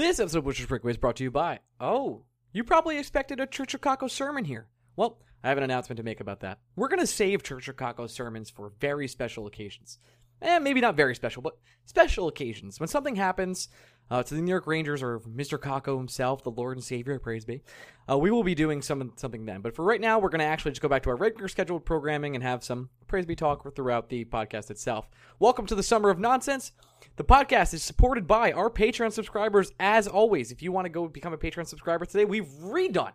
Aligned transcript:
This 0.00 0.18
episode 0.18 0.38
of 0.38 0.44
Blue 0.44 0.54
Shirts 0.54 0.66
Breakaway 0.66 0.92
is 0.92 0.96
brought 0.96 1.16
to 1.16 1.24
you 1.24 1.30
by. 1.30 1.58
Oh, 1.78 2.22
you 2.54 2.64
probably 2.64 2.98
expected 2.98 3.38
a 3.38 3.46
Church 3.46 3.74
of 3.74 3.82
Kakko 3.82 4.10
sermon 4.10 4.46
here. 4.46 4.66
Well, 4.96 5.18
I 5.44 5.50
have 5.50 5.58
an 5.58 5.62
announcement 5.62 5.98
to 5.98 6.02
make 6.02 6.20
about 6.20 6.40
that. 6.40 6.58
We're 6.74 6.88
going 6.88 7.00
to 7.00 7.06
save 7.06 7.42
Church 7.42 7.68
of 7.68 7.76
Kakko 7.76 8.08
sermons 8.08 8.48
for 8.48 8.72
very 8.80 9.06
special 9.08 9.46
occasions. 9.46 9.98
Eh, 10.42 10.58
maybe 10.58 10.80
not 10.80 10.96
very 10.96 11.14
special, 11.14 11.42
but 11.42 11.58
special 11.84 12.28
occasions. 12.28 12.80
When 12.80 12.88
something 12.88 13.16
happens 13.16 13.68
uh, 14.10 14.22
to 14.22 14.34
the 14.34 14.40
New 14.40 14.50
York 14.50 14.66
Rangers 14.66 15.02
or 15.02 15.20
Mr. 15.20 15.58
Kakko 15.58 15.98
himself, 15.98 16.42
the 16.42 16.50
Lord 16.50 16.76
and 16.76 16.84
Savior, 16.84 17.18
praise 17.18 17.44
be, 17.44 17.62
uh, 18.10 18.16
we 18.16 18.30
will 18.30 18.42
be 18.42 18.54
doing 18.54 18.80
some 18.80 19.12
something 19.16 19.44
then. 19.44 19.60
But 19.60 19.74
for 19.74 19.84
right 19.84 20.00
now, 20.00 20.18
we're 20.18 20.30
going 20.30 20.40
to 20.40 20.46
actually 20.46 20.70
just 20.70 20.80
go 20.80 20.88
back 20.88 21.02
to 21.02 21.10
our 21.10 21.16
regular 21.16 21.48
scheduled 21.48 21.84
programming 21.84 22.34
and 22.34 22.42
have 22.42 22.64
some 22.64 22.88
praise 23.06 23.26
be 23.26 23.36
talk 23.36 23.74
throughout 23.74 24.08
the 24.08 24.24
podcast 24.24 24.70
itself. 24.70 25.10
Welcome 25.38 25.66
to 25.66 25.74
the 25.74 25.82
Summer 25.82 26.08
of 26.08 26.18
Nonsense. 26.18 26.72
The 27.16 27.24
podcast 27.24 27.74
is 27.74 27.82
supported 27.82 28.26
by 28.26 28.52
our 28.52 28.70
Patreon 28.70 29.12
subscribers, 29.12 29.72
as 29.78 30.08
always. 30.08 30.50
If 30.52 30.62
you 30.62 30.72
want 30.72 30.86
to 30.86 30.90
go 30.90 31.06
become 31.06 31.34
a 31.34 31.38
Patreon 31.38 31.66
subscriber 31.66 32.06
today, 32.06 32.24
we've 32.24 32.48
redone 32.62 33.12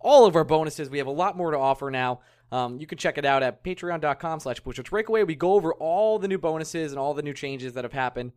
all 0.00 0.26
of 0.26 0.36
our 0.36 0.44
bonuses. 0.44 0.90
We 0.90 0.98
have 0.98 1.06
a 1.06 1.12
lot 1.12 1.36
more 1.36 1.50
to 1.52 1.58
offer 1.58 1.90
now. 1.90 2.20
Um, 2.52 2.78
you 2.78 2.86
can 2.86 2.98
check 2.98 3.18
it 3.18 3.24
out 3.24 3.42
at 3.42 3.64
patreon.com 3.64 4.40
slash 4.40 4.60
breakaway. 4.60 5.24
We 5.24 5.34
go 5.34 5.54
over 5.54 5.74
all 5.74 6.18
the 6.18 6.28
new 6.28 6.38
bonuses 6.38 6.92
and 6.92 6.98
all 6.98 7.14
the 7.14 7.22
new 7.22 7.34
changes 7.34 7.72
that 7.74 7.84
have 7.84 7.92
happened 7.92 8.32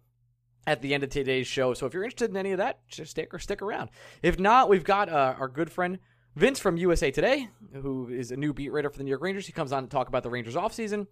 at 0.66 0.81
the 0.81 0.94
end 0.94 1.04
of 1.04 1.09
today's 1.09 1.48
show. 1.48 1.73
So 1.73 1.86
if 1.86 1.94
you're 1.94 2.04
interested 2.04 2.30
in 2.30 2.38
any 2.38 2.52
of 2.52 2.58
that, 2.58 2.88
just 2.88 3.12
stick 3.12 3.34
or 3.34 3.40
stick 3.40 3.62
around. 3.62 3.90
If 4.22 4.40
not, 4.40 4.70
we've 4.70 4.84
got 4.84 5.09
uh, 5.09 5.36
our 5.40 5.48
good 5.48 5.72
friend 5.72 6.00
Vince 6.36 6.59
from 6.59 6.77
USA 6.77 7.12
Today, 7.12 7.50
who 7.73 8.09
is 8.09 8.31
a 8.31 8.38
new 8.38 8.53
beat 8.53 8.70
writer 8.70 8.90
for 8.90 8.98
the 8.98 9.03
New 9.03 9.09
York 9.09 9.22
Rangers. 9.22 9.45
He 9.48 9.52
comes 9.52 9.72
on 9.72 9.84
to 9.84 9.90
talk 9.90 10.08
about 10.08 10.23
the 10.23 10.30
Rangers 10.30 10.55
offseason. 10.55 11.08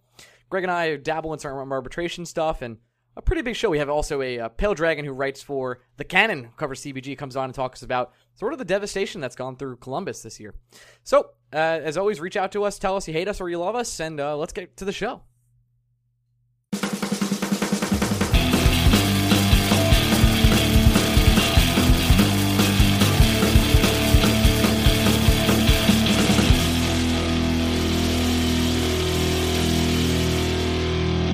Greg 0.48 0.64
and 0.64 0.70
I 0.70 0.96
dabble 0.96 1.32
in 1.32 1.38
some 1.38 1.72
arbitration 1.72 2.24
stuff 2.24 2.62
and 2.62 2.78
a 3.16 3.22
pretty 3.22 3.42
big 3.42 3.56
show. 3.56 3.68
We 3.68 3.78
have 3.78 3.90
also 3.90 4.22
a, 4.22 4.38
a 4.38 4.48
Pale 4.48 4.74
Dragon 4.74 5.04
who 5.04 5.12
writes 5.12 5.42
for 5.42 5.80
the 5.96 6.04
Cannon, 6.04 6.50
covers 6.56 6.80
CBJ, 6.82 7.18
comes 7.18 7.36
on 7.36 7.46
and 7.46 7.54
talks 7.54 7.82
about 7.82 8.12
sort 8.36 8.52
of 8.52 8.60
the 8.60 8.64
devastation 8.64 9.20
that's 9.20 9.34
gone 9.34 9.56
through 9.56 9.76
Columbus 9.78 10.22
this 10.22 10.38
year. 10.38 10.54
So, 11.02 11.30
uh, 11.52 11.56
as 11.56 11.96
always, 11.96 12.20
reach 12.20 12.36
out 12.36 12.52
to 12.52 12.64
us, 12.64 12.78
tell 12.78 12.96
us 12.96 13.08
you 13.08 13.14
hate 13.14 13.28
us 13.28 13.40
or 13.40 13.48
you 13.48 13.58
love 13.58 13.74
us, 13.74 14.00
and 14.00 14.20
uh, 14.20 14.36
let's 14.36 14.52
get 14.52 14.76
to 14.76 14.84
the 14.84 14.92
show. 14.92 15.22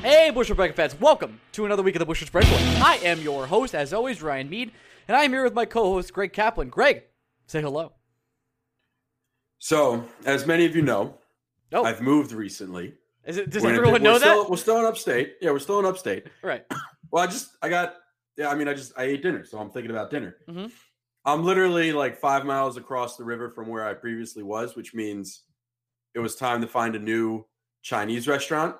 Hey, 0.01 0.29
Blue 0.29 0.43
Shirts 0.43 0.55
Breakaway 0.55 0.75
fans, 0.75 0.99
welcome 0.99 1.39
to 1.53 1.65
another 1.65 1.83
week 1.83 1.95
of 1.95 1.99
the 1.99 2.05
Blue 2.05 2.15
Shirts 2.15 2.31
Breakaway. 2.31 2.57
I 2.57 2.99
am 3.03 3.21
your 3.21 3.47
host, 3.47 3.75
as 3.75 3.91
always, 3.91 4.21
Ryan 4.21 4.49
Mead, 4.49 4.71
and 5.07 5.17
I'm 5.17 5.31
here 5.31 5.43
with 5.43 5.53
my 5.53 5.65
co-host, 5.65 6.13
Greg 6.13 6.31
Kaplan. 6.31 6.69
Greg, 6.69 7.03
say 7.47 7.61
hello. 7.61 7.93
So, 9.59 10.05
as 10.25 10.45
many 10.45 10.65
of 10.65 10.75
you 10.75 10.81
know, 10.81 11.17
Oh. 11.73 11.83
I've 11.83 12.01
moved 12.01 12.31
recently. 12.31 12.93
Is 13.25 13.37
it, 13.37 13.49
does 13.49 13.63
We're 13.63 13.73
everyone 13.73 14.01
know 14.03 14.17
still, 14.17 14.43
that? 14.43 14.49
We're 14.51 14.57
still 14.57 14.79
in 14.79 14.85
upstate. 14.85 15.33
Yeah, 15.41 15.51
we're 15.51 15.59
still 15.59 15.79
in 15.79 15.85
upstate. 15.85 16.27
Right. 16.41 16.65
Well, 17.11 17.23
I 17.23 17.27
just, 17.27 17.55
I 17.61 17.69
got, 17.69 17.95
yeah, 18.35 18.49
I 18.49 18.55
mean, 18.55 18.67
I 18.67 18.73
just, 18.73 18.91
I 18.97 19.03
ate 19.03 19.21
dinner, 19.23 19.45
so 19.45 19.57
I'm 19.57 19.69
thinking 19.69 19.89
about 19.91 20.09
dinner. 20.09 20.35
Mhm. 20.49 20.69
I'm 21.23 21.45
literally 21.45 21.93
like 21.93 22.17
five 22.17 22.45
miles 22.45 22.75
across 22.75 23.15
the 23.15 23.23
river 23.23 23.49
from 23.49 23.67
where 23.69 23.87
I 23.87 23.93
previously 23.93 24.43
was, 24.43 24.75
which 24.75 24.93
means 24.93 25.43
it 26.13 26.19
was 26.19 26.35
time 26.35 26.59
to 26.61 26.67
find 26.67 26.93
a 26.93 26.99
new 26.99 27.45
Chinese 27.83 28.27
restaurant. 28.27 28.75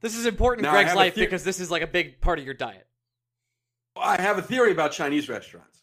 This 0.00 0.16
is 0.16 0.24
important 0.24 0.66
in 0.66 0.72
Greg's 0.72 0.94
life 0.94 1.14
because 1.14 1.44
this 1.44 1.60
is 1.60 1.70
like 1.70 1.82
a 1.82 1.86
big 1.86 2.22
part 2.22 2.38
of 2.38 2.46
your 2.46 2.54
diet. 2.54 2.86
I 3.96 4.18
have 4.22 4.38
a 4.38 4.42
theory 4.42 4.72
about 4.72 4.92
Chinese 4.92 5.28
restaurants. 5.28 5.82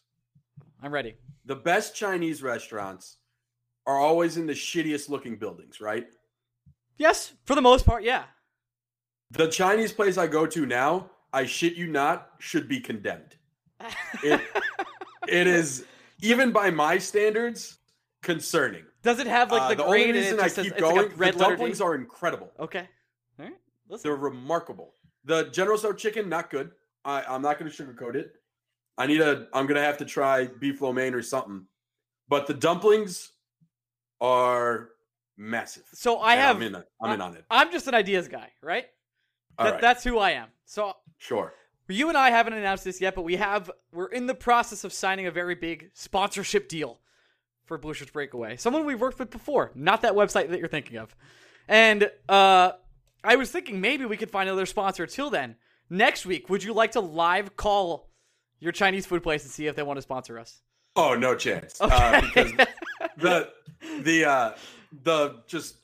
I'm 0.82 0.92
ready. 0.92 1.14
The 1.44 1.56
best 1.56 1.94
Chinese 1.94 2.42
restaurants 2.42 3.18
are 3.86 3.98
always 3.98 4.36
in 4.36 4.46
the 4.46 4.52
shittiest 4.52 5.08
looking 5.08 5.36
buildings, 5.36 5.80
right? 5.80 6.06
Yes, 6.98 7.32
for 7.44 7.54
the 7.54 7.62
most 7.62 7.84
part, 7.84 8.02
yeah. 8.02 8.24
The 9.30 9.48
Chinese 9.48 9.92
place 9.92 10.18
I 10.18 10.26
go 10.26 10.46
to 10.46 10.66
now, 10.66 11.10
I 11.32 11.46
shit 11.46 11.74
you 11.74 11.86
not, 11.86 12.30
should 12.38 12.68
be 12.68 12.80
condemned. 12.80 13.36
It, 14.22 14.40
it 15.28 15.46
is 15.46 15.86
even 16.20 16.52
by 16.52 16.70
my 16.70 16.98
standards 16.98 17.78
concerning. 18.22 18.84
Does 19.02 19.18
it 19.18 19.26
have 19.26 19.50
like 19.50 19.62
Uh, 19.62 19.68
the, 19.70 19.74
the 19.76 19.84
grade 19.84 20.08
only 20.08 20.20
reason 20.20 20.38
I 20.38 20.44
just 20.44 20.54
says 20.56 20.64
keep 20.66 20.76
going, 20.78 20.96
like 20.96 21.18
red 21.18 21.34
the 21.34 21.38
dumplings 21.38 21.78
D? 21.78 21.84
are 21.84 21.94
incredible. 21.94 22.52
Okay. 22.60 22.88
All 23.38 23.46
right. 23.46 23.54
Listen. 23.88 24.08
They're 24.08 24.16
remarkable. 24.16 24.94
The 25.24 25.44
General 25.44 25.78
Tso 25.78 25.92
chicken, 25.92 26.28
not 26.28 26.50
good. 26.50 26.70
I, 27.04 27.22
I'm 27.22 27.42
not 27.42 27.58
going 27.58 27.70
to 27.70 27.82
sugarcoat 27.82 28.14
it. 28.14 28.34
I 28.98 29.06
need 29.06 29.20
a. 29.20 29.48
I'm 29.52 29.66
going 29.66 29.76
to 29.76 29.82
have 29.82 29.98
to 29.98 30.04
try 30.04 30.46
beef 30.46 30.80
lo 30.80 30.92
mein 30.92 31.14
or 31.14 31.22
something. 31.22 31.66
But 32.28 32.46
the 32.46 32.54
dumplings 32.54 33.31
are 34.22 34.90
massive. 35.36 35.82
So 35.92 36.18
I 36.18 36.32
And 36.34 36.40
have. 36.40 36.56
I'm 36.56 36.62
in. 36.62 36.74
on- 36.76 36.84
I'm 37.02 37.12
in 37.12 37.20
on 37.20 37.34
it. 37.36 37.44
I'm 37.50 37.70
just 37.72 37.86
an 37.88 37.94
ideas 37.94 38.28
guy, 38.28 38.50
right? 38.62 38.86
All 39.58 39.66
That, 39.66 39.72
right. 39.72 39.80
That's 39.82 40.02
who 40.04 40.18
I 40.18 40.30
am. 40.30 40.48
So 40.64 40.94
sure. 41.18 41.52
you 41.88 42.08
and 42.08 42.16
I 42.16 42.30
haven't 42.30 42.54
announced 42.54 42.84
this 42.84 43.00
yet, 43.00 43.14
but 43.14 43.22
we 43.22 43.36
have. 43.36 43.70
We're 43.92 44.06
in 44.06 44.26
the 44.26 44.34
process 44.34 44.84
of 44.84 44.92
signing 44.94 45.26
a 45.26 45.30
very 45.30 45.54
big 45.54 45.90
sponsorship 45.92 46.68
deal 46.68 47.00
for 47.64 47.76
Blue 47.76 47.92
Shirts 47.94 48.10
Breakaway. 48.12 48.56
Someone 48.56 48.86
we've 48.86 49.00
worked 49.00 49.18
with 49.18 49.30
before, 49.30 49.72
not 49.74 50.00
that 50.02 50.14
website 50.14 50.48
that 50.50 50.58
you're 50.58 50.68
thinking 50.68 50.96
of. 50.96 51.14
And 51.68 52.10
uh, 52.28 52.72
I 53.22 53.36
was 53.36 53.50
thinking 53.50 53.80
maybe 53.80 54.04
we 54.04 54.16
could 54.16 54.30
find 54.30 54.48
another 54.48 54.66
sponsor. 54.66 55.06
Till 55.06 55.28
then, 55.30 55.56
next 55.90 56.24
week, 56.26 56.48
would 56.48 56.62
you 56.64 56.72
like 56.72 56.92
to 56.92 57.00
live 57.00 57.56
call 57.56 58.08
your 58.58 58.72
Chinese 58.72 59.04
food 59.06 59.22
place 59.22 59.42
and 59.42 59.50
see 59.52 59.66
if 59.66 59.74
they 59.76 59.82
want 59.82 59.98
to 59.98 60.02
sponsor 60.02 60.38
us? 60.38 60.62
Oh, 60.96 61.14
no 61.14 61.34
chance. 61.34 61.80
Okay. 61.80 61.94
Uh, 61.94 62.20
because 62.20 62.52
the 63.16 63.50
the 64.02 64.24
uh 64.24 64.52
the 65.04 65.36
just 65.46 65.76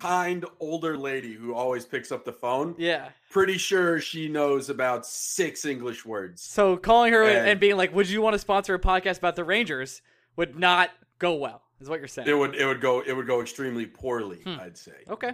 kind 0.00 0.44
older 0.58 0.96
lady 0.98 1.32
who 1.32 1.54
always 1.54 1.84
picks 1.84 2.10
up 2.10 2.24
the 2.24 2.32
phone 2.32 2.74
yeah. 2.76 3.08
pretty 3.30 3.56
sure 3.56 4.00
she 4.00 4.28
knows 4.28 4.68
about 4.68 5.06
six 5.06 5.64
english 5.64 6.04
words 6.04 6.42
So 6.42 6.76
calling 6.76 7.12
her 7.12 7.22
And- 7.22 7.48
and 7.48 7.60
being 7.60 7.76
like, 7.76 7.94
"Would 7.94 8.08
you 8.10 8.20
want 8.20 8.34
to 8.34 8.38
sponsor 8.38 8.74
a 8.74 8.78
podcast 8.80 9.18
about 9.18 9.36
the 9.36 9.44
Rangers?" 9.44 10.02
would 10.34 10.58
not 10.58 10.90
go 11.18 11.34
well. 11.34 11.62
Is 11.80 11.88
what 11.88 11.98
you're 12.00 12.08
saying? 12.08 12.28
it 12.28 12.34
would 12.34 12.54
it 12.56 12.66
would 12.66 12.80
go 12.80 13.00
it 13.00 13.12
would 13.12 13.26
go 13.28 13.40
extremely 13.40 13.86
poorly 13.86 14.38
Hmm. 14.44 14.58
i'd 14.60 14.76
say 14.76 15.04
Okay. 15.08 15.32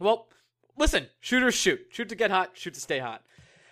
Well, 0.00 0.28
listen, 0.76 1.06
shooters 1.20 1.54
shoot. 1.54 1.80
Shoot 1.90 2.08
to 2.10 2.14
get 2.16 2.30
hot, 2.30 2.50
shoot 2.54 2.74
to 2.74 2.80
stay 2.80 2.98
hot. 2.98 3.22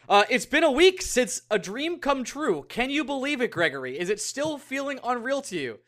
Uh, 0.09 0.25
it's 0.31 0.47
been 0.47 0.65
a 0.65 0.71
week 0.71 1.03
since 1.03 1.43
a 1.51 1.59
dream 1.59 1.99
come 1.99 2.23
true. 2.25 2.65
Can 2.69 2.91
you 2.91 3.05
believe 3.05 3.41
it, 3.41 3.51
Gregory? 3.51 3.99
Is 3.99 4.09
it 4.11 4.21
still 4.21 4.57
feeling 4.59 4.99
unreal 5.05 5.43
to 5.43 5.57
you 5.59 5.79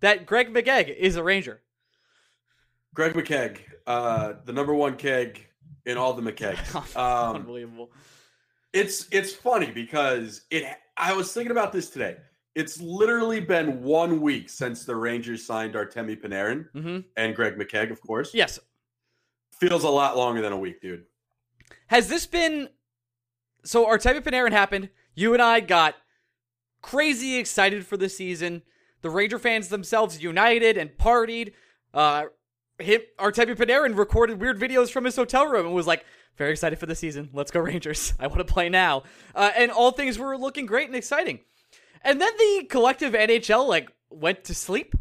that 0.00 0.26
Greg 0.26 0.52
McKegg 0.52 0.94
is 0.96 1.16
a 1.16 1.22
Ranger? 1.22 1.60
greg 2.94 3.12
mckegg 3.12 3.58
uh 3.86 4.32
the 4.44 4.52
number 4.52 4.74
one 4.74 4.96
keg 4.96 5.46
in 5.86 5.96
all 5.96 6.14
the 6.14 6.22
mckegs 6.22 6.74
um 6.96 7.36
Unbelievable. 7.36 7.92
it's 8.72 9.06
it's 9.12 9.32
funny 9.32 9.70
because 9.70 10.42
it 10.50 10.64
i 10.96 11.12
was 11.12 11.32
thinking 11.32 11.52
about 11.52 11.72
this 11.72 11.90
today 11.90 12.16
it's 12.56 12.80
literally 12.80 13.40
been 13.40 13.82
one 13.84 14.20
week 14.20 14.48
since 14.48 14.84
the 14.84 14.96
rangers 14.96 15.44
signed 15.46 15.74
artemi 15.74 16.20
panarin 16.20 16.64
hmm 16.72 17.00
and 17.16 17.36
greg 17.36 17.56
mckegg 17.56 17.90
of 17.92 18.00
course 18.00 18.34
Yes. 18.34 18.58
feels 19.60 19.84
a 19.84 19.88
lot 19.90 20.16
longer 20.16 20.40
than 20.40 20.52
a 20.52 20.58
week 20.58 20.80
dude 20.80 21.04
Has 21.88 22.08
this 22.08 22.26
been 22.26 22.68
so? 23.64 23.84
Artemi 23.86 24.20
Panarin 24.22 24.52
happened. 24.52 24.88
You 25.14 25.34
and 25.34 25.42
I 25.42 25.60
got 25.60 25.94
crazy 26.80 27.36
excited 27.36 27.84
for 27.86 27.96
the 27.96 28.08
season. 28.08 28.62
The 29.02 29.10
Ranger 29.10 29.38
fans 29.38 29.68
themselves 29.68 30.22
united 30.22 30.76
and 30.76 30.90
partied. 30.90 31.52
Uh, 31.94 32.24
him, 32.78 33.00
Artemi 33.18 33.54
Panarin 33.56 33.96
recorded 33.96 34.40
weird 34.40 34.58
videos 34.58 34.90
from 34.90 35.04
his 35.04 35.16
hotel 35.16 35.46
room 35.46 35.66
and 35.66 35.74
was 35.74 35.86
like, 35.86 36.04
"Very 36.36 36.52
excited 36.52 36.78
for 36.78 36.86
the 36.86 36.94
season. 36.94 37.30
Let's 37.32 37.50
go 37.50 37.60
Rangers! 37.60 38.14
I 38.20 38.26
want 38.26 38.38
to 38.38 38.44
play 38.44 38.68
now." 38.68 39.04
Uh, 39.34 39.50
and 39.56 39.70
all 39.70 39.90
things 39.90 40.18
were 40.18 40.36
looking 40.36 40.66
great 40.66 40.86
and 40.86 40.96
exciting. 40.96 41.40
And 42.02 42.20
then 42.20 42.32
the 42.36 42.66
collective 42.68 43.12
NHL 43.12 43.66
like 43.66 43.90
went 44.10 44.44
to 44.44 44.54
sleep. 44.54 44.94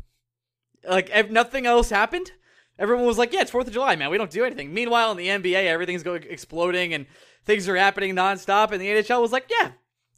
Like 0.88 1.10
if 1.14 1.30
nothing 1.30 1.66
else 1.66 1.90
happened. 1.90 2.32
Everyone 2.80 3.06
was 3.08 3.18
like, 3.18 3.34
"Yeah, 3.34 3.42
it's 3.42 3.52
Fourth 3.52 3.68
of 3.68 3.74
July, 3.74 3.96
man. 3.96 4.12
We 4.12 4.20
don't 4.20 4.30
do 4.30 4.46
anything." 4.46 4.72
Meanwhile, 4.74 5.12
in 5.12 5.18
the 5.18 5.28
NBA, 5.28 5.66
everything's 5.66 6.04
going 6.04 6.24
exploding 6.30 6.94
and 6.94 7.08
things 7.44 7.68
are 7.68 7.76
happening 7.76 8.16
nonstop. 8.16 8.72
And 8.72 8.80
the 8.80 8.88
NHL 8.88 9.22
was 9.22 9.32
like, 9.32 9.50
"Yeah, 9.50 9.72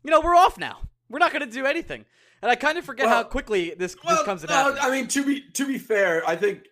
you 0.04 0.12
know, 0.12 0.20
we're 0.20 0.36
off 0.36 0.58
now. 0.58 0.80
We're 1.10 1.20
not 1.20 1.32
going 1.32 1.48
to 1.48 1.52
do 1.52 1.66
anything." 1.66 2.06
And 2.42 2.50
I 2.52 2.56
kind 2.56 2.78
of 2.78 2.86
forget 2.86 3.08
how 3.08 3.24
quickly 3.24 3.74
this 3.78 3.96
this 4.08 4.24
comes 4.24 4.44
no. 4.48 4.76
I 4.82 4.90
mean, 4.92 5.08
to 5.10 5.24
be 5.26 5.42
to 5.54 5.66
be 5.68 5.78
fair, 5.78 6.24
I 6.28 6.36
think 6.36 6.66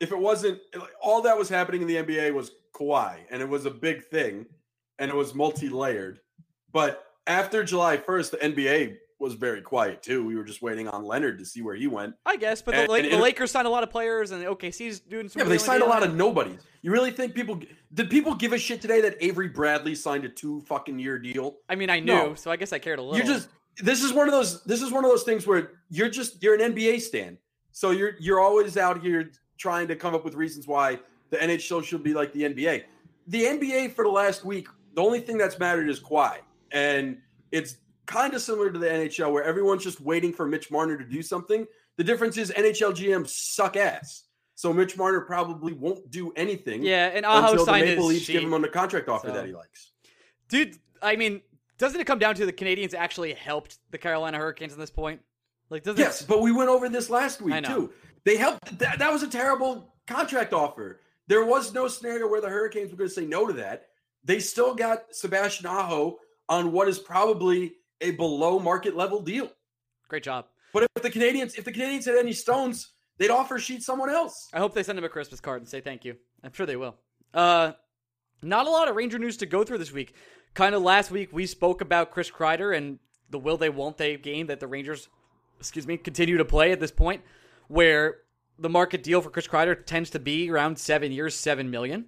if 0.00 0.12
it 0.12 0.18
wasn't 0.18 0.58
all 1.00 1.22
that 1.22 1.36
was 1.38 1.48
happening 1.48 1.82
in 1.82 1.88
the 1.88 1.96
NBA 1.96 2.32
was 2.34 2.50
Kawhi, 2.74 3.16
and 3.30 3.42
it 3.42 3.48
was 3.48 3.66
a 3.66 3.70
big 3.70 4.04
thing, 4.06 4.46
and 4.98 5.10
it 5.10 5.14
was 5.16 5.34
multi-layered. 5.34 6.20
But 6.72 7.04
after 7.26 7.62
July 7.64 7.96
first, 7.98 8.30
the 8.32 8.38
NBA 8.38 8.96
was 9.20 9.34
very 9.34 9.60
quiet 9.62 10.02
too. 10.02 10.24
We 10.26 10.34
were 10.34 10.42
just 10.42 10.62
waiting 10.62 10.88
on 10.88 11.04
Leonard 11.04 11.38
to 11.38 11.44
see 11.44 11.62
where 11.62 11.76
he 11.76 11.86
went. 11.86 12.14
I 12.26 12.34
guess, 12.36 12.60
but 12.60 12.72
the, 12.74 12.80
And- 12.80 12.88
La- 12.88 12.94
and 12.96 13.12
the 13.12 13.18
Lakers 13.18 13.52
signed 13.52 13.68
a 13.68 13.70
lot 13.70 13.84
of 13.84 13.90
players, 13.90 14.32
and 14.32 14.42
OKC's 14.44 14.98
doing 15.00 15.28
some. 15.28 15.38
Yeah, 15.40 15.44
but 15.44 15.50
they 15.50 15.58
signed 15.58 15.82
a 15.82 15.86
lot 15.86 16.02
of 16.02 16.14
nobodies. 16.16 16.60
You 16.82 16.90
really 16.90 17.12
think 17.12 17.34
people 17.34 17.60
did 17.94 18.10
people 18.10 18.34
give 18.34 18.52
a 18.52 18.58
shit 18.58 18.80
today 18.80 19.00
that 19.02 19.16
Avery 19.20 19.48
Bradley 19.48 19.94
signed 19.94 20.24
a 20.24 20.28
two 20.28 20.60
fucking 20.62 20.98
year 20.98 21.18
deal? 21.20 21.56
I 21.68 21.76
mean, 21.76 21.90
I 21.90 22.00
knew, 22.00 22.06
No. 22.12 22.34
so 22.34 22.50
I 22.50 22.56
guess 22.56 22.72
I 22.72 22.80
cared 22.80 22.98
a 22.98 23.02
little. 23.02 23.16
You 23.18 23.24
just 23.24 23.48
this 23.78 24.02
is 24.02 24.12
one 24.12 24.28
of 24.28 24.32
those 24.32 24.62
this 24.64 24.82
is 24.82 24.92
one 24.92 25.04
of 25.04 25.10
those 25.10 25.22
things 25.22 25.46
where 25.46 25.72
you're 25.90 26.10
just 26.10 26.42
you're 26.42 26.54
an 26.60 26.74
NBA 26.74 27.00
stan. 27.00 27.38
So 27.72 27.90
you're 27.90 28.12
you're 28.20 28.40
always 28.40 28.76
out 28.76 29.00
here 29.02 29.30
trying 29.58 29.88
to 29.88 29.96
come 29.96 30.14
up 30.14 30.24
with 30.24 30.34
reasons 30.34 30.66
why 30.66 30.98
the 31.30 31.36
NHL 31.38 31.82
should 31.84 32.02
be 32.02 32.12
like 32.14 32.32
the 32.32 32.42
NBA. 32.42 32.82
The 33.28 33.42
NBA 33.44 33.94
for 33.94 34.04
the 34.04 34.10
last 34.10 34.44
week, 34.44 34.68
the 34.94 35.02
only 35.02 35.20
thing 35.20 35.38
that's 35.38 35.58
mattered 35.58 35.88
is 35.88 36.00
Kawhi. 36.00 36.38
And 36.72 37.18
it's 37.50 37.76
kind 38.06 38.34
of 38.34 38.42
similar 38.42 38.70
to 38.70 38.78
the 38.78 38.86
NHL 38.86 39.32
where 39.32 39.44
everyone's 39.44 39.84
just 39.84 40.00
waiting 40.00 40.32
for 40.32 40.46
Mitch 40.46 40.70
Marner 40.70 40.98
to 40.98 41.04
do 41.04 41.22
something. 41.22 41.66
The 41.96 42.04
difference 42.04 42.36
is 42.36 42.50
NHL 42.50 42.92
GMs 42.94 43.28
suck 43.28 43.76
ass. 43.76 44.24
So 44.54 44.72
Mitch 44.72 44.96
Marner 44.96 45.20
probably 45.22 45.72
won't 45.72 46.10
do 46.10 46.32
anything. 46.36 46.82
Yeah, 46.82 47.06
and 47.14 47.24
Aho 47.24 47.50
until 47.52 47.64
the 47.64 47.72
Maple 47.72 48.06
Leafs 48.06 48.26
give 48.26 48.42
him 48.42 48.54
on 48.54 48.62
the 48.62 48.68
contract 48.68 49.08
offer 49.08 49.28
So- 49.28 49.34
that 49.34 49.46
he 49.46 49.52
likes. 49.54 49.92
Dude, 50.48 50.76
I 51.00 51.16
mean, 51.16 51.40
doesn't 51.82 52.00
it 52.00 52.06
come 52.06 52.20
down 52.20 52.36
to 52.36 52.46
the 52.46 52.52
Canadiens 52.52 52.94
actually 52.94 53.34
helped 53.34 53.78
the 53.90 53.98
Carolina 53.98 54.38
Hurricanes 54.38 54.72
at 54.72 54.78
this 54.78 54.88
point? 54.88 55.20
Like, 55.68 55.82
does 55.82 55.98
Yes, 55.98 56.22
but 56.22 56.40
we 56.40 56.52
went 56.52 56.70
over 56.70 56.88
this 56.88 57.10
last 57.10 57.42
week 57.42 57.64
too. 57.64 57.90
They 58.22 58.36
helped. 58.36 58.78
That, 58.78 59.00
that 59.00 59.12
was 59.12 59.24
a 59.24 59.28
terrible 59.28 59.92
contract 60.06 60.52
offer. 60.52 61.00
There 61.26 61.44
was 61.44 61.74
no 61.74 61.88
scenario 61.88 62.28
where 62.28 62.40
the 62.40 62.48
Hurricanes 62.48 62.92
were 62.92 62.96
going 62.96 63.08
to 63.10 63.14
say 63.14 63.26
no 63.26 63.48
to 63.48 63.54
that. 63.54 63.88
They 64.22 64.38
still 64.38 64.76
got 64.76 65.12
Sebastian 65.12 65.66
Aho 65.66 66.18
on 66.48 66.70
what 66.70 66.86
is 66.86 67.00
probably 67.00 67.72
a 68.00 68.12
below 68.12 68.60
market 68.60 68.96
level 68.96 69.20
deal. 69.20 69.50
great 70.08 70.22
job. 70.22 70.46
But 70.72 70.84
if 70.84 71.02
the 71.02 71.10
Canadiens, 71.10 71.58
if 71.58 71.64
the 71.64 71.72
Canadiens 71.72 72.04
had 72.04 72.14
any 72.14 72.32
stones, 72.32 72.92
they'd 73.18 73.30
offer 73.30 73.58
sheet 73.58 73.82
someone 73.82 74.08
else. 74.08 74.48
I 74.52 74.60
hope 74.60 74.72
they 74.72 74.84
send 74.84 75.00
him 75.00 75.04
a 75.04 75.08
Christmas 75.08 75.40
card 75.40 75.60
and 75.60 75.68
say 75.68 75.80
thank 75.80 76.04
you. 76.04 76.14
I'm 76.44 76.52
sure 76.52 76.64
they 76.64 76.76
will. 76.76 76.94
Uh, 77.34 77.72
not 78.42 78.66
a 78.66 78.70
lot 78.70 78.88
of 78.88 78.96
Ranger 78.96 79.18
news 79.18 79.36
to 79.38 79.46
go 79.46 79.64
through 79.64 79.78
this 79.78 79.92
week. 79.92 80.14
Kind 80.54 80.74
of 80.74 80.82
last 80.82 81.10
week 81.10 81.32
we 81.32 81.46
spoke 81.46 81.80
about 81.80 82.10
Chris 82.10 82.30
Kreider 82.30 82.76
and 82.76 82.98
the 83.30 83.38
will 83.38 83.56
they 83.56 83.70
won't 83.70 83.96
they 83.96 84.16
game 84.16 84.48
that 84.48 84.60
the 84.60 84.66
Rangers, 84.66 85.08
excuse 85.58 85.86
me, 85.86 85.96
continue 85.96 86.36
to 86.36 86.44
play 86.44 86.72
at 86.72 86.80
this 86.80 86.90
point, 86.90 87.22
where 87.68 88.18
the 88.58 88.68
market 88.68 89.02
deal 89.02 89.20
for 89.20 89.30
Chris 89.30 89.48
Kreider 89.48 89.84
tends 89.84 90.10
to 90.10 90.18
be 90.18 90.50
around 90.50 90.78
seven 90.78 91.10
years, 91.12 91.34
seven 91.34 91.70
million 91.70 92.06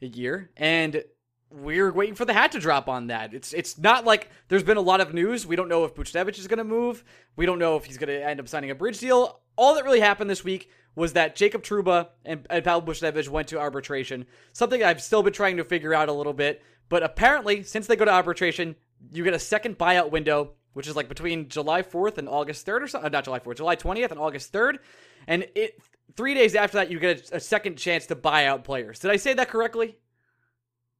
a 0.00 0.06
year, 0.06 0.50
and 0.56 1.04
we're 1.50 1.92
waiting 1.92 2.14
for 2.14 2.24
the 2.24 2.32
hat 2.32 2.52
to 2.52 2.58
drop 2.58 2.88
on 2.88 3.08
that. 3.08 3.32
It's 3.32 3.52
it's 3.52 3.78
not 3.78 4.04
like 4.04 4.30
there's 4.48 4.62
been 4.62 4.76
a 4.76 4.82
lot 4.82 5.00
of 5.00 5.14
news. 5.14 5.46
We 5.46 5.56
don't 5.56 5.68
know 5.68 5.84
if 5.84 5.94
Buchnevich 5.94 6.38
is 6.38 6.48
going 6.48 6.58
to 6.58 6.64
move. 6.64 7.04
We 7.36 7.46
don't 7.46 7.58
know 7.58 7.76
if 7.76 7.84
he's 7.84 7.98
going 7.98 8.08
to 8.08 8.24
end 8.24 8.40
up 8.40 8.48
signing 8.48 8.70
a 8.70 8.74
bridge 8.74 8.98
deal. 8.98 9.40
All 9.56 9.74
that 9.74 9.84
really 9.84 10.00
happened 10.00 10.28
this 10.28 10.42
week 10.42 10.68
was 10.96 11.14
that 11.14 11.36
Jacob 11.36 11.62
Trouba 11.62 12.08
and, 12.24 12.46
and 12.50 12.64
Pavel 12.64 12.82
Buchnevich 12.82 13.28
went 13.28 13.48
to 13.48 13.58
arbitration. 13.58 14.26
Something 14.52 14.82
I've 14.82 15.02
still 15.02 15.22
been 15.22 15.32
trying 15.32 15.56
to 15.56 15.64
figure 15.64 15.94
out 15.94 16.08
a 16.08 16.12
little 16.12 16.32
bit. 16.32 16.62
But 16.88 17.02
apparently, 17.02 17.62
since 17.62 17.86
they 17.86 17.96
go 17.96 18.04
to 18.04 18.12
arbitration, 18.12 18.76
you 19.12 19.24
get 19.24 19.34
a 19.34 19.38
second 19.38 19.78
buyout 19.78 20.10
window, 20.10 20.52
which 20.74 20.86
is 20.86 20.94
like 20.94 21.08
between 21.08 21.48
July 21.48 21.82
4th 21.82 22.18
and 22.18 22.28
August 22.28 22.66
3rd 22.66 22.82
or 22.82 22.88
something. 22.88 23.06
Uh, 23.06 23.10
not 23.10 23.24
July 23.24 23.40
4th, 23.40 23.56
July 23.56 23.76
20th 23.76 24.10
and 24.10 24.20
August 24.20 24.52
3rd. 24.52 24.78
And 25.26 25.46
it 25.54 25.80
three 26.16 26.34
days 26.34 26.54
after 26.54 26.76
that, 26.78 26.90
you 26.90 26.98
get 27.00 27.30
a, 27.32 27.36
a 27.36 27.40
second 27.40 27.76
chance 27.76 28.06
to 28.06 28.14
buy 28.14 28.46
out 28.46 28.64
players. 28.64 28.98
Did 28.98 29.10
I 29.10 29.16
say 29.16 29.34
that 29.34 29.48
correctly? 29.48 29.96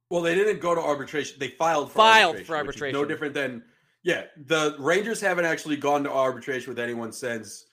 Well, 0.09 0.21
they 0.21 0.35
didn't 0.35 0.61
go 0.61 0.75
to 0.75 0.81
arbitration. 0.81 1.37
They 1.39 1.47
filed 1.49 1.91
for 1.91 1.97
Filed 1.97 2.35
arbitration, 2.35 2.45
for 2.47 2.55
arbitration. 2.57 2.99
no 2.99 3.05
different 3.05 3.33
than 3.33 3.63
yeah. 4.03 4.25
The 4.45 4.75
Rangers 4.79 5.19
haven't 5.21 5.45
actually 5.45 5.77
gone 5.77 6.03
to 6.03 6.11
arbitration 6.11 6.69
with 6.69 6.79
anyone 6.79 7.11
since 7.11 7.65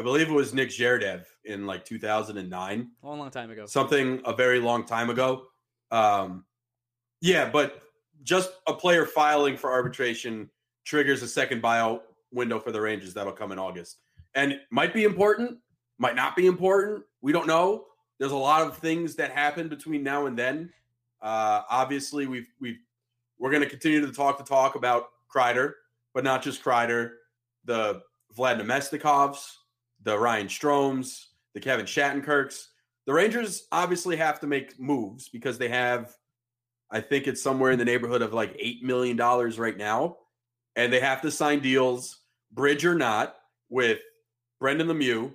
I 0.00 0.02
believe 0.02 0.30
it 0.30 0.32
was 0.32 0.54
Nick 0.54 0.70
Zherdev 0.70 1.26
in 1.44 1.66
like 1.66 1.84
2009. 1.84 2.90
A 3.02 3.06
long, 3.06 3.18
long 3.18 3.30
time 3.30 3.50
ago. 3.50 3.66
something 3.66 4.22
a 4.24 4.32
very 4.32 4.58
long 4.58 4.86
time 4.86 5.10
ago. 5.10 5.48
Um, 5.90 6.46
yeah, 7.20 7.50
but 7.50 7.82
just 8.22 8.50
a 8.66 8.72
player 8.72 9.04
filing 9.04 9.58
for 9.58 9.70
arbitration 9.70 10.48
triggers 10.86 11.22
a 11.22 11.28
second 11.28 11.62
buyout 11.62 12.00
window 12.32 12.58
for 12.58 12.72
the 12.72 12.80
Rangers 12.80 13.12
that'll 13.12 13.34
come 13.34 13.52
in 13.52 13.58
August. 13.58 13.98
And 14.34 14.52
it 14.52 14.60
might 14.70 14.94
be 14.94 15.04
important, 15.04 15.58
might 15.98 16.16
not 16.16 16.34
be 16.34 16.46
important. 16.46 17.04
We 17.20 17.32
don't 17.32 17.46
know. 17.46 17.84
There's 18.18 18.32
a 18.32 18.36
lot 18.36 18.66
of 18.66 18.78
things 18.78 19.16
that 19.16 19.30
happen 19.30 19.68
between 19.68 20.02
now 20.02 20.24
and 20.24 20.38
then. 20.38 20.72
Uh, 21.20 21.60
obviously, 21.68 22.26
we've 22.26 22.48
we've 22.58 22.78
we're 23.38 23.50
going 23.50 23.62
to 23.62 23.68
continue 23.68 24.00
to 24.06 24.12
talk 24.12 24.38
to 24.38 24.44
talk 24.44 24.76
about 24.76 25.08
Kreider, 25.30 25.74
but 26.14 26.24
not 26.24 26.42
just 26.42 26.64
Kreider, 26.64 27.10
the 27.66 28.00
Vlad 28.34 28.62
Namestnikovs, 28.62 29.56
the 30.02 30.18
Ryan 30.18 30.48
Stromes, 30.48 31.26
the 31.54 31.60
Kevin 31.60 31.86
Shattenkirks. 31.86 32.66
The 33.06 33.12
Rangers 33.12 33.66
obviously 33.72 34.16
have 34.16 34.40
to 34.40 34.46
make 34.46 34.78
moves 34.78 35.28
because 35.28 35.58
they 35.58 35.68
have, 35.68 36.14
I 36.90 37.00
think 37.00 37.26
it's 37.26 37.42
somewhere 37.42 37.72
in 37.72 37.78
the 37.78 37.84
neighborhood 37.84 38.22
of 38.22 38.32
like 38.32 38.56
$8 38.56 38.82
million 38.82 39.16
right 39.16 39.76
now. 39.76 40.16
And 40.76 40.92
they 40.92 41.00
have 41.00 41.22
to 41.22 41.30
sign 41.30 41.60
deals, 41.60 42.20
bridge 42.52 42.84
or 42.84 42.94
not, 42.94 43.36
with 43.68 44.00
Brendan 44.60 44.88
Lemieux, 44.88 45.34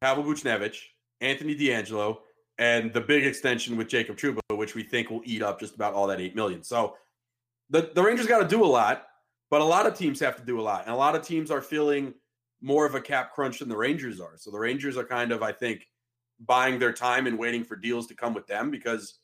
Pavel 0.00 0.24
Buchnevich, 0.24 0.78
Anthony 1.20 1.56
DeAngelo, 1.56 2.18
and 2.58 2.92
the 2.92 3.00
big 3.00 3.26
extension 3.26 3.76
with 3.76 3.88
Jacob 3.88 4.16
Trouba, 4.16 4.40
which 4.50 4.74
we 4.74 4.82
think 4.82 5.10
will 5.10 5.22
eat 5.24 5.42
up 5.42 5.60
just 5.60 5.74
about 5.74 5.94
all 5.94 6.06
that 6.06 6.20
8 6.20 6.34
million. 6.34 6.62
So 6.62 6.96
the, 7.70 7.90
the 7.94 8.02
Rangers 8.02 8.26
got 8.26 8.38
to 8.38 8.48
do 8.48 8.64
a 8.64 8.66
lot, 8.66 9.06
but 9.50 9.60
a 9.60 9.64
lot 9.64 9.86
of 9.86 9.96
teams 9.96 10.20
have 10.20 10.36
to 10.36 10.44
do 10.44 10.60
a 10.60 10.62
lot. 10.62 10.82
And 10.82 10.94
a 10.94 10.96
lot 10.96 11.14
of 11.14 11.22
teams 11.22 11.50
are 11.50 11.60
feeling 11.60 12.14
more 12.60 12.86
of 12.86 12.94
a 12.94 13.00
cap 13.00 13.32
crunch 13.34 13.58
than 13.58 13.68
the 13.68 13.76
Rangers 13.76 14.20
are. 14.20 14.36
So 14.36 14.50
the 14.50 14.58
Rangers 14.58 14.96
are 14.96 15.04
kind 15.04 15.32
of, 15.32 15.42
I 15.42 15.52
think, 15.52 15.86
buying 16.40 16.78
their 16.78 16.92
time 16.92 17.26
and 17.26 17.38
waiting 17.38 17.64
for 17.64 17.76
deals 17.76 18.06
to 18.08 18.14
come 18.14 18.34
with 18.34 18.46
them 18.46 18.70
because 18.70 19.18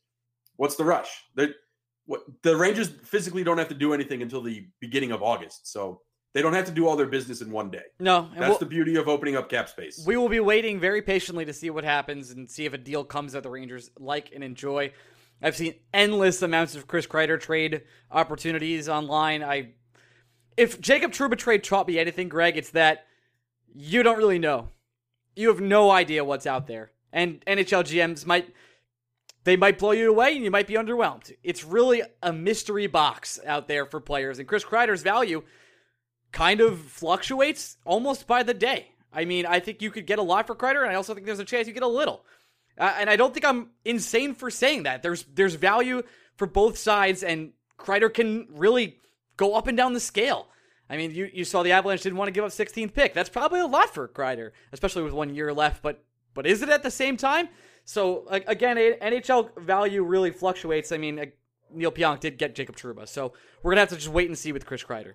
what's 0.56 0.76
the 0.76 0.84
rush? 0.84 1.08
The 1.34 1.54
what 2.06 2.22
the 2.42 2.56
Rangers 2.56 2.88
physically 3.04 3.44
don't 3.44 3.58
have 3.58 3.68
to 3.68 3.74
do 3.74 3.94
anything 3.94 4.22
until 4.22 4.42
the 4.42 4.66
beginning 4.80 5.12
of 5.12 5.22
August. 5.22 5.70
So 5.70 6.00
they 6.34 6.42
don't 6.42 6.54
have 6.54 6.64
to 6.64 6.72
do 6.72 6.88
all 6.88 6.96
their 6.96 7.06
business 7.06 7.42
in 7.42 7.50
one 7.50 7.70
day. 7.70 7.82
No, 8.00 8.28
That's 8.34 8.48
we'll- 8.48 8.58
the 8.58 8.66
beauty 8.66 8.96
of 8.96 9.08
opening 9.08 9.36
up 9.36 9.48
cap 9.48 9.68
space. 9.68 10.02
We 10.06 10.16
will 10.16 10.28
be 10.28 10.40
waiting 10.40 10.80
very 10.80 11.00
patiently 11.02 11.44
to 11.44 11.52
see 11.52 11.70
what 11.70 11.84
happens 11.84 12.30
and 12.30 12.50
see 12.50 12.64
if 12.64 12.72
a 12.72 12.78
deal 12.78 13.04
comes 13.04 13.34
that 13.34 13.42
the 13.44 13.50
Rangers 13.50 13.90
like 13.98 14.30
and 14.34 14.42
enjoy. 14.42 14.92
I've 15.42 15.56
seen 15.56 15.74
endless 15.92 16.40
amounts 16.42 16.74
of 16.74 16.86
Chris 16.86 17.06
Kreider 17.06 17.38
trade 17.40 17.82
opportunities 18.10 18.88
online. 18.88 19.42
I, 19.42 19.70
if 20.56 20.80
Jacob 20.80 21.12
Trouba 21.12 21.36
trade 21.36 21.64
taught 21.64 21.86
me 21.88 21.98
anything, 21.98 22.28
Greg, 22.28 22.56
it's 22.56 22.70
that 22.70 23.06
you 23.74 24.02
don't 24.02 24.18
really 24.18 24.38
know. 24.38 24.68
You 25.34 25.48
have 25.48 25.60
no 25.60 25.90
idea 25.90 26.24
what's 26.24 26.46
out 26.46 26.66
there, 26.66 26.92
and 27.12 27.42
NHL 27.46 27.84
GMs 27.84 28.26
might 28.26 28.52
they 29.44 29.56
might 29.56 29.78
blow 29.78 29.90
you 29.90 30.08
away, 30.10 30.34
and 30.34 30.44
you 30.44 30.50
might 30.50 30.66
be 30.66 30.74
underwhelmed. 30.74 31.32
It's 31.42 31.64
really 31.64 32.02
a 32.22 32.32
mystery 32.32 32.86
box 32.86 33.40
out 33.44 33.66
there 33.66 33.86
for 33.86 34.00
players, 34.00 34.38
and 34.38 34.46
Chris 34.46 34.64
Kreider's 34.64 35.02
value 35.02 35.42
kind 36.30 36.60
of 36.60 36.78
fluctuates 36.80 37.76
almost 37.84 38.26
by 38.26 38.42
the 38.42 38.54
day. 38.54 38.88
I 39.12 39.24
mean, 39.24 39.44
I 39.44 39.60
think 39.60 39.82
you 39.82 39.90
could 39.90 40.06
get 40.06 40.18
a 40.18 40.22
lot 40.22 40.46
for 40.46 40.54
Kreider, 40.54 40.82
and 40.82 40.90
I 40.90 40.94
also 40.94 41.14
think 41.14 41.26
there's 41.26 41.38
a 41.38 41.44
chance 41.44 41.66
you 41.66 41.74
get 41.74 41.82
a 41.82 41.88
little. 41.88 42.24
Uh, 42.78 42.94
and 42.98 43.10
I 43.10 43.16
don't 43.16 43.34
think 43.34 43.44
I'm 43.44 43.70
insane 43.84 44.34
for 44.34 44.50
saying 44.50 44.84
that. 44.84 45.02
There's 45.02 45.24
there's 45.34 45.54
value 45.54 46.02
for 46.36 46.46
both 46.46 46.78
sides, 46.78 47.22
and 47.22 47.52
Kreider 47.78 48.12
can 48.12 48.46
really 48.50 48.98
go 49.36 49.54
up 49.54 49.66
and 49.66 49.76
down 49.76 49.92
the 49.92 50.00
scale. 50.00 50.48
I 50.92 50.98
mean, 50.98 51.10
you, 51.10 51.30
you 51.32 51.46
saw 51.46 51.62
the 51.62 51.72
Avalanche 51.72 52.02
didn't 52.02 52.18
want 52.18 52.28
to 52.28 52.32
give 52.32 52.44
up 52.44 52.50
16th 52.50 52.92
pick. 52.92 53.14
That's 53.14 53.30
probably 53.30 53.60
a 53.60 53.66
lot 53.66 53.94
for 53.94 54.06
Kreider, 54.08 54.50
especially 54.72 55.02
with 55.02 55.14
one 55.14 55.34
year 55.34 55.50
left. 55.52 55.82
But 55.82 56.04
but 56.34 56.46
is 56.46 56.60
it 56.60 56.68
at 56.68 56.82
the 56.82 56.90
same 56.90 57.16
time? 57.16 57.48
So 57.86 58.26
again, 58.28 58.76
NHL 58.76 59.58
value 59.58 60.04
really 60.04 60.30
fluctuates. 60.30 60.92
I 60.92 60.98
mean, 60.98 61.18
uh, 61.18 61.24
Neal 61.72 61.90
Pionk 61.90 62.20
did 62.20 62.36
get 62.36 62.54
Jacob 62.54 62.76
Trouba, 62.76 63.08
so 63.08 63.32
we're 63.62 63.72
gonna 63.72 63.80
have 63.80 63.88
to 63.88 63.96
just 63.96 64.08
wait 64.08 64.28
and 64.28 64.38
see 64.38 64.52
with 64.52 64.66
Chris 64.66 64.84
Kreider. 64.84 65.14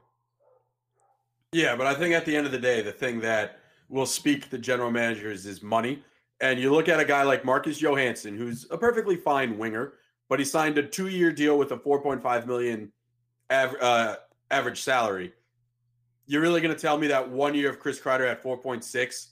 Yeah, 1.53 1.75
but 1.75 1.85
I 1.85 1.93
think 1.93 2.15
at 2.15 2.25
the 2.25 2.35
end 2.35 2.47
of 2.47 2.51
the 2.51 2.59
day, 2.59 2.81
the 2.81 2.91
thing 2.91 3.19
that 3.21 3.59
will 3.87 4.07
speak 4.07 4.49
to 4.49 4.57
general 4.57 4.89
managers 4.89 5.45
is 5.45 5.61
money. 5.61 6.03
And 6.41 6.59
you 6.59 6.73
look 6.73 6.89
at 6.89 6.99
a 6.99 7.05
guy 7.05 7.21
like 7.21 7.45
Marcus 7.45 7.79
Johansson, 7.79 8.35
who's 8.35 8.65
a 8.71 8.77
perfectly 8.77 9.15
fine 9.15 9.57
winger, 9.57 9.93
but 10.27 10.39
he 10.39 10.45
signed 10.45 10.77
a 10.77 10.83
two-year 10.83 11.31
deal 11.31 11.57
with 11.57 11.71
a 11.71 11.77
4.5 11.77 12.47
million 12.47 12.91
av- 13.51 13.75
uh, 13.79 14.15
average 14.51 14.81
salary. 14.81 15.33
You're 16.27 16.41
really 16.41 16.61
going 16.61 16.73
to 16.73 16.79
tell 16.79 16.97
me 16.97 17.07
that 17.07 17.29
one 17.29 17.55
year 17.55 17.69
of 17.69 17.79
Chris 17.79 17.99
Kreider 17.99 18.29
at 18.29 18.43
4.6 18.43 19.27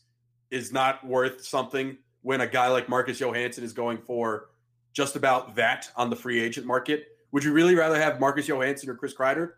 is 0.49 0.71
not 0.71 1.05
worth 1.05 1.45
something 1.45 1.97
when 2.21 2.41
a 2.41 2.47
guy 2.47 2.67
like 2.69 2.89
Marcus 2.89 3.19
Johansson 3.19 3.63
is 3.63 3.73
going 3.73 3.97
for 3.97 4.47
just 4.93 5.15
about 5.15 5.55
that 5.55 5.91
on 5.95 6.09
the 6.09 6.15
free 6.15 6.41
agent 6.41 6.65
market? 6.65 7.09
Would 7.31 7.43
you 7.43 7.51
really 7.51 7.75
rather 7.75 7.99
have 7.99 8.19
Marcus 8.19 8.47
Johansson 8.47 8.89
or 8.89 8.95
Chris 8.95 9.13
Kreider? 9.13 9.51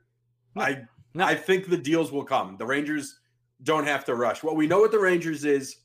No. 0.56 0.64
I 0.64 0.88
No. 1.14 1.24
I 1.26 1.36
think 1.36 1.70
the 1.70 1.78
deals 1.78 2.12
will 2.12 2.26
come. 2.26 2.58
The 2.58 2.66
Rangers 2.66 3.20
don't 3.64 3.86
have 3.86 4.04
to 4.06 4.16
rush. 4.16 4.44
What 4.44 4.56
we 4.56 4.68
know 4.68 4.82
with 4.82 4.92
the 4.92 5.00
Rangers 5.00 5.46
is 5.46 5.78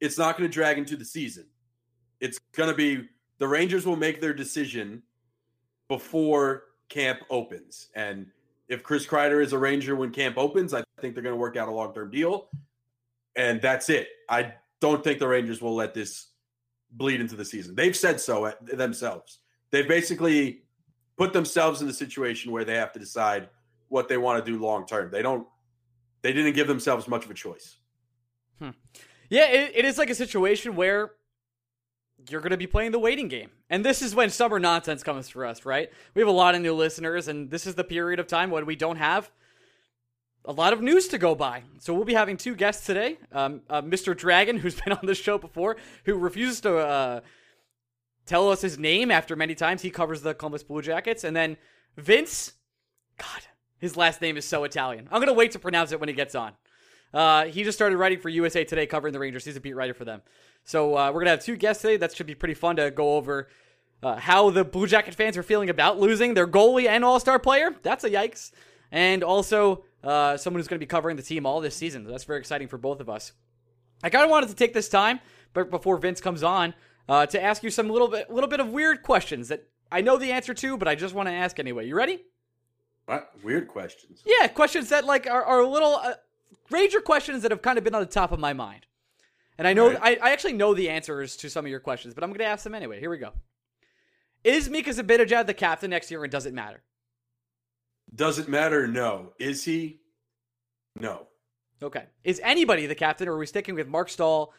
it's 0.00 0.18
not 0.18 0.36
going 0.36 0.48
to 0.48 0.52
drag 0.52 0.76
into 0.76 0.96
the 0.96 1.04
season. 1.04 1.46
It's 2.20 2.38
going 2.52 2.68
to 2.68 2.74
be 2.74 3.08
the 3.38 3.48
Rangers 3.48 3.86
will 3.86 3.96
make 3.96 4.20
their 4.20 4.34
decision 4.34 5.02
before 5.88 6.64
camp 6.88 7.20
opens. 7.30 7.88
And 7.94 8.26
if 8.68 8.82
Chris 8.82 9.06
Kreider 9.06 9.42
is 9.42 9.52
a 9.52 9.58
Ranger 9.58 9.96
when 9.96 10.10
camp 10.10 10.36
opens, 10.38 10.74
I 10.74 10.82
think 11.00 11.14
they're 11.14 11.22
going 11.22 11.34
to 11.34 11.40
work 11.40 11.56
out 11.56 11.68
a 11.68 11.72
long 11.72 11.94
term 11.94 12.10
deal. 12.10 12.48
And 13.36 13.60
that's 13.60 13.88
it. 13.90 14.08
I 14.28 14.54
don't 14.80 15.04
think 15.04 15.18
the 15.18 15.28
Rangers 15.28 15.60
will 15.60 15.74
let 15.74 15.94
this 15.94 16.28
bleed 16.90 17.20
into 17.20 17.36
the 17.36 17.44
season. 17.44 17.74
They've 17.74 17.96
said 17.96 18.20
so 18.20 18.46
uh, 18.46 18.52
themselves. 18.62 19.38
They've 19.70 19.86
basically 19.86 20.62
put 21.16 21.32
themselves 21.32 21.80
in 21.80 21.86
the 21.86 21.92
situation 21.92 22.52
where 22.52 22.64
they 22.64 22.74
have 22.74 22.92
to 22.92 22.98
decide 22.98 23.48
what 23.88 24.08
they 24.08 24.16
want 24.16 24.44
to 24.44 24.50
do 24.50 24.58
long 24.58 24.86
term. 24.86 25.10
They 25.10 25.22
don't 25.22 25.46
they 26.22 26.32
didn't 26.32 26.54
give 26.54 26.66
themselves 26.66 27.06
much 27.06 27.24
of 27.24 27.30
a 27.30 27.34
choice. 27.34 27.76
Hmm. 28.58 28.70
Yeah, 29.30 29.46
it, 29.46 29.72
it 29.74 29.84
is 29.84 29.98
like 29.98 30.10
a 30.10 30.14
situation 30.14 30.76
where 30.76 31.12
you're 32.28 32.40
going 32.40 32.50
to 32.50 32.56
be 32.56 32.66
playing 32.66 32.92
the 32.92 32.98
waiting 32.98 33.28
game. 33.28 33.50
And 33.70 33.84
this 33.84 34.02
is 34.02 34.14
when 34.14 34.30
summer 34.30 34.58
nonsense 34.58 35.02
comes 35.02 35.28
for 35.28 35.44
us, 35.44 35.64
right? 35.64 35.90
We 36.14 36.20
have 36.20 36.28
a 36.28 36.32
lot 36.32 36.54
of 36.54 36.62
new 36.62 36.74
listeners, 36.74 37.28
and 37.28 37.50
this 37.50 37.66
is 37.66 37.74
the 37.74 37.84
period 37.84 38.18
of 38.18 38.26
time 38.26 38.50
when 38.50 38.66
we 38.66 38.76
don't 38.76 38.96
have 38.96 39.30
a 40.44 40.52
lot 40.52 40.72
of 40.72 40.80
news 40.80 41.08
to 41.08 41.18
go 41.18 41.34
by. 41.34 41.62
So 41.78 41.92
we'll 41.92 42.04
be 42.04 42.14
having 42.14 42.36
two 42.36 42.54
guests 42.54 42.86
today 42.86 43.18
um, 43.32 43.62
uh, 43.68 43.82
Mr. 43.82 44.16
Dragon, 44.16 44.58
who's 44.60 44.80
been 44.80 44.92
on 44.92 45.06
the 45.06 45.14
show 45.14 45.38
before, 45.38 45.76
who 46.04 46.16
refuses 46.16 46.60
to 46.62 46.78
uh, 46.78 47.20
tell 48.24 48.50
us 48.50 48.60
his 48.60 48.78
name 48.78 49.10
after 49.10 49.36
many 49.36 49.54
times. 49.54 49.82
He 49.82 49.90
covers 49.90 50.22
the 50.22 50.34
Columbus 50.34 50.62
Blue 50.62 50.82
Jackets. 50.82 51.24
And 51.24 51.36
then 51.36 51.56
Vince, 51.96 52.52
God, 53.18 53.42
his 53.78 53.96
last 53.96 54.20
name 54.22 54.36
is 54.36 54.44
so 54.44 54.64
Italian. 54.64 55.08
I'm 55.10 55.18
going 55.18 55.28
to 55.28 55.32
wait 55.32 55.52
to 55.52 55.58
pronounce 55.58 55.92
it 55.92 56.00
when 56.00 56.08
he 56.08 56.14
gets 56.14 56.34
on. 56.34 56.52
Uh, 57.16 57.46
he 57.46 57.64
just 57.64 57.78
started 57.78 57.96
writing 57.96 58.20
for 58.20 58.28
USA 58.28 58.62
Today, 58.62 58.86
covering 58.86 59.14
the 59.14 59.18
Rangers. 59.18 59.46
He's 59.46 59.56
a 59.56 59.60
beat 59.60 59.74
writer 59.74 59.94
for 59.94 60.04
them. 60.04 60.20
So 60.64 60.94
uh, 60.94 61.10
we're 61.10 61.20
gonna 61.20 61.30
have 61.30 61.42
two 61.42 61.56
guests 61.56 61.80
today. 61.80 61.96
That 61.96 62.14
should 62.14 62.26
be 62.26 62.34
pretty 62.34 62.52
fun 62.52 62.76
to 62.76 62.90
go 62.90 63.16
over 63.16 63.48
uh, 64.02 64.16
how 64.16 64.50
the 64.50 64.64
Blue 64.64 64.86
Jacket 64.86 65.14
fans 65.14 65.38
are 65.38 65.42
feeling 65.42 65.70
about 65.70 65.98
losing 65.98 66.34
their 66.34 66.46
goalie 66.46 66.86
and 66.86 67.02
All 67.06 67.18
Star 67.18 67.38
player. 67.38 67.70
That's 67.82 68.04
a 68.04 68.10
yikes. 68.10 68.50
And 68.92 69.24
also 69.24 69.84
uh, 70.04 70.36
someone 70.36 70.58
who's 70.58 70.68
going 70.68 70.78
to 70.78 70.84
be 70.84 70.88
covering 70.88 71.16
the 71.16 71.22
team 71.22 71.46
all 71.46 71.62
this 71.62 71.74
season. 71.74 72.04
That's 72.04 72.24
very 72.24 72.38
exciting 72.38 72.68
for 72.68 72.76
both 72.76 73.00
of 73.00 73.08
us. 73.08 73.32
I 74.02 74.10
kind 74.10 74.22
of 74.22 74.30
wanted 74.30 74.50
to 74.50 74.54
take 74.54 74.74
this 74.74 74.90
time, 74.90 75.20
but 75.54 75.70
before 75.70 75.96
Vince 75.96 76.20
comes 76.20 76.42
on, 76.42 76.74
uh, 77.08 77.24
to 77.24 77.42
ask 77.42 77.62
you 77.62 77.70
some 77.70 77.88
little 77.88 78.08
bit, 78.08 78.30
little 78.30 78.50
bit 78.50 78.60
of 78.60 78.68
weird 78.68 79.02
questions 79.02 79.48
that 79.48 79.66
I 79.90 80.02
know 80.02 80.18
the 80.18 80.32
answer 80.32 80.52
to, 80.52 80.76
but 80.76 80.86
I 80.86 80.94
just 80.94 81.14
want 81.14 81.28
to 81.30 81.32
ask 81.34 81.58
anyway. 81.58 81.86
You 81.86 81.96
ready? 81.96 82.20
What 83.06 83.30
weird 83.42 83.68
questions? 83.68 84.22
Yeah, 84.26 84.48
questions 84.48 84.90
that 84.90 85.06
like 85.06 85.26
are, 85.26 85.44
are 85.44 85.60
a 85.60 85.68
little 85.68 85.94
uh, 85.94 86.14
Ranger 86.70 87.00
questions 87.00 87.42
that 87.42 87.50
have 87.50 87.62
kind 87.62 87.78
of 87.78 87.84
been 87.84 87.94
on 87.94 88.00
the 88.00 88.06
top 88.06 88.32
of 88.32 88.40
my 88.40 88.52
mind. 88.52 88.86
And 89.58 89.66
I 89.66 89.72
know 89.72 89.88
Right. 89.92 90.18
I, 90.22 90.28
I 90.28 90.32
actually 90.32 90.52
know 90.52 90.74
the 90.74 90.88
answers 90.90 91.36
to 91.38 91.48
some 91.48 91.64
of 91.64 91.70
your 91.70 91.80
questions, 91.80 92.14
but 92.14 92.22
I'm 92.22 92.30
going 92.30 92.40
to 92.40 92.44
ask 92.44 92.64
them 92.64 92.74
anyway. 92.74 93.00
Here 93.00 93.10
we 93.10 93.18
go. 93.18 93.32
Is 94.44 94.68
Mika 94.68 94.90
Zibanejad 94.90 95.46
the 95.46 95.54
captain 95.54 95.90
next 95.90 96.10
year, 96.10 96.22
and 96.22 96.30
does 96.30 96.46
it 96.46 96.54
matter? 96.54 96.82
Does 98.14 98.38
it 98.38 98.48
matter? 98.48 98.86
No. 98.86 99.32
Is 99.38 99.64
he? 99.64 100.00
No. 100.94 101.26
Okay. 101.82 102.04
Is 102.22 102.40
anybody 102.44 102.86
the 102.86 102.94
captain, 102.94 103.28
or 103.28 103.32
are 103.32 103.38
we 103.38 103.46
sticking 103.46 103.74
with 103.74 103.88
Marc 103.88 104.08
Staal 104.08 104.52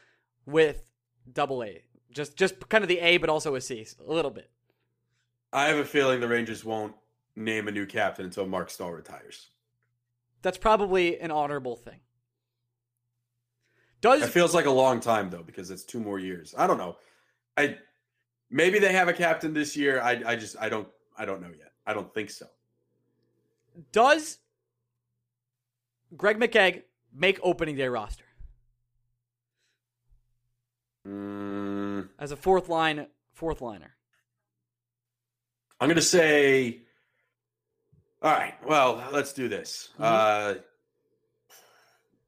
with 0.45 0.83
double 1.31 1.63
A? 1.63 1.83
Just 2.11 2.35
just 2.35 2.67
kind 2.69 2.83
of 2.83 2.87
the 2.87 2.99
A, 2.99 3.17
but 3.17 3.29
also 3.29 3.55
a 3.55 3.61
C, 3.61 3.85
a 4.05 4.11
little 4.11 4.31
bit. 4.31 4.49
I 5.53 5.67
have 5.67 5.77
a 5.77 5.85
feeling 5.85 6.19
the 6.19 6.27
Rangers 6.27 6.65
won't 6.65 6.93
name 7.35 7.67
a 7.67 7.71
new 7.71 7.85
captain 7.85 8.25
until 8.25 8.45
Marc 8.45 8.69
Staal 8.69 8.91
retires. 8.91 9.49
That's 10.41 10.57
probably 10.57 11.19
an 11.19 11.31
honorable 11.31 11.75
thing. 11.75 11.99
Does 14.01 14.21
It 14.21 14.29
feels 14.29 14.53
like 14.53 14.65
a 14.65 14.71
long 14.71 14.99
time 14.99 15.29
though 15.29 15.43
because 15.43 15.71
it's 15.71 15.83
two 15.83 15.99
more 15.99 16.19
years. 16.19 16.53
I 16.57 16.67
don't 16.67 16.77
know. 16.77 16.97
I 17.57 17.77
maybe 18.51 18.79
they 18.79 18.93
have 18.93 19.07
a 19.07 19.13
captain 19.13 19.53
this 19.53 19.75
year. 19.75 19.99
I 20.01 20.21
I 20.25 20.35
just 20.35 20.55
I 20.59 20.69
don't 20.69 20.87
I 21.17 21.25
don't 21.25 21.41
know 21.41 21.51
yet. 21.57 21.71
I 21.85 21.93
don't 21.93 22.13
think 22.13 22.29
so. 22.29 22.45
does 23.91 24.37
Greg 26.15 26.37
McKegg 26.37 26.83
make 27.13 27.39
opening 27.43 27.75
day 27.75 27.87
roster 27.87 28.23
Mm, 31.07 32.09
as 32.19 32.31
a 32.31 32.35
fourth 32.35 32.67
line 32.67 33.07
fourth 33.33 33.61
liner? 33.61 33.95
I'm 35.79 35.87
gonna 35.87 36.01
say. 36.01 36.81
All 38.27 38.33
right. 38.33 38.55
Well, 38.67 39.01
let's 39.13 39.31
do 39.31 39.47
this. 39.47 39.87
Mhm. 39.97 40.03
Uh, 40.03 40.55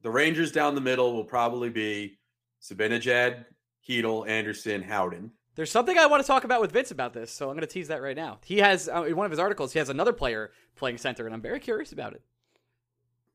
the 0.02 0.10
Rangers 0.10 0.50
down 0.54 0.74
the 0.76 0.80
middle 0.82 1.14
will 1.14 1.26
probably 1.26 1.70
be 1.70 2.18
Zibanejad, 2.62 3.44
Chytil, 3.86 4.26
Andersson, 4.26 4.82
Howden. 4.82 5.30
There's 5.56 5.70
something 5.72 5.98
I 5.98 6.06
want 6.06 6.24
to 6.24 6.28
talk 6.28 6.46
about 6.46 6.62
with 6.62 6.72
Vince 6.72 6.92
about 6.92 7.12
this, 7.12 7.34
so 7.34 7.50
I'm 7.50 7.56
going 7.56 7.68
to 7.68 7.68
tease 7.68 7.90
that 7.90 8.02
right 8.02 8.16
now. 8.16 8.40
He 8.46 8.60
has 8.60 8.88
uh, 8.88 9.04
in 9.04 9.18
one 9.18 9.26
of 9.26 9.32
his 9.32 9.40
articles, 9.42 9.74
he 9.74 9.80
has 9.80 9.90
another 9.90 10.14
player 10.14 10.52
playing 10.78 11.00
center, 11.00 11.26
and 11.26 11.36
I'm 11.36 11.42
very 11.42 11.60
curious 11.60 11.92
about 11.92 12.14
it. 12.14 12.22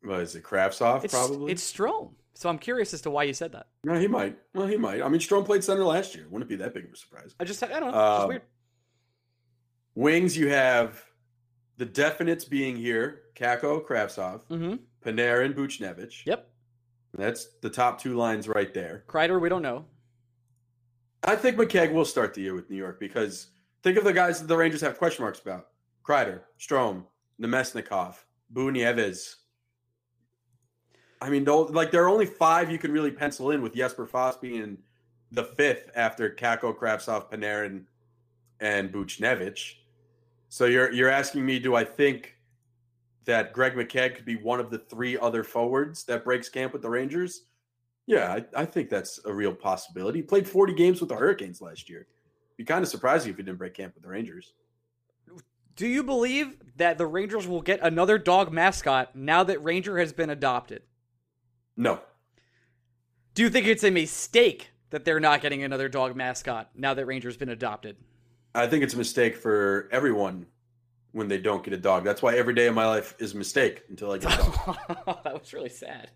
Well, 0.03 0.21
is 0.21 0.35
it? 0.35 0.43
Kravtsov, 0.43 1.05
It's 1.05 1.13
probably. 1.13 1.53
it's 1.53 1.71
Strome, 1.71 2.15
so 2.33 2.49
I'm 2.49 2.59
curious 2.59 2.95
as 2.95 3.03
to 3.03 3.11
why 3.11 3.25
you 3.25 3.35
said 3.35 3.53
that. 3.53 3.67
no, 3.85 3.99
he 4.01 4.07
might. 4.07 4.39
Well, 4.55 4.67
he 4.67 4.79
might. 4.79 5.03
I 5.03 5.09
mean, 5.11 5.21
Strome 5.21 5.45
played 5.45 5.63
center 5.63 5.85
last 5.85 6.15
year. 6.15 6.25
Wouldn't 6.31 6.51
it 6.51 6.57
be 6.57 6.57
that 6.65 6.73
big 6.73 6.87
of 6.87 6.93
a 6.95 6.97
surprise? 6.97 7.35
I 7.39 7.45
just 7.45 7.63
I 7.63 7.67
don't 7.67 7.81
know, 7.83 7.89
it's 7.89 7.95
just 7.95 8.23
Um, 8.23 8.29
weird. 8.29 8.43
Wings, 9.95 10.35
you 10.35 10.49
have 10.49 11.05
the 11.77 11.87
definites 11.87 12.49
being 12.49 12.77
here: 12.77 13.23
Kakko, 13.35 13.85
Kravtsov, 13.87 14.43
Mm-hmm. 14.51 14.75
Panarin, 15.05 15.55
Buchnevich. 15.55 16.25
Yep, 16.25 16.49
That's 17.15 17.47
the 17.61 17.71
top 17.71 18.01
two 18.01 18.15
lines 18.17 18.49
right 18.49 18.73
there. 18.73 19.05
Kreider, 19.07 19.41
we 19.41 19.49
don't 19.49 19.63
know. 19.63 19.85
I 21.25 21.37
think 21.37 21.57
McKegg 21.57 21.93
will 21.93 22.05
start 22.05 22.35
the 22.35 22.43
year 22.43 22.55
with 22.55 22.71
New 22.71 22.77
York 22.77 23.01
because 23.01 23.49
think 23.83 23.97
of 23.99 24.05
the 24.05 24.13
guys 24.13 24.41
that 24.41 24.47
the 24.47 24.57
Rangers 24.57 24.81
have 24.81 24.99
question 24.99 25.23
marks 25.25 25.41
about: 25.41 25.69
Kreider, 26.07 26.41
Strome, 26.59 27.05
Namestnikov, 27.41 28.17
Boo 28.51 28.71
Nieves. 28.71 29.37
I 31.21 31.31
mean, 31.31 31.45
like 31.45 31.91
there 31.91 32.05
are 32.05 32.09
only 32.09 32.27
five 32.27 32.71
you 32.71 32.79
can 32.79 32.93
really 32.93 33.11
pencil 33.11 33.51
in 33.51 33.63
with 33.63 33.75
Jesper 33.75 34.07
Fast 34.07 34.43
being 34.43 34.77
the 35.33 35.45
fifth 35.45 35.91
after 35.97 36.29
Kakko, 36.31 36.77
Kravtsov, 36.77 37.31
Panarin, 37.31 37.85
and 38.61 38.93
Buchnevich. 38.93 39.75
So 40.55 40.67
you're 40.67 40.93
you're 40.93 41.11
asking 41.11 41.45
me, 41.45 41.59
do 41.59 41.75
I 41.75 41.83
think 41.83 42.37
that 43.25 43.53
Greg 43.53 43.75
McKegg 43.75 44.15
could 44.15 44.25
be 44.25 44.37
one 44.37 44.61
of 44.61 44.71
the 44.71 44.79
three 44.79 45.19
other 45.19 45.43
forwards 45.43 46.05
that 46.05 46.23
breaks 46.23 46.49
camp 46.49 46.73
with 46.73 46.81
the 46.81 46.89
Rangers? 46.89 47.47
Yeah, 48.07 48.33
I, 48.33 48.63
I 48.63 48.65
think 48.65 48.89
that's 48.89 49.19
a 49.25 49.33
real 49.33 49.53
possibility. 49.53 50.21
He 50.21 50.23
played 50.23 50.47
40 50.49 50.75
games 50.75 51.01
with 51.01 51.09
the 51.09 51.17
Hurricanes 51.17 51.61
last 51.61 51.91
year. 51.91 52.07
Be 52.57 52.63
kind 52.63 52.85
of 52.85 52.89
surprising 52.89 53.33
if 53.33 53.37
he 53.37 53.43
didn't 53.43 53.59
break 53.59 53.75
camp 53.75 53.95
with 53.97 54.05
the 54.05 54.09
Rangers. 54.09 54.53
Do 55.75 55.89
you 55.89 56.05
believe 56.05 56.57
that 56.77 56.99
the 56.99 57.07
Rangers 57.09 57.49
will 57.49 57.61
get 57.61 57.81
another 57.83 58.17
dog 58.17 58.53
mascot 58.53 59.17
now 59.17 59.43
that 59.43 59.61
Ranger 59.61 59.99
has 59.99 60.13
been 60.13 60.31
adopted? 60.31 60.83
No, 61.77 61.99
Do 63.35 63.43
you 63.43 63.51
think 63.51 63.67
it's 63.67 63.83
a 63.83 63.91
mistake 63.91 64.71
that 64.91 65.05
they're 65.05 65.19
not 65.19 65.41
getting 65.41 65.65
another 65.65 65.89
dog 65.89 66.15
mascot 66.15 66.71
now 66.77 66.95
that 66.95 67.07
Ranger's 67.07 67.37
been 67.37 67.49
adopted? 67.49 67.97
I 68.55 68.67
think 68.67 68.85
it's 68.85 68.95
a 68.95 68.99
mistake 68.99 69.37
for 69.37 69.89
everyone 69.91 70.47
when 71.13 71.29
they 71.29 71.39
don't 71.39 71.63
get 71.65 71.73
a 71.75 71.79
dog. 71.79 72.05
That's 72.05 72.23
why 72.23 72.37
every 72.37 72.55
day 72.55 72.67
of 72.67 72.75
my 72.75 72.87
life 72.87 73.15
is 73.19 73.35
a 73.35 73.37
mistake 73.37 73.83
until 73.89 74.13
I 74.13 74.19
get 74.19 74.35
a 74.35 74.37
dog. 74.37 74.79
that 75.25 75.41
was 75.41 75.53
really 75.53 75.69
sad. 75.69 76.11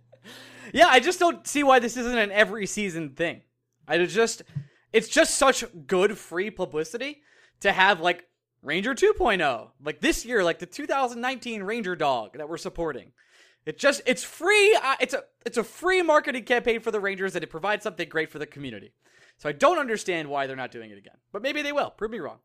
Yeah, 0.73 0.89
I 0.89 1.01
just 1.01 1.19
don't 1.19 1.47
see 1.47 1.63
why 1.63 1.79
this 1.79 1.97
isn't 1.97 2.19
an 2.19 2.31
every 2.31 2.67
season 2.67 3.11
thing. 3.11 3.43
I 3.87 4.05
just 4.05 4.43
it's 4.93 5.09
just 5.09 5.37
such 5.37 5.65
good 5.87 6.19
free 6.19 6.51
publicity 6.51 7.23
to 7.61 7.73
have 7.73 8.01
like 8.01 8.27
Ranger 8.63 8.95
2.0. 8.95 9.71
Like 9.83 10.01
this 10.01 10.25
year, 10.25 10.45
like 10.45 10.59
the 10.59 10.67
2019 10.67 11.63
Ranger 11.63 11.97
dog 11.97 12.37
that 12.39 12.49
we're 12.49 12.57
supporting. 12.57 13.13
It 13.69 13.77
just 13.77 14.01
it's 14.07 14.25
free. 14.25 14.75
Uh, 14.83 14.95
it's 14.99 15.13
a 15.13 15.25
it's 15.45 15.59
a 15.59 15.63
free 15.63 16.01
marketing 16.01 16.45
campaign 16.45 16.81
for 16.81 16.91
the 16.91 17.01
Rangers 17.01 17.35
and 17.35 17.45
it 17.45 17.49
provides 17.49 17.83
something 17.83 18.09
great 18.09 18.31
for 18.31 18.39
the 18.39 18.47
community. 18.47 18.95
So 19.37 19.47
I 19.47 19.53
don't 19.53 19.77
understand 19.79 20.29
why 20.29 20.47
they're 20.47 20.57
not 20.57 20.71
doing 20.71 20.91
it 20.91 20.97
again. 20.97 21.19
But 21.33 21.43
maybe 21.43 21.61
they 21.61 21.71
will. 21.71 21.91
Prove 21.91 22.11
me 22.11 22.19
wrong. 22.19 22.39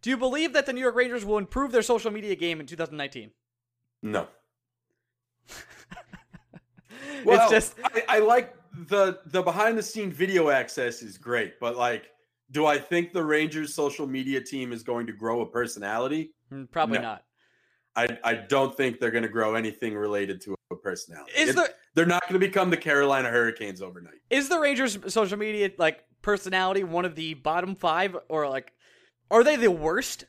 Do 0.00 0.10
you 0.10 0.16
believe 0.16 0.52
that 0.52 0.66
the 0.66 0.72
New 0.72 0.80
York 0.80 0.94
Rangers 0.94 1.24
will 1.24 1.38
improve 1.38 1.72
their 1.72 1.82
social 1.82 2.12
media 2.12 2.36
game 2.36 2.60
in 2.60 2.66
2019? 2.66 3.32
No. 4.04 4.28
Well, 7.24 7.42
it's 7.42 7.50
just 7.50 7.74
I, 7.84 8.16
I 8.16 8.18
like 8.20 8.54
the 8.88 9.20
the 9.26 9.42
behind 9.42 9.76
the 9.76 9.82
scene 9.82 10.12
video 10.12 10.50
access 10.50 11.02
is 11.02 11.18
great, 11.18 11.58
but 11.60 11.76
like, 11.76 12.10
do 12.50 12.66
I 12.66 12.78
think 12.78 13.12
the 13.12 13.24
Rangers 13.24 13.74
social 13.74 14.06
media 14.06 14.40
team 14.40 14.72
is 14.72 14.82
going 14.82 15.06
to 15.06 15.12
grow 15.12 15.40
a 15.40 15.46
personality? 15.46 16.32
mm, 16.52 16.70
probably 16.70 16.98
No. 16.98 17.02
not. 17.02 17.24
I 18.00 18.18
I 18.24 18.34
don't 18.34 18.76
think 18.76 19.00
they're 19.00 19.10
going 19.10 19.22
to 19.22 19.28
grow 19.28 19.54
anything 19.54 19.94
related 19.94 20.40
to 20.42 20.54
a 20.70 20.76
personality. 20.76 21.32
Is 21.36 21.50
It- 21.50 21.56
the 21.56 21.74
they're 21.94 22.06
not 22.06 22.22
going 22.28 22.40
to 22.40 22.46
become 22.46 22.70
the 22.70 22.76
Carolina 22.76 23.28
Hurricanes 23.30 23.82
overnight. 23.82 24.20
is 24.30 24.48
the 24.48 24.58
Rangers 24.58 24.98
social 25.12 25.38
media 25.38 25.70
like 25.78 26.04
personality 26.22 26.84
one 26.84 27.04
of 27.04 27.14
the 27.14 27.34
bottom 27.34 27.74
5 27.74 28.16
or 28.28 28.48
like 28.48 28.72
are 29.30 29.42
they 29.44 29.56
the 29.56 29.70
worst 29.70 30.24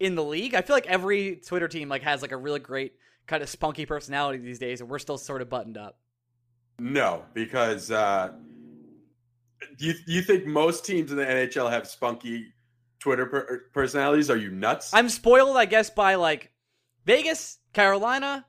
in 0.00 0.14
the 0.14 0.24
league? 0.24 0.54
I 0.54 0.62
feel 0.62 0.74
like 0.76 0.86
every 0.86 1.36
Twitter 1.36 1.68
team 1.68 1.88
like 1.88 2.02
has 2.02 2.22
like 2.22 2.32
a 2.32 2.36
really 2.36 2.60
great 2.60 2.94
kind 3.26 3.42
of 3.42 3.48
spunky 3.48 3.86
personality 3.86 4.38
these 4.38 4.58
days 4.58 4.80
and 4.80 4.88
we're 4.90 4.98
still 4.98 5.18
sort 5.18 5.42
of 5.42 5.48
buttoned 5.48 5.76
up. 5.76 5.98
No, 6.78 7.24
because 7.34 7.90
uh, 7.90 8.32
you 9.78 9.94
you 10.06 10.22
think 10.22 10.46
most 10.46 10.84
teams 10.84 11.10
in 11.10 11.16
the 11.16 11.24
NHL 11.24 11.70
have 11.70 11.86
spunky 11.86 12.52
Twitter 12.98 13.26
per- 13.26 13.64
personalities? 13.72 14.30
Are 14.30 14.36
you 14.36 14.50
nuts? 14.50 14.92
I'm 14.92 15.08
spoiled 15.08 15.56
I 15.56 15.64
guess 15.66 15.90
by 15.90 16.14
like 16.16 16.50
Vegas, 17.06 17.58
Carolina. 17.72 18.44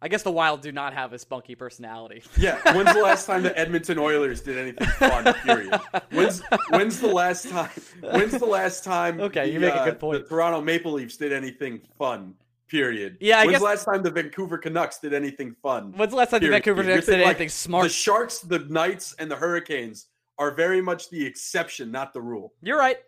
I 0.00 0.08
guess 0.08 0.22
the 0.22 0.30
Wild 0.30 0.60
do 0.60 0.70
not 0.70 0.92
have 0.92 1.14
a 1.14 1.18
spunky 1.18 1.54
personality. 1.54 2.22
yeah. 2.36 2.60
When's 2.74 2.92
the 2.92 3.02
last 3.02 3.26
time 3.26 3.42
the 3.42 3.58
Edmonton 3.58 3.98
Oilers 3.98 4.42
did 4.42 4.58
anything 4.58 4.86
fun? 4.86 5.32
Period. 5.34 5.80
When's 6.12 6.42
when's 6.68 7.00
the 7.00 7.08
last 7.08 7.48
time? 7.48 7.70
When's 8.00 8.38
the 8.38 8.46
last 8.46 8.84
time? 8.84 9.20
Okay, 9.20 9.50
you 9.50 9.58
make 9.58 9.74
a 9.74 9.84
good 9.84 9.94
uh, 9.94 9.98
point. 9.98 10.22
The 10.22 10.28
Toronto 10.28 10.60
Maple 10.60 10.92
Leafs 10.92 11.16
did 11.16 11.32
anything 11.32 11.80
fun 11.98 12.34
Period. 12.68 13.16
Yeah, 13.20 13.38
I 13.38 13.40
When's 13.42 13.52
guess- 13.52 13.60
the 13.60 13.64
last 13.64 13.84
time 13.84 14.02
the 14.02 14.10
Vancouver 14.10 14.58
Canucks 14.58 14.98
did 14.98 15.14
anything 15.14 15.54
fun? 15.62 15.92
When's 15.92 16.10
the 16.10 16.16
last 16.16 16.30
time 16.30 16.40
the 16.40 16.48
Vancouver 16.48 16.82
Canucks 16.82 17.06
did 17.06 17.12
thinking, 17.12 17.26
like, 17.26 17.36
anything 17.36 17.48
The? 17.48 17.88
Sharks, 17.88 18.40
the 18.40 18.58
Knights, 18.58 19.14
and 19.20 19.30
the 19.30 19.36
Hurricanes 19.36 20.06
are 20.38 20.50
very 20.50 20.80
much 20.80 21.08
the 21.10 21.24
exception, 21.24 21.92
not 21.92 22.12
the 22.12 22.20
rule. 22.20 22.54
You're 22.62 22.78
right. 22.78 22.98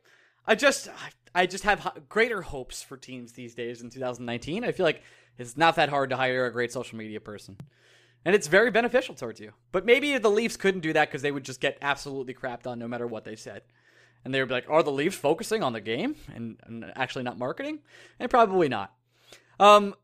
I 0.47 0.55
just 0.55 0.89
I 0.89 1.11
just 1.47 1.65
have 1.65 2.05
greater 2.09 2.43
hopes 2.43 2.83
for 2.83 2.97
teams 2.97 3.33
these 3.33 3.55
days 3.55 3.83
in 3.83 3.91
2019. 3.91 4.65
I 4.65 4.73
feel 4.73 4.85
like 4.85 5.03
it's 5.39 5.57
not 5.57 5.77
that 5.77 5.89
hard 5.89 6.11
to 6.11 6.17
hire 6.17 6.47
a 6.47 6.53
great 6.53 6.73
social 6.73 6.99
media 6.99 7.21
person. 7.21 7.57
And 8.25 8.35
it's 8.35 8.47
very 8.47 8.71
beneficial 8.71 9.15
towards 9.15 9.41
you. 9.41 9.53
But 9.73 9.87
maybe 9.87 10.19
the 10.19 10.31
Leafs 10.31 10.57
couldn't 10.57 10.81
do 10.81 10.93
that 10.93 11.09
because 11.09 11.23
they 11.23 11.31
would 11.31 11.45
just 11.45 11.61
get 11.61 11.79
absolutely 11.81 12.35
crapped 12.35 12.67
on 12.67 12.79
no 12.79 12.89
matter 12.89 13.07
what 13.07 13.25
they 13.25 13.37
said. 13.37 13.63
And 14.25 14.35
they 14.35 14.41
would 14.41 14.49
be 14.49 14.55
like, 14.55 14.69
are 14.69 14.83
the 14.83 14.91
Leafs 14.91 15.17
focusing 15.17 15.63
on 15.63 15.73
the 15.73 15.81
game 15.81 16.17
and, 16.35 16.59
and 16.65 16.93
actually 16.97 17.25
not 17.25 17.39
marketing? 17.39 17.79
And 18.19 18.29
probably 18.29 18.69
not. 18.69 18.93
Um, 19.61 19.95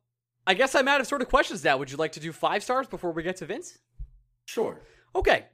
I 0.47 0.55
guess 0.55 0.75
I'm 0.75 0.89
out 0.89 1.01
of 1.01 1.07
sort 1.07 1.23
of 1.23 1.29
questions 1.29 1.65
now. 1.65 1.77
Would 1.77 1.91
you 1.91 1.97
like 1.97 2.13
to 2.13 2.21
do 2.21 2.33
five 2.33 2.63
stars 2.63 2.87
before 2.87 3.13
we 3.13 3.23
get 3.23 3.37
to 3.37 3.47
Vince? 3.47 3.79
Sure. 4.47 4.81
Okay, 5.17 5.47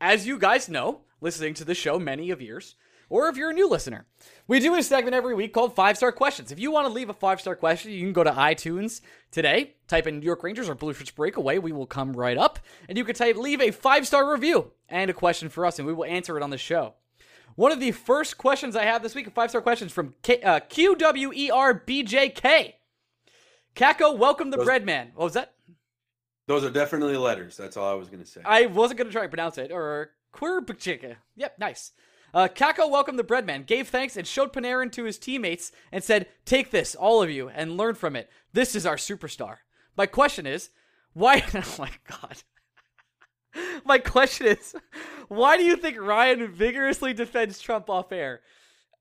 as 0.00 0.26
you 0.26 0.38
guys 0.38 0.68
know, 0.68 1.02
listening 1.20 1.54
to 1.54 1.64
the 1.64 1.74
show 1.74 1.98
many 1.98 2.30
of 2.30 2.42
years, 2.42 2.74
or 3.08 3.28
if 3.28 3.36
you're 3.36 3.50
a 3.50 3.54
new 3.54 3.68
listener, 3.68 4.06
we 4.46 4.60
do 4.60 4.74
a 4.74 4.82
segment 4.82 5.14
every 5.14 5.34
week 5.34 5.52
called 5.52 5.74
Five 5.74 5.96
Star 5.96 6.12
Questions. 6.12 6.52
If 6.52 6.58
you 6.58 6.70
want 6.70 6.86
to 6.86 6.92
leave 6.92 7.08
a 7.10 7.14
five 7.14 7.40
star 7.40 7.56
question, 7.56 7.92
you 7.92 8.00
can 8.00 8.12
go 8.12 8.24
to 8.24 8.30
iTunes 8.32 9.00
today, 9.30 9.74
type 9.88 10.06
in 10.06 10.20
New 10.20 10.26
York 10.26 10.42
Rangers 10.42 10.68
or 10.68 10.74
Blue 10.74 10.92
Shirts 10.92 11.10
Breakaway. 11.10 11.58
We 11.58 11.72
will 11.72 11.86
come 11.86 12.12
right 12.12 12.36
up, 12.38 12.58
and 12.88 12.96
you 12.98 13.04
can 13.04 13.14
type 13.14 13.36
leave 13.36 13.60
a 13.60 13.70
five 13.70 14.06
star 14.06 14.30
review 14.32 14.72
and 14.88 15.10
a 15.10 15.14
question 15.14 15.48
for 15.48 15.64
us, 15.66 15.78
and 15.78 15.86
we 15.86 15.92
will 15.94 16.04
answer 16.04 16.36
it 16.36 16.42
on 16.42 16.50
the 16.50 16.58
show. 16.58 16.94
One 17.56 17.72
of 17.72 17.80
the 17.80 17.92
first 17.92 18.36
questions 18.36 18.74
I 18.76 18.84
have 18.84 19.02
this 19.02 19.14
week, 19.14 19.30
five 19.32 19.50
star 19.50 19.62
questions 19.62 19.92
from 19.92 20.14
K- 20.22 20.42
uh, 20.42 20.60
QWERBJK. 20.60 22.72
Kakko, 23.76 24.16
welcome 24.16 24.50
the 24.50 24.56
Those- 24.56 24.66
bread 24.66 24.84
man. 24.86 25.12
What 25.14 25.24
was 25.24 25.34
that? 25.34 25.52
Those 26.46 26.64
are 26.64 26.70
definitely 26.70 27.16
letters. 27.16 27.56
That's 27.56 27.76
all 27.76 27.90
I 27.90 27.94
was 27.94 28.08
going 28.08 28.22
to 28.22 28.28
say. 28.28 28.42
I 28.44 28.66
wasn't 28.66 28.98
going 28.98 29.06
to 29.08 29.12
try 29.12 29.22
and 29.22 29.30
pronounce 29.30 29.56
it. 29.56 29.72
Or 29.72 30.10
Querbachika. 30.34 31.16
Yep, 31.36 31.58
nice. 31.58 31.92
Uh, 32.34 32.48
Kakko 32.48 32.90
welcomed 32.90 33.18
the 33.18 33.24
breadman, 33.24 33.64
gave 33.64 33.88
thanks, 33.88 34.16
and 34.16 34.26
showed 34.26 34.52
Panarin 34.52 34.90
to 34.92 35.04
his 35.04 35.18
teammates 35.18 35.70
and 35.92 36.02
said, 36.02 36.26
Take 36.44 36.72
this, 36.72 36.96
all 36.96 37.22
of 37.22 37.30
you, 37.30 37.48
and 37.48 37.76
learn 37.76 37.94
from 37.94 38.16
it. 38.16 38.28
This 38.52 38.74
is 38.74 38.84
our 38.84 38.96
superstar. 38.96 39.58
My 39.96 40.06
question 40.06 40.46
is, 40.46 40.70
why? 41.12 41.44
Oh 41.54 41.76
my 41.78 41.90
god. 42.08 42.42
My 43.84 43.98
question 43.98 44.48
is, 44.48 44.74
why 45.28 45.56
do 45.56 45.62
you 45.62 45.76
think 45.76 45.96
Ryan 46.00 46.48
vigorously 46.48 47.12
defends 47.12 47.60
Trump 47.60 47.88
off 47.88 48.10
air? 48.10 48.40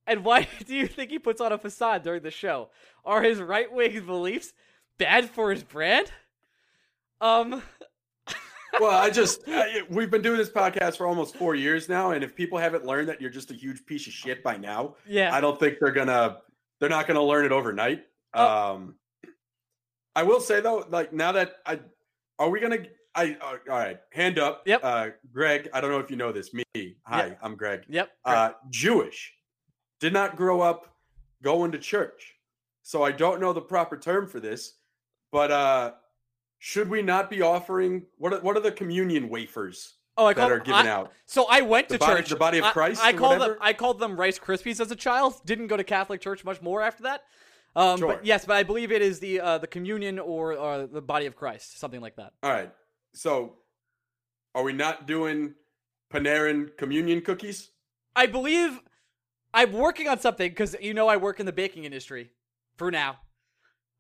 And 0.05 0.23
why 0.23 0.47
do 0.67 0.75
you 0.75 0.85
think 0.85 1.09
he 1.09 1.17
puts 1.17 1.41
on 1.41 1.51
a 1.51 1.57
facade 1.57 2.03
during 2.03 2.21
the 2.21 2.29
show? 2.29 2.69
Are 3.03 3.23
his 3.23 3.39
right 3.39 3.71
wing 3.71 4.05
beliefs 4.05 4.53
bad 4.99 5.29
for 5.29 5.51
his 5.51 5.63
brand? 5.63 6.11
Um, 7.19 7.63
well, 8.79 8.91
I 8.91 9.09
just 9.09 9.41
I, 9.47 9.81
we've 9.89 10.11
been 10.11 10.21
doing 10.21 10.37
this 10.37 10.49
podcast 10.49 10.97
for 10.97 11.07
almost 11.07 11.35
four 11.35 11.55
years 11.55 11.89
now, 11.89 12.11
and 12.11 12.23
if 12.23 12.35
people 12.35 12.57
haven't 12.57 12.85
learned 12.85 13.09
that 13.09 13.21
you're 13.21 13.29
just 13.29 13.51
a 13.51 13.55
huge 13.55 13.85
piece 13.85 14.07
of 14.07 14.13
shit 14.13 14.43
by 14.43 14.57
now, 14.57 14.95
yeah. 15.07 15.33
I 15.33 15.41
don't 15.41 15.59
think 15.59 15.77
they're 15.79 15.91
gonna 15.91 16.37
they're 16.79 16.89
not 16.89 17.07
gonna 17.07 17.23
learn 17.23 17.45
it 17.45 17.51
overnight. 17.51 18.05
Oh. 18.33 18.73
Um, 18.73 18.95
I 20.15 20.23
will 20.23 20.39
say 20.39 20.61
though, 20.61 20.85
like 20.89 21.13
now 21.13 21.31
that 21.33 21.55
I 21.65 21.79
are 22.39 22.49
we 22.49 22.59
gonna 22.59 22.85
I 23.15 23.37
uh, 23.41 23.71
all 23.71 23.77
right, 23.77 23.99
hand 24.11 24.39
up. 24.39 24.63
Yep. 24.65 24.81
Uh, 24.83 25.09
Greg, 25.31 25.69
I 25.73 25.81
don't 25.81 25.91
know 25.91 25.99
if 25.99 26.09
you 26.09 26.17
know 26.17 26.31
this. 26.31 26.53
Me, 26.53 26.63
hi, 27.03 27.27
Yep. 27.27 27.39
I'm 27.41 27.55
Greg. 27.55 27.85
Yep. 27.87 28.11
Uh, 28.25 28.51
Jewish, 28.69 29.33
did 29.99 30.13
not 30.13 30.35
grow 30.35 30.61
up 30.61 30.95
going 31.43 31.71
to 31.73 31.77
church, 31.77 32.35
so 32.81 33.03
I 33.03 33.11
don't 33.11 33.39
know 33.39 33.53
the 33.53 33.61
proper 33.61 33.97
term 33.97 34.27
for 34.27 34.39
this. 34.39 34.73
But 35.31 35.51
uh, 35.51 35.91
should 36.65 36.89
we 36.89 37.01
not 37.01 37.29
be 37.29 37.41
offering 37.41 38.03
what? 38.17 38.31
Are, 38.31 38.39
what 38.39 38.55
are 38.55 38.61
the 38.61 38.71
communion 38.71 39.27
wafers 39.27 39.95
oh, 40.15 40.27
I 40.27 40.33
that 40.33 40.39
call 40.39 40.49
are 40.49 40.59
given 40.59 40.87
I, 40.87 40.89
out? 40.89 41.11
So 41.25 41.45
I 41.49 41.59
went 41.59 41.89
The 41.89 41.95
to 41.95 41.99
body- 41.99 42.21
church. 42.21 42.29
the 42.29 42.37
body 42.37 42.59
of 42.59 42.63
Christ 42.71 43.03
I, 43.03 43.11
or 43.11 43.17
called 43.17 43.41
them. 43.41 43.57
I 43.59 43.73
called 43.73 43.99
them 43.99 44.15
Rice 44.15 44.39
Krispies 44.39 44.79
as 44.79 44.89
a 44.89 44.95
child. 44.95 45.41
Didn't 45.45 45.67
go 45.67 45.75
to 45.75 45.83
Catholic 45.83 46.21
church 46.21 46.45
much 46.45 46.61
more 46.61 46.81
after 46.81 47.03
that. 47.03 47.23
Um, 47.75 47.99
Sure. 47.99 48.07
But 48.13 48.25
yes, 48.25 48.45
but 48.45 48.55
I 48.55 48.63
believe 48.63 48.93
it 48.93 49.01
is 49.01 49.19
the 49.19 49.41
uh, 49.41 49.57
the 49.57 49.67
communion 49.67 50.19
or, 50.19 50.53
or 50.53 50.87
the 50.87 51.01
body 51.01 51.25
of 51.25 51.35
Christ, 51.35 51.81
something 51.81 51.99
like 51.99 52.15
that. 52.15 52.31
All 52.41 52.49
right. 52.49 52.71
So, 53.13 53.55
are 54.55 54.63
we 54.63 54.71
not 54.71 55.05
doing 55.05 55.55
Panarin 56.13 56.77
communion 56.77 57.19
cookies? 57.19 57.71
I 58.15 58.27
believe 58.27 58.79
I'm 59.53 59.73
working 59.73 60.07
on 60.07 60.17
something 60.21 60.49
because 60.49 60.77
you 60.79 60.93
know 60.93 61.09
I 61.09 61.17
work 61.17 61.41
in 61.41 61.45
the 61.45 61.51
baking 61.51 61.83
industry 61.83 62.29
for 62.77 62.89
now. 62.89 63.17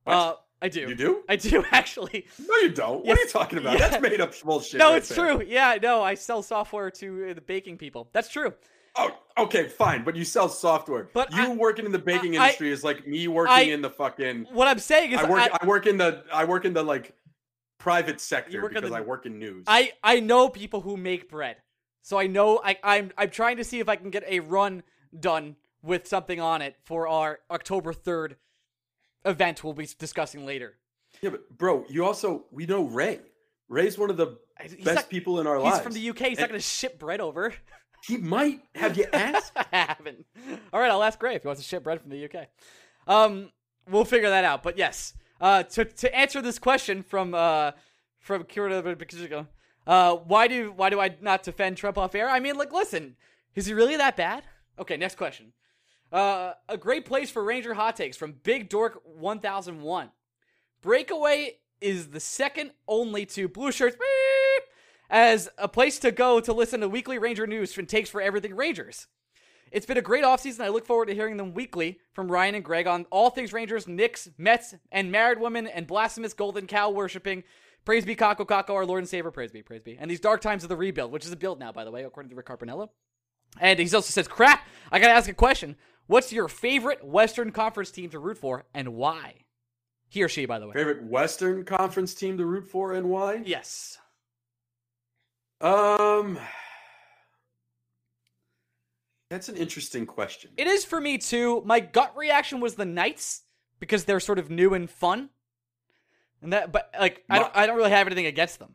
What? 0.05 0.13
Uh, 0.13 0.35
I 0.63 0.69
do. 0.69 0.87
You 0.87 0.95
do? 0.95 1.23
I 1.27 1.35
do 1.35 1.63
actually. 1.71 2.25
No, 2.39 2.55
you 2.55 2.69
don't. 2.69 3.05
What 3.05 3.17
are 3.17 3.21
you 3.21 3.27
talking 3.27 3.59
about? 3.59 3.77
Yeah. 3.77 3.89
That's 3.89 4.01
made 4.01 4.21
up 4.21 4.33
bullshit. 4.41 4.79
no, 4.79 4.91
right 4.91 4.97
it's 4.97 5.09
there. 5.09 5.35
true. 5.37 5.45
Yeah, 5.45 5.77
no, 5.81 6.01
I 6.01 6.13
sell 6.15 6.41
software 6.41 6.89
to 6.89 7.31
uh, 7.31 7.33
the 7.33 7.41
baking 7.41 7.77
people. 7.77 8.09
That's 8.13 8.29
true. 8.29 8.53
Oh, 8.95 9.11
okay, 9.37 9.67
fine. 9.67 10.05
But 10.05 10.15
you 10.15 10.23
sell 10.23 10.47
software. 10.47 11.09
But 11.13 11.33
you 11.33 11.43
I- 11.43 11.53
working 11.55 11.85
in 11.85 11.91
the 11.91 11.99
baking 11.99 12.37
I- 12.37 12.45
industry 12.45 12.71
is 12.71 12.81
like 12.81 13.05
me 13.05 13.27
working 13.27 13.69
in 13.69 13.81
the 13.81 13.89
fucking. 13.89 14.47
What 14.53 14.69
I'm 14.69 14.79
saying 14.79 15.11
is, 15.11 15.19
I 15.19 15.29
work. 15.29 15.51
I, 15.51 15.57
I, 15.61 15.65
work 15.65 15.85
in 15.85 15.97
the. 15.97 16.23
I 16.31 16.45
work 16.45 16.63
in 16.63 16.73
the 16.73 16.83
like 16.83 17.13
private 17.77 18.21
sector 18.21 18.61
work 18.61 18.73
because 18.73 18.89
the- 18.89 18.95
I 18.95 19.01
work 19.01 19.25
in 19.25 19.37
news. 19.39 19.65
I 19.67 19.91
I 20.01 20.21
know 20.21 20.47
people 20.47 20.79
who 20.79 20.95
make 20.95 21.29
bread, 21.29 21.57
so 22.03 22.17
I 22.17 22.27
know 22.27 22.61
I 22.63 22.77
I'm 22.83 23.11
I'm 23.17 23.29
trying 23.31 23.57
to 23.57 23.65
see 23.65 23.81
if 23.81 23.89
I 23.89 23.97
can 23.97 24.11
get 24.11 24.23
a 24.27 24.39
run 24.39 24.83
done 25.19 25.57
with 25.81 26.07
something 26.07 26.39
on 26.39 26.61
it 26.61 26.77
for 26.85 27.05
our 27.09 27.39
October 27.51 27.91
third 27.91 28.37
event 29.25 29.63
we'll 29.63 29.73
be 29.73 29.87
discussing 29.97 30.45
later. 30.45 30.77
yeah, 31.21 31.29
but 31.29 31.57
bro, 31.57 31.85
you 31.89 32.05
also 32.05 32.45
we 32.51 32.65
know 32.65 32.83
Ray. 32.83 33.19
Ray's 33.69 33.97
one 33.97 34.09
of 34.09 34.17
the 34.17 34.37
He's 34.61 34.75
best 34.75 34.95
not- 34.95 35.09
people 35.09 35.39
in 35.39 35.47
our 35.47 35.55
He's 35.55 35.63
lives. 35.63 35.77
He's 35.77 35.83
from 35.83 35.93
the 35.93 36.09
UK. 36.09 36.19
He's 36.29 36.39
not 36.39 36.49
going 36.49 36.59
to 36.59 36.65
ship 36.65 36.99
bread 36.99 37.21
over. 37.21 37.53
He 38.05 38.17
might 38.17 38.59
have 38.75 38.97
you 38.97 39.05
asked. 39.13 39.53
I 39.55 39.65
haven't. 39.71 40.25
All 40.73 40.81
right, 40.81 40.91
I'll 40.91 41.03
ask 41.03 41.17
Gray 41.17 41.35
if 41.35 41.43
he 41.43 41.47
wants 41.47 41.61
to 41.61 41.65
ship 41.67 41.85
bread 41.85 42.01
from 42.01 42.09
the 42.09 42.25
UK. 42.25 42.47
Um, 43.07 43.49
we'll 43.89 44.03
figure 44.03 44.29
that 44.29 44.43
out. 44.43 44.61
But 44.61 44.77
yes, 44.77 45.13
uh, 45.39 45.63
to 45.63 45.85
to 45.85 46.13
answer 46.13 46.41
this 46.41 46.59
question 46.59 47.01
from 47.01 47.33
uh 47.33 47.71
from 48.19 48.43
Kira, 48.43 49.47
uh, 49.87 50.15
why 50.15 50.47
do 50.49 50.73
why 50.75 50.89
do 50.89 50.99
I 50.99 51.15
not 51.21 51.43
defend 51.43 51.77
Trump 51.77 51.97
off 51.97 52.13
air? 52.13 52.29
I 52.29 52.41
mean, 52.41 52.57
like, 52.57 52.73
listen, 52.73 53.15
is 53.55 53.67
he 53.67 53.73
really 53.73 53.95
that 53.95 54.17
bad? 54.17 54.43
Okay, 54.79 54.97
next 54.97 55.15
question. 55.15 55.53
Uh, 56.13 56.53
a 56.69 56.77
great 56.77 57.05
place 57.05 57.31
for 57.31 57.43
Ranger 57.43 57.73
hot 57.73 57.95
takes 57.95 58.15
from 58.15 58.35
Big 58.43 58.69
Dork 58.69 59.01
1001. 59.03 60.11
Breakaway 60.83 61.57
is 61.81 62.09
the 62.09 62.19
second 62.19 62.71
only 62.87 63.25
to 63.25 63.47
Blue 63.47 63.71
Shirts 63.71 63.95
beep, 63.95 64.63
as 65.09 65.49
a 65.57 65.67
place 65.67 65.97
to 65.99 66.11
go 66.11 66.39
to 66.39 66.53
listen 66.53 66.81
to 66.81 66.87
weekly 66.87 67.17
Ranger 67.17 67.47
news 67.47 67.75
and 67.79 67.89
takes 67.89 68.11
for 68.11 68.21
everything 68.21 68.55
Rangers. 68.55 69.07
It's 69.71 69.87
been 69.87 69.97
a 69.97 70.03
great 70.03 70.23
offseason. 70.23 70.61
I 70.61 70.67
look 70.67 70.85
forward 70.85 71.07
to 71.07 71.15
hearing 71.15 71.37
them 71.37 71.55
weekly 71.55 71.97
from 72.11 72.31
Ryan 72.31 72.53
and 72.53 72.63
Greg 72.63 72.85
on 72.85 73.07
all 73.09 73.31
things 73.31 73.51
Rangers, 73.51 73.87
Knicks, 73.87 74.29
Mets, 74.37 74.75
and 74.91 75.11
married 75.11 75.41
women 75.41 75.65
and 75.65 75.87
blasphemous 75.87 76.33
golden 76.33 76.67
cow 76.67 76.91
worshipping. 76.91 77.43
Praise 77.85 78.05
be 78.05 78.15
Kakko 78.15 78.45
Kakko, 78.45 78.75
our 78.75 78.85
Lord 78.85 78.99
and 78.99 79.09
Savior. 79.09 79.31
Praise 79.31 79.51
be, 79.51 79.63
praise 79.63 79.81
be. 79.81 79.97
And 79.99 80.11
these 80.11 80.19
dark 80.19 80.41
times 80.41 80.61
of 80.61 80.69
the 80.69 80.77
rebuild, 80.77 81.11
which 81.11 81.25
is 81.25 81.31
a 81.31 81.35
build 81.35 81.59
now, 81.59 81.71
by 81.71 81.83
the 81.83 81.91
way, 81.91 82.03
according 82.03 82.29
to 82.29 82.35
Rick 82.35 82.45
Carpiniello. 82.45 82.89
And 83.59 83.79
he 83.79 83.85
also 83.85 84.01
says, 84.01 84.27
crap, 84.27 84.65
I 84.91 84.99
gotta 84.99 85.13
ask 85.13 85.27
a 85.27 85.33
question. 85.33 85.75
What's 86.07 86.33
your 86.33 86.47
favorite 86.47 87.03
Western 87.03 87.51
Conference 87.51 87.91
team 87.91 88.09
to 88.09 88.19
root 88.19 88.37
for 88.37 88.65
and 88.73 88.89
why? 88.95 89.35
He 90.09 90.21
or 90.21 90.29
she, 90.29 90.45
by 90.45 90.59
the 90.59 90.67
way. 90.67 90.73
Favorite 90.73 91.03
Western 91.03 91.65
Conference 91.65 92.13
team 92.13 92.37
to 92.37 92.45
root 92.45 92.67
for 92.67 92.93
and 92.93 93.09
why? 93.09 93.41
Yes. 93.45 93.97
Um, 95.61 96.37
that's 99.29 99.49
an 99.49 99.55
interesting 99.55 100.05
question. 100.05 100.51
It 100.57 100.67
is 100.67 100.85
for 100.85 100.99
me 100.99 101.17
too. 101.17 101.63
My 101.65 101.79
gut 101.79 102.15
reaction 102.15 102.59
was 102.59 102.75
the 102.75 102.85
Knights 102.85 103.43
because 103.79 104.03
they're 104.03 104.19
sort 104.19 104.39
of 104.39 104.49
new 104.51 104.73
and 104.73 104.89
fun. 104.89 105.29
And 106.41 106.51
that 106.51 106.71
but 106.73 106.93
like 106.99 107.23
I 107.29 107.39
don't 107.39 107.51
I 107.55 107.65
don't 107.65 107.77
really 107.77 107.91
have 107.91 108.05
anything 108.05 108.25
against 108.25 108.59
them. 108.59 108.73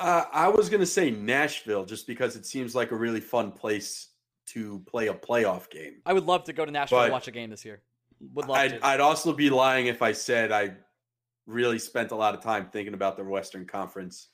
Uh, 0.00 0.24
I 0.32 0.48
was 0.48 0.70
gonna 0.70 0.86
say 0.86 1.10
Nashville 1.10 1.84
just 1.84 2.06
because 2.06 2.34
it 2.34 2.46
seems 2.46 2.74
like 2.74 2.90
a 2.90 2.96
really 2.96 3.20
fun 3.20 3.52
place 3.52 4.08
to 4.46 4.80
play 4.86 5.08
a 5.08 5.14
playoff 5.14 5.70
game. 5.70 5.96
I 6.06 6.12
would 6.12 6.24
love 6.24 6.44
to 6.44 6.52
go 6.52 6.64
to 6.64 6.70
Nashville 6.70 7.00
and 7.00 7.12
watch 7.12 7.28
a 7.28 7.32
game 7.32 7.50
this 7.50 7.64
year. 7.64 7.82
Would 8.34 8.46
love 8.46 8.56
I'd, 8.56 8.70
to. 8.80 8.86
I'd 8.86 9.00
also 9.00 9.32
be 9.32 9.50
lying 9.50 9.86
if 9.86 10.02
I 10.02 10.12
said 10.12 10.52
I 10.52 10.74
really 11.46 11.78
spent 11.78 12.10
a 12.10 12.16
lot 12.16 12.34
of 12.34 12.42
time 12.42 12.68
thinking 12.72 12.94
about 12.94 13.16
the 13.16 13.24
Western 13.24 13.66
Conference. 13.66 14.28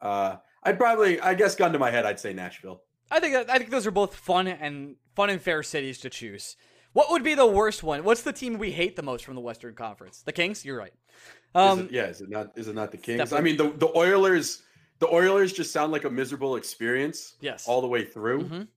Uh, 0.00 0.36
I'd 0.62 0.78
probably, 0.78 1.20
I 1.20 1.34
guess, 1.34 1.54
gun 1.54 1.72
to 1.72 1.78
my 1.78 1.90
head, 1.90 2.06
I'd 2.06 2.20
say 2.20 2.32
Nashville. 2.32 2.82
I 3.10 3.20
think 3.20 3.34
I 3.50 3.58
think 3.58 3.70
those 3.70 3.86
are 3.86 3.90
both 3.90 4.14
fun 4.14 4.48
and 4.48 4.96
fun 5.14 5.30
and 5.30 5.40
fair 5.40 5.62
cities 5.62 5.98
to 6.00 6.10
choose. 6.10 6.56
What 6.94 7.10
would 7.10 7.22
be 7.22 7.34
the 7.34 7.46
worst 7.46 7.82
one? 7.82 8.04
What's 8.04 8.22
the 8.22 8.32
team 8.32 8.58
we 8.58 8.70
hate 8.70 8.96
the 8.96 9.02
most 9.02 9.24
from 9.24 9.34
the 9.34 9.40
Western 9.40 9.74
Conference? 9.74 10.22
The 10.22 10.32
Kings. 10.32 10.64
You're 10.64 10.78
right. 10.78 10.92
Is 10.92 11.60
Um, 11.60 11.80
it, 11.80 11.92
yeah, 11.92 12.06
is 12.06 12.20
it 12.20 12.30
not? 12.30 12.56
Is 12.56 12.68
it 12.68 12.74
not 12.74 12.92
the 12.92 12.96
Kings? 12.96 13.32
I 13.32 13.40
mean, 13.40 13.56
the 13.56 13.70
the 13.70 13.90
Oilers. 13.96 14.62
The 15.00 15.08
Oilers 15.08 15.52
just 15.52 15.72
sound 15.72 15.90
like 15.90 16.04
a 16.04 16.10
miserable 16.10 16.54
experience 16.54 17.34
yes. 17.40 17.66
all 17.66 17.80
the 17.80 17.88
way 17.88 18.04
through. 18.04 18.44
Mhm. 18.44 18.68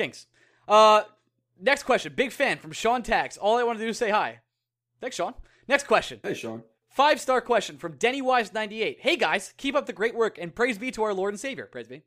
Kings. 0.00 0.26
Uh, 0.66 1.02
next 1.60 1.82
question. 1.82 2.12
Big 2.16 2.32
fan 2.32 2.58
from 2.58 2.72
Sean 2.72 3.02
Tax. 3.02 3.36
All 3.36 3.58
I 3.58 3.64
want 3.64 3.78
to 3.78 3.84
do 3.84 3.90
is 3.90 3.98
say 3.98 4.10
hi. 4.10 4.40
Thanks, 5.00 5.16
Sean. 5.16 5.34
Next 5.68 5.86
question. 5.86 6.20
Hey, 6.22 6.34
Sean. 6.34 6.62
Five 6.88 7.20
star 7.20 7.40
question 7.40 7.76
from 7.78 7.96
Denny 7.96 8.20
Wise 8.20 8.52
98. 8.52 8.98
Hey 9.00 9.16
guys, 9.16 9.54
keep 9.56 9.76
up 9.76 9.86
the 9.86 9.92
great 9.92 10.14
work 10.14 10.38
and 10.38 10.54
praise 10.54 10.76
be 10.76 10.90
to 10.90 11.04
our 11.04 11.14
Lord 11.14 11.32
and 11.32 11.40
Savior. 11.40 11.66
Praise 11.66 11.86
be. 11.86 12.02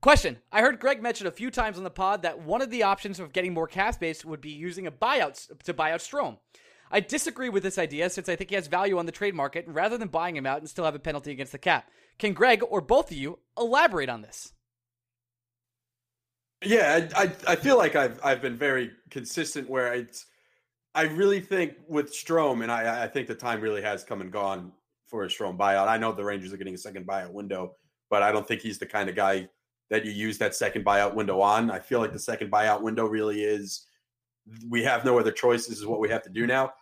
Question. 0.00 0.38
I 0.50 0.62
heard 0.62 0.80
Greg 0.80 1.00
mention 1.00 1.26
a 1.26 1.30
few 1.30 1.50
times 1.50 1.78
on 1.78 1.84
the 1.84 1.90
pod 1.90 2.22
that 2.22 2.40
one 2.40 2.60
of 2.60 2.70
the 2.70 2.82
options 2.82 3.20
of 3.20 3.32
getting 3.32 3.54
more 3.54 3.68
cap 3.68 3.94
space 3.94 4.24
would 4.24 4.40
be 4.40 4.50
using 4.50 4.86
a 4.86 4.90
buyout 4.90 5.62
to 5.62 5.74
buy 5.74 5.92
out 5.92 6.00
Strome. 6.00 6.38
I 6.90 7.00
disagree 7.00 7.50
with 7.50 7.62
this 7.62 7.78
idea 7.78 8.10
since 8.10 8.28
I 8.28 8.34
think 8.34 8.50
he 8.50 8.56
has 8.56 8.66
value 8.66 8.98
on 8.98 9.06
the 9.06 9.12
trade 9.12 9.34
market 9.34 9.64
rather 9.68 9.96
than 9.96 10.08
buying 10.08 10.34
him 10.34 10.46
out 10.46 10.58
and 10.58 10.68
still 10.68 10.86
have 10.86 10.96
a 10.96 10.98
penalty 10.98 11.30
against 11.30 11.52
the 11.52 11.58
cap. 11.58 11.88
Can 12.18 12.32
Greg 12.32 12.62
or 12.68 12.80
both 12.80 13.12
of 13.12 13.16
you 13.16 13.38
elaborate 13.56 14.08
on 14.08 14.22
this? 14.22 14.54
Yeah, 16.62 17.08
I, 17.16 17.22
I, 17.22 17.32
I 17.48 17.56
feel 17.56 17.78
like 17.78 17.96
I've 17.96 18.20
I've 18.22 18.42
been 18.42 18.56
very 18.56 18.90
consistent 19.10 19.68
where 19.68 19.94
it's 19.94 20.26
I 20.94 21.02
really 21.02 21.40
think 21.40 21.74
with 21.88 22.12
Strome 22.12 22.62
and 22.62 22.70
I, 22.70 23.04
I 23.04 23.08
think 23.08 23.28
the 23.28 23.34
time 23.34 23.60
really 23.60 23.82
has 23.82 24.04
come 24.04 24.20
and 24.20 24.30
gone 24.30 24.72
for 25.06 25.24
a 25.24 25.28
Strome 25.28 25.56
buyout. 25.56 25.88
I 25.88 25.96
know 25.96 26.12
the 26.12 26.24
Rangers 26.24 26.52
are 26.52 26.56
getting 26.56 26.74
a 26.74 26.78
second 26.78 27.06
buyout 27.06 27.32
window, 27.32 27.76
but 28.10 28.22
I 28.22 28.30
don't 28.32 28.46
think 28.46 28.60
he's 28.60 28.78
the 28.78 28.86
kind 28.86 29.08
of 29.08 29.16
guy 29.16 29.48
that 29.88 30.04
you 30.04 30.12
use 30.12 30.38
that 30.38 30.54
second 30.54 30.84
buyout 30.84 31.14
window 31.14 31.40
on. 31.40 31.70
I 31.70 31.78
feel 31.78 31.98
like 31.98 32.12
the 32.12 32.18
second 32.18 32.50
buyout 32.50 32.82
window 32.82 33.06
really 33.06 33.42
is 33.42 33.86
we 34.68 34.82
have 34.82 35.04
no 35.04 35.18
other 35.18 35.32
choice. 35.32 35.66
This 35.66 35.78
is 35.78 35.86
what 35.86 36.00
we 36.00 36.08
have 36.08 36.22
to 36.22 36.30
do 36.30 36.46
now. 36.46 36.72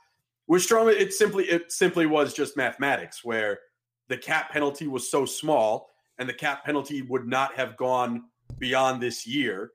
With 0.47 0.63
Strome, 0.63 0.93
it 0.93 1.13
simply 1.13 1.45
it 1.45 1.71
simply 1.71 2.07
was 2.07 2.35
just 2.35 2.57
mathematics 2.57 3.25
where 3.25 3.61
the 4.09 4.17
cap 4.17 4.51
penalty 4.51 4.89
was 4.89 5.11
so 5.11 5.25
small 5.25 5.91
and 6.19 6.29
the 6.29 6.35
cap 6.35 6.65
penalty 6.65 7.03
would 7.03 7.27
not 7.27 7.55
have 7.55 7.77
gone 7.77 8.25
beyond 8.59 9.03
this 9.03 9.27
year 9.27 9.73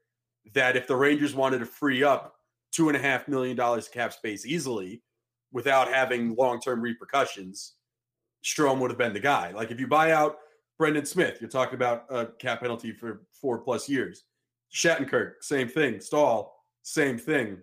that 0.54 0.76
if 0.76 0.88
the 0.88 0.96
Rangers 0.96 1.36
wanted 1.36 1.60
to 1.60 1.66
free 1.66 2.04
up 2.04 2.36
two 2.72 2.90
and 2.90 2.98
a 2.98 3.00
half 3.00 3.28
million 3.28 3.56
dollars 3.56 3.88
cap 3.88 4.14
space 4.14 4.46
easily 4.46 5.02
without 5.52 5.88
having 5.88 6.36
long 6.36 6.60
term 6.60 6.82
repercussions, 6.82 7.74
Strome 8.44 8.80
would 8.80 8.92
have 8.92 8.98
been 8.98 9.14
the 9.14 9.20
guy. 9.20 9.52
Like 9.52 9.72
if 9.72 9.80
you 9.80 9.88
buy 9.88 10.12
out 10.12 10.38
Brendan 10.78 11.06
Smith, 11.06 11.38
you're 11.40 11.50
talking 11.50 11.76
about 11.76 12.06
a 12.10 12.28
cap 12.40 12.62
penalty 12.62 12.92
for 12.92 13.26
four 13.32 13.60
plus 13.60 13.88
years. 13.88 14.24
Shattenkirk, 14.74 15.34
same 15.42 15.68
thing. 15.68 16.02
Staal, 16.02 16.54
same 16.82 17.18
thing. 17.18 17.60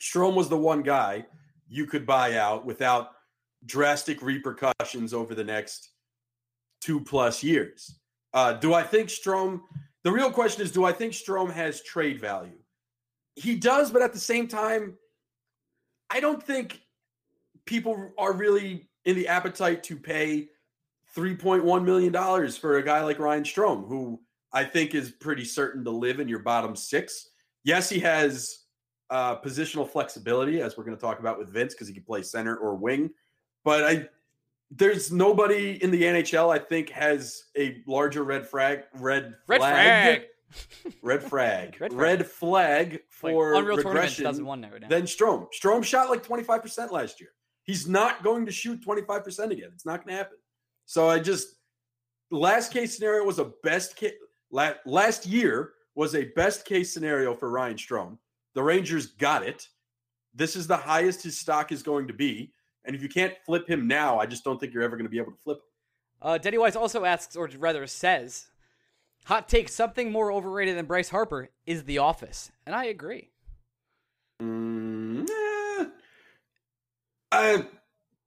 Strome 0.00 0.34
was 0.34 0.48
the 0.48 0.56
one 0.56 0.82
guy 0.82 1.26
you 1.68 1.86
could 1.86 2.06
buy 2.06 2.36
out 2.36 2.64
without 2.64 3.10
drastic 3.66 4.20
repercussions 4.22 5.14
over 5.14 5.34
the 5.34 5.44
next 5.44 5.90
two 6.80 7.00
plus 7.00 7.42
years. 7.42 7.98
Uh, 8.34 8.54
do 8.54 8.74
I 8.74 8.82
think 8.82 9.08
Strome? 9.08 9.60
The 10.04 10.12
real 10.12 10.30
question 10.30 10.62
is, 10.62 10.72
do 10.72 10.84
I 10.84 10.92
think 10.92 11.12
Strome 11.12 11.52
has 11.52 11.82
trade 11.82 12.20
value? 12.20 12.58
he 13.34 13.56
does, 13.56 13.90
but 13.90 14.02
at 14.02 14.12
the 14.12 14.18
same 14.18 14.46
time, 14.46 14.96
I 16.10 16.20
don't 16.20 16.42
think 16.42 16.80
people 17.64 18.12
are 18.18 18.32
really 18.32 18.88
in 19.04 19.16
the 19.16 19.28
appetite 19.28 19.82
to 19.84 19.96
pay 19.96 20.48
$3.1 21.16 21.84
million 21.84 22.50
for 22.52 22.76
a 22.76 22.82
guy 22.82 23.02
like 23.02 23.18
Ryan 23.18 23.44
Strome, 23.44 23.88
who 23.88 24.20
I 24.52 24.64
think 24.64 24.94
is 24.94 25.10
pretty 25.10 25.44
certain 25.44 25.84
to 25.84 25.90
live 25.90 26.20
in 26.20 26.28
your 26.28 26.40
bottom 26.40 26.76
six. 26.76 27.30
Yes, 27.64 27.88
he 27.88 28.00
has 28.00 28.64
uh, 29.10 29.40
positional 29.40 29.88
flexibility, 29.88 30.60
as 30.60 30.76
we're 30.76 30.84
going 30.84 30.96
to 30.96 31.00
talk 31.00 31.20
about 31.20 31.38
with 31.38 31.50
Vince, 31.50 31.74
because 31.74 31.88
he 31.88 31.94
can 31.94 32.02
play 32.02 32.22
center 32.22 32.56
or 32.56 32.74
wing. 32.74 33.10
But 33.64 33.84
I, 33.84 34.08
there's 34.74 35.12
nobody 35.12 35.82
in 35.82 35.90
the 35.90 36.02
NHL 36.02 36.52
I 36.52 36.58
think 36.58 36.90
has 36.90 37.44
a 37.56 37.82
larger 37.86 38.24
red 38.24 38.46
flag, 38.46 38.84
red, 38.94 39.34
red 39.46 39.60
flag, 39.60 40.22
flag 40.80 40.94
red 41.02 41.22
flag. 41.22 41.76
red, 41.80 41.92
red 41.92 42.26
flag 42.26 43.00
for 43.08 43.52
like 43.52 43.60
Unreal 43.60 43.76
regression 43.76 44.24
doesn't 44.24 44.44
want 44.44 44.64
right 44.64 44.80
now. 44.80 44.88
Then 44.88 45.02
Strome. 45.02 45.46
Strome 45.52 45.84
shot 45.84 46.08
like 46.08 46.26
25% 46.26 46.90
last 46.90 47.20
year. 47.20 47.30
He's 47.64 47.86
not 47.86 48.22
going 48.22 48.46
to 48.46 48.52
shoot 48.52 48.84
25% 48.84 49.50
again. 49.50 49.70
It's 49.74 49.86
not 49.86 50.04
going 50.04 50.08
to 50.08 50.16
happen. 50.16 50.38
So 50.86 51.08
I 51.08 51.18
just 51.18 51.48
last 52.30 52.72
case 52.72 52.96
scenario 52.96 53.24
was 53.24 53.38
a 53.38 53.52
best 53.62 53.96
case 53.96 54.14
last 54.50 55.26
year 55.26 55.72
was 55.94 56.14
a 56.14 56.24
best 56.34 56.64
case 56.64 56.92
scenario 56.92 57.34
for 57.34 57.50
Ryan 57.50 57.76
Strome. 57.76 58.18
The 58.54 58.62
Rangers 58.62 59.06
got 59.06 59.42
it. 59.42 59.68
This 60.34 60.56
is 60.56 60.66
the 60.66 60.76
highest 60.76 61.22
his 61.22 61.38
stock 61.38 61.72
is 61.72 61.82
going 61.82 62.06
to 62.08 62.14
be. 62.14 62.52
And 62.84 62.96
if 62.96 63.02
you 63.02 63.08
can't 63.08 63.34
flip 63.46 63.68
him 63.68 63.86
now, 63.86 64.18
I 64.18 64.26
just 64.26 64.44
don't 64.44 64.58
think 64.58 64.74
you're 64.74 64.82
ever 64.82 64.96
going 64.96 65.06
to 65.06 65.10
be 65.10 65.18
able 65.18 65.32
to 65.32 65.38
flip 65.38 65.58
him. 65.58 65.62
Uh, 66.20 66.38
Denny 66.38 66.58
Wise 66.58 66.76
also 66.76 67.04
asks, 67.04 67.36
or 67.36 67.48
rather 67.58 67.86
says, 67.86 68.46
Hot 69.26 69.48
take: 69.48 69.68
something 69.68 70.10
more 70.10 70.32
overrated 70.32 70.76
than 70.76 70.86
Bryce 70.86 71.08
Harper 71.08 71.50
is 71.64 71.84
The 71.84 71.98
Office, 71.98 72.50
and 72.66 72.74
I 72.74 72.86
agree. 72.86 73.30
Mm. 74.40 75.28
I, 77.30 77.64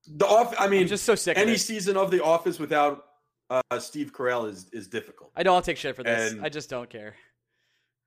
the 0.07 0.25
off. 0.25 0.55
I 0.57 0.67
mean, 0.67 0.83
I'm 0.83 0.87
just 0.87 1.03
so 1.03 1.15
sick. 1.15 1.37
Any 1.37 1.57
season 1.57 1.97
of 1.97 2.11
The 2.11 2.23
Office 2.23 2.59
without 2.59 3.05
uh, 3.49 3.61
Steve 3.79 4.13
Carell 4.13 4.49
is 4.49 4.67
is 4.71 4.87
difficult. 4.87 5.31
I 5.35 5.43
don't 5.43 5.63
take 5.63 5.77
shit 5.77 5.95
for 5.95 6.03
this. 6.03 6.31
And, 6.31 6.45
I 6.45 6.49
just 6.49 6.69
don't 6.69 6.89
care. 6.89 7.15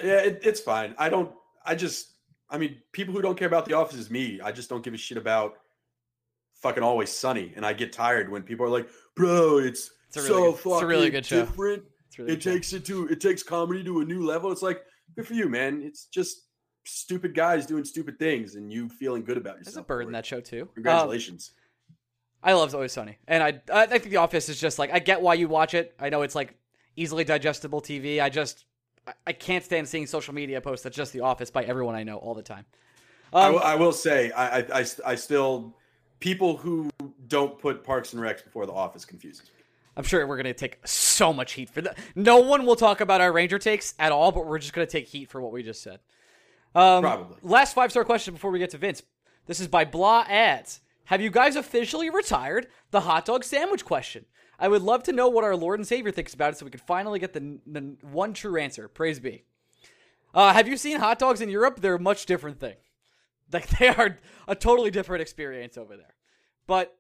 Yeah, 0.02 0.20
it, 0.20 0.40
it's 0.42 0.60
fine. 0.60 0.94
I 0.98 1.08
don't. 1.08 1.30
I 1.64 1.74
just. 1.74 2.12
I 2.50 2.56
mean, 2.56 2.78
people 2.92 3.12
who 3.12 3.20
don't 3.20 3.38
care 3.38 3.48
about 3.48 3.66
The 3.66 3.74
Office 3.74 3.98
is 3.98 4.10
me. 4.10 4.40
I 4.42 4.52
just 4.52 4.70
don't 4.70 4.82
give 4.82 4.94
a 4.94 4.96
shit 4.96 5.18
about 5.18 5.58
fucking 6.62 6.82
Always 6.82 7.10
Sunny, 7.10 7.52
and 7.56 7.64
I 7.64 7.72
get 7.72 7.92
tired 7.92 8.30
when 8.30 8.42
people 8.42 8.66
are 8.66 8.70
like, 8.70 8.88
"Bro, 9.14 9.58
it's, 9.58 9.90
it's 10.08 10.16
really 10.16 10.28
so 10.28 10.52
good, 10.52 10.60
fucking 10.60 10.72
it's 10.72 10.82
a 10.82 10.86
really 10.86 11.10
good 11.10 11.26
show. 11.26 11.40
different." 11.40 11.84
Really 12.18 12.32
it 12.32 12.40
takes 12.40 12.72
it 12.72 12.84
to 12.86 13.06
it 13.08 13.20
takes 13.20 13.42
comedy 13.42 13.84
to 13.84 14.00
a 14.00 14.04
new 14.04 14.26
level. 14.26 14.50
It's 14.50 14.62
like 14.62 14.82
good 15.14 15.26
for 15.26 15.34
you, 15.34 15.48
man. 15.48 15.82
It's 15.82 16.06
just 16.06 16.48
stupid 16.84 17.34
guys 17.34 17.66
doing 17.66 17.84
stupid 17.84 18.18
things 18.18 18.54
and 18.54 18.72
you 18.72 18.88
feeling 18.88 19.22
good 19.22 19.36
about 19.36 19.58
yourself. 19.58 19.74
There's 19.74 19.84
a 19.84 19.86
bird 19.86 20.06
in 20.06 20.12
that 20.12 20.26
show 20.26 20.40
too. 20.40 20.68
Congratulations. 20.74 21.52
Um, 21.56 21.64
I 22.42 22.52
love 22.54 22.74
Always 22.74 22.92
Sunny, 22.92 23.18
and 23.26 23.42
I 23.42 23.60
I 23.72 23.86
think 23.86 24.04
The 24.04 24.16
Office 24.16 24.48
is 24.48 24.60
just 24.60 24.78
like 24.78 24.92
I 24.92 24.98
get 24.98 25.20
why 25.20 25.34
you 25.34 25.48
watch 25.48 25.74
it. 25.74 25.94
I 25.98 26.08
know 26.08 26.22
it's 26.22 26.34
like 26.34 26.54
easily 26.96 27.24
digestible 27.24 27.80
TV. 27.80 28.20
I 28.20 28.28
just 28.28 28.64
I 29.26 29.32
can't 29.32 29.64
stand 29.64 29.88
seeing 29.88 30.06
social 30.06 30.34
media 30.34 30.60
posts 30.60 30.82
that's 30.84 30.96
just 30.96 31.12
The 31.12 31.20
Office 31.20 31.50
by 31.50 31.64
everyone 31.64 31.94
I 31.94 32.02
know 32.02 32.16
all 32.16 32.34
the 32.34 32.42
time. 32.42 32.64
Um, 33.32 33.42
I, 33.42 33.50
will, 33.50 33.58
I, 33.60 33.74
will, 33.74 33.92
say 33.92 34.30
I, 34.32 34.58
I 34.60 34.86
I 35.04 35.14
still 35.14 35.76
people 36.20 36.56
who 36.56 36.90
don't 37.26 37.58
put 37.58 37.84
Parks 37.84 38.12
and 38.12 38.22
Recs 38.22 38.44
before 38.44 38.66
The 38.66 38.72
Office 38.72 39.04
confuses 39.04 39.44
me. 39.44 39.64
I'm 39.96 40.04
sure 40.04 40.24
we're 40.26 40.36
going 40.36 40.44
to 40.44 40.54
take 40.54 40.78
so 40.86 41.32
much 41.32 41.52
heat 41.52 41.70
for 41.70 41.80
that. 41.82 41.98
No 42.14 42.38
one 42.38 42.64
will 42.64 42.76
talk 42.76 43.00
about 43.00 43.20
our 43.20 43.32
Ranger 43.32 43.58
takes 43.58 43.94
at 43.98 44.12
all, 44.12 44.30
but 44.30 44.46
we're 44.46 44.58
just 44.58 44.72
going 44.72 44.86
to 44.86 44.90
take 44.90 45.08
heat 45.08 45.28
for 45.28 45.40
what 45.40 45.50
we 45.50 45.62
just 45.62 45.82
said. 45.82 45.98
Um, 46.74 47.02
Probably. 47.02 47.36
Last 47.42 47.74
five 47.74 47.90
star 47.90 48.04
question 48.04 48.34
before 48.34 48.52
we 48.52 48.60
get 48.60 48.70
to 48.70 48.78
Vince. 48.78 49.02
This 49.46 49.58
is 49.58 49.66
by 49.66 49.84
Blah 49.84 50.24
Ads. 50.28 50.80
Have 51.06 51.20
you 51.20 51.30
guys 51.30 51.56
officially 51.56 52.10
retired 52.10 52.68
the 52.90 53.00
hot 53.00 53.24
dog 53.24 53.42
sandwich 53.42 53.84
question? 53.84 54.26
I 54.60 54.68
would 54.68 54.82
love 54.82 55.02
to 55.04 55.12
know 55.12 55.28
what 55.28 55.44
our 55.44 55.56
Lord 55.56 55.80
and 55.80 55.86
Savior 55.86 56.12
thinks 56.12 56.34
about 56.34 56.52
it 56.52 56.58
so 56.58 56.64
we 56.64 56.70
could 56.70 56.80
finally 56.80 57.18
get 57.18 57.32
the, 57.32 57.58
the 57.66 57.96
one 58.02 58.34
true 58.34 58.56
answer. 58.56 58.88
Praise 58.88 59.18
be. 59.18 59.44
Uh, 60.34 60.52
have 60.52 60.68
you 60.68 60.76
seen 60.76 60.98
hot 60.98 61.18
dogs 61.18 61.40
in 61.40 61.48
Europe? 61.48 61.80
They're 61.80 61.94
a 61.94 62.00
much 62.00 62.26
different 62.26 62.60
thing. 62.60 62.74
Like 63.52 63.66
they 63.78 63.88
are 63.88 64.18
a 64.46 64.54
totally 64.54 64.90
different 64.90 65.22
experience 65.22 65.78
over 65.78 65.96
there. 65.96 66.14
But 66.66 66.94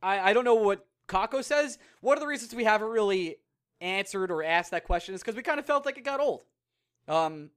I, 0.00 0.30
I 0.30 0.32
don't 0.32 0.44
know 0.44 0.54
what 0.54 0.86
Kakko 1.08 1.42
says, 1.42 1.78
one 2.00 2.16
of 2.16 2.20
the 2.20 2.28
reasons 2.28 2.54
we 2.54 2.64
haven't 2.64 2.88
really 2.88 3.38
answered 3.80 4.30
or 4.30 4.44
asked 4.44 4.70
that 4.70 4.84
question 4.84 5.14
is 5.14 5.20
because 5.20 5.34
we 5.34 5.42
kind 5.42 5.58
of 5.58 5.66
felt 5.66 5.86
like 5.86 5.98
it 5.98 6.04
got 6.04 6.20
old. 6.20 6.44
Um, 7.08 7.50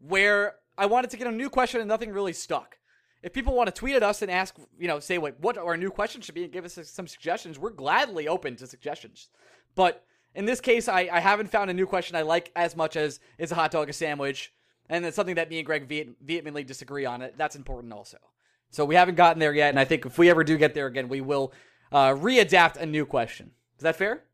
where 0.00 0.54
I 0.76 0.86
wanted 0.86 1.10
to 1.10 1.16
get 1.16 1.26
a 1.26 1.32
new 1.32 1.50
question 1.50 1.80
and 1.80 1.88
nothing 1.88 2.12
really 2.12 2.32
stuck. 2.32 2.78
If 3.22 3.32
people 3.32 3.54
want 3.54 3.66
to 3.66 3.72
tweet 3.72 3.96
at 3.96 4.04
us 4.04 4.22
and 4.22 4.30
ask, 4.30 4.56
you 4.78 4.86
know, 4.86 5.00
say 5.00 5.18
what 5.18 5.40
what 5.40 5.58
our 5.58 5.76
new 5.76 5.90
question 5.90 6.20
should 6.20 6.36
be 6.36 6.44
and 6.44 6.52
give 6.52 6.64
us 6.64 6.78
some 6.84 7.08
suggestions, 7.08 7.58
we're 7.58 7.70
gladly 7.70 8.28
open 8.28 8.54
to 8.56 8.66
suggestions. 8.66 9.28
But 9.74 10.04
in 10.36 10.44
this 10.44 10.60
case, 10.60 10.86
I, 10.86 11.08
I 11.12 11.18
haven't 11.18 11.50
found 11.50 11.68
a 11.68 11.74
new 11.74 11.86
question 11.86 12.14
I 12.14 12.22
like 12.22 12.52
as 12.54 12.76
much 12.76 12.94
as 12.94 13.18
is 13.38 13.50
a 13.50 13.56
hot 13.56 13.72
dog 13.72 13.88
a 13.88 13.92
sandwich, 13.92 14.52
and 14.88 15.04
it's 15.04 15.16
something 15.16 15.36
that 15.36 15.50
me 15.50 15.58
and 15.58 15.66
Greg 15.66 16.16
vehemently 16.20 16.64
disagree 16.64 17.04
on. 17.04 17.22
It 17.22 17.34
that's 17.36 17.56
important 17.56 17.92
also. 17.92 18.18
So 18.70 18.84
we 18.84 18.94
haven't 18.94 19.14
gotten 19.14 19.38
there 19.38 19.54
yet, 19.54 19.70
and 19.70 19.80
I 19.80 19.84
think 19.84 20.04
if 20.04 20.18
we 20.18 20.28
ever 20.30 20.44
do 20.44 20.58
get 20.58 20.74
there 20.74 20.86
again, 20.86 21.08
we 21.08 21.20
will 21.20 21.52
uh, 21.90 22.10
readapt 22.10 22.76
a 22.76 22.86
new 22.86 23.06
question. 23.06 23.52
Is 23.78 23.82
that 23.82 23.96
fair? 23.96 24.24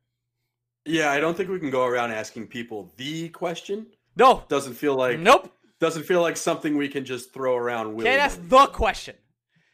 Yeah, 0.84 1.10
I 1.10 1.20
don't 1.20 1.36
think 1.36 1.48
we 1.48 1.60
can 1.60 1.70
go 1.70 1.84
around 1.84 2.12
asking 2.12 2.48
people 2.48 2.92
the 2.96 3.28
question. 3.30 3.86
No, 4.16 4.44
doesn't 4.48 4.74
feel 4.74 4.94
like 4.94 5.18
nope. 5.18 5.52
Doesn't 5.80 6.04
feel 6.04 6.22
like 6.22 6.36
something 6.36 6.76
we 6.76 6.88
can 6.88 7.04
just 7.04 7.32
throw 7.32 7.56
around. 7.56 7.94
With. 7.94 8.06
Can't 8.06 8.20
ask 8.20 8.40
the 8.48 8.66
question. 8.66 9.16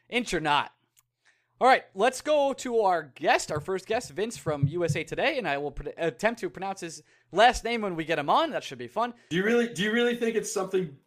Inch 0.09 0.33
or 0.33 0.39
not. 0.39 0.71
All 1.61 1.67
right, 1.67 1.83
let's 1.93 2.21
go 2.21 2.53
to 2.53 2.79
our 2.79 3.03
guest, 3.13 3.51
our 3.51 3.59
first 3.59 3.85
guest, 3.85 4.09
Vince 4.09 4.35
from 4.35 4.65
USA 4.65 5.03
Today, 5.03 5.37
and 5.37 5.47
I 5.47 5.59
will 5.59 5.77
attempt 5.95 6.39
to 6.39 6.49
pronounce 6.49 6.81
his 6.81 7.03
last 7.31 7.63
name 7.63 7.81
when 7.83 7.95
we 7.95 8.03
get 8.03 8.17
him 8.17 8.31
on. 8.31 8.49
That 8.49 8.63
should 8.63 8.79
be 8.79 8.87
fun. 8.87 9.13
Do 9.29 9.37
you 9.37 9.43
really? 9.43 9.67
Do 9.67 9.83
you 9.83 9.91
really 9.91 10.15
think 10.15 10.35
it's 10.35 10.51
something? 10.51 10.97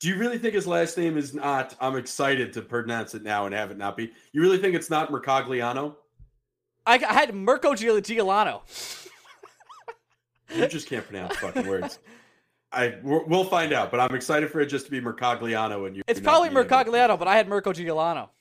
Do 0.00 0.08
you 0.08 0.16
really 0.16 0.36
think 0.36 0.52
his 0.52 0.66
last 0.66 0.98
name 0.98 1.16
is 1.16 1.32
not? 1.32 1.74
I'm 1.80 1.96
excited 1.96 2.52
to 2.52 2.60
pronounce 2.60 3.14
it 3.14 3.22
now 3.22 3.46
and 3.46 3.54
have 3.54 3.70
it 3.70 3.78
not 3.78 3.96
be. 3.96 4.12
You 4.32 4.42
really 4.42 4.58
think 4.58 4.74
it's 4.74 4.90
not 4.90 5.10
Mercogliano? 5.10 5.96
I, 6.84 6.96
I 6.96 7.14
had 7.14 7.34
Mirko 7.34 7.74
Giuliano. 7.74 8.62
you 10.54 10.66
just 10.68 10.86
can't 10.86 11.08
pronounce 11.08 11.34
fucking 11.36 11.66
words. 11.66 11.98
I 12.70 12.96
we'll 13.02 13.44
find 13.44 13.72
out, 13.72 13.90
but 13.90 14.00
I'm 14.00 14.14
excited 14.14 14.50
for 14.50 14.60
it 14.60 14.66
just 14.66 14.84
to 14.84 14.90
be 14.90 15.00
Mercogliano 15.00 15.86
and 15.86 15.96
you. 15.96 16.02
It's 16.06 16.20
probably 16.20 16.50
Mercogliano, 16.50 17.18
but 17.18 17.26
I 17.26 17.38
had 17.38 17.48
Mirko 17.48 17.72
Giuliano. 17.72 18.33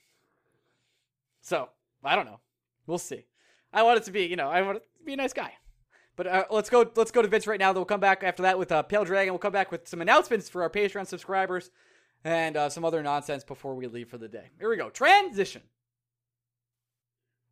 So 1.43 1.69
I 2.03 2.15
don't 2.15 2.25
know. 2.25 2.39
We'll 2.87 2.97
see. 2.97 3.25
I 3.71 3.83
want 3.83 3.97
it 3.97 4.05
to 4.05 4.11
be, 4.11 4.23
you 4.25 4.35
know, 4.35 4.49
I 4.49 4.61
want 4.61 4.79
to 4.79 4.83
be 5.05 5.13
a 5.13 5.17
nice 5.17 5.33
guy. 5.33 5.53
But 6.15 6.27
uh, 6.27 6.45
let's 6.49 6.69
go. 6.69 6.89
Let's 6.95 7.11
go 7.11 7.21
to 7.21 7.27
Vince 7.27 7.47
right 7.47 7.59
now. 7.59 7.73
Then 7.73 7.79
we'll 7.79 7.85
come 7.85 7.99
back 7.99 8.23
after 8.23 8.43
that 8.43 8.57
with 8.57 8.71
uh, 8.71 8.83
Pale 8.83 9.05
Dragon. 9.05 9.33
We'll 9.33 9.39
come 9.39 9.53
back 9.53 9.71
with 9.71 9.87
some 9.87 10.01
announcements 10.01 10.47
for 10.47 10.61
our 10.61 10.69
Patreon 10.69 11.07
subscribers 11.07 11.71
and 12.23 12.55
uh, 12.55 12.69
some 12.69 12.85
other 12.85 13.01
nonsense 13.03 13.43
before 13.43 13.75
we 13.75 13.87
leave 13.87 14.09
for 14.09 14.17
the 14.17 14.27
day. 14.27 14.49
Here 14.59 14.69
we 14.69 14.77
go. 14.77 14.89
Transition. 14.89 15.63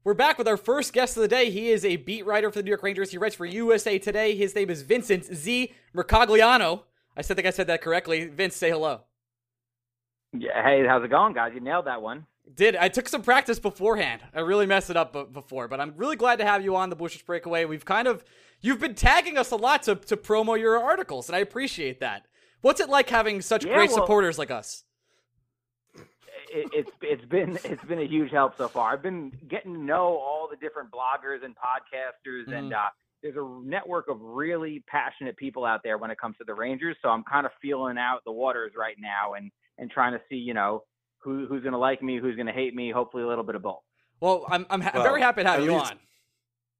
We're 0.03 0.13
back 0.13 0.37
with 0.37 0.47
our 0.47 0.57
first 0.57 0.93
guest 0.93 1.17
of 1.17 1.21
the 1.21 1.27
day. 1.27 1.51
He 1.51 1.69
is 1.69 1.85
a 1.85 1.95
beat 1.95 2.25
writer 2.25 2.51
for 2.51 2.59
the 2.59 2.63
New 2.63 2.69
York 2.69 2.83
Rangers. 2.83 3.11
He 3.11 3.17
writes 3.17 3.35
for 3.35 3.45
USA 3.45 3.99
Today. 3.99 4.35
His 4.35 4.55
name 4.55 4.69
is 4.69 4.83
Vincent 4.83 5.25
Z. 5.25 5.73
Mercogliano. 5.95 6.83
I 7.17 7.21
said, 7.21 7.35
think 7.35 7.47
I 7.47 7.51
said 7.51 7.67
that 7.67 7.81
correctly. 7.81 8.25
Vince, 8.25 8.55
say 8.55 8.69
hello. 8.69 9.01
Yeah, 10.33 10.63
hey, 10.63 10.85
how's 10.87 11.03
it 11.03 11.09
going, 11.09 11.33
guys? 11.33 11.51
You 11.53 11.59
nailed 11.59 11.87
that 11.87 12.01
one. 12.01 12.25
Did 12.53 12.75
I 12.75 12.89
took 12.89 13.07
some 13.07 13.21
practice 13.21 13.59
beforehand? 13.59 14.21
I 14.33 14.39
really 14.41 14.65
messed 14.65 14.89
it 14.89 14.97
up 14.97 15.31
before, 15.33 15.67
but 15.67 15.79
I'm 15.79 15.93
really 15.95 16.15
glad 16.15 16.39
to 16.39 16.45
have 16.45 16.63
you 16.63 16.75
on 16.75 16.89
the 16.89 16.95
Blue 16.95 17.07
Shirts 17.07 17.23
Breakaway. 17.23 17.65
We've 17.65 17.85
kind 17.85 18.07
of 18.07 18.23
you've 18.61 18.79
been 18.79 18.95
tagging 18.95 19.37
us 19.37 19.51
a 19.51 19.55
lot 19.55 19.83
to 19.83 19.95
to 19.95 20.17
promo 20.17 20.59
your 20.59 20.81
articles, 20.81 21.29
and 21.29 21.35
I 21.35 21.39
appreciate 21.39 21.99
that. 21.99 22.25
What's 22.61 22.79
it 22.79 22.89
like 22.89 23.09
having 23.09 23.41
such 23.41 23.65
Yeah, 23.65 23.75
great 23.75 23.89
well- 23.91 23.99
supporters 23.99 24.37
like 24.37 24.51
us? 24.51 24.83
It, 26.53 26.67
it's 26.73 26.91
it's 27.01 27.25
been 27.25 27.57
it's 27.63 27.83
been 27.85 27.99
a 27.99 28.07
huge 28.07 28.31
help 28.31 28.57
so 28.57 28.67
far. 28.67 28.91
I've 28.91 29.01
been 29.01 29.31
getting 29.47 29.73
to 29.73 29.79
know 29.79 30.17
all 30.17 30.49
the 30.49 30.57
different 30.57 30.89
bloggers 30.91 31.45
and 31.45 31.55
podcasters, 31.55 32.51
and 32.53 32.73
uh, 32.73 32.89
there's 33.23 33.37
a 33.37 33.61
network 33.63 34.09
of 34.09 34.19
really 34.19 34.83
passionate 34.87 35.37
people 35.37 35.63
out 35.63 35.81
there 35.83 35.97
when 35.97 36.11
it 36.11 36.19
comes 36.19 36.35
to 36.39 36.43
the 36.43 36.53
Rangers. 36.53 36.97
So 37.01 37.07
I'm 37.09 37.23
kind 37.23 37.45
of 37.45 37.53
feeling 37.61 37.97
out 37.97 38.25
the 38.25 38.33
waters 38.33 38.73
right 38.77 38.97
now, 38.99 39.35
and 39.35 39.49
and 39.77 39.89
trying 39.89 40.11
to 40.11 40.19
see, 40.29 40.35
you 40.35 40.53
know, 40.53 40.83
who 41.23 41.45
who's 41.47 41.61
going 41.61 41.73
to 41.73 41.77
like 41.79 42.01
me, 42.01 42.19
who's 42.19 42.35
going 42.35 42.47
to 42.47 42.53
hate 42.53 42.75
me. 42.75 42.91
Hopefully, 42.91 43.23
a 43.23 43.27
little 43.27 43.43
bit 43.43 43.55
of 43.55 43.61
both. 43.61 43.81
Well, 44.19 44.45
I'm 44.49 44.65
I'm, 44.69 44.81
ha- 44.81 44.91
I'm 44.93 44.99
Well, 45.01 45.09
very 45.09 45.21
happy 45.21 45.43
to 45.43 45.49
have 45.49 45.63
you 45.63 45.73
least- 45.73 45.91
on. 45.91 45.99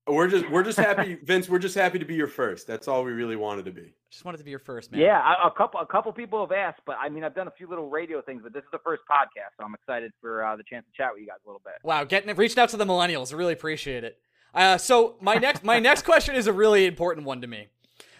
We're 0.07 0.27
just 0.27 0.49
we're 0.49 0.63
just 0.63 0.79
happy, 0.79 1.15
Vince. 1.23 1.47
We're 1.47 1.59
just 1.59 1.75
happy 1.75 1.99
to 1.99 2.05
be 2.05 2.15
your 2.15 2.27
first. 2.27 2.65
That's 2.65 2.87
all 2.87 3.03
we 3.03 3.11
really 3.11 3.35
wanted 3.35 3.65
to 3.65 3.71
be. 3.71 3.93
Just 4.09 4.25
wanted 4.25 4.39
to 4.39 4.43
be 4.43 4.49
your 4.49 4.59
first 4.59 4.91
man. 4.91 4.99
Yeah, 4.99 5.21
a, 5.43 5.47
a 5.47 5.51
couple 5.51 5.79
a 5.79 5.85
couple 5.85 6.11
people 6.11 6.41
have 6.41 6.51
asked, 6.51 6.81
but 6.87 6.95
I 6.99 7.07
mean, 7.07 7.23
I've 7.23 7.35
done 7.35 7.47
a 7.47 7.51
few 7.51 7.67
little 7.69 7.87
radio 7.87 8.19
things, 8.21 8.41
but 8.43 8.51
this 8.51 8.63
is 8.63 8.69
the 8.71 8.79
first 8.83 9.03
podcast, 9.09 9.51
so 9.59 9.63
I'm 9.63 9.75
excited 9.75 10.11
for 10.19 10.43
uh, 10.43 10.55
the 10.55 10.63
chance 10.63 10.85
to 10.87 10.91
chat 10.97 11.11
with 11.13 11.21
you 11.21 11.27
guys 11.27 11.37
a 11.45 11.47
little 11.47 11.61
bit. 11.63 11.75
Wow, 11.83 12.03
getting 12.03 12.35
reached 12.35 12.57
out 12.57 12.69
to 12.69 12.77
the 12.77 12.83
millennials. 12.85 13.31
Really 13.33 13.53
appreciate 13.53 14.03
it. 14.03 14.17
Uh, 14.55 14.77
so 14.79 15.17
my 15.21 15.35
next 15.35 15.63
my 15.63 15.77
next 15.89 16.01
question 16.03 16.35
is 16.35 16.47
a 16.47 16.53
really 16.53 16.87
important 16.87 17.25
one 17.27 17.39
to 17.41 17.47
me. 17.47 17.67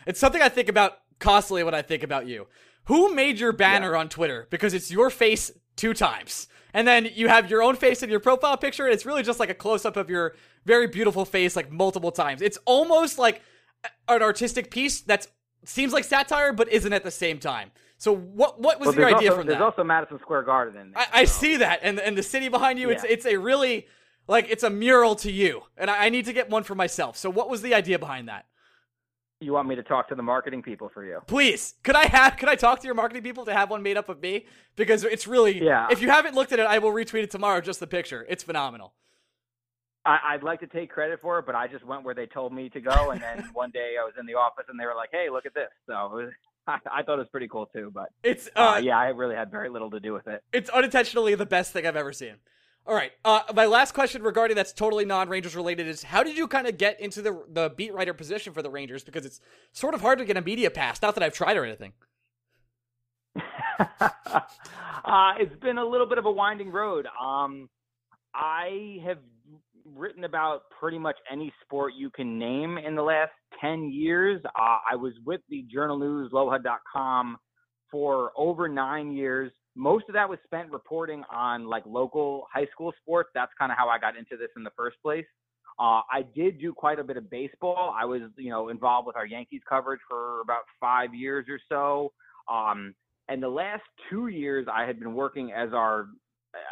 It's 0.05 0.19
something 0.19 0.41
I 0.41 0.49
think 0.49 0.69
about 0.69 0.99
constantly 1.19 1.63
when 1.63 1.73
I 1.73 1.81
think 1.81 2.03
about 2.03 2.27
you. 2.27 2.45
Who 2.85 3.13
made 3.13 3.39
your 3.39 3.53
banner 3.53 3.95
on 3.95 4.07
Twitter? 4.07 4.47
Because 4.51 4.75
it's 4.75 4.91
your 4.91 5.09
face 5.09 5.51
two 5.75 5.93
times, 5.93 6.47
and 6.73 6.87
then 6.87 7.09
you 7.13 7.27
have 7.27 7.49
your 7.49 7.63
own 7.63 7.75
face 7.75 8.03
in 8.03 8.09
your 8.09 8.19
profile 8.19 8.57
picture. 8.57 8.85
And 8.85 8.93
it's 8.93 9.05
really 9.05 9.23
just 9.23 9.39
like 9.39 9.49
a 9.49 9.53
close 9.53 9.85
up 9.85 9.97
of 9.97 10.09
your 10.09 10.35
very 10.65 10.87
beautiful 10.87 11.25
face, 11.25 11.55
like 11.55 11.71
multiple 11.71 12.11
times. 12.11 12.41
It's 12.41 12.57
almost 12.65 13.17
like 13.17 13.41
an 14.07 14.21
artistic 14.21 14.71
piece 14.71 15.01
that 15.01 15.27
seems 15.65 15.93
like 15.93 16.03
satire, 16.03 16.53
but 16.53 16.69
isn't 16.69 16.93
at 16.93 17.03
the 17.03 17.11
same 17.11 17.39
time. 17.39 17.71
So 17.97 18.15
what 18.15 18.59
what 18.59 18.79
was 18.79 18.89
Well, 18.89 18.95
your 18.95 19.15
idea 19.15 19.29
also, 19.29 19.41
from 19.41 19.47
there's 19.47 19.59
that? 19.59 19.63
There's 19.63 19.73
also 19.73 19.83
Madison 19.83 20.19
Square 20.19 20.43
Garden 20.43 20.79
in 20.81 20.91
there. 20.91 21.03
I, 21.13 21.21
I 21.21 21.25
see 21.25 21.57
that, 21.57 21.81
and 21.83 21.99
and 21.99 22.17
the 22.17 22.23
city 22.23 22.49
behind 22.49 22.79
you. 22.79 22.89
It's 22.89 23.03
it's 23.03 23.25
a 23.27 23.37
really 23.37 23.87
like 24.27 24.47
it's 24.49 24.63
a 24.63 24.69
mural 24.71 25.15
to 25.17 25.31
you, 25.31 25.63
and 25.77 25.89
I, 25.89 26.05
I 26.05 26.09
need 26.09 26.25
to 26.25 26.33
get 26.33 26.49
one 26.49 26.63
for 26.63 26.73
myself. 26.73 27.15
So 27.15 27.29
what 27.29 27.49
was 27.49 27.61
the 27.61 27.75
idea 27.75 27.99
behind 27.99 28.27
that? 28.27 28.45
You 29.41 29.53
want 29.53 29.67
me 29.67 29.75
to 29.75 29.81
talk 29.83 30.07
to 30.09 30.15
the 30.15 30.21
marketing 30.21 30.61
people 30.61 30.87
for 30.93 31.03
you? 31.03 31.19
Please, 31.25 31.73
could 31.83 31.95
I 31.95 32.05
have 32.05 32.37
could 32.37 32.47
I 32.47 32.55
talk 32.55 32.79
to 32.81 32.85
your 32.85 32.93
marketing 32.93 33.23
people 33.23 33.43
to 33.45 33.53
have 33.53 33.71
one 33.71 33.81
made 33.81 33.97
up 33.97 34.07
of 34.07 34.21
me 34.21 34.45
because 34.75 35.03
it's 35.03 35.25
really 35.25 35.63
Yeah. 35.63 35.87
If 35.89 35.99
you 35.99 36.09
haven't 36.09 36.35
looked 36.35 36.51
at 36.51 36.59
it, 36.59 36.67
I 36.67 36.77
will 36.77 36.91
retweet 36.91 37.23
it 37.23 37.31
tomorrow. 37.31 37.59
Just 37.59 37.79
the 37.79 37.87
picture, 37.87 38.23
it's 38.29 38.43
phenomenal. 38.43 38.93
I, 40.05 40.19
I'd 40.29 40.43
like 40.43 40.59
to 40.61 40.67
take 40.67 40.91
credit 40.91 41.19
for 41.21 41.39
it, 41.39 41.45
but 41.47 41.55
I 41.55 41.67
just 41.67 41.85
went 41.85 42.03
where 42.03 42.15
they 42.15 42.25
told 42.27 42.53
me 42.53 42.69
to 42.69 42.81
go, 42.81 43.11
and 43.11 43.21
then 43.21 43.49
one 43.53 43.71
day 43.71 43.95
I 43.99 44.03
was 44.03 44.13
in 44.19 44.25
the 44.27 44.35
office 44.35 44.65
and 44.69 44.79
they 44.79 44.85
were 44.85 44.95
like, 44.95 45.09
"Hey, 45.11 45.29
look 45.31 45.47
at 45.47 45.55
this." 45.55 45.69
So 45.87 45.93
it 45.93 46.11
was, 46.23 46.31
I, 46.67 46.77
I 46.99 47.03
thought 47.03 47.15
it 47.15 47.19
was 47.19 47.29
pretty 47.31 47.47
cool 47.47 47.65
too. 47.65 47.91
But 47.91 48.09
It's 48.23 48.47
uh, 48.55 48.75
uh, 48.75 48.77
yeah, 48.77 48.99
I 48.99 49.07
really 49.07 49.35
had 49.35 49.49
very 49.49 49.69
little 49.69 49.89
to 49.89 49.99
do 49.99 50.13
with 50.13 50.27
it. 50.27 50.43
it's 50.53 50.69
unintentionally 50.69 51.33
the 51.33 51.47
best 51.47 51.73
thing 51.73 51.87
I've 51.87 51.95
ever 51.95 52.13
seen. 52.13 52.35
All 52.87 52.95
right. 52.95 53.11
Uh, 53.23 53.41
my 53.53 53.65
last 53.67 53.93
question 53.93 54.23
regarding 54.23 54.55
that's 54.55 54.73
totally 54.73 55.05
non-Rangers 55.05 55.55
related 55.55 55.87
is 55.87 56.03
how 56.03 56.23
did 56.23 56.37
you 56.37 56.47
kind 56.47 56.67
of 56.67 56.77
get 56.77 56.99
into 56.99 57.21
the 57.21 57.43
the 57.47 57.71
beat 57.75 57.93
writer 57.93 58.13
position 58.13 58.53
for 58.53 58.61
the 58.61 58.69
Rangers? 58.69 59.03
Because 59.03 59.25
it's 59.25 59.39
sort 59.71 59.93
of 59.93 60.01
hard 60.01 60.19
to 60.19 60.25
get 60.25 60.35
a 60.37 60.41
media 60.41 60.71
pass. 60.71 61.01
Not 61.01 61.15
that 61.15 61.23
I've 61.23 61.33
tried 61.33 61.57
or 61.57 61.65
anything. 61.65 61.93
uh, 63.99 65.33
it's 65.39 65.55
been 65.61 65.77
a 65.77 65.85
little 65.85 66.07
bit 66.07 66.17
of 66.17 66.25
a 66.25 66.31
winding 66.31 66.71
road. 66.71 67.07
Um, 67.21 67.69
I 68.33 68.97
have 69.05 69.19
written 69.85 70.23
about 70.23 70.63
pretty 70.79 70.97
much 70.97 71.17
any 71.31 71.53
sport 71.63 71.93
you 71.95 72.09
can 72.09 72.37
name 72.37 72.77
in 72.77 72.95
the 72.95 73.01
last 73.01 73.31
10 73.59 73.91
years. 73.91 74.41
Uh, 74.45 74.77
I 74.91 74.95
was 74.95 75.13
with 75.25 75.41
the 75.49 75.65
Journal 75.71 75.97
News, 75.97 76.31
lohud.com 76.31 77.37
for 77.89 78.31
over 78.37 78.67
nine 78.67 79.11
years. 79.11 79.51
Most 79.75 80.05
of 80.09 80.13
that 80.13 80.27
was 80.27 80.39
spent 80.43 80.71
reporting 80.71 81.23
on 81.33 81.67
like 81.67 81.83
local 81.85 82.47
high 82.53 82.67
school 82.71 82.93
sports. 83.01 83.29
That's 83.33 83.51
kind 83.57 83.71
of 83.71 83.77
how 83.77 83.87
I 83.87 83.99
got 83.99 84.17
into 84.17 84.37
this 84.37 84.49
in 84.57 84.63
the 84.63 84.71
first 84.75 84.97
place. 85.01 85.25
Uh, 85.79 86.01
I 86.11 86.23
did 86.35 86.59
do 86.59 86.73
quite 86.73 86.99
a 86.99 87.03
bit 87.03 87.17
of 87.17 87.29
baseball. 87.29 87.95
I 87.97 88.05
was, 88.05 88.21
you 88.37 88.49
know, 88.49 88.69
involved 88.69 89.07
with 89.07 89.15
our 89.15 89.25
Yankees 89.25 89.61
coverage 89.67 90.01
for 90.07 90.41
about 90.41 90.63
five 90.79 91.15
years 91.15 91.45
or 91.49 91.59
so. 91.69 92.11
Um, 92.53 92.93
and 93.29 93.41
the 93.41 93.49
last 93.49 93.83
two 94.09 94.27
years, 94.27 94.67
I 94.71 94.85
had 94.85 94.99
been 94.99 95.13
working 95.13 95.53
as 95.53 95.69
our, 95.73 96.07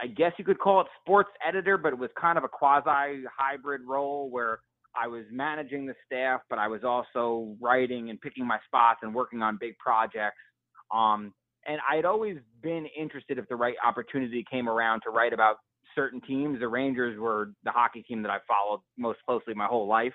I 0.04 0.08
guess 0.08 0.34
you 0.38 0.44
could 0.44 0.60
call 0.60 0.82
it 0.82 0.88
sports 1.02 1.30
editor, 1.48 1.78
but 1.78 1.94
it 1.94 1.98
was 1.98 2.10
kind 2.20 2.38
of 2.38 2.44
a 2.44 2.50
quasi 2.50 3.24
hybrid 3.36 3.82
role 3.88 4.30
where 4.30 4.60
I 4.94 5.08
was 5.08 5.24
managing 5.32 5.86
the 5.86 5.96
staff, 6.06 6.42
but 6.50 6.60
I 6.60 6.68
was 6.68 6.84
also 6.84 7.56
writing 7.62 8.10
and 8.10 8.20
picking 8.20 8.46
my 8.46 8.60
spots 8.68 9.00
and 9.04 9.16
working 9.16 9.42
on 9.42 9.58
big 9.60 9.78
projects. 9.78 10.38
Um, 10.94 11.34
and 11.70 11.80
I'd 11.88 12.04
always 12.04 12.38
been 12.64 12.88
interested 12.98 13.38
if 13.38 13.48
the 13.48 13.56
right 13.56 13.76
opportunity 13.86 14.44
came 14.50 14.68
around 14.68 15.02
to 15.02 15.12
write 15.12 15.34
about 15.34 15.58
certain 15.94 16.20
teams. 16.22 16.60
The 16.60 16.68
Rangers 16.68 17.18
were 17.20 17.52
the 17.64 17.72
hockey 17.72 18.02
team 18.02 18.24
that 18.24 18.32
I 18.32 18.40
followed 18.48 18.82
most 18.98 19.20
closely 19.28 19.54
my 19.54 19.68
whole 19.68 19.88
life. 19.88 20.14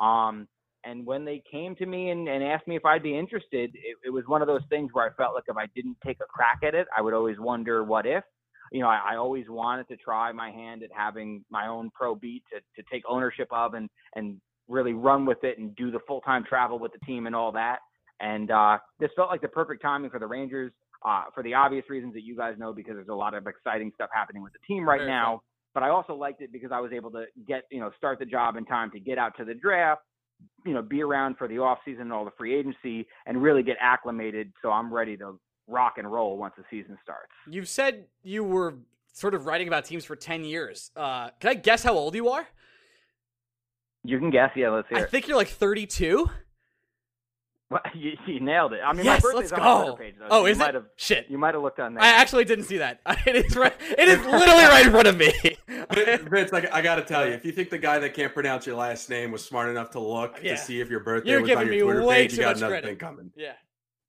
Um, 0.00 0.48
and 0.84 1.04
when 1.04 1.24
they 1.24 1.42
came 1.50 1.76
to 1.76 1.86
me 1.86 2.10
and, 2.10 2.26
and 2.28 2.42
asked 2.42 2.66
me 2.66 2.76
if 2.76 2.84
I'd 2.86 3.02
be 3.02 3.16
interested, 3.16 3.70
it, 3.74 3.96
it 4.06 4.10
was 4.10 4.24
one 4.26 4.40
of 4.40 4.48
those 4.48 4.62
things 4.70 4.90
where 4.92 5.06
I 5.06 5.12
felt 5.14 5.34
like 5.34 5.44
if 5.48 5.56
I 5.56 5.66
didn't 5.74 5.98
take 6.04 6.18
a 6.22 6.26
crack 6.26 6.60
at 6.62 6.74
it, 6.74 6.86
I 6.96 7.02
would 7.02 7.12
always 7.12 7.38
wonder 7.38 7.84
what 7.84 8.06
if. 8.06 8.24
You 8.72 8.80
know, 8.80 8.88
I, 8.88 9.12
I 9.12 9.16
always 9.16 9.46
wanted 9.50 9.88
to 9.88 9.96
try 9.96 10.32
my 10.32 10.50
hand 10.50 10.82
at 10.82 10.90
having 10.96 11.44
my 11.50 11.68
own 11.68 11.90
pro 11.94 12.14
beat 12.14 12.42
to, 12.52 12.60
to 12.80 12.88
take 12.90 13.02
ownership 13.06 13.48
of 13.50 13.74
and, 13.74 13.90
and 14.14 14.40
really 14.66 14.94
run 14.94 15.26
with 15.26 15.44
it 15.44 15.58
and 15.58 15.76
do 15.76 15.90
the 15.90 16.00
full 16.06 16.22
time 16.22 16.42
travel 16.42 16.78
with 16.78 16.92
the 16.92 17.04
team 17.04 17.26
and 17.26 17.36
all 17.36 17.52
that. 17.52 17.80
And 18.20 18.50
uh, 18.50 18.78
this 18.98 19.10
felt 19.14 19.28
like 19.28 19.42
the 19.42 19.48
perfect 19.48 19.82
timing 19.82 20.10
for 20.10 20.18
the 20.18 20.26
Rangers 20.26 20.72
uh, 21.04 21.24
for 21.34 21.42
the 21.42 21.54
obvious 21.54 21.84
reasons 21.88 22.14
that 22.14 22.22
you 22.22 22.36
guys 22.36 22.54
know, 22.58 22.72
because 22.72 22.94
there's 22.94 23.08
a 23.08 23.14
lot 23.14 23.34
of 23.34 23.46
exciting 23.46 23.92
stuff 23.94 24.10
happening 24.12 24.42
with 24.42 24.52
the 24.52 24.58
team 24.66 24.88
right 24.88 24.98
Very 25.00 25.10
now. 25.10 25.32
fun. 25.36 25.40
But 25.74 25.82
I 25.82 25.90
also 25.90 26.14
liked 26.14 26.40
it 26.40 26.52
because 26.52 26.70
I 26.72 26.80
was 26.80 26.90
able 26.92 27.10
to 27.10 27.24
get, 27.46 27.64
you 27.70 27.80
know, 27.80 27.90
start 27.98 28.18
the 28.18 28.24
job 28.24 28.56
in 28.56 28.64
time 28.64 28.90
to 28.92 29.00
get 29.00 29.18
out 29.18 29.36
to 29.36 29.44
the 29.44 29.52
draft, 29.52 30.00
you 30.64 30.72
know, 30.72 30.80
be 30.80 31.02
around 31.02 31.36
for 31.36 31.48
the 31.48 31.58
off 31.58 31.78
season 31.84 32.02
and 32.02 32.12
all 32.14 32.24
the 32.24 32.30
free 32.38 32.54
agency 32.58 33.06
and 33.26 33.42
really 33.42 33.62
get 33.62 33.76
acclimated. 33.80 34.52
So 34.62 34.70
I'm 34.70 34.92
ready 34.92 35.18
to 35.18 35.38
rock 35.68 35.94
and 35.98 36.10
roll 36.10 36.38
once 36.38 36.54
the 36.56 36.64
season 36.70 36.96
starts. 37.02 37.32
You've 37.50 37.68
said 37.68 38.06
you 38.22 38.42
were 38.42 38.76
sort 39.12 39.34
of 39.34 39.44
writing 39.44 39.68
about 39.68 39.84
teams 39.84 40.04
for 40.06 40.16
10 40.16 40.44
years. 40.44 40.90
Uh, 40.96 41.28
can 41.40 41.50
I 41.50 41.54
guess 41.54 41.82
how 41.82 41.92
old 41.92 42.14
you 42.14 42.28
are? 42.30 42.46
You 44.04 44.18
can 44.18 44.30
guess. 44.30 44.50
Yeah, 44.56 44.70
let's 44.70 44.88
hear 44.88 44.98
I 44.98 45.02
it. 45.02 45.10
think 45.10 45.26
you're 45.28 45.36
like 45.36 45.48
32. 45.48 46.30
Well, 47.68 47.80
you, 47.94 48.12
you 48.26 48.40
nailed 48.40 48.72
it. 48.74 48.80
I 48.84 48.92
mean, 48.92 49.04
yes, 49.04 49.22
my 49.24 49.30
let's 49.30 49.50
birthday's 49.50 49.52
on 49.52 49.58
my 49.60 49.86
go. 49.86 49.96
Page, 49.96 50.14
though, 50.18 50.26
oh, 50.30 50.40
so 50.42 50.46
is 50.46 50.56
you 50.58 50.62
it? 50.62 50.66
might 50.66 50.74
have 50.74 50.84
Shit. 50.96 51.26
you 51.28 51.38
might 51.38 51.54
have 51.54 51.62
looked 51.62 51.80
on 51.80 51.94
there. 51.94 52.02
I 52.04 52.08
actually 52.08 52.44
didn't 52.44 52.64
see 52.66 52.78
that. 52.78 53.00
It 53.26 53.34
is 53.36 53.56
right. 53.56 53.74
It 53.80 54.08
is 54.08 54.18
literally 54.24 54.64
right 54.64 54.86
in 54.86 54.92
front 54.92 55.08
of 55.08 55.16
me. 55.16 55.32
Vince, 56.30 56.52
I, 56.52 56.68
I 56.72 56.80
got 56.82 56.96
to 56.96 57.02
tell 57.02 57.26
you, 57.26 57.32
if 57.32 57.44
you 57.44 57.50
think 57.52 57.70
the 57.70 57.78
guy 57.78 57.98
that 57.98 58.14
can't 58.14 58.32
pronounce 58.32 58.66
your 58.66 58.76
last 58.76 59.10
name 59.10 59.32
was 59.32 59.44
smart 59.44 59.68
enough 59.68 59.90
to 59.90 60.00
look 60.00 60.38
Yeah. 60.42 60.52
to 60.52 60.58
see 60.58 60.80
if 60.80 60.88
your 60.90 61.00
birthday 61.00 61.30
You're 61.30 61.40
was 61.42 61.50
on 61.50 61.66
your 61.72 61.84
Twitter 61.84 62.04
way 62.04 62.22
page, 62.22 62.30
too 62.32 62.36
you 62.36 62.42
got 62.42 62.48
much 62.56 62.58
another 62.58 62.80
thing 62.82 62.96
coming. 62.96 63.30
yeah. 63.36 63.52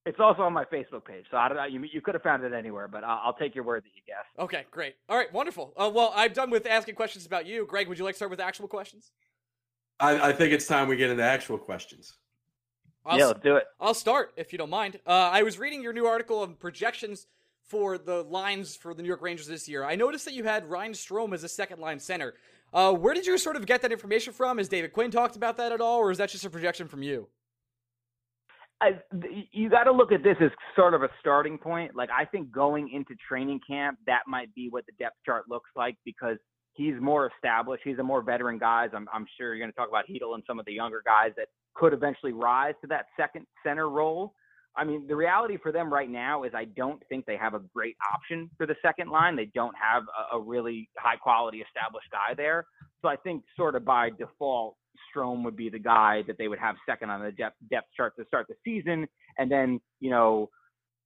It's 0.05 0.19
also 0.21 0.43
on 0.43 0.53
my 0.53 0.63
Facebook 0.63 1.03
page, 1.03 1.25
so 1.29 1.35
I 1.35 1.49
don't 1.49 1.57
know. 1.57 1.65
You, 1.65 1.83
you 1.91 1.99
could 1.99 2.13
have 2.13 2.23
found 2.23 2.41
it 2.45 2.53
anywhere, 2.53 2.87
but 2.87 3.03
I'll, 3.03 3.19
I'll 3.25 3.33
take 3.33 3.53
your 3.55 3.65
word 3.65 3.83
that 3.83 3.89
you 3.93 4.01
guessed. 4.07 4.29
Okay, 4.39 4.65
great. 4.71 4.95
All 5.09 5.17
right, 5.17 5.33
wonderful. 5.33 5.73
Uh, 5.75 5.91
well, 5.93 6.13
I'm 6.15 6.31
done 6.31 6.49
with 6.49 6.65
asking 6.65 6.95
questions 6.95 7.25
about 7.25 7.45
you. 7.45 7.65
Greg, 7.65 7.89
would 7.89 7.97
you 7.97 8.05
like 8.05 8.13
to 8.13 8.17
start 8.17 8.31
with 8.31 8.39
actual 8.39 8.69
questions? 8.69 9.11
I, 9.99 10.29
I 10.29 10.31
think 10.31 10.53
it's 10.53 10.65
time 10.65 10.87
we 10.87 10.95
get 10.95 11.09
into 11.09 11.23
actual 11.23 11.57
questions. 11.57 12.13
I'll, 13.07 13.17
yeah, 13.17 13.25
let's 13.27 13.39
do 13.41 13.55
it. 13.55 13.63
I'll 13.79 13.93
start 13.93 14.33
if 14.35 14.51
you 14.51 14.57
don't 14.57 14.69
mind. 14.69 14.99
Uh, 15.07 15.29
I 15.31 15.43
was 15.43 15.57
reading 15.57 15.81
your 15.81 15.93
new 15.93 16.05
article 16.05 16.43
of 16.43 16.59
projections 16.59 17.25
for 17.63 17.97
the 17.97 18.23
lines 18.23 18.75
for 18.75 18.93
the 18.93 19.01
New 19.01 19.07
York 19.07 19.21
Rangers 19.21 19.47
this 19.47 19.67
year. 19.67 19.83
I 19.83 19.95
noticed 19.95 20.25
that 20.25 20.33
you 20.33 20.43
had 20.43 20.69
Ryan 20.69 20.91
Strome 20.91 21.33
as 21.33 21.43
a 21.43 21.49
second 21.49 21.79
line 21.79 21.99
center. 21.99 22.33
Uh, 22.73 22.93
where 22.93 23.13
did 23.13 23.25
you 23.25 23.37
sort 23.37 23.55
of 23.55 23.65
get 23.65 23.81
that 23.81 23.91
information 23.91 24.33
from? 24.33 24.57
Has 24.57 24.67
David 24.67 24.91
Quinn 24.91 25.09
talked 25.09 25.37
about 25.37 25.57
that 25.57 25.71
at 25.71 25.79
all, 25.79 25.99
or 25.99 26.11
is 26.11 26.17
that 26.17 26.29
just 26.29 26.45
a 26.45 26.49
projection 26.49 26.87
from 26.87 27.01
you? 27.01 27.27
I, 28.79 28.99
you 29.51 29.69
got 29.69 29.85
to 29.85 29.91
look 29.91 30.11
at 30.11 30.21
this 30.21 30.35
as 30.39 30.51
sort 30.75 30.93
of 30.93 31.01
a 31.01 31.09
starting 31.19 31.57
point. 31.57 31.95
Like 31.95 32.09
I 32.15 32.25
think 32.25 32.51
going 32.51 32.89
into 32.93 33.15
training 33.27 33.61
camp, 33.67 33.97
that 34.05 34.21
might 34.27 34.53
be 34.53 34.67
what 34.69 34.85
the 34.85 34.91
depth 34.99 35.15
chart 35.25 35.45
looks 35.49 35.69
like 35.75 35.95
because 36.05 36.37
he's 36.73 36.93
more 37.01 37.31
established. 37.35 37.83
He's 37.83 37.97
a 37.97 38.03
more 38.03 38.21
veteran 38.21 38.59
guy. 38.59 38.87
I'm, 38.93 39.07
I'm 39.11 39.25
sure 39.37 39.55
you're 39.55 39.65
going 39.65 39.71
to 39.71 39.75
talk 39.75 39.89
about 39.89 40.05
Chytil 40.07 40.35
and 40.35 40.43
some 40.45 40.59
of 40.59 40.65
the 40.65 40.73
younger 40.73 41.01
guys 41.03 41.31
that 41.37 41.47
could 41.77 41.93
eventually 41.93 42.33
rise 42.33 42.73
to 42.81 42.87
that 42.87 43.05
second 43.19 43.45
center 43.63 43.89
role. 43.89 44.33
I 44.75 44.83
mean, 44.83 45.07
the 45.07 45.15
reality 45.15 45.57
for 45.61 45.71
them 45.71 45.91
right 45.91 46.09
now 46.09 46.43
is 46.43 46.51
I 46.53 46.65
don't 46.65 47.01
think 47.09 47.25
they 47.25 47.37
have 47.37 47.55
a 47.55 47.61
great 47.73 47.95
option 48.13 48.49
for 48.57 48.67
the 48.67 48.75
second 48.81 49.09
line. 49.09 49.35
They 49.35 49.49
don't 49.55 49.75
have 49.75 50.03
a, 50.03 50.37
a 50.37 50.39
really 50.39 50.89
high 50.97 51.15
quality 51.15 51.63
established 51.67 52.09
guy 52.11 52.35
there. 52.35 52.65
So 53.01 53.07
I 53.07 53.15
think 53.15 53.43
sort 53.55 53.75
of 53.75 53.83
by 53.83 54.11
default, 54.11 54.75
Strome 55.15 55.43
would 55.43 55.55
be 55.55 55.69
the 55.69 55.79
guy 55.79 56.23
that 56.27 56.37
they 56.37 56.47
would 56.47 56.59
have 56.59 56.75
second 56.87 57.09
on 57.09 57.23
the 57.23 57.31
depth, 57.31 57.57
depth 57.71 57.87
chart 57.95 58.13
to 58.19 58.25
start 58.25 58.45
the 58.47 58.55
season. 58.63 59.07
And 59.39 59.51
then, 59.51 59.79
you 59.99 60.11
know, 60.11 60.49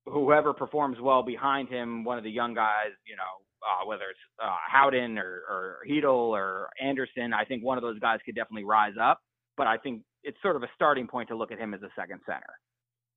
whoever 0.06 0.54
performs 0.54 0.98
well 1.00 1.24
behind 1.24 1.70
him, 1.70 2.04
one 2.04 2.18
of 2.18 2.24
the 2.24 2.32
young 2.32 2.54
guys, 2.54 2.92
you 3.06 3.16
know, 3.16 3.24
uh, 3.64 3.86
whether 3.86 4.06
it's 4.10 4.20
uh, 4.44 4.56
Howden 4.68 5.18
or, 5.18 5.44
or 5.50 5.78
or 6.10 6.70
Andersson, 6.82 7.32
I 7.34 7.46
think 7.46 7.64
one 7.64 7.78
of 7.78 7.84
those 7.84 8.00
guys 8.00 8.20
could 8.26 8.36
definitely 8.36 8.66
rise 8.66 8.96
up. 9.00 9.20
But 9.56 9.68
I 9.68 9.78
think 9.78 10.02
it's 10.24 10.38
sort 10.42 10.56
of 10.56 10.64
a 10.64 10.70
starting 10.76 11.08
point 11.08 11.30
to 11.30 11.36
look 11.36 11.52
at 11.52 11.60
him 11.60 11.74
as 11.74 11.82
a 11.82 11.90
second 11.96 12.22
center. 12.26 12.54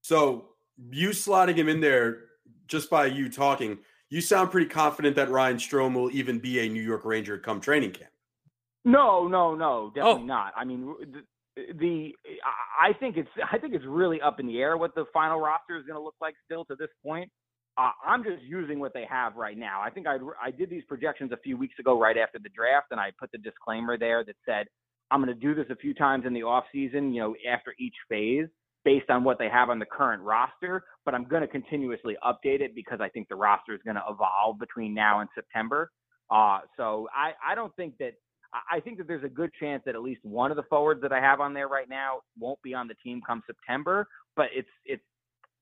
So 0.03 0.51
you 0.91 1.11
slotting 1.11 1.57
him 1.57 1.69
in 1.69 1.81
there 1.81 2.19
just 2.67 2.91
by 2.91 3.07
you 3.07 3.29
talking, 3.29 3.79
you 4.11 4.21
sound 4.21 4.51
pretty 4.51 4.69
confident 4.69 5.17
that 5.17 5.31
Ryan 5.31 5.57
Strome 5.57 5.95
will 5.95 6.11
even 6.11 6.39
be 6.39 6.61
a 6.61 6.69
New 6.69 6.83
York 6.83 7.05
Ranger 7.05 7.39
come 7.39 7.61
training 7.61 7.93
camp. 7.93 8.11
No, 8.85 9.27
no, 9.27 9.55
no, 9.55 9.91
definitely 9.95 10.23
oh. 10.23 10.27
not. 10.27 10.53
I 10.57 10.65
mean, 10.65 10.95
the, 11.57 11.73
the 11.79 12.13
I 12.79 12.93
think 12.93 13.17
it's 13.17 13.29
I 13.51 13.59
think 13.59 13.75
it's 13.75 13.85
really 13.87 14.21
up 14.21 14.41
in 14.41 14.47
the 14.47 14.59
air 14.59 14.77
what 14.77 14.95
the 14.95 15.07
final 15.13 15.41
roster 15.41 15.77
is 15.77 15.85
going 15.85 15.99
to 15.99 16.03
look 16.03 16.17
like 16.21 16.35
still 16.45 16.65
to 16.67 16.77
this 16.77 16.91
point. 17.05 17.31
Uh, 17.77 17.91
I'm 18.07 18.23
just 18.23 18.43
using 18.43 18.79
what 18.79 18.93
they 18.95 19.05
have 19.11 19.35
right 19.37 19.57
now. 19.57 19.81
I 19.81 19.91
think 19.91 20.07
I 20.07 20.19
I 20.41 20.51
did 20.51 20.69
these 20.71 20.85
projections 20.87 21.33
a 21.33 21.39
few 21.39 21.57
weeks 21.57 21.75
ago, 21.81 21.99
right 21.99 22.17
after 22.17 22.39
the 22.39 22.51
draft, 22.51 22.89
and 22.91 23.01
I 23.01 23.11
put 23.19 23.33
the 23.33 23.39
disclaimer 23.39 23.97
there 23.97 24.23
that 24.25 24.37
said 24.45 24.67
I'm 25.11 25.23
going 25.23 25.35
to 25.35 25.41
do 25.41 25.55
this 25.55 25.67
a 25.71 25.77
few 25.77 25.95
times 25.95 26.25
in 26.27 26.33
the 26.33 26.43
off 26.43 26.65
season, 26.73 27.13
you 27.13 27.21
know, 27.21 27.35
after 27.51 27.75
each 27.79 27.95
phase 28.09 28.47
based 28.85 29.09
on 29.11 29.25
what 29.25 29.39
they 29.39 29.49
have 29.49 29.71
on 29.71 29.79
the 29.79 29.87
current 29.87 30.23
roster, 30.23 30.85
but 31.05 31.15
I'm 31.15 31.25
going 31.25 31.43
to 31.43 31.49
continuously 31.49 32.17
update 32.23 32.61
it 32.61 32.75
because 32.75 33.01
I 33.01 33.09
think 33.09 33.29
the 33.29 33.37
roster 33.37 33.75
is 33.75 33.81
going 33.85 33.97
to 33.97 34.03
evolve 34.09 34.59
between 34.59 34.93
now 34.95 35.21
and 35.21 35.29
September. 35.35 35.91
Uh, 36.31 36.61
so 36.77 37.09
I, 37.15 37.33
I 37.53 37.55
don't 37.55 37.75
think 37.77 37.97
that 37.99 38.13
I 38.71 38.79
think 38.79 38.99
that 38.99 39.09
there's 39.09 39.25
a 39.25 39.29
good 39.29 39.51
chance 39.59 39.83
that 39.85 39.97
at 39.97 40.03
least 40.03 40.21
one 40.25 40.53
of 40.53 40.57
the 40.57 40.63
forwards 40.65 41.03
that 41.03 41.13
I 41.13 41.21
have 41.21 41.41
on 41.41 41.55
there 41.55 41.67
right 41.67 41.89
now 41.89 42.21
won't 42.39 42.63
be 42.63 42.73
on 42.73 42.87
the 42.87 42.95
team 43.03 43.21
come 43.27 43.43
September, 43.47 44.07
but 44.37 44.47
it's 44.55 44.69
it's 44.85 45.03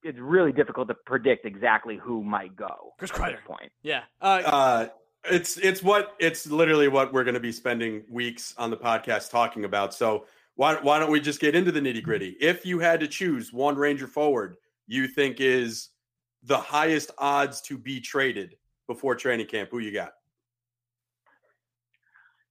it's 0.02 0.18
really 0.18 0.52
difficult 0.52 0.88
to 0.88 0.94
predict 1.07 1.46
exactly 1.46 1.96
who 1.96 2.22
might 2.22 2.55
go 2.55 2.92
Chris 2.98 3.11
Kreider. 3.11 3.42
point. 3.44 3.72
Yeah. 3.83 4.02
Uh, 4.20 4.42
uh, 4.44 4.88
it's 5.30 5.56
it's 5.58 5.82
what 5.82 6.14
it's 6.18 6.46
literally 6.46 6.88
what 6.88 7.12
we're 7.12 7.24
going 7.24 7.35
to 7.35 7.40
be 7.40 7.52
spending 7.52 8.04
weeks 8.08 8.54
on 8.58 8.70
the 8.70 8.76
podcast 8.76 9.30
talking 9.30 9.64
about. 9.64 9.94
So 9.94 10.26
why 10.56 10.74
why 10.76 10.98
don't 10.98 11.11
we 11.11 11.20
just 11.20 11.40
get 11.40 11.54
into 11.54 11.72
the 11.72 11.80
nitty 11.80 12.02
gritty? 12.02 12.37
If 12.40 12.66
you 12.66 12.78
had 12.78 13.00
to 13.00 13.08
choose 13.08 13.52
one 13.52 13.76
Ranger 13.76 14.06
forward 14.06 14.56
you 14.87 15.06
think 15.06 15.40
is 15.40 15.90
the 16.42 16.58
highest 16.58 17.12
odds 17.18 17.61
to 17.62 17.78
be 17.78 18.00
traded 18.00 18.56
before 18.87 19.14
training 19.14 19.46
camp, 19.46 19.70
who 19.70 19.78
you 19.78 19.92
got? 19.92 20.12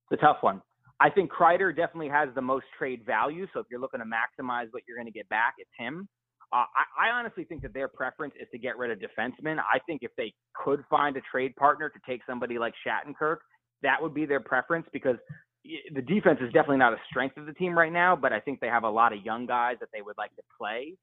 The 0.09 0.17
tough 0.17 0.37
one. 0.41 0.61
I 0.99 1.09
think 1.09 1.31
Kreider 1.31 1.75
definitely 1.75 2.09
has 2.09 2.29
the 2.35 2.41
most 2.41 2.65
trade 2.77 3.03
value. 3.05 3.47
So 3.53 3.59
if 3.59 3.65
you're 3.69 3.79
looking 3.79 3.99
to 3.99 4.05
maximize 4.05 4.67
what 4.71 4.83
you're 4.87 4.97
going 4.97 5.07
to 5.07 5.11
get 5.11 5.27
back, 5.29 5.55
it's 5.57 5.69
him. 5.77 6.07
Uh, 6.53 6.65
I, 6.75 7.07
I, 7.07 7.09
honestly 7.11 7.45
think 7.45 7.61
that 7.61 7.73
their 7.73 7.87
preference 7.87 8.33
is 8.39 8.47
to 8.51 8.57
get 8.57 8.77
rid 8.77 8.91
of 8.91 8.99
defensemen. 8.99 9.57
I 9.59 9.79
think 9.85 10.03
if 10.03 10.11
they 10.17 10.33
could 10.53 10.83
find 10.89 11.15
a 11.15 11.21
trade 11.31 11.55
partner 11.55 11.89
to 11.89 11.99
take 12.05 12.21
somebody 12.27 12.59
like 12.59 12.73
Shattenkirk, 12.85 13.37
that 13.83 14.01
would 14.01 14.13
be 14.13 14.25
their 14.25 14.41
preference 14.41 14.85
because 14.91 15.15
the 15.63 16.01
defense 16.01 16.39
is 16.41 16.51
definitely 16.51 16.77
not 16.77 16.93
a 16.93 16.97
strength 17.09 17.37
of 17.37 17.45
the 17.45 17.53
team 17.53 17.77
right 17.77 17.91
now, 17.91 18.15
but 18.15 18.33
I 18.33 18.39
think 18.39 18.59
they 18.59 18.67
have 18.67 18.83
a 18.83 18.89
lot 18.89 19.13
of 19.13 19.23
young 19.23 19.45
guys 19.45 19.77
that 19.79 19.89
they 19.93 20.01
would 20.01 20.17
like 20.17 20.35
to 20.35 20.41
play 20.57 20.93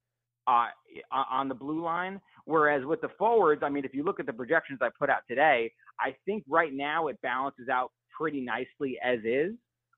uh, 0.46 0.66
on 1.12 1.48
the 1.48 1.54
blue 1.54 1.82
line. 1.82 2.20
Whereas 2.44 2.84
with 2.84 3.00
the 3.00 3.10
forwards, 3.18 3.62
I 3.64 3.68
mean, 3.68 3.84
if 3.84 3.94
you 3.94 4.02
look 4.02 4.20
at 4.20 4.26
the 4.26 4.32
projections 4.32 4.80
I 4.82 4.88
put 4.98 5.10
out 5.10 5.22
today, 5.28 5.70
I 6.00 6.14
think 6.24 6.44
right 6.48 6.72
now 6.72 7.08
it 7.08 7.20
balances 7.22 7.68
out 7.68 7.92
pretty 8.18 8.40
nicely 8.40 8.98
as 9.04 9.18
is. 9.24 9.52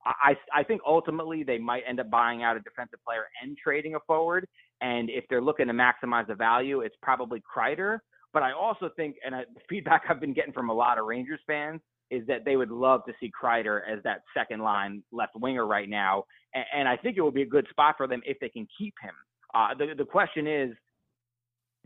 I, 0.04 0.36
I 0.54 0.62
think 0.62 0.80
ultimately 0.86 1.42
they 1.42 1.58
might 1.58 1.82
end 1.86 2.00
up 2.00 2.10
buying 2.10 2.42
out 2.42 2.56
a 2.56 2.60
defensive 2.60 2.98
player 3.06 3.24
and 3.42 3.56
trading 3.56 3.94
a 3.96 4.00
forward. 4.06 4.46
And 4.80 5.10
if 5.10 5.24
they're 5.28 5.42
looking 5.42 5.66
to 5.66 5.74
maximize 5.74 6.26
the 6.26 6.34
value, 6.34 6.80
it's 6.80 6.96
probably 7.02 7.42
Kreider. 7.42 7.98
But 8.32 8.42
I 8.42 8.52
also 8.52 8.90
think, 8.96 9.16
and 9.24 9.34
the 9.34 9.60
feedback 9.68 10.04
I've 10.08 10.20
been 10.20 10.32
getting 10.32 10.52
from 10.52 10.70
a 10.70 10.74
lot 10.74 10.98
of 10.98 11.06
Rangers 11.06 11.40
fans 11.46 11.80
is 12.10 12.26
that 12.26 12.44
they 12.44 12.56
would 12.56 12.70
love 12.70 13.04
to 13.06 13.12
see 13.20 13.30
Kreider 13.30 13.80
as 13.88 14.02
that 14.04 14.22
second 14.36 14.60
line 14.62 15.02
left 15.12 15.32
winger 15.36 15.66
right 15.66 15.88
now. 15.88 16.24
And, 16.54 16.64
and 16.74 16.88
I 16.88 16.96
think 16.96 17.16
it 17.16 17.22
would 17.22 17.34
be 17.34 17.42
a 17.42 17.46
good 17.46 17.66
spot 17.70 17.96
for 17.96 18.06
them 18.06 18.22
if 18.24 18.38
they 18.40 18.48
can 18.48 18.66
keep 18.78 18.94
him. 19.02 19.14
Uh, 19.54 19.74
the, 19.74 19.94
the 19.96 20.04
question 20.04 20.46
is, 20.46 20.70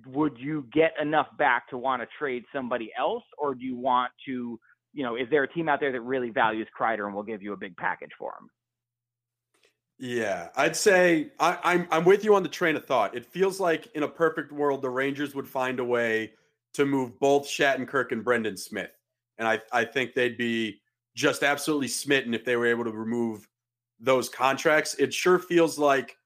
would 0.07 0.37
you 0.39 0.67
get 0.73 0.93
enough 1.01 1.29
back 1.39 1.69
to 1.69 1.79
want 1.79 2.03
to 2.03 2.09
trade 2.19 2.45
somebody 2.53 2.91
else, 2.99 3.23
or 3.39 3.55
do 3.55 3.65
you 3.65 3.77
want 3.77 4.13
to, 4.27 4.59
you 4.95 5.03
know, 5.03 5.17
is 5.17 5.29
there 5.31 5.43
a 5.43 5.53
team 5.53 5.69
out 5.69 5.81
there 5.81 5.93
that 5.93 6.01
really 6.01 6.31
values 6.31 6.69
Kreider 6.79 7.07
and 7.07 7.15
will 7.15 7.25
give 7.25 7.43
you 7.43 7.53
a 7.53 7.57
big 7.57 7.77
package 7.77 8.13
for 8.19 8.31
him? 8.41 8.49
Yeah, 9.99 10.49
I'd 10.57 10.77
say 10.77 11.31
I, 11.39 11.59
I'm 11.63 11.89
I'm 11.91 12.05
with 12.05 12.25
you 12.25 12.35
on 12.35 12.43
the 12.43 12.49
train 12.49 12.77
of 12.77 12.85
thought. 12.85 13.17
It 13.17 13.27
feels 13.27 13.61
like 13.61 13.89
in 13.95 14.03
a 14.03 14.09
perfect 14.09 14.53
world, 14.53 14.83
the 14.83 14.91
Rangers 14.91 15.35
would 15.35 15.47
find 15.47 15.79
a 15.79 15.85
way 15.85 16.33
to 16.75 16.85
move 16.85 17.19
both 17.21 17.47
Shattenkirk 17.47 18.11
and 18.11 18.25
Brendan 18.25 18.57
Smith, 18.57 18.91
and 19.39 19.47
I 19.47 19.61
I 19.73 19.85
think 19.85 20.15
they'd 20.15 20.37
be 20.37 20.81
just 21.15 21.43
absolutely 21.43 21.89
smitten 21.89 22.35
if 22.35 22.45
they 22.45 22.57
were 22.57 22.67
able 22.67 22.85
to 22.85 22.91
remove 22.91 23.49
those 24.01 24.29
contracts. 24.29 24.95
It 24.95 25.15
sure 25.15 25.39
feels 25.39 25.79
like 25.79 26.17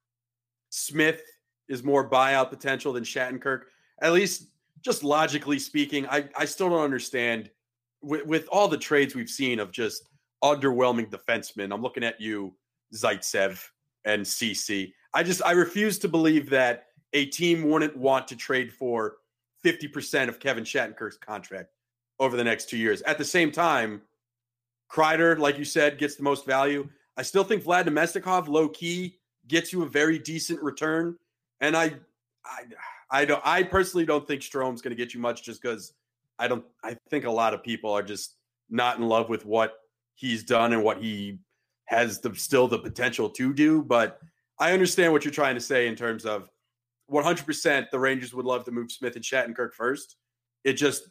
Smith 0.70 1.22
is 1.68 1.84
more 1.84 2.08
buyout 2.08 2.48
potential 2.48 2.94
than 2.94 3.04
Shattenkirk. 3.04 3.64
At 4.00 4.12
least, 4.12 4.48
just 4.80 5.04
logically 5.04 5.58
speaking, 5.58 6.06
I, 6.06 6.28
I 6.36 6.46
still 6.46 6.70
don't 6.70 6.80
understand 6.80 7.50
with, 8.02 8.26
with 8.26 8.48
all 8.50 8.68
the 8.68 8.78
trades 8.78 9.14
we've 9.14 9.30
seen 9.30 9.60
of 9.60 9.70
just 9.70 10.08
underwhelming 10.42 11.10
defensemen. 11.10 11.72
I'm 11.72 11.82
looking 11.82 12.04
at 12.04 12.20
you, 12.20 12.54
Zaitsev 12.94 13.62
and 14.04 14.22
CC. 14.22 14.92
I 15.14 15.22
just 15.22 15.42
I 15.44 15.52
refuse 15.52 15.98
to 16.00 16.08
believe 16.08 16.50
that 16.50 16.86
a 17.12 17.26
team 17.26 17.68
wouldn't 17.68 17.96
want 17.96 18.28
to 18.28 18.36
trade 18.36 18.72
for 18.72 19.16
50% 19.64 20.28
of 20.28 20.38
Kevin 20.38 20.64
Shattenkirk's 20.64 21.16
contract 21.16 21.70
over 22.20 22.36
the 22.36 22.44
next 22.44 22.68
two 22.68 22.76
years. 22.76 23.02
At 23.02 23.18
the 23.18 23.24
same 23.24 23.50
time, 23.50 24.02
Kreider, 24.90 25.38
like 25.38 25.58
you 25.58 25.64
said, 25.64 25.98
gets 25.98 26.16
the 26.16 26.22
most 26.22 26.46
value. 26.46 26.88
I 27.16 27.22
still 27.22 27.44
think 27.44 27.64
Vlad 27.64 27.84
Namestnikov, 27.86 28.48
low 28.48 28.68
key, 28.68 29.18
gets 29.48 29.72
you 29.72 29.82
a 29.82 29.88
very 29.88 30.18
decent 30.18 30.62
return. 30.62 31.16
And 31.60 31.76
I, 31.76 31.94
I, 32.44 32.62
I 33.10 33.24
don't. 33.24 33.42
I 33.44 33.62
personally 33.62 34.06
don't 34.06 34.26
think 34.26 34.42
Strome's 34.42 34.82
going 34.82 34.96
to 34.96 35.02
get 35.02 35.14
you 35.14 35.20
much, 35.20 35.42
just 35.42 35.60
because 35.60 35.94
I 36.38 36.48
don't. 36.48 36.64
I 36.84 36.96
think 37.10 37.24
a 37.24 37.30
lot 37.30 37.54
of 37.54 37.62
people 37.62 37.92
are 37.92 38.02
just 38.02 38.36
not 38.70 38.98
in 38.98 39.08
love 39.08 39.28
with 39.28 39.44
what 39.44 39.74
he's 40.14 40.42
done 40.42 40.72
and 40.72 40.82
what 40.82 40.98
he 40.98 41.38
has 41.86 42.20
the 42.20 42.34
still 42.34 42.68
the 42.68 42.78
potential 42.78 43.30
to 43.30 43.52
do. 43.52 43.82
But 43.82 44.18
I 44.58 44.72
understand 44.72 45.12
what 45.12 45.24
you're 45.24 45.32
trying 45.32 45.54
to 45.54 45.60
say 45.60 45.88
in 45.88 45.96
terms 45.96 46.26
of 46.26 46.48
100%. 47.10 47.90
The 47.90 47.98
Rangers 47.98 48.34
would 48.34 48.44
love 48.44 48.64
to 48.64 48.70
move 48.70 48.92
Smith 48.92 49.16
and 49.16 49.24
Shattenkirk 49.24 49.72
first. 49.74 50.16
It 50.64 50.74
just 50.74 51.08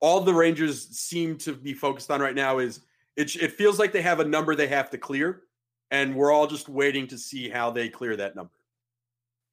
all 0.00 0.20
the 0.20 0.34
Rangers 0.34 0.88
seem 0.96 1.36
to 1.38 1.52
be 1.52 1.74
focused 1.74 2.10
on 2.10 2.20
right 2.20 2.34
now 2.34 2.58
is 2.58 2.80
it. 3.16 3.34
It 3.36 3.52
feels 3.52 3.78
like 3.78 3.92
they 3.92 4.02
have 4.02 4.20
a 4.20 4.24
number 4.24 4.54
they 4.54 4.68
have 4.68 4.90
to 4.90 4.98
clear 4.98 5.42
and 5.90 6.14
we're 6.14 6.32
all 6.32 6.46
just 6.46 6.68
waiting 6.68 7.06
to 7.08 7.18
see 7.18 7.48
how 7.48 7.70
they 7.70 7.88
clear 7.88 8.16
that 8.16 8.36
number. 8.36 8.52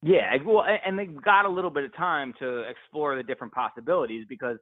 Yeah, 0.02 0.36
well, 0.44 0.64
and 0.84 0.96
they've 0.96 1.22
got 1.22 1.44
a 1.44 1.48
little 1.48 1.70
bit 1.70 1.84
of 1.84 1.94
time 1.96 2.32
to 2.38 2.60
explore 2.68 3.16
the 3.16 3.22
different 3.22 3.52
possibilities 3.52 4.24
because 4.28 4.58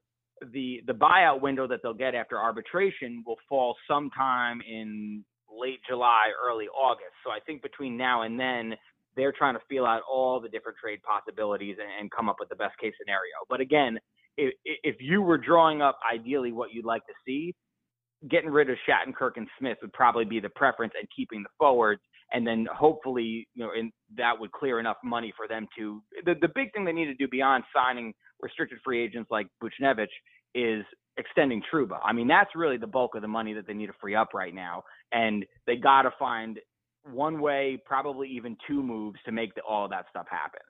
the 0.52 0.82
the 0.86 0.92
buyout 0.92 1.40
window 1.40 1.66
that 1.66 1.80
they'll 1.82 1.94
get 1.94 2.14
after 2.14 2.38
arbitration 2.38 3.22
will 3.26 3.38
fall 3.48 3.76
sometime 3.88 4.60
in 4.60 5.24
late 5.50 5.80
July, 5.88 6.26
early 6.44 6.66
August. 6.66 7.12
So 7.24 7.30
I 7.30 7.38
think 7.46 7.62
between 7.62 7.96
now 7.96 8.22
and 8.22 8.38
then, 8.38 8.74
they're 9.16 9.32
trying 9.32 9.54
to 9.54 9.60
feel 9.68 9.86
out 9.86 10.02
all 10.10 10.40
the 10.40 10.48
different 10.48 10.78
trade 10.78 11.00
possibilities 11.02 11.76
and, 11.80 11.88
and 12.00 12.10
come 12.10 12.28
up 12.28 12.36
with 12.38 12.48
the 12.48 12.56
best 12.56 12.78
case 12.78 12.92
scenario. 13.00 13.34
But 13.48 13.60
again, 13.60 13.98
if, 14.36 14.54
if 14.64 14.96
you 15.00 15.22
were 15.22 15.38
drawing 15.38 15.80
up 15.80 15.98
ideally 16.12 16.52
what 16.52 16.72
you'd 16.72 16.84
like 16.84 17.06
to 17.06 17.14
see, 17.24 17.54
getting 18.28 18.50
rid 18.50 18.70
of 18.70 18.76
Shattenkirk 18.88 19.32
and 19.36 19.48
Smith 19.58 19.78
would 19.82 19.92
probably 19.92 20.24
be 20.24 20.40
the 20.40 20.50
preference 20.50 20.92
and 20.98 21.08
keeping 21.14 21.42
the 21.42 21.48
forwards. 21.58 22.02
And 22.32 22.46
then 22.46 22.66
hopefully, 22.74 23.46
you 23.54 23.64
know, 23.64 23.70
and 23.76 23.92
that 24.16 24.38
would 24.38 24.50
clear 24.52 24.80
enough 24.80 24.96
money 25.04 25.32
for 25.36 25.46
them 25.46 25.66
to. 25.78 26.02
The, 26.24 26.34
the 26.40 26.48
big 26.54 26.72
thing 26.72 26.84
they 26.84 26.92
need 26.92 27.06
to 27.06 27.14
do 27.14 27.28
beyond 27.28 27.64
signing 27.74 28.12
restricted 28.40 28.78
free 28.84 29.02
agents 29.02 29.30
like 29.30 29.46
Buchnevich 29.62 30.08
is 30.56 30.84
extending 31.18 31.62
Trouba. 31.72 31.98
I 32.04 32.12
mean, 32.12 32.28
that's 32.28 32.50
really 32.54 32.76
the 32.76 32.86
bulk 32.86 33.14
of 33.14 33.22
the 33.22 33.28
money 33.28 33.54
that 33.54 33.66
they 33.66 33.74
need 33.74 33.86
to 33.86 33.92
free 34.00 34.14
up 34.14 34.34
right 34.34 34.54
now. 34.54 34.82
And 35.12 35.44
they 35.66 35.76
got 35.76 36.02
to 36.02 36.10
find 36.18 36.58
one 37.10 37.40
way, 37.40 37.80
probably 37.84 38.28
even 38.28 38.56
two 38.66 38.82
moves 38.82 39.18
to 39.26 39.32
make 39.32 39.54
the, 39.54 39.62
all 39.62 39.84
of 39.84 39.90
that 39.90 40.06
stuff 40.10 40.26
happen. 40.30 40.60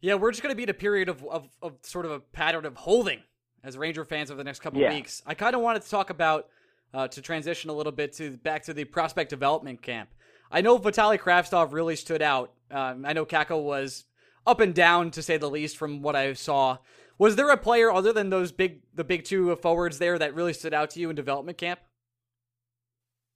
Yeah, 0.00 0.14
we're 0.14 0.30
just 0.30 0.42
going 0.42 0.52
to 0.52 0.56
be 0.56 0.62
in 0.62 0.68
a 0.68 0.74
period 0.74 1.08
of, 1.08 1.24
of, 1.24 1.48
of 1.62 1.74
sort 1.82 2.04
of 2.04 2.12
a 2.12 2.20
pattern 2.20 2.64
of 2.64 2.76
holding 2.76 3.20
as 3.64 3.76
Ranger 3.76 4.04
fans 4.04 4.30
over 4.30 4.38
the 4.38 4.44
next 4.44 4.60
couple 4.60 4.80
yeah. 4.80 4.88
of 4.88 4.94
weeks. 4.94 5.22
I 5.26 5.34
kind 5.34 5.54
of 5.54 5.60
wanted 5.60 5.82
to 5.82 5.90
talk 5.90 6.10
about 6.10 6.48
uh, 6.94 7.08
to 7.08 7.22
transition 7.22 7.70
a 7.70 7.72
little 7.72 7.92
bit 7.92 8.12
to 8.14 8.36
back 8.36 8.64
to 8.64 8.74
the 8.74 8.84
prospect 8.84 9.30
development 9.30 9.82
camp. 9.82 10.10
I 10.50 10.60
know 10.60 10.78
Vitaly 10.78 11.18
Kravtsov 11.18 11.72
really 11.72 11.96
stood 11.96 12.22
out. 12.22 12.52
Um, 12.70 13.04
I 13.04 13.12
know 13.12 13.26
Kakko 13.26 13.62
was 13.62 14.04
up 14.46 14.60
and 14.60 14.74
down 14.74 15.10
to 15.12 15.22
say 15.22 15.36
the 15.36 15.50
least 15.50 15.76
from 15.76 16.00
what 16.00 16.16
I 16.16 16.32
saw. 16.32 16.78
Was 17.18 17.34
there 17.34 17.50
a 17.50 17.56
player 17.56 17.90
other 17.90 18.12
than 18.12 18.30
those 18.30 18.52
big 18.52 18.82
the 18.94 19.04
big 19.04 19.24
two 19.24 19.54
forwards 19.56 19.98
there 19.98 20.18
that 20.18 20.34
really 20.34 20.52
stood 20.52 20.72
out 20.72 20.90
to 20.90 21.00
you 21.00 21.10
in 21.10 21.16
development 21.16 21.58
camp? 21.58 21.80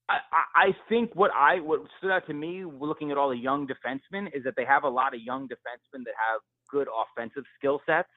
I, 0.09 0.19
I 0.55 0.67
think 0.89 1.15
what 1.15 1.31
I 1.33 1.61
what 1.61 1.81
stood 1.99 2.11
out 2.11 2.27
to 2.27 2.35
me 2.35 2.65
looking 2.65 3.11
at 3.11 3.19
all 3.19 3.31
the 3.31 3.37
young 3.37 3.67
defensemen 3.67 4.29
is 4.35 4.45
that 4.45 4.55
they 4.57 4.65
have 4.65 4.85
a 4.85 4.89
lot 4.89 5.15
of 5.15 5.21
young 5.21 5.49
defensemen 5.49 6.05
that 6.05 6.15
have 6.31 6.41
good 6.71 6.87
offensive 6.89 7.45
skill 7.59 7.81
sets. 7.87 8.09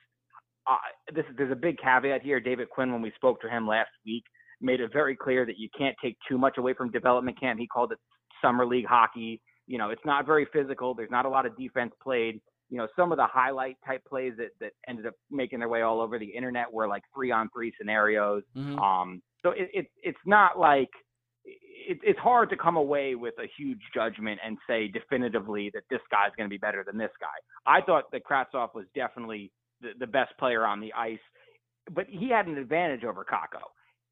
Uh, 0.67 0.77
this 1.13 1.25
there's 1.37 1.51
a 1.51 1.55
big 1.55 1.77
caveat 1.77 2.21
here. 2.21 2.39
David 2.39 2.69
Quinn, 2.69 2.91
when 2.91 3.01
we 3.01 3.11
spoke 3.15 3.41
to 3.41 3.49
him 3.49 3.67
last 3.67 3.89
week, 4.05 4.23
made 4.61 4.81
it 4.81 4.91
very 4.93 5.15
clear 5.15 5.45
that 5.45 5.57
you 5.57 5.69
can't 5.77 5.95
take 6.03 6.17
too 6.29 6.37
much 6.37 6.57
away 6.57 6.73
from 6.73 6.91
development 6.91 7.39
camp. 7.39 7.59
He 7.59 7.67
called 7.67 7.91
it 7.91 7.99
summer 8.41 8.65
league 8.65 8.85
hockey. 8.85 9.41
You 9.67 9.77
know, 9.77 9.89
it's 9.89 10.05
not 10.05 10.25
very 10.25 10.47
physical. 10.53 10.93
There's 10.93 11.11
not 11.11 11.25
a 11.25 11.29
lot 11.29 11.45
of 11.45 11.57
defense 11.57 11.91
played 12.03 12.41
you 12.69 12.77
know, 12.77 12.87
some 12.95 13.11
of 13.11 13.17
the 13.17 13.27
highlight 13.27 13.77
type 13.85 14.03
plays 14.05 14.33
that, 14.37 14.49
that 14.59 14.71
ended 14.87 15.05
up 15.05 15.13
making 15.29 15.59
their 15.59 15.69
way 15.69 15.81
all 15.81 16.01
over 16.01 16.17
the 16.17 16.25
internet 16.25 16.71
were 16.71 16.87
like 16.87 17.03
three 17.13 17.31
on 17.31 17.49
three 17.53 17.71
scenarios. 17.77 18.43
Mm-hmm. 18.55 18.79
Um, 18.79 19.21
so 19.43 19.51
it, 19.51 19.69
it, 19.73 19.87
it's 20.01 20.17
not 20.25 20.57
like 20.57 20.89
it, 21.43 21.99
it's 22.03 22.19
hard 22.19 22.49
to 22.49 22.57
come 22.57 22.75
away 22.75 23.15
with 23.15 23.35
a 23.39 23.47
huge 23.57 23.81
judgment 23.93 24.39
and 24.43 24.57
say 24.67 24.87
definitively 24.87 25.69
that 25.73 25.83
this 25.89 26.01
guy's 26.09 26.31
going 26.35 26.49
to 26.49 26.53
be 26.53 26.57
better 26.57 26.83
than 26.85 26.97
this 26.97 27.11
guy. 27.19 27.71
I 27.71 27.81
thought 27.81 28.11
that 28.11 28.23
Kravtsov 28.23 28.73
was 28.73 28.85
definitely 28.95 29.51
the, 29.81 29.89
the 29.99 30.07
best 30.07 30.31
player 30.39 30.65
on 30.65 30.79
the 30.79 30.91
ice, 30.93 31.19
but 31.93 32.07
he 32.09 32.29
had 32.29 32.47
an 32.47 32.57
advantage 32.57 33.03
over 33.03 33.23
Kakko. 33.23 33.61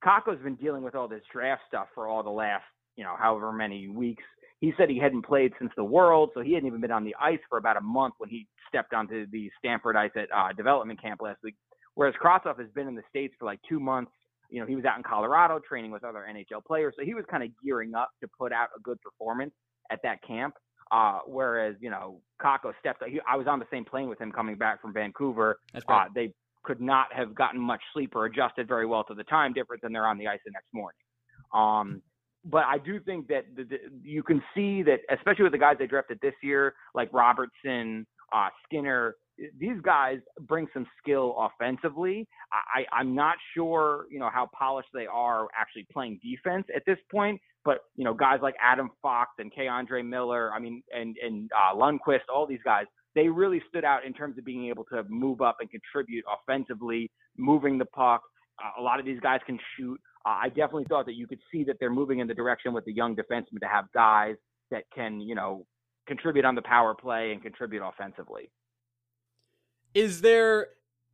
Kakko's 0.04 0.42
been 0.44 0.56
dealing 0.56 0.84
with 0.84 0.96
all 0.96 1.08
this 1.08 1.24
draft 1.32 1.64
stuff 1.68 1.88
for 1.96 2.08
all 2.08 2.22
the 2.22 2.30
last, 2.30 2.66
you 2.96 3.04
know, 3.04 3.16
however 3.18 3.52
many 3.52 3.88
weeks 3.88 4.24
he 4.64 4.72
said 4.78 4.90
he 4.90 4.98
hadn't 4.98 5.24
played 5.24 5.52
since 5.60 5.74
the 5.76 5.84
World, 5.84 6.30
so 6.34 6.40
he 6.40 6.54
hadn't 6.54 6.68
even 6.68 6.80
been 6.80 6.90
on 6.90 7.04
the 7.04 7.14
ice 7.22 7.42
for 7.50 7.58
about 7.58 7.76
a 7.76 7.82
month 7.82 8.14
when 8.20 8.30
he 8.30 8.48
stepped 8.70 8.94
onto 8.94 9.28
the 9.30 9.52
Stanford 9.60 9.98
ice 9.98 10.12
at 10.16 10.30
uh, 10.34 10.54
development 10.54 11.02
camp 11.02 11.22
last 11.22 11.40
week. 11.44 11.56
Whereas 11.96 12.16
Kravtsov 12.24 12.58
has 12.60 12.70
been 12.74 12.88
in 12.88 12.96
the 12.96 13.02
states 13.10 13.34
for 13.38 13.44
like 13.44 13.60
two 13.68 13.82
months. 13.82 14.14
You 14.50 14.62
know, 14.62 14.66
he 14.66 14.78
was 14.78 14.86
out 14.86 14.96
in 14.96 15.04
Colorado 15.04 15.60
training 15.68 15.92
with 15.92 16.06
other 16.06 16.26
NHL 16.32 16.64
players, 16.64 16.94
so 16.98 17.04
he 17.04 17.14
was 17.14 17.26
kind 17.30 17.44
of 17.44 17.50
gearing 17.62 17.94
up 17.94 18.12
to 18.22 18.30
put 18.40 18.54
out 18.54 18.70
a 18.78 18.80
good 18.80 19.02
performance 19.02 19.52
at 19.92 20.00
that 20.04 20.24
camp. 20.26 20.54
Uh, 20.92 21.20
whereas 21.28 21.76
you 21.82 21.90
know, 21.90 22.22
Kakko 22.42 22.72
stepped. 22.80 23.04
He, 23.06 23.20
I 23.30 23.36
was 23.36 23.48
on 23.48 23.60
the 23.60 23.68
same 23.70 23.84
plane 23.84 24.08
with 24.08 24.22
him 24.22 24.32
coming 24.32 24.56
back 24.56 24.82
from 24.82 24.94
Vancouver. 24.94 25.60
Uh, 25.90 26.06
they 26.16 26.32
could 26.64 26.80
not 26.80 27.08
have 27.12 27.36
gotten 27.36 27.60
much 27.60 27.82
sleep 27.94 28.16
or 28.16 28.28
adjusted 28.28 28.70
very 28.70 28.86
well 28.86 29.04
to 29.04 29.14
the 29.14 29.26
time 29.26 29.52
difference, 29.52 29.82
and 29.84 29.94
they're 29.94 30.08
on 30.08 30.18
the 30.18 30.30
ice 30.30 30.40
the 30.46 30.52
next 30.52 30.70
morning. 30.74 31.00
Um, 31.54 32.02
but 32.46 32.64
I 32.66 32.78
do 32.78 33.00
think 33.00 33.28
that 33.28 33.46
the, 33.56 33.64
the, 33.64 33.78
you 34.04 34.24
can 34.24 34.42
see 34.56 34.84
that, 34.84 35.00
especially 35.12 35.44
with 35.44 35.54
the 35.54 35.60
guys 35.60 35.78
they 35.80 35.88
drafted 35.88 36.20
this 36.22 36.34
year, 36.42 36.74
like 36.94 37.10
Robertson, 37.14 38.06
uh, 38.34 38.50
Skinner, 38.66 39.16
these 39.60 39.80
guys 39.82 40.20
bring 40.42 40.68
some 40.74 40.86
skill 41.02 41.36
offensively. 41.40 42.28
I, 42.52 42.86
I'm 42.94 43.16
not 43.16 43.36
sure, 43.56 44.06
you 44.12 44.20
know, 44.20 44.30
how 44.32 44.50
polished 44.58 44.90
they 44.94 45.08
are 45.08 45.48
actually 45.60 45.88
playing 45.92 46.20
defense 46.24 46.66
at 46.76 46.84
this 46.86 46.98
point. 47.12 47.42
But 47.66 47.80
you 47.96 48.04
know, 48.04 48.14
guys 48.14 48.40
like 48.42 48.56
Adam 48.62 48.90
Fox 49.02 49.32
and 49.40 49.52
K'Andre 49.54 50.06
Miller, 50.06 50.52
I 50.54 50.60
mean, 50.60 50.84
and 50.94 51.16
and 51.24 51.50
uh, 51.56 51.76
Lundkvist, 51.76 52.28
all 52.34 52.46
these 52.46 52.60
guys, 52.64 52.86
they 53.16 53.28
really 53.30 53.62
stood 53.70 53.86
out 53.86 54.06
in 54.06 54.14
terms 54.14 54.38
of 54.38 54.44
being 54.44 54.68
able 54.68 54.84
to 54.86 55.04
move 55.08 55.42
up 55.42 55.58
and 55.62 55.70
contribute 55.70 56.26
offensively, 56.28 57.10
moving 57.38 57.78
the 57.78 57.86
puck. 57.86 58.22
Uh, 58.64 58.82
a 58.82 58.84
lot 58.84 59.00
of 59.00 59.06
these 59.06 59.20
guys 59.22 59.40
can 59.46 59.58
shoot. 59.78 60.00
Uh, 60.26 60.40
I 60.44 60.50
definitely 60.50 60.86
thought 60.86 61.06
that 61.08 61.16
you 61.16 61.28
could 61.28 61.40
see 61.52 61.64
that 61.66 61.78
they're 61.80 61.90
moving 61.90 62.20
in 62.20 62.28
the 62.28 62.34
direction 62.34 62.74
with 62.74 62.86
the 62.86 62.94
young 62.94 63.16
defensemen 63.16 63.60
to 63.62 63.68
have 63.68 63.92
guys 63.94 64.36
that 64.72 64.84
can, 64.96 65.20
you 65.20 65.36
know, 65.36 65.66
contribute 66.08 66.46
on 66.46 66.56
the 66.56 66.62
power 66.62 66.94
play 66.94 67.32
and 67.32 67.42
contribute 67.42 67.86
offensively. 67.86 68.50
Is 69.94 70.22
there 70.22 70.70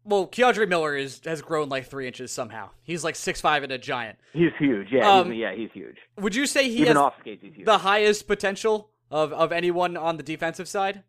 well, 0.05 0.28
K'Andre 0.28 0.68
Miller 0.68 0.95
is 0.95 1.22
has 1.26 1.41
grown 1.41 1.70
like 1.70 1.88
three 1.88 2.07
inches 2.07 2.32
somehow. 2.32 2.70
He's 2.84 3.03
like 3.03 3.16
six 3.16 3.41
five 3.41 3.64
and 3.64 3.72
a 3.72 3.78
giant. 3.78 4.18
He's 4.34 4.51
huge. 4.57 4.88
Yeah, 4.91 5.10
um, 5.10 5.32
he's, 5.32 5.39
yeah, 5.39 5.55
he's 5.55 5.70
huge. 5.74 5.97
Would 6.18 6.36
you 6.36 6.45
say 6.45 6.70
he 6.70 6.82
Even 6.82 6.95
has 6.95 7.12
skates, 7.20 7.43
the 7.66 7.80
highest 7.80 8.28
potential 8.28 8.91
of 9.12 9.34
of 9.34 9.51
anyone 9.51 9.97
on 9.97 10.18
the 10.18 10.24
defensive 10.24 10.68
side? 10.68 11.03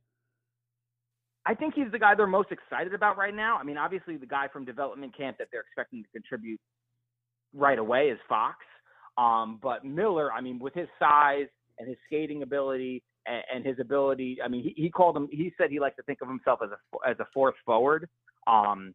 I 1.47 1.55
think 1.55 1.75
he's 1.75 1.91
the 1.91 1.99
guy 1.99 2.15
they're 2.15 2.27
most 2.27 2.53
excited 2.53 2.93
about 2.93 3.17
right 3.17 3.35
now. 3.35 3.57
I 3.57 3.63
mean, 3.63 3.79
obviously 3.79 4.17
the 4.17 4.27
guy 4.27 4.49
from 4.49 4.65
development 4.65 5.17
camp 5.17 5.39
that 5.39 5.49
they're 5.51 5.63
expecting 5.63 6.03
to 6.03 6.09
contribute 6.11 6.61
right 7.55 7.79
away 7.79 8.09
is 8.09 8.19
Fox. 8.29 8.57
Um, 9.19 9.59
but 9.63 9.85
Miller, 9.85 10.33
I 10.33 10.41
mean, 10.41 10.59
with 10.59 10.75
his 10.75 10.89
size 10.99 11.47
and 11.79 11.89
his 11.89 11.99
skating 12.07 12.43
ability 12.43 13.03
and, 13.27 13.43
and 13.55 13.67
his 13.67 13.79
ability, 13.81 14.39
I 14.43 14.49
mean, 14.49 14.63
he, 14.63 14.75
he, 14.83 14.91
called 14.91 15.17
him. 15.17 15.29
He 15.31 15.53
said 15.59 15.71
he 15.71 15.81
likes 15.81 15.97
to 15.97 16.03
think 16.03 16.21
of 16.23 16.29
himself 16.29 16.61
as 16.63 16.71
a 16.71 17.09
as 17.09 17.19
a 17.21 17.27
fourth 17.35 17.57
forward. 17.67 18.09
Um, 18.47 18.95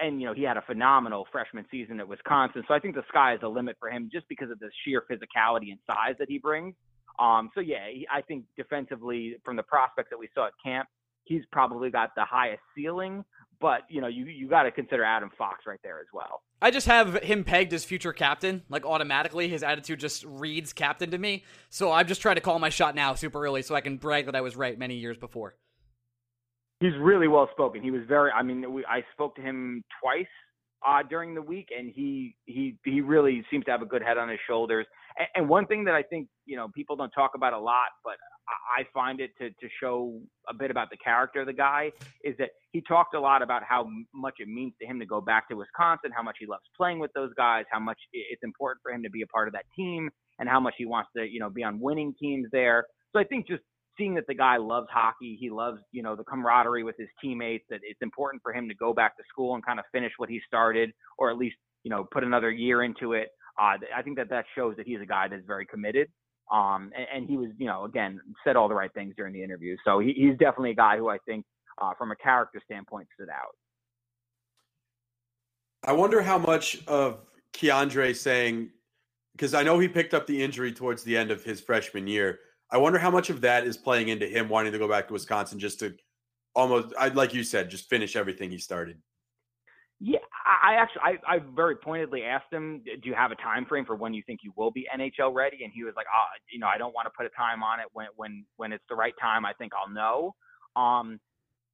and 0.00 0.20
you 0.20 0.26
know, 0.26 0.34
he 0.34 0.42
had 0.42 0.56
a 0.56 0.62
phenomenal 0.62 1.26
freshman 1.30 1.64
season 1.70 2.00
at 2.00 2.08
Wisconsin. 2.08 2.64
So 2.68 2.74
I 2.74 2.78
think 2.78 2.94
the 2.94 3.04
sky 3.08 3.34
is 3.34 3.40
the 3.40 3.48
limit 3.48 3.76
for 3.78 3.90
him 3.90 4.08
just 4.12 4.28
because 4.28 4.50
of 4.50 4.58
the 4.58 4.70
sheer 4.84 5.04
physicality 5.10 5.70
and 5.70 5.78
size 5.86 6.14
that 6.18 6.28
he 6.28 6.38
brings. 6.38 6.74
Um, 7.18 7.50
so 7.54 7.60
yeah, 7.60 7.86
I 8.12 8.20
think 8.22 8.44
defensively, 8.56 9.36
from 9.44 9.56
the 9.56 9.62
prospects 9.62 10.10
that 10.10 10.18
we 10.18 10.28
saw 10.34 10.48
at 10.48 10.52
camp, 10.62 10.88
he's 11.24 11.42
probably 11.50 11.90
got 11.90 12.14
the 12.14 12.24
highest 12.24 12.62
ceiling. 12.74 13.24
But 13.60 13.82
you 13.88 14.00
know, 14.00 14.08
you 14.08 14.26
you 14.26 14.48
got 14.48 14.64
to 14.64 14.70
consider 14.70 15.04
Adam 15.04 15.30
Fox 15.38 15.64
right 15.66 15.80
there 15.82 15.98
as 15.98 16.06
well. 16.12 16.42
I 16.60 16.70
just 16.70 16.86
have 16.86 17.22
him 17.22 17.44
pegged 17.44 17.72
as 17.74 17.84
future 17.84 18.12
captain, 18.12 18.62
like 18.68 18.86
automatically. 18.86 19.48
His 19.48 19.62
attitude 19.62 20.00
just 20.00 20.24
reads 20.24 20.72
captain 20.72 21.10
to 21.10 21.18
me. 21.18 21.44
So 21.68 21.92
I'm 21.92 22.06
just 22.06 22.22
trying 22.22 22.36
to 22.36 22.40
call 22.40 22.58
my 22.58 22.70
shot 22.70 22.94
now, 22.94 23.14
super 23.14 23.44
early, 23.44 23.62
so 23.62 23.74
I 23.74 23.82
can 23.82 23.98
brag 23.98 24.26
that 24.26 24.34
I 24.34 24.40
was 24.40 24.56
right 24.56 24.78
many 24.78 24.94
years 24.94 25.18
before. 25.18 25.54
He's 26.80 26.96
really 26.98 27.28
well 27.28 27.48
spoken. 27.52 27.82
He 27.82 27.90
was 27.90 28.02
very. 28.08 28.30
I 28.30 28.42
mean, 28.42 28.72
we, 28.72 28.84
I 28.86 29.02
spoke 29.12 29.34
to 29.36 29.42
him 29.42 29.82
twice 30.02 30.26
uh, 30.86 31.02
during 31.08 31.34
the 31.34 31.42
week, 31.42 31.68
and 31.76 31.90
he 31.94 32.36
he 32.44 32.76
he 32.84 33.00
really 33.00 33.44
seems 33.50 33.64
to 33.66 33.70
have 33.70 33.82
a 33.82 33.86
good 33.86 34.02
head 34.02 34.18
on 34.18 34.28
his 34.28 34.38
shoulders. 34.46 34.86
And, 35.18 35.28
and 35.34 35.48
one 35.48 35.66
thing 35.66 35.84
that 35.84 35.94
I 35.94 36.02
think 36.02 36.28
you 36.44 36.56
know 36.56 36.68
people 36.74 36.96
don't 36.96 37.10
talk 37.10 37.32
about 37.34 37.52
a 37.52 37.58
lot, 37.58 37.88
but 38.04 38.14
I 38.48 38.84
find 38.92 39.20
it 39.20 39.30
to 39.38 39.50
to 39.50 39.68
show 39.80 40.20
a 40.48 40.54
bit 40.54 40.70
about 40.70 40.90
the 40.90 40.96
character 40.96 41.40
of 41.40 41.46
the 41.46 41.52
guy 41.52 41.92
is 42.24 42.36
that 42.38 42.50
he 42.72 42.82
talked 42.82 43.14
a 43.14 43.20
lot 43.20 43.42
about 43.42 43.62
how 43.62 43.88
much 44.14 44.34
it 44.38 44.48
means 44.48 44.74
to 44.80 44.86
him 44.86 44.98
to 45.00 45.06
go 45.06 45.20
back 45.20 45.48
to 45.48 45.56
Wisconsin, 45.56 46.10
how 46.14 46.22
much 46.22 46.36
he 46.38 46.46
loves 46.46 46.62
playing 46.76 46.98
with 46.98 47.12
those 47.14 47.32
guys, 47.36 47.64
how 47.70 47.80
much 47.80 47.98
it's 48.12 48.42
important 48.42 48.82
for 48.82 48.92
him 48.92 49.02
to 49.02 49.10
be 49.10 49.22
a 49.22 49.26
part 49.26 49.48
of 49.48 49.54
that 49.54 49.64
team, 49.74 50.10
and 50.38 50.48
how 50.48 50.60
much 50.60 50.74
he 50.76 50.86
wants 50.86 51.10
to 51.16 51.24
you 51.24 51.40
know 51.40 51.50
be 51.50 51.64
on 51.64 51.80
winning 51.80 52.14
teams 52.20 52.46
there. 52.52 52.86
So 53.12 53.20
I 53.20 53.24
think 53.24 53.48
just 53.48 53.62
seeing 53.98 54.14
that 54.14 54.26
the 54.26 54.34
guy 54.34 54.56
loves 54.56 54.88
hockey, 54.90 55.36
he 55.38 55.50
loves, 55.50 55.80
you 55.92 56.02
know, 56.02 56.16
the 56.16 56.24
camaraderie 56.24 56.84
with 56.84 56.96
his 56.98 57.08
teammates, 57.20 57.64
that 57.70 57.80
it's 57.82 58.00
important 58.02 58.42
for 58.42 58.52
him 58.52 58.68
to 58.68 58.74
go 58.74 58.92
back 58.92 59.16
to 59.16 59.22
school 59.28 59.54
and 59.54 59.64
kind 59.64 59.78
of 59.78 59.84
finish 59.92 60.12
what 60.16 60.28
he 60.28 60.40
started, 60.46 60.92
or 61.18 61.30
at 61.30 61.36
least, 61.36 61.56
you 61.82 61.90
know, 61.90 62.06
put 62.10 62.24
another 62.24 62.50
year 62.50 62.82
into 62.82 63.12
it. 63.12 63.28
Uh, 63.60 63.76
I 63.94 64.02
think 64.02 64.16
that 64.16 64.28
that 64.30 64.44
shows 64.54 64.76
that 64.76 64.86
he's 64.86 65.00
a 65.00 65.06
guy 65.06 65.28
that's 65.28 65.46
very 65.46 65.66
committed. 65.66 66.08
Um, 66.52 66.90
and, 66.96 67.06
and, 67.12 67.28
he 67.28 67.36
was, 67.36 67.48
you 67.58 67.66
know, 67.66 67.84
again, 67.84 68.20
said 68.44 68.54
all 68.54 68.68
the 68.68 68.74
right 68.74 68.92
things 68.94 69.14
during 69.16 69.32
the 69.32 69.42
interview. 69.42 69.76
So 69.84 69.98
he, 69.98 70.12
he's 70.12 70.38
definitely 70.38 70.70
a 70.70 70.76
guy 70.76 70.96
who 70.96 71.08
I 71.08 71.18
think, 71.26 71.44
uh, 71.80 71.92
from 71.98 72.12
a 72.12 72.16
character 72.16 72.60
standpoint, 72.64 73.08
stood 73.14 73.28
out. 73.28 73.56
I 75.84 75.92
wonder 75.92 76.22
how 76.22 76.38
much 76.38 76.84
of 76.86 77.18
K'Andre 77.52 78.14
saying, 78.14 78.70
because 79.32 79.54
I 79.54 79.64
know 79.64 79.78
he 79.78 79.88
picked 79.88 80.14
up 80.14 80.26
the 80.26 80.40
injury 80.40 80.72
towards 80.72 81.02
the 81.02 81.16
end 81.16 81.30
of 81.30 81.42
his 81.42 81.60
freshman 81.60 82.06
year 82.06 82.38
I 82.70 82.78
wonder 82.78 82.98
how 82.98 83.10
much 83.10 83.30
of 83.30 83.42
that 83.42 83.66
is 83.66 83.76
playing 83.76 84.08
into 84.08 84.26
him 84.26 84.48
wanting 84.48 84.72
to 84.72 84.78
go 84.78 84.88
back 84.88 85.06
to 85.08 85.12
Wisconsin 85.12 85.58
just 85.58 85.80
to 85.80 85.94
almost, 86.54 86.94
I 86.98 87.08
like 87.08 87.32
you 87.32 87.44
said, 87.44 87.70
just 87.70 87.88
finish 87.88 88.16
everything 88.16 88.50
he 88.50 88.58
started. 88.58 88.98
Yeah, 89.98 90.18
I 90.44 90.74
actually, 90.74 91.02
I, 91.02 91.36
I 91.36 91.38
very 91.54 91.76
pointedly 91.76 92.22
asked 92.22 92.52
him, 92.52 92.82
"Do 92.84 93.08
you 93.08 93.14
have 93.14 93.30
a 93.30 93.34
time 93.36 93.64
frame 93.64 93.86
for 93.86 93.96
when 93.96 94.12
you 94.12 94.22
think 94.26 94.40
you 94.42 94.52
will 94.54 94.70
be 94.70 94.86
NHL 94.94 95.32
ready?" 95.32 95.64
And 95.64 95.72
he 95.74 95.84
was 95.84 95.94
like, 95.96 96.04
"Oh, 96.14 96.26
you 96.52 96.58
know, 96.58 96.66
I 96.66 96.76
don't 96.76 96.94
want 96.94 97.06
to 97.06 97.12
put 97.16 97.24
a 97.24 97.30
time 97.30 97.62
on 97.62 97.80
it. 97.80 97.86
When 97.94 98.08
when 98.14 98.44
when 98.56 98.72
it's 98.72 98.84
the 98.90 98.94
right 98.94 99.14
time, 99.18 99.46
I 99.46 99.54
think 99.54 99.72
I'll 99.74 99.88
know." 99.88 100.34
Um, 100.78 101.18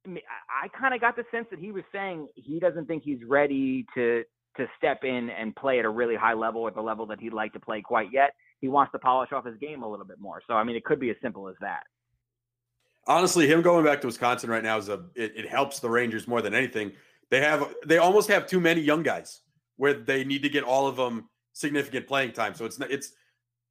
I 0.07 0.69
kind 0.79 0.93
of 0.93 1.01
got 1.01 1.17
the 1.17 1.25
sense 1.31 1.47
that 1.51 1.59
he 1.59 1.73
was 1.73 1.83
saying 1.91 2.29
he 2.35 2.61
doesn't 2.61 2.85
think 2.85 3.03
he's 3.03 3.19
ready 3.27 3.85
to 3.93 4.23
to 4.55 4.67
step 4.77 5.03
in 5.03 5.29
and 5.29 5.53
play 5.55 5.79
at 5.79 5.85
a 5.85 5.89
really 5.89 6.15
high 6.15 6.33
level 6.33 6.65
at 6.67 6.75
the 6.75 6.81
level 6.81 7.05
that 7.07 7.19
he'd 7.19 7.33
like 7.33 7.51
to 7.53 7.59
play 7.59 7.81
quite 7.81 8.07
yet 8.13 8.33
he 8.63 8.69
wants 8.69 8.93
to 8.93 8.97
polish 8.97 9.33
off 9.33 9.45
his 9.45 9.57
game 9.57 9.83
a 9.83 9.89
little 9.89 10.05
bit 10.05 10.21
more. 10.21 10.41
So 10.47 10.53
I 10.53 10.63
mean, 10.63 10.77
it 10.77 10.85
could 10.85 10.97
be 10.97 11.09
as 11.09 11.17
simple 11.21 11.49
as 11.49 11.55
that. 11.59 11.83
Honestly, 13.05 13.45
him 13.45 13.61
going 13.61 13.83
back 13.83 13.99
to 13.99 14.07
Wisconsin 14.07 14.49
right 14.49 14.63
now 14.63 14.77
is 14.77 14.87
a 14.87 15.03
it, 15.15 15.33
it 15.35 15.49
helps 15.49 15.81
the 15.81 15.89
Rangers 15.89 16.29
more 16.29 16.41
than 16.41 16.53
anything. 16.53 16.93
They 17.29 17.41
have 17.41 17.75
they 17.85 17.97
almost 17.97 18.29
have 18.29 18.47
too 18.47 18.61
many 18.61 18.79
young 18.79 19.03
guys 19.03 19.41
where 19.75 19.93
they 19.93 20.23
need 20.23 20.43
to 20.43 20.49
get 20.49 20.63
all 20.63 20.87
of 20.87 20.95
them 20.95 21.27
significant 21.51 22.07
playing 22.07 22.31
time. 22.31 22.53
So 22.55 22.63
it's 22.63 22.79
it's 22.79 23.11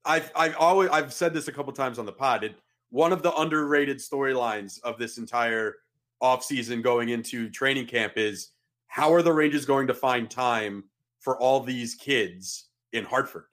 I've 0.05 0.30
I've 0.36 0.57
always 0.57 0.90
I've 0.90 1.11
said 1.11 1.32
this 1.32 1.49
a 1.49 1.53
couple 1.53 1.72
times 1.72 1.99
on 1.99 2.05
the 2.05 2.12
pod. 2.12 2.45
It, 2.45 2.55
one 2.90 3.14
of 3.14 3.22
the 3.22 3.34
underrated 3.36 3.97
storylines 3.97 4.78
of 4.82 4.99
this 4.99 5.16
entire 5.16 5.76
offseason 6.22 6.82
going 6.82 7.09
into 7.09 7.49
training 7.49 7.86
camp 7.86 8.12
is 8.16 8.51
how 8.88 9.11
are 9.14 9.22
the 9.22 9.32
Rangers 9.32 9.64
going 9.64 9.86
to 9.86 9.95
find 9.95 10.30
time 10.30 10.84
for 11.18 11.40
all 11.40 11.61
these 11.61 11.95
kids 11.95 12.68
in 12.93 13.07
Hartford? 13.07 13.45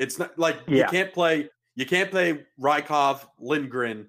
It's 0.00 0.18
not 0.18 0.36
like 0.38 0.56
you 0.66 0.84
can't 0.90 1.12
play 1.12 1.48
you 1.76 1.86
can't 1.86 2.10
play 2.10 2.44
Rykov, 2.60 3.24
Lindgren, 3.38 4.08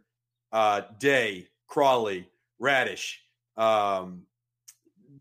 uh, 0.52 0.82
Day, 1.00 1.48
Crawley, 1.68 2.28
Radish. 2.60 3.22
Um, 3.58 4.24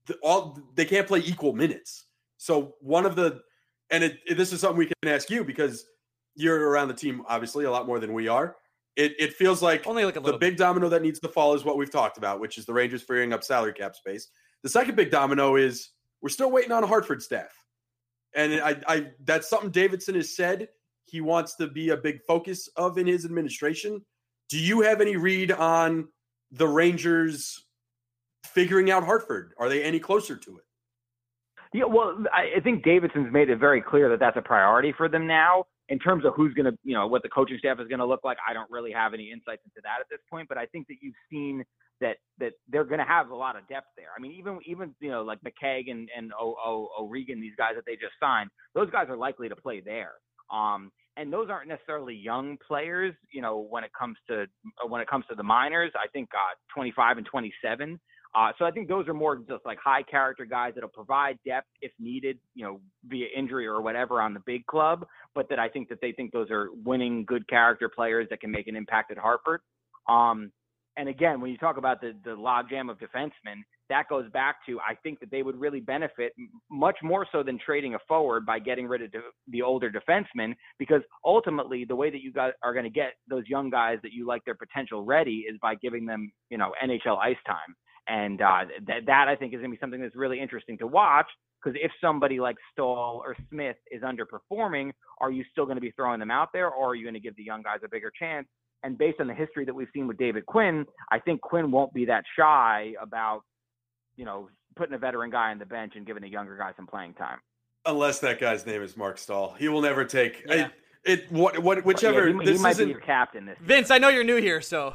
the, 0.06 0.14
all 0.22 0.58
they 0.74 0.84
can't 0.84 1.06
play 1.06 1.20
equal 1.20 1.52
minutes. 1.52 2.06
So 2.38 2.76
one 2.80 3.04
of 3.04 3.16
the 3.16 3.42
and 3.90 4.04
it, 4.04 4.18
it- 4.26 4.36
this 4.36 4.52
is 4.52 4.60
something 4.60 4.78
we 4.78 4.86
can 4.86 5.12
ask 5.12 5.28
you 5.30 5.44
because 5.44 5.84
you're 6.36 6.70
around 6.70 6.88
the 6.88 6.94
team 6.94 7.22
obviously 7.28 7.64
a 7.64 7.70
lot 7.70 7.86
more 7.86 7.98
than 7.98 8.12
we 8.12 8.28
are. 8.28 8.56
It 8.96 9.14
it 9.18 9.34
feels 9.34 9.62
like 9.62 9.86
Only 9.86 10.04
like 10.04 10.16
a 10.16 10.20
the 10.20 10.24
little. 10.26 10.38
big 10.40 10.56
domino 10.56 10.88
that 10.88 11.02
needs 11.02 11.18
to 11.20 11.28
fall 11.28 11.54
is 11.54 11.64
what 11.64 11.76
we've 11.76 11.90
talked 11.92 12.16
about, 12.16 12.40
which 12.40 12.58
is 12.58 12.64
the 12.64 12.72
Rangers 12.72 13.02
freeing 13.02 13.32
up 13.32 13.42
salary 13.44 13.72
cap 13.72 13.94
space. 13.96 14.28
The 14.62 14.68
second 14.68 14.94
big 14.94 15.10
domino 15.10 15.56
is 15.56 15.90
we're 16.22 16.28
still 16.28 16.50
waiting 16.50 16.72
on 16.72 16.84
a 16.84 16.86
Hartford 16.86 17.22
staff, 17.22 17.50
and 18.34 18.60
I, 18.60 18.76
I 18.86 19.06
that's 19.24 19.48
something 19.48 19.70
Davidson 19.70 20.14
has 20.14 20.34
said 20.34 20.68
he 21.06 21.20
wants 21.20 21.56
to 21.56 21.66
be 21.66 21.90
a 21.90 21.96
big 21.96 22.20
focus 22.26 22.68
of 22.76 22.98
in 22.98 23.06
his 23.06 23.24
administration. 23.24 24.04
Do 24.48 24.58
you 24.58 24.80
have 24.82 25.00
any 25.00 25.16
read 25.16 25.52
on 25.52 26.08
the 26.50 26.68
Rangers 26.68 27.64
figuring 28.44 28.90
out 28.90 29.04
Hartford? 29.04 29.52
Are 29.58 29.68
they 29.68 29.82
any 29.82 30.00
closer 30.00 30.36
to 30.36 30.58
it? 30.58 30.64
Yeah, 31.72 31.84
well, 31.84 32.24
I, 32.32 32.58
I 32.58 32.60
think 32.60 32.82
Davidson's 32.84 33.32
made 33.32 33.48
it 33.48 33.58
very 33.58 33.80
clear 33.80 34.08
that 34.08 34.18
that's 34.18 34.36
a 34.36 34.42
priority 34.42 34.92
for 34.96 35.08
them 35.08 35.26
now. 35.26 35.64
In 35.88 35.98
terms 35.98 36.24
of 36.24 36.34
who's 36.36 36.54
going 36.54 36.66
to, 36.66 36.78
you 36.84 36.94
know, 36.94 37.08
what 37.08 37.22
the 37.22 37.28
coaching 37.28 37.58
staff 37.58 37.80
is 37.80 37.88
going 37.88 37.98
to 37.98 38.06
look 38.06 38.20
like, 38.22 38.38
I 38.48 38.52
don't 38.52 38.70
really 38.70 38.92
have 38.92 39.12
any 39.12 39.32
insights 39.32 39.62
into 39.64 39.80
that 39.82 39.98
at 40.00 40.06
this 40.08 40.20
point. 40.30 40.48
But 40.48 40.56
I 40.56 40.66
think 40.66 40.86
that 40.86 40.96
you've 41.00 41.16
seen 41.28 41.64
that 42.00 42.16
that 42.38 42.52
they're 42.68 42.84
going 42.84 42.98
to 42.98 43.04
have 43.04 43.30
a 43.30 43.36
lot 43.36 43.56
of 43.56 43.66
depth 43.68 43.88
there. 43.96 44.08
I 44.16 44.20
mean, 44.20 44.32
even 44.32 44.58
even 44.66 44.94
you 45.00 45.10
know 45.10 45.22
like 45.22 45.38
McKegg 45.42 45.90
and 45.90 46.08
and 46.16 46.32
o, 46.38 46.88
O'Regan, 46.98 47.40
these 47.40 47.56
guys 47.56 47.72
that 47.76 47.84
they 47.86 47.94
just 47.94 48.14
signed, 48.20 48.50
those 48.74 48.90
guys 48.90 49.06
are 49.08 49.16
likely 49.16 49.48
to 49.48 49.56
play 49.56 49.80
there. 49.80 50.12
Um, 50.52 50.90
and 51.16 51.32
those 51.32 51.48
aren't 51.50 51.68
necessarily 51.68 52.14
young 52.14 52.56
players, 52.66 53.14
you 53.32 53.42
know, 53.42 53.66
when 53.68 53.84
it 53.84 53.90
comes 53.98 54.16
to 54.28 54.46
when 54.88 55.00
it 55.00 55.08
comes 55.08 55.24
to 55.28 55.34
the 55.34 55.42
minors. 55.42 55.92
I 55.94 56.08
think 56.08 56.30
uh, 56.34 56.54
25 56.74 57.18
and 57.18 57.26
27. 57.26 58.00
Uh, 58.32 58.52
so 58.58 58.64
I 58.64 58.70
think 58.70 58.88
those 58.88 59.08
are 59.08 59.14
more 59.14 59.36
just 59.36 59.66
like 59.66 59.78
high 59.82 60.04
character 60.04 60.44
guys 60.44 60.72
that'll 60.74 60.88
provide 60.88 61.36
depth 61.44 61.66
if 61.82 61.90
needed, 61.98 62.38
you 62.54 62.64
know, 62.64 62.80
via 63.06 63.26
injury 63.36 63.66
or 63.66 63.82
whatever 63.82 64.20
on 64.20 64.34
the 64.34 64.40
big 64.46 64.64
club. 64.66 65.04
But 65.34 65.48
that 65.48 65.58
I 65.58 65.68
think 65.68 65.88
that 65.88 66.00
they 66.00 66.12
think 66.12 66.32
those 66.32 66.50
are 66.50 66.68
winning, 66.84 67.24
good 67.24 67.48
character 67.48 67.88
players 67.88 68.28
that 68.30 68.40
can 68.40 68.50
make 68.50 68.68
an 68.68 68.76
impact 68.76 69.10
at 69.10 69.18
Hartford. 69.18 69.60
Um, 70.08 70.52
and 70.96 71.08
again, 71.08 71.40
when 71.40 71.50
you 71.50 71.58
talk 71.58 71.76
about 71.76 72.00
the 72.00 72.14
the 72.24 72.30
logjam 72.30 72.90
of 72.90 72.98
defensemen, 72.98 73.62
that 73.88 74.08
goes 74.08 74.30
back 74.32 74.56
to 74.66 74.78
I 74.80 74.94
think 75.02 75.20
that 75.20 75.30
they 75.30 75.42
would 75.42 75.58
really 75.58 75.80
benefit 75.80 76.32
much 76.70 76.96
more 77.02 77.26
so 77.30 77.42
than 77.42 77.58
trading 77.64 77.94
a 77.94 77.98
forward 78.08 78.44
by 78.46 78.58
getting 78.58 78.86
rid 78.86 79.02
of 79.02 79.10
the 79.48 79.62
older 79.62 79.90
defensemen, 79.90 80.54
because 80.78 81.02
ultimately 81.24 81.84
the 81.84 81.96
way 81.96 82.10
that 82.10 82.22
you 82.22 82.32
guys 82.32 82.52
are 82.62 82.72
going 82.72 82.84
to 82.84 82.90
get 82.90 83.14
those 83.28 83.44
young 83.46 83.70
guys 83.70 83.98
that 84.02 84.12
you 84.12 84.26
like 84.26 84.44
their 84.44 84.54
potential 84.54 85.04
ready 85.04 85.44
is 85.48 85.56
by 85.62 85.74
giving 85.76 86.06
them, 86.06 86.32
you 86.50 86.58
know, 86.58 86.72
NHL 86.82 87.18
ice 87.18 87.36
time. 87.46 87.74
And 88.08 88.40
uh, 88.40 88.64
that 88.86 89.06
that 89.06 89.28
I 89.28 89.36
think 89.36 89.54
is 89.54 89.60
going 89.60 89.70
to 89.70 89.76
be 89.76 89.80
something 89.80 90.00
that's 90.00 90.16
really 90.16 90.40
interesting 90.40 90.78
to 90.78 90.86
watch. 90.86 91.26
Because 91.62 91.78
if 91.82 91.92
somebody 92.00 92.40
like 92.40 92.56
Staal 92.72 93.22
or 93.24 93.36
Smith 93.50 93.76
is 93.90 94.02
underperforming, 94.02 94.92
are 95.20 95.30
you 95.30 95.44
still 95.52 95.66
going 95.66 95.76
to 95.76 95.82
be 95.82 95.90
throwing 95.90 96.18
them 96.18 96.30
out 96.30 96.48
there, 96.54 96.70
or 96.70 96.90
are 96.90 96.94
you 96.94 97.04
going 97.04 97.14
to 97.14 97.20
give 97.20 97.36
the 97.36 97.42
young 97.44 97.62
guys 97.62 97.80
a 97.84 97.88
bigger 97.88 98.10
chance? 98.18 98.48
And 98.82 98.96
based 98.96 99.20
on 99.20 99.26
the 99.26 99.34
history 99.34 99.64
that 99.66 99.74
we've 99.74 99.88
seen 99.94 100.06
with 100.06 100.16
David 100.16 100.46
Quinn, 100.46 100.86
I 101.10 101.18
think 101.18 101.40
Quinn 101.42 101.70
won't 101.70 101.92
be 101.92 102.06
that 102.06 102.24
shy 102.38 102.94
about, 103.00 103.42
you 104.16 104.24
know, 104.24 104.48
putting 104.76 104.94
a 104.94 104.98
veteran 104.98 105.30
guy 105.30 105.50
on 105.50 105.58
the 105.58 105.66
bench 105.66 105.92
and 105.96 106.06
giving 106.06 106.22
the 106.22 106.28
younger 106.28 106.56
guy 106.56 106.72
some 106.76 106.86
playing 106.86 107.14
time. 107.14 107.38
Unless 107.86 108.20
that 108.20 108.40
guy's 108.40 108.64
name 108.66 108.82
is 108.82 108.96
Marc 108.96 109.18
Staal, 109.18 109.54
he 109.58 109.68
will 109.68 109.80
never 109.82 110.04
take 110.04 110.44
Yeah. 110.46 110.66
it. 110.66 110.72
It 111.02 111.32
what 111.32 111.58
what 111.60 111.82
whichever. 111.86 112.28
yeah, 112.28 112.38
he, 112.40 112.44
this 112.44 112.58
he 112.58 112.62
might 112.62 112.70
isn't 112.72 112.84
be 112.84 112.90
your 112.92 113.00
captain 113.00 113.46
this. 113.46 113.58
year. 113.58 113.66
Vince, 113.68 113.90
I 113.90 113.96
know 113.96 114.08
you're 114.10 114.22
new 114.24 114.36
here, 114.36 114.60
so 114.60 114.94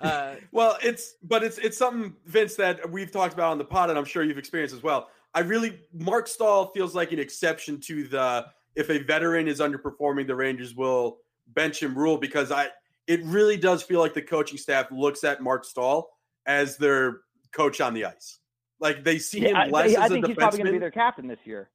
uh, 0.00 0.36
Well, 0.50 0.78
it's 0.82 1.16
but 1.22 1.42
it's 1.42 1.58
it's 1.58 1.76
something 1.76 2.14
Vince 2.24 2.54
that 2.56 2.90
we've 2.90 3.10
talked 3.12 3.34
about 3.34 3.50
on 3.52 3.58
the 3.58 3.64
pod, 3.64 3.90
and 3.90 3.98
I'm 3.98 4.06
sure 4.06 4.22
you've 4.22 4.38
experienced 4.38 4.74
as 4.74 4.82
well. 4.82 5.08
I 5.34 5.40
really 5.40 5.78
Marc 5.92 6.26
Staal 6.26 6.72
feels 6.72 6.94
like 6.94 7.12
an 7.12 7.18
exception 7.18 7.80
to 7.82 8.04
the 8.08 8.46
if 8.76 8.88
a 8.88 8.98
veteran 9.00 9.46
is 9.46 9.60
underperforming, 9.60 10.26
the 10.26 10.34
Rangers 10.34 10.74
will 10.74 11.18
bench 11.48 11.82
him 11.82 11.94
rule 11.98 12.16
because 12.16 12.50
I 12.50 12.68
it 13.06 13.22
really 13.24 13.56
does 13.56 13.82
feel 13.82 14.00
like 14.00 14.14
the 14.14 14.22
coaching 14.22 14.58
staff 14.58 14.86
looks 14.90 15.24
at 15.24 15.42
Marc 15.42 15.64
Staal 15.64 16.08
as 16.46 16.76
their 16.76 17.20
coach 17.52 17.80
on 17.80 17.94
the 17.94 18.04
ice. 18.04 18.38
Like 18.80 19.04
they 19.04 19.18
see 19.18 19.40
him 19.40 19.54
Yeah, 19.56 19.64
less 19.70 19.96
I 19.96 20.04
as 20.04 20.10
a 20.10 20.14
think 20.14 20.26
he's 20.26 20.36
probably 20.36 20.58
going 20.58 20.66
to 20.66 20.72
be 20.72 20.78
their 20.78 20.90
captain 20.90 21.26
this 21.26 21.38
year. 21.44 21.70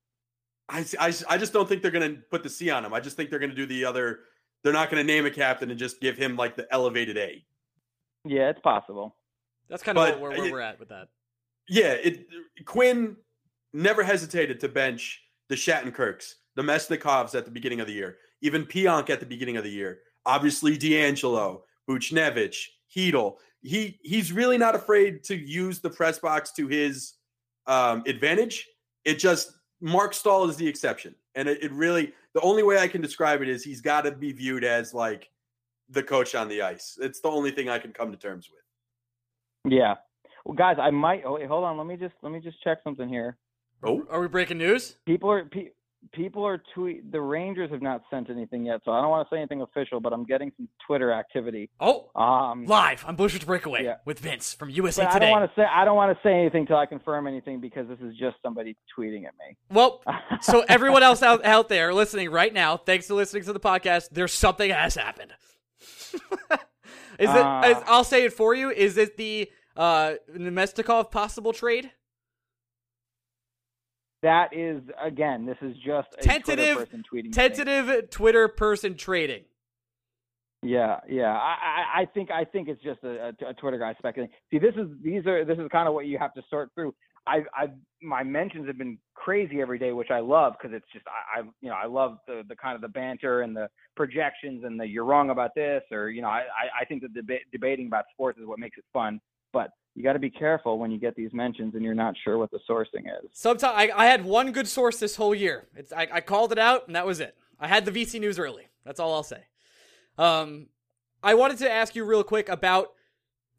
I, 0.70 0.86
I, 1.00 1.14
I 1.30 1.38
just 1.38 1.54
don't 1.54 1.68
think 1.68 1.82
they're 1.82 1.92
going 1.92 2.16
to 2.16 2.22
put 2.30 2.44
the 2.44 2.50
C 2.50 2.70
on 2.70 2.84
him. 2.84 2.94
I 2.94 3.00
just 3.00 3.16
think 3.16 3.30
they're 3.30 3.40
going 3.40 3.52
to 3.52 3.56
do 3.56 3.66
the 3.66 3.86
other. 3.86 4.20
They're 4.64 4.74
not 4.74 4.90
going 4.90 5.06
to 5.06 5.08
name 5.14 5.26
a 5.26 5.32
captain 5.32 5.70
and 5.70 5.80
just 5.80 6.02
give 6.02 6.18
him 6.18 6.36
like 6.36 6.56
the 6.58 6.68
elevated 6.74 7.18
A. 7.18 7.46
Yeah, 8.26 8.50
it's 8.50 8.60
possible. 8.60 9.16
that's 9.70 9.84
kind 9.84 9.98
of 9.98 10.20
where, 10.20 10.32
where 10.32 10.46
it- 10.48 10.52
we're 10.52 10.60
at 10.62 10.80
with 10.80 10.90
that. 10.90 11.08
Yeah, 11.70 11.92
it 11.94 12.26
Quinn 12.66 13.18
never 13.74 14.02
hesitated 14.04 14.60
to 14.62 14.70
bench 14.70 15.22
the 15.50 15.56
Shattenkirks, 15.56 16.34
the 16.56 16.62
Namestnikovs 16.62 17.36
at 17.36 17.44
the 17.46 17.52
beginning 17.52 17.82
of 17.82 17.88
the 17.88 17.94
year, 17.94 18.18
even 18.42 18.66
Pionk 18.66 19.10
at 19.10 19.20
the 19.20 19.26
beginning 19.26 19.58
of 19.58 19.64
the 19.66 19.70
year. 19.70 20.00
Obviously, 20.28 20.78
DeAngelo, 20.78 21.62
Buchnevich, 21.90 22.68
Heedle. 22.94 23.38
He 23.62 23.98
he's 24.04 24.32
really 24.32 24.58
not 24.58 24.76
afraid 24.76 25.24
to 25.24 25.36
use 25.36 25.80
the 25.80 25.90
press 25.90 26.20
box 26.20 26.52
to 26.52 26.68
his 26.68 27.14
um, 27.66 28.04
advantage. 28.06 28.68
It 29.06 29.16
just 29.20 29.54
Marc 29.80 30.14
Staal 30.14 30.50
is 30.50 30.58
the 30.58 30.68
exception, 30.68 31.16
and 31.34 31.48
it, 31.48 31.64
it 31.64 31.72
really 31.72 32.14
the 32.34 32.42
only 32.42 32.62
way 32.62 32.78
I 32.78 32.90
can 32.90 33.02
describe 33.02 33.42
it 33.42 33.48
is 33.48 33.64
he's 33.64 33.82
got 33.82 34.02
to 34.02 34.12
be 34.12 34.34
viewed 34.34 34.66
as 34.66 34.94
like 34.94 35.30
the 35.90 36.04
coach 36.04 36.36
on 36.36 36.50
the 36.50 36.62
ice. 36.62 36.98
It's 37.02 37.22
the 37.22 37.30
only 37.30 37.52
thing 37.52 37.70
I 37.70 37.80
can 37.80 37.94
come 37.94 38.12
to 38.12 38.18
terms 38.18 38.50
with. 38.52 39.72
Yeah. 39.74 39.96
Well, 40.46 40.56
guys, 40.56 40.78
I 40.80 40.92
might. 40.92 41.24
Oh, 41.26 41.36
wait, 41.36 41.48
hold 41.48 41.64
on. 41.64 41.78
Let 41.78 41.88
me 41.88 41.96
just 41.96 42.16
let 42.22 42.34
me 42.34 42.42
just 42.42 42.62
check 42.64 42.80
something 42.84 43.08
here. 43.08 43.38
Oh, 43.84 44.06
Are 44.10 44.20
we 44.20 44.28
breaking 44.28 44.58
news? 44.58 44.98
People 45.06 45.32
are 45.32 45.46
pe- 45.46 45.70
people 46.14 46.45
are 46.45 46.62
tweet. 46.74 47.12
The 47.12 47.20
Rangers 47.22 47.70
have 47.72 47.82
not 47.82 48.02
sent 48.10 48.30
anything 48.30 48.66
yet, 48.66 48.82
so 48.86 48.91
I 48.91 49.02
don't 49.02 49.10
want 49.10 49.28
to 49.30 49.36
say 49.36 49.39
anything 49.39 49.62
official. 49.62 50.00
But 50.00 50.14
I'm 50.14 50.24
getting 50.26 50.52
some 50.58 50.68
Twitter 50.86 51.12
activity. 51.12 51.70
Oh, 51.80 52.10
Um, 52.16 52.66
live 52.66 53.04
on 53.06 53.16
Blue 53.16 53.30
Shirts 53.30 53.45
Breakaway 53.45 53.84
Yeah. 53.84 53.95
with 54.06 54.20
Vince 54.20 54.54
from 54.54 54.70
USA 54.70 55.04
but 55.06 55.16
I 55.16 55.20
don't 55.20 55.32
want 55.32 55.50
to 55.54 55.62
say 55.62 55.66
I 55.70 55.86
don't 55.86 55.95
want 55.95 56.16
to 56.18 56.22
say 56.28 56.34
anything 56.34 56.66
till 56.66 56.78
I 56.78 56.86
confirm 56.86 57.28
anything 57.28 57.60
because 57.60 57.88
this 57.88 58.00
is 58.00 58.16
just 58.16 58.38
somebody 58.41 58.76
tweeting 58.98 59.26
at 59.26 59.34
me. 59.39 59.56
Well, 59.72 60.02
so 60.41 60.64
everyone 60.70 61.04
else 61.04 61.22
out, 61.24 61.43
out 61.45 61.70
there 61.70 61.93
listening 61.93 62.30
right 62.32 62.54
now, 62.54 62.78
thanks 62.78 63.08
for 63.08 63.14
listening 63.16 63.43
to 63.43 63.54
the 63.54 63.60
podcast, 63.60 64.10
there's 64.12 64.34
something 64.34 64.70
has 64.72 64.95
happened. 64.95 65.34
is 66.14 66.20
it? 67.20 67.28
Uh, 67.30 67.62
is- 67.66 67.84
I'll 67.88 68.04
say 68.04 68.26
it 68.26 68.34
for 68.34 68.54
you. 68.54 68.70
Is 68.70 68.98
it 68.98 69.18
the 69.18 69.50
uh, 69.76 70.14
Namestnikov 70.36 71.12
possible 71.12 71.54
trade? 71.54 71.91
That 74.24 74.55
is 74.55 74.82
again. 75.01 75.45
This 75.45 75.57
is 75.61 75.76
just 75.78 76.07
a 76.18 76.22
Tentative- 76.22 76.76
Twitter 76.76 76.97
person. 77.03 77.32
Tentative 77.32 78.09
Twitter 78.09 78.47
person 78.47 78.95
trading. 78.95 79.43
Yeah, 80.63 80.99
yeah. 81.07 81.34
I, 81.34 81.55
I, 81.97 82.01
I 82.01 82.05
think 82.05 82.32
I 82.32 82.43
think 82.43 82.68
it's 82.68 82.82
just 82.82 83.03
a, 83.03 83.28
a, 83.28 83.49
a 83.49 83.53
Twitter 83.53 83.78
guy 83.78 83.93
speculating. 83.97 84.36
See, 84.51 84.57
this 84.57 84.74
is 84.76 84.88
these 85.03 85.26
are 85.28 85.45
this 85.45 85.57
is 85.59 85.68
kind 85.72 85.88
of 85.88 85.93
what 85.93 86.07
you 86.07 86.18
have 86.18 86.34
to 86.34 86.41
sort 86.49 86.72
through. 86.74 86.95
I, 87.28 87.43
I 87.53 87.68
my 88.01 88.24
mentions 88.24 88.68
have 88.68 88.78
been 88.78 88.97
crazy 89.13 89.61
every 89.61 89.78
day, 89.78 89.91
which 89.91 90.09
I 90.11 90.20
love 90.20 90.53
because 90.59 90.76
it's 90.76 90.88
just 90.91 91.05
I, 91.07 91.41
I 91.41 91.43
you 91.61 91.70
know 91.70 91.76
I 91.76 91.86
love 91.86 92.18
the 92.26 92.41
the 92.49 92.55
kind 92.55 92.76
of 92.76 92.82
the 92.82 92.88
banter 92.88 93.41
and 93.41 93.55
the 93.55 93.70
projections 93.95 94.63
and 94.63 94.80
the 94.80 94.88
you're 94.88 95.05
wrong 95.05 95.30
about 95.30 95.51
this 95.55 95.84
or 95.91 96.09
you 96.09 96.22
know 96.22 96.30
I 96.30 96.39
I, 96.39 96.82
I 96.82 96.86
think 96.86 97.03
that 97.03 97.13
deba- 97.13 97.45
debating 97.51 97.86
about 97.88 98.05
sports 98.11 98.39
is 98.39 98.47
what 98.47 98.57
makes 98.57 98.78
it 98.78 98.86
fun. 98.93 99.20
But 99.53 99.70
you 99.98 100.04
got 100.04 100.14
to 100.14 100.20
be 100.20 100.30
careful 100.30 100.78
when 100.78 100.91
you 100.91 101.00
get 101.00 101.16
these 101.16 101.34
mentions 101.34 101.74
and 101.74 101.84
you're 101.84 101.95
not 101.95 102.14
sure 102.24 102.38
what 102.38 102.52
the 102.52 102.60
sourcing 102.70 103.06
is. 103.08 103.32
Sometimes 103.34 103.74
I, 103.76 103.89
I 103.95 104.06
had 104.06 104.24
one 104.24 104.52
good 104.52 104.68
source 104.68 105.00
this 105.00 105.16
whole 105.16 105.34
year. 105.34 105.66
It's 105.76 105.91
I, 105.91 106.08
I 106.14 106.22
called 106.22 106.52
it 106.52 106.60
out 106.60 106.86
and 106.86 106.95
that 106.95 107.08
was 107.08 107.20
it. 107.20 107.36
I 107.60 107.68
had 107.68 107.84
the 107.84 107.91
VC 107.91 108.20
news 108.20 108.38
early. 108.38 108.68
That's 108.86 109.00
all 109.00 109.12
I'll 109.16 109.24
say. 109.24 109.41
Um, 110.20 110.68
I 111.24 111.34
wanted 111.34 111.58
to 111.60 111.72
ask 111.72 111.95
you 111.95 112.06
real 112.06 112.24
quick 112.24 112.48
about, 112.48 112.93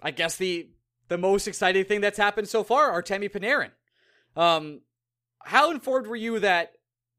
I 0.01 0.13
guess 0.13 0.37
the 0.37 0.69
the 1.09 1.19
most 1.19 1.49
exciting 1.49 1.85
thing 1.87 2.03
that's 2.03 2.19
happened 2.19 2.49
so 2.49 2.63
far, 2.63 2.93
Artemi 2.93 3.29
Panarin. 3.29 3.71
Um, 4.41 4.83
how 5.43 5.73
informed 5.73 6.07
were 6.07 6.15
you 6.15 6.39
that 6.39 6.75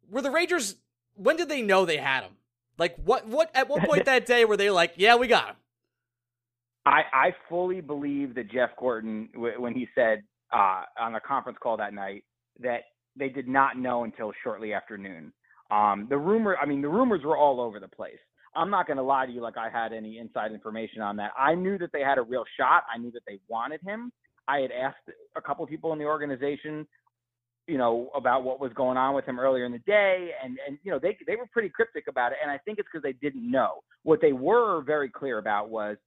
were 0.09 0.22
the 0.22 0.32
Rangers? 0.32 0.76
When 1.15 1.36
did 1.36 1.49
they 1.49 1.61
know 1.61 1.84
they 1.84 1.97
had 1.97 2.24
him? 2.24 2.38
Like 2.78 2.95
what? 3.03 3.28
What 3.28 3.51
at 3.53 3.67
what 3.67 3.84
point 3.84 4.05
that 4.05 4.26
day 4.26 4.45
were 4.45 4.55
they 4.55 4.70
like, 4.70 4.93
yeah, 4.95 5.17
we 5.17 5.28
got 5.28 5.49
him? 5.49 5.55
I, 6.86 7.01
I 7.13 7.36
fully 7.47 7.82
believe 7.82 8.36
that 8.36 8.51
Jeff 8.51 8.71
Gorton, 8.77 9.30
w- 9.34 9.59
when 9.61 9.73
he 9.73 9.88
said 9.95 10.23
uh, 10.53 10.84
on 10.99 11.15
a 11.15 11.19
conference 11.19 11.57
call 11.61 11.77
that 11.77 11.93
night 11.93 12.23
that 12.61 12.82
they 13.15 13.30
did 13.30 13.47
not 13.47 13.77
know 13.77 14.03
until 14.03 14.32
shortly 14.43 14.73
after 14.73 14.97
noon. 14.97 15.34
Um, 15.71 16.07
the 16.09 16.17
rumor, 16.17 16.57
I 16.57 16.65
mean, 16.65 16.82
the 16.82 16.89
rumors 16.89 17.23
were 17.23 17.38
all 17.38 17.61
over 17.61 17.80
the 17.80 17.88
place. 17.88 18.17
I'm 18.55 18.71
not 18.71 18.88
going 18.88 18.97
to 18.97 19.03
lie 19.03 19.27
to 19.27 19.32
you 19.32 19.41
like 19.41 19.57
I 19.57 19.69
had 19.69 19.93
any 19.93 20.17
inside 20.17 20.51
information 20.51 21.01
on 21.01 21.15
that. 21.17 21.32
I 21.38 21.53
knew 21.53 21.77
that 21.77 21.91
they 21.93 22.01
had 22.01 22.17
a 22.17 22.23
real 22.23 22.43
shot. 22.57 22.84
I 22.93 22.97
knew 22.97 23.11
that 23.11 23.21
they 23.27 23.39
wanted 23.47 23.82
him. 23.84 24.11
I 24.47 24.59
had 24.59 24.71
asked 24.71 24.97
a 25.36 25.41
couple 25.41 25.63
of 25.63 25.69
people 25.69 25.93
in 25.93 25.99
the 25.99 26.05
organization 26.05 26.88
you 27.67 27.77
know, 27.77 28.09
about 28.15 28.43
what 28.43 28.59
was 28.59 28.71
going 28.73 28.97
on 28.97 29.13
with 29.13 29.25
him 29.25 29.39
earlier 29.39 29.63
in 29.63 29.71
the 29.71 29.77
day, 29.80 30.32
and 30.43 30.57
and 30.67 30.80
you 30.84 30.91
know 30.91 30.97
they 30.97 31.15
they 31.27 31.36
were 31.36 31.45
pretty 31.53 31.69
cryptic 31.69 32.05
about 32.09 32.32
it, 32.32 32.39
and 32.41 32.49
I 32.49 32.57
think 32.57 32.80
it's 32.80 32.88
because 32.91 33.03
they 33.03 33.13
didn't 33.13 33.49
know. 33.49 33.84
What 34.01 34.21
they 34.21 34.34
were 34.34 34.82
very 34.82 35.07
clear 35.07 35.38
about 35.38 35.69
was 35.69 35.97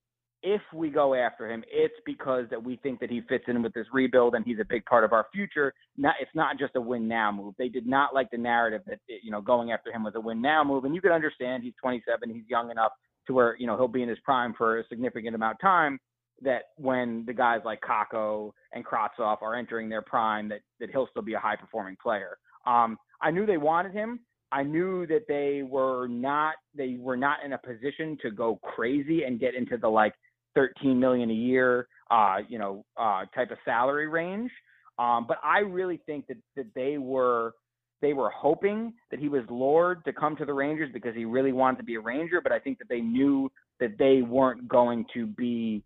if 0.42 0.60
we 0.74 0.90
go 0.90 1.14
after 1.14 1.48
him, 1.50 1.62
it's 1.70 1.94
because 2.04 2.46
that 2.50 2.62
we 2.62 2.76
think 2.76 3.00
that 3.00 3.10
he 3.10 3.20
fits 3.28 3.44
in 3.46 3.62
with 3.62 3.72
this 3.74 3.86
rebuild 3.92 4.34
and 4.34 4.44
he's 4.44 4.58
a 4.58 4.64
big 4.64 4.84
part 4.86 5.04
of 5.04 5.12
our 5.12 5.26
future. 5.32 5.72
Not, 5.96 6.14
it's 6.20 6.34
not 6.34 6.58
just 6.58 6.74
a 6.76 6.80
win 6.80 7.06
now 7.06 7.30
move. 7.30 7.54
They 7.58 7.68
did 7.68 7.86
not 7.86 8.14
like 8.14 8.30
the 8.30 8.38
narrative 8.38 8.82
that 8.86 8.98
you 9.22 9.30
know 9.30 9.40
going 9.40 9.72
after 9.72 9.92
him 9.92 10.02
was 10.02 10.14
a 10.16 10.20
win 10.20 10.40
now 10.42 10.64
move, 10.64 10.84
and 10.84 10.94
you 10.94 11.00
can 11.00 11.12
understand 11.12 11.62
he's 11.62 11.74
27, 11.80 12.30
he's 12.30 12.42
young 12.48 12.70
enough 12.70 12.92
to 13.26 13.32
where 13.32 13.56
you 13.58 13.66
know 13.66 13.76
he'll 13.76 13.88
be 13.88 14.02
in 14.02 14.08
his 14.08 14.18
prime 14.24 14.52
for 14.56 14.80
a 14.80 14.88
significant 14.88 15.34
amount 15.34 15.54
of 15.54 15.60
time. 15.60 15.98
That 16.40 16.62
when 16.76 17.24
the 17.24 17.32
guys 17.32 17.60
like 17.64 17.80
Kakko 17.80 18.50
and 18.72 18.84
Kravtsov 18.84 19.42
are 19.42 19.54
entering 19.54 19.88
their 19.88 20.02
prime, 20.02 20.48
that 20.48 20.60
that 20.80 20.90
he'll 20.90 21.08
still 21.10 21.22
be 21.22 21.34
a 21.34 21.38
high 21.38 21.56
performing 21.56 21.96
player. 22.02 22.36
Um, 22.66 22.98
I 23.20 23.30
knew 23.30 23.46
they 23.46 23.58
wanted 23.58 23.92
him. 23.92 24.20
I 24.50 24.62
knew 24.62 25.06
that 25.06 25.26
they 25.28 25.62
were 25.62 26.08
not 26.08 26.56
they 26.74 26.96
were 26.98 27.16
not 27.16 27.38
in 27.44 27.52
a 27.52 27.58
position 27.58 28.18
to 28.22 28.30
go 28.30 28.56
crazy 28.56 29.22
and 29.22 29.40
get 29.40 29.54
into 29.54 29.78
the 29.78 29.88
like 29.88 30.14
13 30.54 30.98
million 30.98 31.30
a 31.30 31.34
year, 31.34 31.88
uh, 32.10 32.38
you 32.48 32.58
know, 32.58 32.84
uh, 32.96 33.24
type 33.34 33.50
of 33.50 33.58
salary 33.64 34.08
range. 34.08 34.50
Um, 34.98 35.26
but 35.26 35.38
I 35.42 35.60
really 35.60 36.00
think 36.06 36.26
that 36.28 36.36
that 36.56 36.66
they 36.74 36.98
were 36.98 37.54
they 38.00 38.12
were 38.12 38.30
hoping 38.30 38.92
that 39.10 39.20
he 39.20 39.28
was 39.28 39.42
lured 39.48 40.04
to 40.04 40.12
come 40.12 40.36
to 40.36 40.44
the 40.44 40.52
Rangers 40.52 40.90
because 40.92 41.14
he 41.14 41.24
really 41.24 41.52
wanted 41.52 41.78
to 41.78 41.84
be 41.84 41.94
a 41.94 42.00
Ranger. 42.00 42.40
But 42.42 42.52
I 42.52 42.58
think 42.58 42.78
that 42.78 42.88
they 42.88 43.00
knew 43.00 43.50
that 43.80 43.96
they 43.98 44.22
weren't 44.22 44.68
going 44.68 45.06
to 45.14 45.26
be 45.26 45.82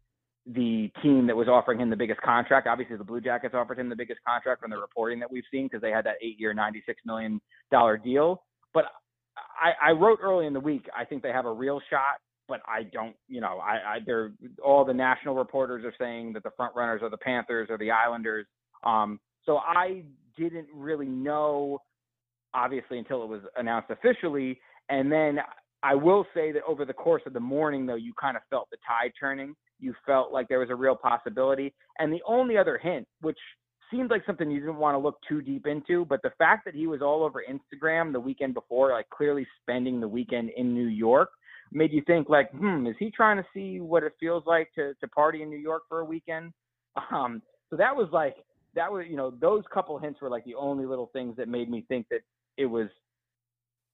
the 0.46 0.90
team 1.02 1.26
that 1.26 1.36
was 1.36 1.48
offering 1.48 1.80
him 1.80 1.90
the 1.90 1.96
biggest 1.96 2.20
contract. 2.22 2.66
Obviously, 2.66 2.96
the 2.96 3.04
Blue 3.04 3.20
Jackets 3.20 3.54
offered 3.54 3.78
him 3.78 3.88
the 3.88 3.96
biggest 3.96 4.20
contract 4.26 4.60
from 4.60 4.70
the 4.70 4.78
reporting 4.78 5.18
that 5.20 5.30
we've 5.30 5.44
seen 5.50 5.66
because 5.66 5.82
they 5.82 5.90
had 5.90 6.04
that 6.06 6.14
eight-year, 6.22 6.54
ninety-six 6.54 7.00
million 7.04 7.40
dollar 7.70 7.96
deal. 7.96 8.42
But 8.72 8.84
I, 9.60 9.90
I 9.90 9.92
wrote 9.92 10.18
early 10.22 10.46
in 10.46 10.52
the 10.52 10.60
week, 10.60 10.86
I 10.96 11.04
think 11.04 11.22
they 11.22 11.30
have 11.32 11.46
a 11.46 11.52
real 11.52 11.80
shot 11.90 12.20
but 12.48 12.60
I 12.66 12.84
don't, 12.84 13.16
you 13.28 13.40
know, 13.40 13.58
I, 13.58 13.72
I 13.72 13.98
they're 14.04 14.32
all 14.64 14.84
the 14.84 14.94
national 14.94 15.34
reporters 15.34 15.84
are 15.84 15.94
saying 15.98 16.32
that 16.34 16.42
the 16.42 16.50
front 16.56 16.74
runners 16.74 17.02
are 17.02 17.10
the 17.10 17.16
Panthers 17.16 17.68
or 17.70 17.78
the 17.78 17.90
Islanders. 17.90 18.46
Um, 18.84 19.20
so 19.44 19.58
I 19.58 20.02
didn't 20.36 20.68
really 20.74 21.06
know, 21.06 21.80
obviously, 22.54 22.98
until 22.98 23.22
it 23.22 23.28
was 23.28 23.42
announced 23.56 23.90
officially. 23.90 24.60
And 24.88 25.10
then 25.10 25.38
I 25.82 25.94
will 25.94 26.26
say 26.34 26.52
that 26.52 26.62
over 26.66 26.84
the 26.84 26.92
course 26.92 27.22
of 27.26 27.32
the 27.32 27.40
morning, 27.40 27.86
though, 27.86 27.96
you 27.96 28.12
kind 28.20 28.36
of 28.36 28.42
felt 28.50 28.68
the 28.70 28.78
tide 28.86 29.12
turning. 29.18 29.54
You 29.78 29.94
felt 30.04 30.32
like 30.32 30.48
there 30.48 30.58
was 30.58 30.70
a 30.70 30.74
real 30.74 30.96
possibility. 30.96 31.74
And 31.98 32.12
the 32.12 32.22
only 32.26 32.56
other 32.56 32.78
hint, 32.78 33.06
which 33.20 33.38
seemed 33.90 34.10
like 34.10 34.24
something 34.26 34.50
you 34.50 34.60
didn't 34.60 34.76
want 34.76 34.94
to 34.94 34.98
look 34.98 35.18
too 35.28 35.42
deep 35.42 35.66
into, 35.66 36.04
but 36.04 36.20
the 36.22 36.32
fact 36.38 36.64
that 36.64 36.74
he 36.74 36.86
was 36.86 37.02
all 37.02 37.22
over 37.22 37.44
Instagram 37.48 38.12
the 38.12 38.20
weekend 38.20 38.54
before, 38.54 38.90
like 38.90 39.08
clearly 39.10 39.46
spending 39.62 40.00
the 40.00 40.08
weekend 40.08 40.50
in 40.56 40.74
New 40.74 40.88
York, 40.88 41.30
made 41.72 41.92
you 41.92 42.02
think 42.06 42.28
like, 42.28 42.50
hmm, 42.52 42.86
is 42.86 42.96
he 42.98 43.10
trying 43.10 43.36
to 43.36 43.46
see 43.54 43.80
what 43.80 44.02
it 44.02 44.12
feels 44.18 44.44
like 44.46 44.72
to 44.74 44.94
to 45.00 45.08
party 45.08 45.42
in 45.42 45.50
New 45.50 45.58
York 45.58 45.82
for 45.88 46.00
a 46.00 46.04
weekend? 46.04 46.52
Um, 47.12 47.42
so 47.68 47.76
that 47.76 47.94
was 47.94 48.08
like 48.10 48.36
that 48.74 48.90
was 48.90 49.04
you 49.08 49.16
know 49.16 49.30
those 49.30 49.64
couple 49.72 49.98
hints 49.98 50.20
were 50.22 50.30
like 50.30 50.44
the 50.44 50.54
only 50.54 50.86
little 50.86 51.10
things 51.12 51.36
that 51.36 51.46
made 51.46 51.68
me 51.68 51.84
think 51.88 52.06
that 52.10 52.20
it 52.56 52.64
was 52.64 52.88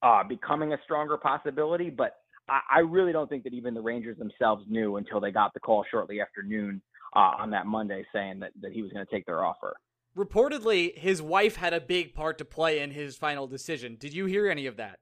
uh, 0.02 0.22
becoming 0.22 0.72
a 0.72 0.76
stronger 0.84 1.16
possibility. 1.16 1.90
But 1.90 2.18
I, 2.48 2.60
I 2.76 2.78
really 2.80 3.12
don't 3.12 3.28
think 3.28 3.44
that 3.44 3.54
even 3.54 3.74
the 3.74 3.80
Rangers 3.80 4.18
themselves 4.18 4.64
knew 4.68 4.96
until 4.96 5.20
they 5.20 5.30
got 5.30 5.54
the 5.54 5.60
call 5.60 5.84
shortly 5.90 6.20
after 6.20 6.42
noon 6.42 6.82
uh, 7.16 7.32
on 7.38 7.50
that 7.50 7.66
Monday 7.66 8.04
saying 8.12 8.40
that 8.40 8.52
that 8.60 8.72
he 8.72 8.82
was 8.82 8.92
going 8.92 9.04
to 9.04 9.10
take 9.10 9.26
their 9.26 9.44
offer. 9.44 9.76
Reportedly, 10.16 10.96
his 10.98 11.22
wife 11.22 11.56
had 11.56 11.72
a 11.72 11.80
big 11.80 12.14
part 12.14 12.36
to 12.38 12.44
play 12.44 12.80
in 12.80 12.90
his 12.90 13.16
final 13.16 13.46
decision. 13.46 13.96
Did 13.98 14.12
you 14.12 14.26
hear 14.26 14.46
any 14.46 14.66
of 14.66 14.76
that? 14.76 14.98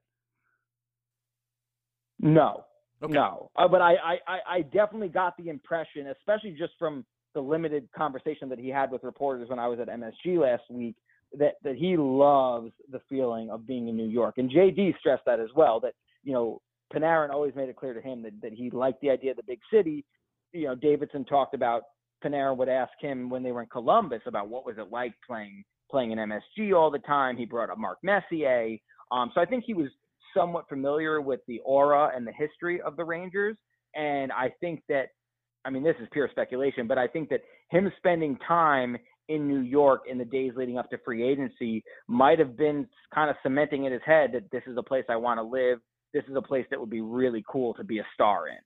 No, 2.21 2.63
okay. 3.03 3.13
no. 3.13 3.49
Uh, 3.55 3.67
but 3.67 3.81
I, 3.81 3.95
I, 4.27 4.39
I 4.47 4.61
definitely 4.61 5.09
got 5.09 5.35
the 5.37 5.49
impression, 5.49 6.07
especially 6.07 6.51
just 6.51 6.73
from 6.77 7.03
the 7.33 7.41
limited 7.41 7.89
conversation 7.95 8.47
that 8.49 8.59
he 8.59 8.69
had 8.69 8.91
with 8.91 9.03
reporters 9.03 9.49
when 9.49 9.59
I 9.59 9.67
was 9.67 9.79
at 9.79 9.87
MSG 9.87 10.39
last 10.39 10.63
week, 10.69 10.95
that 11.37 11.55
that 11.63 11.75
he 11.75 11.95
loves 11.97 12.71
the 12.91 13.01
feeling 13.09 13.49
of 13.49 13.65
being 13.65 13.87
in 13.87 13.97
New 13.97 14.07
York. 14.07 14.35
And 14.37 14.51
JD 14.51 14.99
stressed 14.99 15.25
that 15.25 15.39
as 15.39 15.49
well. 15.55 15.79
That 15.79 15.93
you 16.23 16.33
know 16.33 16.61
Panarin 16.93 17.31
always 17.31 17.55
made 17.55 17.69
it 17.69 17.75
clear 17.75 17.93
to 17.93 18.01
him 18.01 18.21
that 18.23 18.33
that 18.41 18.53
he 18.53 18.69
liked 18.69 19.01
the 19.01 19.09
idea 19.09 19.31
of 19.31 19.37
the 19.37 19.43
big 19.43 19.59
city. 19.73 20.05
You 20.51 20.67
know 20.67 20.75
Davidson 20.75 21.25
talked 21.25 21.55
about 21.55 21.83
Panarin 22.23 22.57
would 22.57 22.69
ask 22.69 22.91
him 22.99 23.29
when 23.29 23.43
they 23.43 23.51
were 23.51 23.61
in 23.61 23.69
Columbus 23.69 24.21
about 24.25 24.49
what 24.49 24.65
was 24.65 24.77
it 24.77 24.91
like 24.91 25.13
playing 25.25 25.63
playing 25.89 26.11
in 26.11 26.19
MSG 26.19 26.75
all 26.75 26.91
the 26.91 26.99
time. 26.99 27.35
He 27.35 27.45
brought 27.45 27.69
up 27.69 27.77
Mark 27.77 27.97
Messier. 28.03 28.77
Um, 29.11 29.31
so 29.33 29.41
I 29.41 29.45
think 29.45 29.63
he 29.65 29.73
was 29.73 29.89
somewhat 30.35 30.67
familiar 30.69 31.21
with 31.21 31.39
the 31.47 31.59
aura 31.65 32.11
and 32.15 32.25
the 32.25 32.31
history 32.31 32.81
of 32.81 32.95
the 32.95 33.03
Rangers. 33.03 33.57
And 33.95 34.31
I 34.31 34.53
think 34.59 34.81
that, 34.89 35.07
I 35.65 35.69
mean, 35.69 35.83
this 35.83 35.95
is 36.01 36.07
pure 36.11 36.29
speculation, 36.31 36.87
but 36.87 36.97
I 36.97 37.07
think 37.07 37.29
that 37.29 37.41
him 37.69 37.91
spending 37.97 38.37
time 38.47 38.97
in 39.27 39.47
New 39.47 39.61
York 39.61 40.03
in 40.09 40.17
the 40.17 40.25
days 40.25 40.53
leading 40.55 40.77
up 40.77 40.89
to 40.89 40.97
free 41.05 41.23
agency 41.23 41.83
might 42.07 42.39
have 42.39 42.57
been 42.57 42.87
kind 43.13 43.29
of 43.29 43.35
cementing 43.43 43.85
in 43.85 43.91
his 43.91 44.01
head 44.05 44.31
that 44.33 44.49
this 44.51 44.63
is 44.67 44.77
a 44.77 44.83
place 44.83 45.05
I 45.09 45.15
want 45.15 45.37
to 45.37 45.43
live. 45.43 45.79
This 46.13 46.23
is 46.29 46.35
a 46.35 46.41
place 46.41 46.65
that 46.69 46.79
would 46.79 46.89
be 46.89 47.01
really 47.01 47.43
cool 47.47 47.73
to 47.75 47.83
be 47.83 47.99
a 47.99 48.05
star 48.13 48.47
in. 48.47 48.57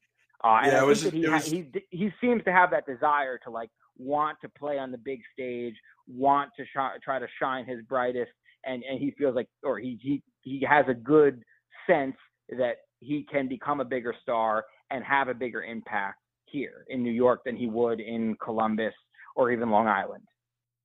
Uh, 0.44 0.60
and 0.64 0.72
yeah, 0.72 0.78
I 0.78 0.80
think 0.80 0.88
was, 0.88 1.02
he, 1.04 1.28
was... 1.28 1.46
he 1.46 1.86
he 1.92 2.12
seems 2.20 2.44
to 2.44 2.52
have 2.52 2.72
that 2.72 2.86
desire 2.86 3.38
to 3.44 3.50
like 3.50 3.70
want 3.98 4.38
to 4.42 4.50
play 4.50 4.78
on 4.78 4.92
the 4.92 4.98
big 4.98 5.22
stage, 5.34 5.76
want 6.08 6.52
to 6.58 6.66
sh- 6.66 7.00
try 7.04 7.20
to 7.20 7.28
shine 7.40 7.66
his 7.66 7.82
brightest, 7.84 8.32
and 8.66 8.84
and 8.84 9.00
he 9.00 9.12
feels 9.12 9.36
like, 9.36 9.48
or 9.64 9.80
he 9.80 9.98
he 10.02 10.22
he 10.42 10.66
has 10.68 10.86
a 10.90 10.94
good 10.94 11.44
sense 11.88 12.16
that 12.50 12.78
he 13.00 13.26
can 13.32 13.48
become 13.48 13.80
a 13.80 13.86
bigger 13.86 14.14
star 14.22 14.66
and 14.92 15.04
have 15.04 15.28
a 15.28 15.34
bigger 15.34 15.64
impact 15.64 16.18
here 16.46 16.86
in 16.90 17.04
New 17.04 17.12
York 17.12 17.42
than 17.46 17.56
he 17.56 17.68
would 17.68 18.00
in 18.00 18.36
Columbus 18.44 18.94
or 19.36 19.52
even 19.52 19.70
Long 19.70 19.88
Island. 19.88 20.24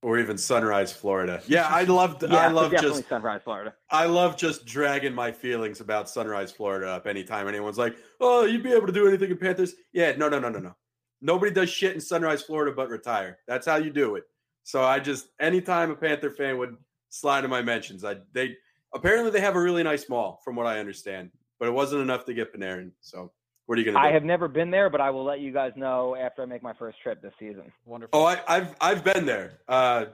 Or 0.03 0.17
even 0.17 0.37
Sunrise, 0.37 0.91
Florida. 0.91 1.41
Yeah, 1.47 1.67
I 1.67 1.83
love. 1.83 2.17
yeah, 2.23 2.37
I 2.37 2.47
love 2.47 2.71
just 2.71 3.07
Sunrise, 3.07 3.41
Florida. 3.43 3.73
I 3.91 4.07
love 4.07 4.35
just 4.35 4.65
dragging 4.65 5.13
my 5.13 5.31
feelings 5.31 5.79
about 5.79 6.09
Sunrise, 6.09 6.51
Florida 6.51 6.87
up 6.89 7.05
anytime 7.05 7.47
anyone's 7.47 7.77
like, 7.77 7.95
"Oh, 8.19 8.45
you'd 8.45 8.63
be 8.63 8.73
able 8.73 8.87
to 8.87 8.93
do 8.93 9.07
anything 9.07 9.29
in 9.29 9.37
Panthers." 9.37 9.75
Yeah, 9.93 10.13
no, 10.17 10.27
no, 10.27 10.39
no, 10.39 10.49
no, 10.49 10.57
no. 10.57 10.75
Nobody 11.21 11.51
does 11.51 11.69
shit 11.69 11.93
in 11.93 12.01
Sunrise, 12.01 12.41
Florida, 12.41 12.75
but 12.75 12.89
retire. 12.89 13.37
That's 13.47 13.67
how 13.67 13.75
you 13.75 13.91
do 13.91 14.15
it. 14.15 14.23
So 14.63 14.83
I 14.83 14.99
just 14.99 15.27
anytime 15.39 15.91
a 15.91 15.95
Panther 15.95 16.31
fan 16.31 16.57
would 16.57 16.77
slide 17.09 17.43
in 17.43 17.51
my 17.51 17.61
mentions, 17.61 18.03
I 18.03 18.17
they 18.33 18.55
Apparently, 18.93 19.31
they 19.31 19.41
have 19.41 19.55
a 19.55 19.61
really 19.61 19.83
nice 19.83 20.09
mall, 20.09 20.41
from 20.43 20.55
what 20.55 20.67
I 20.67 20.79
understand, 20.79 21.31
but 21.59 21.67
it 21.67 21.71
wasn't 21.71 22.01
enough 22.01 22.25
to 22.25 22.33
get 22.33 22.53
Panarin. 22.53 22.91
So, 22.99 23.31
what 23.65 23.77
are 23.77 23.81
you 23.81 23.85
going 23.85 23.95
to 23.95 24.01
do? 24.01 24.07
I 24.07 24.11
have 24.11 24.23
never 24.23 24.47
been 24.47 24.69
there, 24.69 24.89
but 24.89 24.99
I 24.99 25.09
will 25.09 25.23
let 25.23 25.39
you 25.39 25.53
guys 25.53 25.71
know 25.75 26.15
after 26.15 26.41
I 26.41 26.45
make 26.45 26.61
my 26.61 26.73
first 26.73 27.01
trip 27.01 27.21
this 27.21 27.33
season. 27.39 27.71
Wonderful. 27.85 28.19
Oh, 28.19 28.25
I, 28.25 28.41
have 28.47 28.75
I've 28.81 29.03
been 29.03 29.25
there. 29.25 29.59
Uh, 29.67 30.05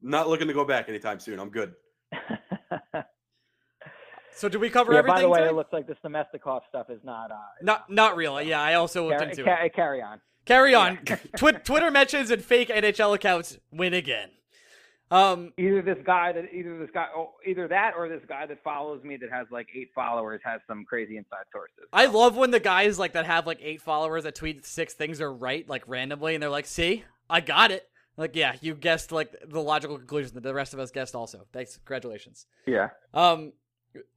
not 0.00 0.28
looking 0.28 0.48
to 0.48 0.54
go 0.54 0.64
back 0.64 0.88
anytime 0.88 1.20
soon. 1.20 1.38
I'm 1.38 1.50
good. 1.50 1.74
so, 4.34 4.48
do 4.48 4.58
we 4.58 4.70
cover 4.70 4.92
yeah, 4.92 5.00
everything? 5.00 5.16
By 5.16 5.22
the 5.22 5.28
way, 5.28 5.40
today? 5.40 5.50
it 5.50 5.54
looks 5.54 5.72
like 5.72 5.86
this 5.86 5.98
Namestnikov 6.04 6.62
stuff 6.68 6.88
is 6.88 7.00
not 7.04 7.30
uh, 7.30 7.36
not 7.62 7.90
not 7.90 8.16
real. 8.16 8.40
Yeah, 8.40 8.60
I 8.60 8.74
also 8.74 9.06
looked 9.06 9.18
carry, 9.18 9.30
into 9.32 9.44
ca- 9.44 9.64
it. 9.64 9.74
Carry 9.74 10.00
on. 10.00 10.20
Carry 10.46 10.74
on. 10.74 10.98
Twitter 11.36 11.90
mentions 11.90 12.30
and 12.30 12.42
fake 12.42 12.68
NHL 12.68 13.14
accounts 13.14 13.58
win 13.70 13.94
again. 13.94 14.30
Um, 15.14 15.52
either 15.58 15.80
this 15.80 15.98
guy 16.04 16.32
that 16.32 16.52
either 16.52 16.76
this 16.76 16.90
guy 16.92 17.06
oh, 17.14 17.34
either 17.46 17.68
that 17.68 17.92
or 17.96 18.08
this 18.08 18.22
guy 18.28 18.46
that 18.46 18.60
follows 18.64 19.04
me 19.04 19.16
that 19.18 19.30
has 19.30 19.46
like 19.52 19.68
eight 19.72 19.90
followers 19.94 20.40
has 20.44 20.60
some 20.66 20.84
crazy 20.84 21.16
inside 21.16 21.44
sources. 21.52 21.84
I 21.92 22.06
love 22.06 22.36
when 22.36 22.50
the 22.50 22.58
guys 22.58 22.98
like 22.98 23.12
that 23.12 23.24
have 23.24 23.46
like 23.46 23.60
eight 23.62 23.80
followers 23.80 24.24
that 24.24 24.34
tweet 24.34 24.66
six 24.66 24.92
things 24.94 25.20
are 25.20 25.32
right 25.32 25.68
like 25.68 25.84
randomly 25.86 26.34
and 26.34 26.42
they're 26.42 26.50
like, 26.50 26.66
"See, 26.66 27.04
I 27.30 27.40
got 27.40 27.70
it." 27.70 27.88
Like, 28.16 28.34
yeah, 28.34 28.56
you 28.60 28.74
guessed 28.74 29.12
like 29.12 29.32
the 29.46 29.60
logical 29.60 29.98
conclusion 29.98 30.34
that 30.34 30.42
the 30.42 30.52
rest 30.52 30.74
of 30.74 30.80
us 30.80 30.90
guessed 30.90 31.14
also. 31.14 31.46
Thanks, 31.52 31.76
congratulations. 31.76 32.46
Yeah. 32.66 32.88
Um, 33.12 33.52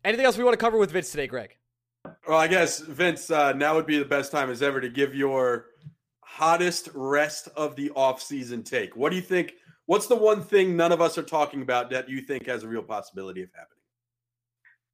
anything 0.03 0.25
else 0.25 0.35
we 0.35 0.43
want 0.43 0.53
to 0.53 0.63
cover 0.63 0.79
with 0.79 0.89
Vince 0.89 1.11
today, 1.11 1.27
Greg? 1.27 1.57
Well, 2.27 2.39
I 2.39 2.47
guess 2.47 2.79
Vince, 2.79 3.29
uh, 3.29 3.53
now 3.53 3.75
would 3.75 3.85
be 3.85 3.99
the 3.99 4.05
best 4.05 4.31
time 4.31 4.49
as 4.49 4.63
ever 4.63 4.81
to 4.81 4.89
give 4.89 5.13
your 5.13 5.65
hottest 6.21 6.89
rest 6.95 7.49
of 7.55 7.75
the 7.75 7.91
off-season 7.91 8.63
take. 8.63 8.95
What 8.95 9.09
do 9.09 9.15
you 9.15 9.21
think? 9.21 9.53
What's 9.87 10.07
the 10.07 10.17
one 10.17 10.43
thing 10.43 10.75
none 10.75 10.91
of 10.91 11.01
us 11.01 11.17
are 11.17 11.23
talking 11.23 11.61
about 11.61 11.89
that 11.91 12.09
you 12.09 12.21
think 12.21 12.45
has 12.45 12.63
a 12.63 12.67
real 12.67 12.83
possibility 12.83 13.41
of 13.41 13.49
happening? 13.55 13.77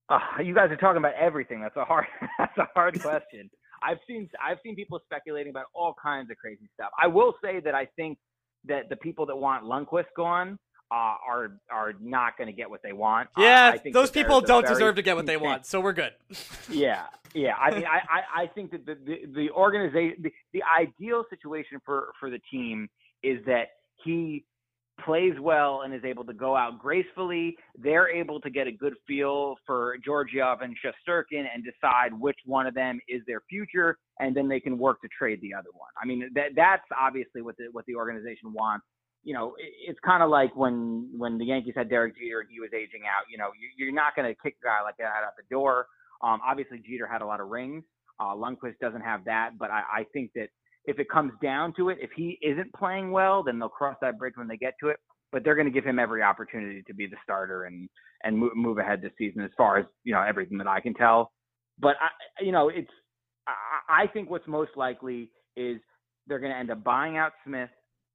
Uh, 0.08 0.42
you 0.44 0.54
guys 0.54 0.70
are 0.70 0.78
talking 0.78 0.98
about 0.98 1.16
everything. 1.16 1.62
That's 1.62 1.76
a 1.76 1.84
hard. 1.84 2.06
That's 2.38 2.58
a 2.60 2.68
hard 2.76 3.02
question. 3.02 3.50
I've 3.82 3.98
seen 4.08 4.30
I've 4.42 4.60
seen 4.64 4.76
people 4.76 5.00
speculating 5.06 5.50
about 5.50 5.66
all 5.74 5.96
kinds 6.02 6.30
of 6.30 6.38
crazy 6.38 6.70
stuff. 6.76 6.92
I 7.02 7.08
will 7.08 7.34
say 7.44 7.60
that 7.62 7.74
I 7.74 7.88
think 7.96 8.20
that 8.66 8.88
the 8.90 8.96
people 8.96 9.26
that 9.26 9.36
want 9.36 9.66
Lundqvist 9.66 10.06
gone 10.16 10.60
uh, 10.92 11.16
are 11.28 11.58
are 11.72 11.94
not 12.00 12.38
going 12.38 12.48
to 12.48 12.54
get 12.54 12.70
what 12.70 12.84
they 12.84 12.94
want. 12.94 13.30
Yeah, 13.36 13.78
uh, 13.84 13.90
those 13.92 14.12
people 14.12 14.42
don't 14.42 14.66
deserve 14.66 14.96
to 14.98 15.02
get 15.02 15.16
what 15.16 15.26
they 15.26 15.38
want, 15.38 15.66
so 15.66 15.82
we're 15.82 15.94
good. 15.94 16.14
yeah, 16.70 17.06
yeah. 17.34 17.56
I 17.56 17.72
mean, 17.72 17.86
I, 17.86 17.98
I, 17.98 18.44
I 18.44 18.48
think 18.48 18.72
that 18.72 18.86
the 18.86 18.96
the, 19.04 19.22
the 19.34 19.50
organization, 19.50 20.22
the, 20.22 20.32
the 20.54 20.62
ideal 20.80 21.26
situation 21.32 21.80
for 21.84 22.10
for 22.20 22.30
the 22.30 22.40
team 22.52 22.90
is 23.24 23.44
that 23.48 23.70
he 24.04 24.46
plays 25.04 25.34
well 25.40 25.82
and 25.84 25.94
is 25.94 26.04
able 26.04 26.24
to 26.26 26.34
go 26.34 26.56
out 26.56 26.80
gracefully, 26.80 27.56
they're 27.78 28.10
able 28.10 28.40
to 28.42 28.50
get 28.50 28.68
a 28.68 28.72
good 28.72 28.94
feel 29.08 29.56
for 29.66 29.98
Georgiev 30.04 30.62
and 30.62 30.76
Shesterkin 30.78 31.46
and 31.54 31.64
decide 31.64 32.14
which 32.14 32.38
one 32.46 32.68
of 32.68 32.74
them 32.74 33.00
is 33.08 33.22
their 33.28 33.42
future, 33.50 33.98
and 34.20 34.36
then 34.36 34.48
they 34.48 34.60
can 34.60 34.78
work 34.78 35.02
to 35.02 35.08
trade 35.18 35.40
the 35.42 35.54
other 35.54 35.70
one. 35.74 35.90
I 36.02 36.06
mean, 36.06 36.30
that 36.36 36.56
that's 36.56 36.84
obviously 37.00 37.42
what 37.42 37.58
the 37.58 37.66
what 37.72 37.86
the 37.86 37.96
organization 37.96 38.54
wants. 38.54 38.86
You 39.24 39.34
know, 39.34 39.56
it, 39.58 39.74
it's 39.90 40.00
kind 40.06 40.22
of 40.22 40.30
like 40.30 40.56
when 40.56 41.10
when 41.18 41.38
the 41.38 41.46
Yankees 41.46 41.74
had 41.76 41.90
Derek 41.90 42.16
Jeter 42.18 42.42
and 42.42 42.50
he 42.52 42.60
was 42.60 42.70
aging 42.74 43.04
out. 43.08 43.26
You 43.32 43.38
know, 43.38 43.50
you, 43.60 43.86
you're 43.86 43.94
not 43.94 44.16
going 44.16 44.28
to 44.28 44.36
kick 44.42 44.56
a 44.62 44.66
guy 44.66 44.82
like 44.84 44.98
that 44.98 45.06
out 45.26 45.34
the 45.38 45.44
door. 45.50 45.88
Um, 46.22 46.40
obviously, 46.46 46.82
Jeter 46.88 47.08
had 47.08 47.22
a 47.22 47.26
lot 47.26 47.40
of 47.40 47.50
rings. 47.50 47.84
Uh, 48.20 48.36
Lundqvist 48.36 48.78
doesn't 48.80 49.02
have 49.02 49.26
that, 49.26 49.58
but 49.58 49.72
I, 49.72 49.82
I 50.02 50.06
think 50.14 50.32
that 50.36 50.50
if 50.86 51.00
it 51.00 51.10
comes 51.10 51.32
down 51.42 51.74
to 51.78 51.90
it, 51.90 51.98
if 52.02 52.12
he 52.16 52.38
isn't 52.42 52.74
playing 52.74 53.12
well, 53.12 53.44
then 53.44 53.60
they'll 53.60 53.70
cross 53.70 53.96
that 54.02 54.18
bridge 54.18 54.34
when 54.36 54.48
they 54.48 54.58
get 54.58 54.74
to 54.82 54.90
it. 54.90 54.98
But 55.32 55.44
they're 55.44 55.56
going 55.56 55.68
to 55.68 55.72
give 55.72 55.86
him 55.86 55.98
every 55.98 56.22
opportunity 56.22 56.84
to 56.86 56.94
be 56.94 57.08
the 57.08 57.18
starter 57.24 57.64
and 57.66 57.90
and 58.24 58.38
move, 58.38 58.56
move 58.56 58.78
ahead 58.78 59.02
this 59.02 59.12
season, 59.18 59.42
as 59.42 59.52
far 59.58 59.78
as 59.78 59.86
you 60.04 60.14
know 60.14 60.22
everything 60.22 60.58
that 60.60 60.68
I 60.68 60.80
can 60.80 60.94
tell. 60.94 61.32
But 61.80 61.96
I, 62.00 62.44
you 62.44 62.52
know, 62.52 62.70
it's 62.70 62.92
I, 63.48 64.04
I 64.04 64.08
think 64.08 64.30
what's 64.30 64.48
most 64.48 64.72
likely 64.76 65.32
is 65.56 65.80
they're 66.28 66.40
going 66.40 66.52
to 66.52 66.58
end 66.58 66.72
up 66.72 66.84
buying 66.84 67.18
out 67.18 67.32
Smith 67.46 67.70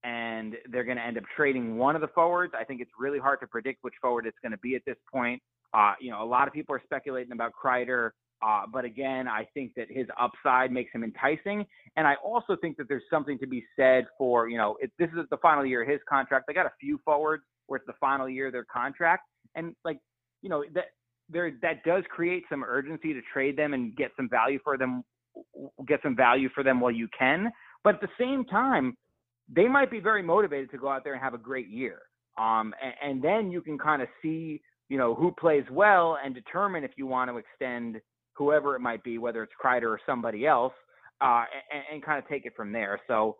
and 0.05 0.55
they're 0.71 0.85
going 0.85 0.97
to 0.97 1.05
end 1.05 1.19
up 1.19 1.25
trading 1.37 1.77
one 1.77 1.95
of 1.95 2.01
the 2.01 2.09
forwards. 2.09 2.55
I 2.59 2.64
think 2.64 2.81
it's 2.81 2.91
really 2.99 3.19
hard 3.19 3.41
to 3.41 3.47
predict 3.47 3.79
which 3.83 3.95
forward 4.01 4.27
it's 4.27 4.39
going 4.43 4.53
to 4.53 4.59
be 4.59 4.77
at 4.77 4.83
this 4.87 4.97
point. 5.12 5.43
Uh, 5.75 5.95
you 6.01 6.11
know, 6.11 6.23
a 6.23 6.25
lot 6.25 6.49
of 6.49 6.55
people 6.55 6.75
are 6.75 6.83
speculating 6.85 7.33
about 7.33 7.53
Kreider. 7.53 8.11
Uh, 8.41 8.62
but 8.72 8.84
again, 8.84 9.26
I 9.26 9.47
think 9.53 9.72
that 9.76 9.89
his 9.91 10.07
upside 10.18 10.70
makes 10.70 10.93
him 10.93 11.03
enticing. 11.03 11.66
And 11.97 12.07
I 12.07 12.14
also 12.24 12.57
think 12.61 12.76
that 12.76 12.89
there's 12.89 13.03
something 13.11 13.39
to 13.41 13.47
be 13.47 13.64
said 13.76 14.07
for, 14.16 14.49
you 14.49 14.59
know, 14.59 14.76
this 14.99 15.09
is 15.11 15.26
the 15.30 15.39
final 15.39 15.66
year 15.66 15.82
of 15.82 15.89
his 15.89 16.01
contract. 16.09 16.45
They 16.47 16.55
got 16.55 16.66
a 16.66 16.72
few 16.80 17.01
forwards 17.05 17.43
where 17.66 17.78
it's 17.78 17.86
the 17.86 17.95
final 18.01 18.28
year 18.28 18.47
of 18.47 18.53
their 18.53 18.64
contract. 18.64 19.24
And 19.55 19.74
like, 19.84 19.99
you 20.43 20.49
know, 20.49 20.64
that 20.74 20.86
there 21.28 21.53
that 21.62 21.84
does 21.84 22.05
create 22.09 22.45
some 22.49 22.64
urgency 22.64 23.12
to 23.12 23.20
trade 23.32 23.57
them 23.57 23.74
and 23.74 23.95
get 23.97 24.12
some 24.16 24.28
value 24.28 24.59
for 24.62 24.78
them 24.78 25.05
get 25.86 26.01
some 26.03 26.16
value 26.16 26.49
for 26.55 26.62
them 26.62 26.80
while 26.80 26.91
you 26.91 27.09
can. 27.16 27.51
But 27.84 27.97
at 27.97 28.01
the 28.01 28.09
same 28.18 28.45
time, 28.45 28.97
they 29.49 29.68
might 29.68 29.91
be 29.91 30.01
very 30.01 30.22
motivated 30.22 30.70
to 30.72 30.78
go 30.78 30.89
out 30.89 31.05
there 31.05 31.14
and 31.14 31.22
have 31.22 31.34
a 31.34 31.39
great 31.39 31.68
year. 31.68 32.01
Um, 32.39 32.74
and, 32.82 32.95
and 33.03 33.22
then 33.22 33.51
you 33.51 33.61
can 33.61 33.78
kind 33.78 34.03
of 34.03 34.09
see, 34.22 34.61
you 34.89 34.99
know, 34.99 35.14
who 35.14 35.32
plays 35.32 35.64
well 35.70 36.18
and 36.22 36.34
determine 36.34 36.84
if 36.84 36.93
you 36.97 37.07
want 37.07 37.30
to 37.30 37.39
extend 37.39 38.01
whoever 38.39 38.76
it 38.76 38.80
might 38.80 39.03
be, 39.03 39.18
whether 39.18 39.43
it's 39.43 39.53
Kreider 39.62 39.89
or 39.89 40.01
somebody 40.07 40.47
else, 40.47 40.72
uh, 41.20 41.45
and, 41.72 41.82
and 41.93 42.03
kind 42.03 42.18
of 42.22 42.28
take 42.28 42.47
it 42.47 42.55
from 42.57 42.72
there. 42.72 43.01
So 43.09 43.36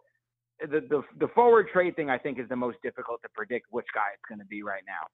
the, 0.61 0.81
the 0.81 1.03
the 1.21 1.29
forward 1.35 1.69
trade 1.73 1.95
thing 1.97 2.11
I 2.11 2.19
think 2.19 2.39
is 2.39 2.49
the 2.49 2.57
most 2.57 2.79
difficult 2.83 3.23
to 3.23 3.29
predict 3.29 3.67
which 3.71 3.87
guy 3.95 4.09
it's 4.15 4.29
going 4.29 4.41
to 4.41 4.45
be 4.45 4.63
right 4.63 4.83
now. 4.87 5.07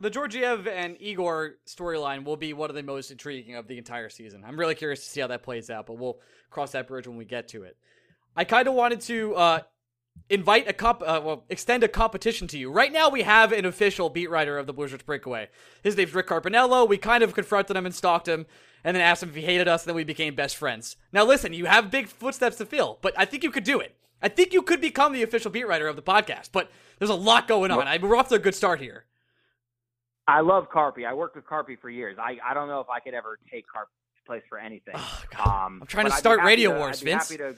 The 0.00 0.10
Georgiev 0.10 0.66
and 0.66 0.96
Igor 1.00 1.54
storyline 1.66 2.24
will 2.24 2.36
be 2.36 2.52
one 2.52 2.68
of 2.68 2.76
the 2.76 2.82
most 2.82 3.10
intriguing 3.10 3.54
of 3.54 3.68
the 3.68 3.78
entire 3.78 4.08
season. 4.08 4.42
I'm 4.46 4.58
really 4.58 4.74
curious 4.74 5.02
to 5.04 5.08
see 5.08 5.20
how 5.20 5.28
that 5.28 5.42
plays 5.42 5.70
out, 5.70 5.86
but 5.86 5.96
we'll 5.96 6.18
cross 6.50 6.72
that 6.72 6.88
bridge 6.88 7.06
when 7.06 7.16
we 7.16 7.24
get 7.24 7.48
to 7.48 7.62
it. 7.62 7.76
I 8.36 8.44
kind 8.44 8.66
of 8.66 8.74
wanted 8.74 9.00
to 9.02 9.34
uh, 9.36 9.60
invite 10.28 10.68
a 10.68 10.72
comp, 10.72 11.02
uh, 11.02 11.20
well, 11.24 11.44
extend 11.48 11.84
a 11.84 11.88
competition 11.88 12.48
to 12.48 12.58
you. 12.58 12.72
Right 12.72 12.92
now, 12.92 13.08
we 13.08 13.22
have 13.22 13.52
an 13.52 13.64
official 13.64 14.10
beat 14.10 14.28
writer 14.30 14.58
of 14.58 14.66
the 14.66 14.74
Shirts 14.74 15.04
Breakaway. 15.04 15.48
His 15.82 15.96
name's 15.96 16.12
Rick 16.12 16.26
Carpiniello. 16.26 16.88
We 16.88 16.98
kind 16.98 17.22
of 17.22 17.32
confronted 17.34 17.76
him 17.76 17.86
and 17.86 17.94
stalked 17.94 18.28
him, 18.28 18.46
and 18.84 18.94
then 18.94 19.02
asked 19.02 19.22
him 19.22 19.30
if 19.30 19.34
he 19.34 19.42
hated 19.42 19.66
us, 19.66 19.82
and 19.82 19.88
then 19.88 19.96
we 19.96 20.04
became 20.04 20.34
best 20.34 20.56
friends. 20.56 20.96
Now, 21.12 21.24
listen, 21.24 21.52
you 21.52 21.64
have 21.64 21.90
big 21.90 22.06
footsteps 22.08 22.56
to 22.56 22.66
fill, 22.66 22.98
but 23.00 23.14
I 23.16 23.24
think 23.24 23.42
you 23.42 23.50
could 23.50 23.64
do 23.64 23.80
it. 23.80 23.96
I 24.22 24.28
think 24.28 24.52
you 24.52 24.62
could 24.62 24.80
become 24.80 25.12
the 25.12 25.22
official 25.22 25.50
beat 25.50 25.66
writer 25.66 25.88
of 25.88 25.96
the 25.96 26.02
podcast, 26.02 26.50
but 26.52 26.70
there's 26.98 27.10
a 27.10 27.14
lot 27.14 27.48
going 27.48 27.70
on. 27.70 27.88
I, 27.88 27.98
we're 27.98 28.16
off 28.16 28.28
to 28.28 28.36
a 28.36 28.38
good 28.38 28.54
start 28.54 28.80
here. 28.80 29.04
I 30.26 30.40
love 30.40 30.70
Carpy. 30.70 31.06
I 31.06 31.12
worked 31.14 31.36
with 31.36 31.44
Carpy 31.44 31.78
for 31.78 31.90
years. 31.90 32.16
I, 32.18 32.38
I 32.44 32.54
don't 32.54 32.68
know 32.68 32.80
if 32.80 32.88
I 32.88 33.00
could 33.00 33.14
ever 33.14 33.38
take 33.50 33.66
Carpy's 33.66 34.24
place 34.26 34.42
for 34.48 34.58
anything. 34.58 34.94
Oh, 35.36 35.50
um, 35.50 35.78
I'm 35.82 35.86
trying 35.88 36.06
to 36.06 36.12
start 36.12 36.42
Radio 36.42 36.72
to, 36.72 36.78
Wars, 36.78 37.00
Vince. 37.00 37.28
To, 37.28 37.56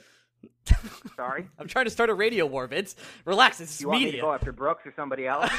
sorry, 1.15 1.47
I'm 1.59 1.67
trying 1.67 1.85
to 1.85 1.91
start 1.91 2.09
a 2.09 2.13
radio 2.13 2.45
war, 2.45 2.67
Vince. 2.67 2.95
Relax, 3.25 3.61
it's 3.61 3.81
you 3.81 3.89
media. 3.91 4.05
Want 4.05 4.13
me 4.13 4.17
to 4.19 4.21
go 4.21 4.33
after 4.33 4.51
Brooks 4.51 4.85
or 4.85 4.93
somebody 4.95 5.27
else? 5.27 5.49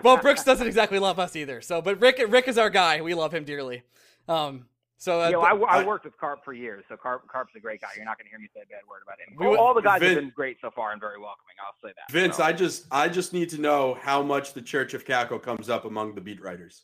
well, 0.02 0.16
Brooks 0.18 0.44
doesn't 0.44 0.66
exactly 0.66 0.98
love 0.98 1.18
us 1.18 1.36
either. 1.36 1.60
So, 1.60 1.82
but 1.82 2.00
Rick, 2.00 2.24
Rick 2.28 2.48
is 2.48 2.58
our 2.58 2.70
guy. 2.70 3.00
We 3.00 3.14
love 3.14 3.34
him 3.34 3.44
dearly. 3.44 3.82
Um, 4.28 4.66
so, 5.00 5.22
uh, 5.22 5.26
you 5.28 5.32
know, 5.32 5.40
I, 5.40 5.80
I, 5.80 5.82
worked 5.82 6.04
with 6.04 6.14
Carp 6.18 6.44
for 6.44 6.52
years, 6.52 6.84
so 6.86 6.94
Carp, 6.94 7.26
Carp's 7.26 7.54
a 7.56 7.58
great 7.58 7.80
guy. 7.80 7.88
You're 7.96 8.04
not 8.04 8.18
going 8.18 8.26
to 8.26 8.30
hear 8.30 8.38
me 8.38 8.48
say 8.54 8.60
a 8.60 8.66
bad 8.66 8.82
word 8.86 9.00
about 9.02 9.18
him. 9.18 9.34
We, 9.38 9.46
all, 9.46 9.68
all 9.68 9.74
the 9.74 9.80
guys 9.80 10.00
Vince, 10.00 10.14
have 10.16 10.24
been 10.24 10.32
great 10.36 10.58
so 10.60 10.70
far 10.70 10.92
and 10.92 11.00
very 11.00 11.18
welcoming. 11.18 11.54
I'll 11.66 11.74
say 11.82 11.94
that. 11.96 12.12
Vince, 12.12 12.36
so. 12.36 12.42
I 12.42 12.52
just, 12.52 12.84
I 12.90 13.08
just 13.08 13.32
need 13.32 13.48
to 13.48 13.60
know 13.62 13.96
how 14.02 14.22
much 14.22 14.52
the 14.52 14.60
Church 14.60 14.92
of 14.92 15.06
Kakko 15.06 15.42
comes 15.42 15.70
up 15.70 15.86
among 15.86 16.16
the 16.16 16.20
beat 16.20 16.42
writers. 16.42 16.82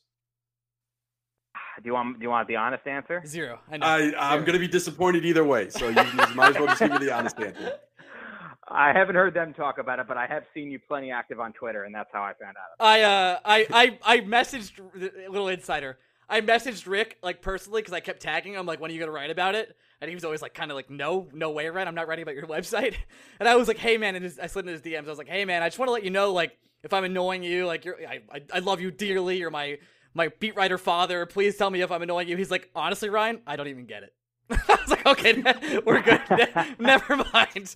Do 1.82 1.88
you 1.88 1.94
want? 1.94 2.18
Do 2.18 2.22
you 2.22 2.30
want 2.30 2.48
the 2.48 2.56
honest 2.56 2.86
answer? 2.86 3.22
Zero. 3.26 3.58
I 3.70 3.76
know. 3.76 3.86
I, 3.86 4.34
am 4.34 4.40
going 4.40 4.54
to 4.54 4.58
be 4.58 4.68
disappointed 4.68 5.24
either 5.24 5.44
way. 5.44 5.68
So 5.68 5.88
you, 5.88 6.00
you 6.00 6.34
might 6.34 6.50
as 6.50 6.54
well 6.56 6.66
just 6.66 6.80
give 6.80 6.92
me 6.92 6.98
the 6.98 7.12
honest 7.12 7.38
answer. 7.38 7.78
I 8.68 8.92
haven't 8.92 9.14
heard 9.14 9.34
them 9.34 9.54
talk 9.54 9.78
about 9.78 10.00
it, 10.00 10.08
but 10.08 10.16
I 10.16 10.26
have 10.26 10.42
seen 10.52 10.70
you 10.70 10.80
plenty 10.80 11.12
active 11.12 11.38
on 11.38 11.52
Twitter, 11.52 11.84
and 11.84 11.94
that's 11.94 12.10
how 12.12 12.22
I 12.22 12.32
found 12.34 12.56
out. 12.56 12.84
I 12.84 13.02
uh, 13.02 13.38
I 13.44 13.66
I 13.72 13.98
I 14.16 14.20
messaged 14.20 14.78
a 14.78 15.30
little 15.30 15.48
insider. 15.48 15.98
I 16.28 16.40
messaged 16.40 16.88
Rick 16.88 17.18
like 17.22 17.40
personally 17.40 17.82
because 17.82 17.94
I 17.94 18.00
kept 18.00 18.20
tagging 18.20 18.54
him 18.54 18.66
like, 18.66 18.80
when 18.80 18.90
are 18.90 18.94
you 18.94 18.98
gonna 18.98 19.12
write 19.12 19.30
about 19.30 19.54
it? 19.54 19.76
And 20.00 20.08
he 20.08 20.14
was 20.14 20.24
always 20.24 20.42
like, 20.42 20.54
kind 20.54 20.70
of 20.70 20.74
like, 20.74 20.90
no, 20.90 21.28
no 21.32 21.52
way, 21.52 21.70
Ren. 21.70 21.86
I'm 21.86 21.94
not 21.94 22.08
writing 22.08 22.24
about 22.24 22.34
your 22.34 22.46
website. 22.48 22.94
And 23.38 23.48
I 23.48 23.54
was 23.54 23.68
like, 23.68 23.78
hey 23.78 23.96
man, 23.96 24.16
and 24.16 24.32
I 24.42 24.46
slid 24.48 24.66
in 24.66 24.72
his 24.72 24.82
DMs. 24.82 25.06
I 25.06 25.10
was 25.10 25.18
like, 25.18 25.28
hey 25.28 25.44
man, 25.44 25.62
I 25.62 25.68
just 25.68 25.78
want 25.78 25.88
to 25.88 25.92
let 25.92 26.04
you 26.04 26.10
know 26.10 26.32
like 26.32 26.56
if 26.82 26.92
I'm 26.92 27.04
annoying 27.04 27.42
you, 27.42 27.66
like 27.66 27.84
you're, 27.84 27.96
I, 28.06 28.22
I, 28.32 28.42
I 28.54 28.58
love 28.58 28.80
you 28.80 28.90
dearly. 28.90 29.38
You're 29.38 29.50
my 29.50 29.78
my 30.16 30.28
beat 30.40 30.56
writer 30.56 30.78
father. 30.78 31.26
Please 31.26 31.56
tell 31.56 31.70
me 31.70 31.82
if 31.82 31.92
I'm 31.92 32.02
annoying 32.02 32.26
you. 32.26 32.36
He's 32.36 32.50
like, 32.50 32.70
honestly, 32.74 33.10
Ryan, 33.10 33.40
I 33.46 33.56
don't 33.56 33.68
even 33.68 33.84
get 33.84 34.02
it. 34.02 34.14
I 34.50 34.78
was 34.80 34.90
like, 34.90 35.06
okay, 35.06 35.80
we're 35.86 36.02
good. 36.02 36.22
Never 36.78 37.16
mind. 37.32 37.74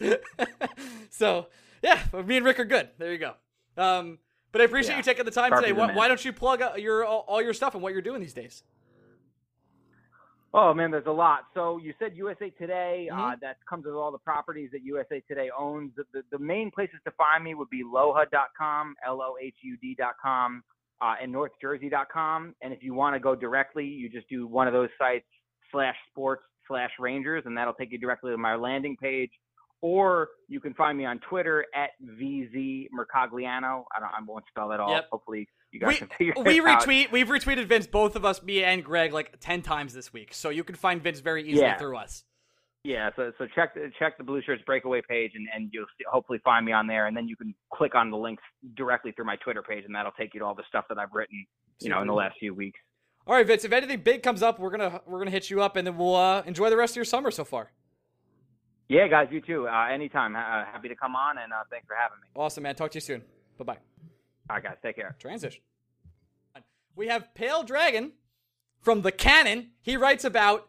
so 1.11 1.47
yeah, 1.82 2.01
me 2.24 2.38
and 2.38 2.47
Rick 2.47 2.59
are 2.59 2.64
good. 2.64 2.88
There 2.99 3.12
you 3.12 3.18
go. 3.18 3.34
Um, 3.76 4.18
but 4.53 4.62
I 4.62 4.64
appreciate 4.64 4.93
yeah. 4.93 4.99
you 4.99 5.03
taking 5.03 5.24
the 5.26 5.30
time 5.30 5.53
today. 5.55 5.72
Why, 5.72 5.95
why, 5.95 6.09
don't 6.09 6.24
you 6.24 6.32
plug 6.32 6.62
your 6.78 7.05
all, 7.05 7.41
your 7.43 7.55
stuff 7.55 7.74
and 7.74 7.82
what 7.82 7.93
you're 7.93 8.03
doing 8.03 8.20
these 8.20 8.34
days? 8.34 8.64
Oh 10.53 10.74
man, 10.74 10.91
there's 10.91 11.07
a 11.07 11.12
lot. 11.12 11.45
So 11.55 11.78
you 11.78 11.95
said 12.01 12.16
USA 12.16 12.51
Today. 12.51 13.09
Uh, 13.12 13.14
mm-hmm. 13.14 13.24
Uh, 13.24 13.36
that 13.43 13.59
comes 13.68 13.84
with 13.84 13.95
all 13.95 14.11
the 14.11 14.18
properties 14.18 14.70
that 14.72 14.82
USA 14.82 15.20
Today 15.28 15.51
owns. 15.57 15.93
The, 15.97 16.05
the, 16.12 16.22
the 16.32 16.38
main 16.38 16.72
places 16.72 16.97
to 17.05 17.12
find 17.12 17.45
me 17.45 17.55
would 17.55 17.70
be 17.70 17.84
lohud.com, 17.84 18.97
L-O-H-U-D.com, 19.07 20.64
uh, 21.01 21.14
and 21.22 21.34
NorthJersey.com. 21.34 22.55
And 22.62 22.72
if 22.72 22.82
you 22.82 22.94
want 22.94 23.14
to 23.14 23.20
go 23.20 23.34
directly, 23.34 23.84
you 23.84 24.09
just 24.09 24.28
do 24.28 24.46
one 24.46 24.66
of 24.66 24.72
those 24.72 24.90
sites 24.98 25.26
slash 25.72 25.96
sports 26.11 26.42
slash 26.68 26.90
Rangers, 26.98 27.42
and 27.46 27.57
that'll 27.57 27.74
take 27.74 27.90
you 27.92 27.98
directly 27.98 28.30
to 28.30 28.38
my 28.38 28.55
landing 28.55 28.96
page 29.01 29.30
or 29.82 30.28
you 30.48 30.61
can 30.61 30.74
find 30.74 30.96
me 30.96 31.05
on 31.05 31.18
Twitter 31.20 31.64
at 31.74 31.90
VZ 32.05 32.88
Mercogliano. 32.96 33.84
I 33.96 34.01
don't, 34.01 34.11
I 34.11 34.20
won't 34.26 34.44
spell 34.48 34.68
that 34.68 34.80
all. 34.80 34.90
Yep. 34.90 35.09
Hopefully, 35.11 35.48
you 35.72 35.80
guys 35.80 35.88
we, 35.88 35.94
can 35.96 36.09
figure 36.18 36.34
we 36.36 36.59
it 36.59 36.64
retweet. 36.64 37.07
Out. 37.07 37.12
We've 37.12 37.28
retweeted 37.28 37.66
Vince, 37.66 37.86
both 37.86 38.16
of 38.16 38.24
us, 38.24 38.42
me 38.42 38.62
and 38.62 38.84
Greg, 38.84 39.12
like 39.12 39.38
ten 39.40 39.62
times 39.62 39.94
this 39.94 40.12
week. 40.12 40.34
So 40.34 40.51
you 40.51 40.64
can 40.64 40.74
find 40.74 41.03
Vince 41.03 41.20
very 41.20 41.42
easily 41.44 41.62
yeah. 41.62 41.78
through 41.78 41.96
us. 41.96 42.24
Yeah, 42.83 43.11
so 43.14 43.31
so 43.37 43.47
check 43.55 43.74
check 43.99 44.16
the 44.16 44.24
Blue 44.24 44.41
Shirts 44.41 44.62
breakaway 44.64 45.03
page, 45.07 45.33
and, 45.35 45.47
and 45.55 45.68
you'll 45.70 45.85
see, 45.99 46.05
hopefully 46.11 46.41
find 46.43 46.64
me 46.64 46.72
on 46.72 46.87
there, 46.87 47.09
and 47.09 47.16
then 47.16 47.28
you 47.28 47.37
can 47.37 47.55
click 47.74 47.95
on 47.95 48.11
the 48.11 48.16
links 48.16 48.43
directly 48.74 49.12
through 49.12 49.26
my 49.26 49.37
Twitter 49.37 49.62
page, 49.62 49.85
and 49.85 49.95
that'll 49.95 50.12
take 50.12 50.33
you 50.33 50.41
to 50.41 50.47
all 50.47 50.55
the 50.55 50.64
stuff 50.66 50.87
that 50.89 50.99
I've 50.99 51.12
written, 51.12 51.45
you 51.81 51.91
know, 51.91 52.01
in 52.01 52.07
the 52.07 52.14
last 52.14 52.37
few 52.41 52.55
weeks. 52.55 52.81
All 53.26 53.35
right, 53.35 53.47
Vince. 53.47 53.66
If 53.66 53.72
anything 53.72 54.01
big 54.01 54.22
comes 54.22 54.43
up, 54.43 54.59
we're 54.59 54.70
gonna 54.70 55.03
we're 55.07 55.18
gonna 55.18 55.31
hit 55.31 55.51
you 55.51 55.61
up, 55.61 55.76
and 55.76 55.87
then 55.87 55.99
we'll 55.99 56.16
uh, 56.16 56.43
enjoy 56.47 56.70
the 56.70 56.76
rest 56.76 56.93
of 56.93 56.97
your 56.97 57.05
summer 57.05 57.31
so 57.31 57.45
far. 57.45 57.70
Yeah, 58.89 59.07
guys, 59.09 59.28
you 59.31 59.43
too. 59.43 59.68
Uh, 59.68 59.87
anytime. 59.89 60.35
Uh, 60.35 60.41
happy 60.64 60.89
to 60.89 60.97
come 60.97 61.14
on, 61.14 61.37
and 61.39 61.53
uh, 61.53 61.57
thanks 61.70 61.87
for 61.87 61.95
having 61.95 62.18
me. 62.22 62.28
Awesome, 62.35 62.62
man. 62.62 62.74
Talk 62.74 62.91
to 62.93 62.97
you 62.97 63.03
soon. 63.03 63.22
Bye 63.59 63.64
bye. 63.64 63.78
All 64.49 64.57
right, 64.57 64.64
guys. 64.64 64.76
Take 64.83 64.97
care. 64.97 65.14
Transition. 65.18 65.61
We 66.97 67.09
have 67.09 67.33
Pale 67.35 67.64
Dragon 67.64 68.12
from 68.81 69.03
the 69.03 69.12
Cannon. 69.12 69.70
He 69.81 69.97
writes 69.97 70.24
about 70.24 70.68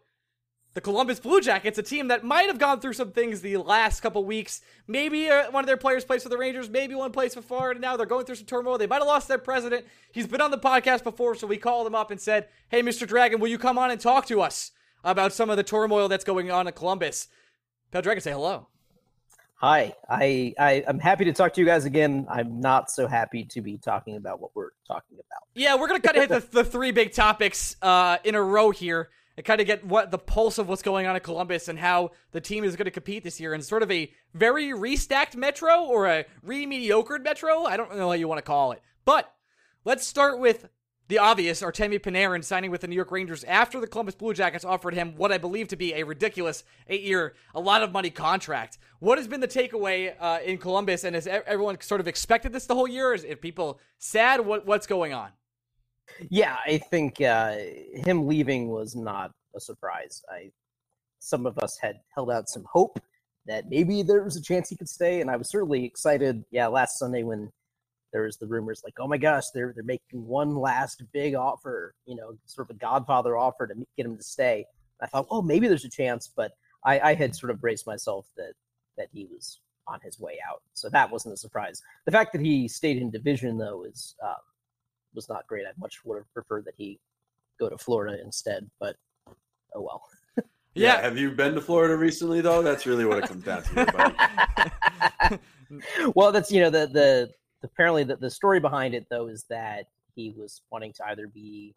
the 0.74 0.82
Columbus 0.82 1.19
Blue 1.19 1.41
Jackets, 1.41 1.78
a 1.78 1.84
team 1.84 2.07
that 2.07 2.24
might 2.24 2.47
have 2.47 2.57
gone 2.57 2.80
through 2.80 2.93
some 2.93 3.11
things 3.11 3.41
the 3.41 3.57
last 3.57 3.99
couple 3.99 4.24
weeks. 4.24 4.61
Maybe 4.88 5.30
uh, 5.30 5.51
one 5.51 5.63
of 5.63 5.67
their 5.67 5.78
players 5.78 6.05
plays 6.05 6.24
for 6.24 6.30
the 6.30 6.38
Rangers, 6.38 6.69
maybe 6.69 6.95
one 6.95 7.11
plays 7.11 7.34
for 7.34 7.41
Florida. 7.41 7.80
Now 7.80 7.97
they're 7.97 8.05
going 8.05 8.26
through 8.26 8.36
some 8.36 8.45
turmoil. 8.45 8.78
They 8.78 8.88
might 8.88 8.99
have 8.99 9.07
lost 9.07 9.28
their 9.28 9.38
president. 9.38 9.86
He's 10.11 10.28
been 10.28 10.41
on 10.41 10.51
the 10.51 10.57
podcast 10.57 11.03
before, 11.03 11.36
so 11.36 11.45
we 11.45 11.57
called 11.57 11.88
him 11.88 11.95
up 11.95 12.09
and 12.09 12.22
said, 12.22 12.47
Hey, 12.69 12.82
Mr. 12.82 13.05
Dragon, 13.05 13.39
will 13.39 13.49
you 13.49 13.57
come 13.57 13.78
on 13.78 13.91
and 13.91 13.99
talk 13.99 14.26
to 14.28 14.41
us 14.41 14.72
about 15.03 15.34
some 15.34 15.49
of 15.49 15.57
the 15.57 15.63
turmoil 15.63 16.07
that's 16.07 16.24
going 16.24 16.51
on 16.51 16.67
in 16.67 16.74
Columbus? 16.74 17.28
Pale 17.91 18.03
Dragon, 18.03 18.22
say 18.22 18.32
hello. 18.32 18.67
Hi, 19.55 19.93
I, 20.09 20.55
I 20.57 20.72
am 20.88 20.97
happy 20.97 21.26
to 21.26 21.34
talk 21.34 21.53
to 21.53 21.61
you 21.61 21.67
guys 21.67 21.86
again. 21.86 22.26
I'm 22.28 22.59
not 22.61 22.89
so 22.89 23.05
happy 23.05 23.43
to 23.43 23.61
be 23.61 23.78
talking 23.78 24.15
about 24.15 24.39
what 24.41 24.55
we're 24.55 24.72
talking 24.88 25.17
about. 25.19 25.43
Yeah, 25.53 25.76
we're 25.76 25.88
gonna 25.88 25.99
kind 25.99 26.17
of 26.17 26.30
hit 26.30 26.51
the, 26.51 26.63
the 26.63 26.63
three 26.63 26.91
big 26.91 27.13
topics 27.13 27.76
uh, 27.80 28.17
in 28.24 28.34
a 28.34 28.41
row 28.41 28.72
here. 28.72 29.09
And 29.38 29.45
kind 29.45 29.61
of 29.61 29.67
get 29.67 29.86
what 29.86 30.11
the 30.11 30.17
pulse 30.17 30.57
of 30.57 30.67
what's 30.67 30.82
going 30.82 31.07
on 31.07 31.15
in 31.15 31.21
Columbus 31.21 31.67
and 31.67 31.79
how 31.79 32.11
the 32.32 32.41
team 32.41 32.63
is 32.63 32.75
going 32.75 32.86
to 32.86 32.91
compete 32.91 33.23
this 33.23 33.39
year 33.39 33.53
in 33.53 33.61
sort 33.61 33.84
of 33.84 33.91
a 33.91 34.11
very 34.34 34.67
restacked 34.67 35.36
Metro 35.36 35.84
or 35.84 36.07
a 36.07 36.25
re-mediocred 36.43 37.23
Metro. 37.23 37.63
I 37.63 37.77
don't 37.77 37.95
know 37.95 38.07
what 38.07 38.19
you 38.19 38.27
want 38.27 38.39
to 38.39 38.43
call 38.43 38.71
it, 38.71 38.82
but 39.05 39.34
let's 39.86 40.05
start 40.05 40.39
with 40.39 40.67
the 41.07 41.17
obvious, 41.17 41.61
Artemi 41.61 41.99
Panarin 41.99 42.41
signing 42.41 42.71
with 42.71 42.79
the 42.79 42.88
New 42.88 42.95
York 42.95 43.11
Rangers 43.11 43.43
after 43.43 43.82
the 43.82 43.88
Columbus 43.88 44.15
Blue 44.15 44.34
Jackets 44.34 44.63
offered 44.63 44.93
him 44.93 45.15
what 45.17 45.29
I 45.29 45.38
believe 45.38 45.67
to 45.67 45.75
be 45.75 45.93
a 45.93 46.03
ridiculous 46.03 46.63
eight-year, 46.88 47.34
a 47.53 47.59
lot 47.59 47.84
of 47.84 47.91
money 47.91 48.09
contract. 48.09 48.77
What 48.99 49.17
has 49.17 49.27
been 49.27 49.41
the 49.41 49.47
takeaway 49.47 50.13
uh, 50.17 50.39
in 50.45 50.57
Columbus, 50.57 51.03
and 51.03 51.15
has 51.15 51.27
everyone 51.27 51.82
sort 51.82 51.99
of 51.99 52.07
expected 52.07 52.53
this 52.53 52.65
the 52.65 52.75
whole 52.75 52.88
year? 52.88 53.13
Is 53.13 53.25
if 53.25 53.41
people 53.41 53.82
sad? 53.97 54.45
What 54.45 54.65
what's 54.65 54.88
going 54.88 55.11
on? 55.11 55.32
Yeah, 56.30 56.57
I 56.66 56.78
think 56.78 57.22
uh, 57.22 57.55
him 57.93 58.28
leaving 58.28 58.70
was 58.70 58.95
not 58.95 59.32
a 59.55 59.59
surprise. 59.59 60.22
I 60.30 60.51
some 61.20 61.45
of 61.45 61.57
us 61.59 61.78
had 61.82 61.99
held 62.16 62.32
out 62.32 62.49
some 62.49 62.66
hope 62.72 62.99
that 63.47 63.70
maybe 63.70 64.03
there 64.03 64.24
was 64.24 64.36
a 64.36 64.41
chance 64.41 64.70
he 64.70 64.76
could 64.76 64.89
stay, 64.89 65.22
and 65.22 65.30
I 65.30 65.38
was 65.38 65.49
certainly 65.49 65.86
excited. 65.86 66.43
Yeah, 66.51 66.68
last 66.68 66.99
Sunday 66.99 67.24
when 67.24 67.51
there 68.14 68.24
was 68.24 68.38
the 68.38 68.47
rumors 68.47 68.82
like, 68.84 68.95
oh 68.99 69.07
my 69.07 69.18
gosh, 69.18 69.45
they're 69.53 69.74
they're 69.76 69.84
making 69.84 70.26
one 70.28 70.55
last 70.55 71.03
big 71.14 71.36
offer, 71.36 71.95
you 72.05 72.16
know, 72.16 72.34
sort 72.45 72.70
of 72.70 72.76
a 72.76 72.80
Godfather 72.80 73.38
offer 73.38 73.68
to 73.68 73.76
get 73.97 74.05
him 74.05 74.18
to 74.18 74.24
stay. 74.24 74.66
I 75.01 75.07
thought, 75.07 75.28
oh, 75.32 75.41
maybe 75.41 75.68
there's 75.68 75.86
a 75.86 75.89
chance, 75.89 76.30
but 76.36 76.53
I, 76.86 76.99
I 76.99 77.14
had 77.16 77.36
sort 77.36 77.51
of 77.51 77.62
braced 77.62 77.88
myself 77.88 78.28
that 78.38 78.53
that 78.97 79.07
he 79.14 79.26
was 79.26 79.59
on 79.88 79.99
his 80.03 80.20
way 80.20 80.39
out, 80.49 80.62
so 80.74 80.89
that 80.89 81.12
wasn't 81.12 81.34
a 81.34 81.38
surprise. 81.38 81.82
The 82.05 82.12
fact 82.12 82.34
that 82.34 82.41
he 82.41 82.68
stayed 82.68 82.97
in 82.97 83.12
division 83.12 83.57
though 83.57 83.84
is 83.86 84.16
um, 84.24 84.36
was 85.14 85.30
not 85.30 85.47
great. 85.47 85.66
I 85.66 85.72
much 85.78 86.03
would 86.05 86.18
have 86.18 86.34
preferred 86.34 86.66
that 86.66 86.74
he 86.78 86.99
go 87.59 87.70
to 87.70 87.78
Florida 87.78 88.18
instead, 88.24 88.70
but 88.80 88.95
oh 89.76 89.82
well. 89.82 90.03
Yeah. 90.38 90.43
yeah. 90.76 91.01
Have 91.01 91.18
you 91.18 91.32
been 91.32 91.53
to 91.55 91.62
Florida 91.62 91.95
recently 91.95 92.41
though? 92.41 92.62
That's 92.62 92.86
really 92.86 93.05
what 93.05 93.20
it 93.20 93.28
comes 93.28 93.43
down 93.43 93.64
to. 93.64 95.39
well, 96.16 96.32
that's 96.32 96.51
you 96.51 96.62
know 96.62 96.70
the 96.70 96.88
the 96.88 97.32
apparently 97.64 98.03
the, 98.03 98.16
the 98.16 98.30
story 98.30 98.59
behind 98.59 98.93
it 98.93 99.05
though 99.09 99.28
is 99.28 99.45
that 99.49 99.86
he 100.16 100.34
was 100.38 100.62
wanting 100.72 100.93
to 100.93 101.05
either 101.07 101.28
be 101.28 101.76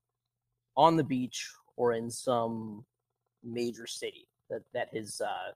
on 0.76 0.96
the 0.96 1.04
beach 1.04 1.50
or 1.76 1.92
in 1.92 2.10
some 2.10 2.84
major 3.42 3.86
city 3.86 4.26
that 4.50 4.62
that 4.72 4.88
his 4.92 5.20
uh 5.20 5.52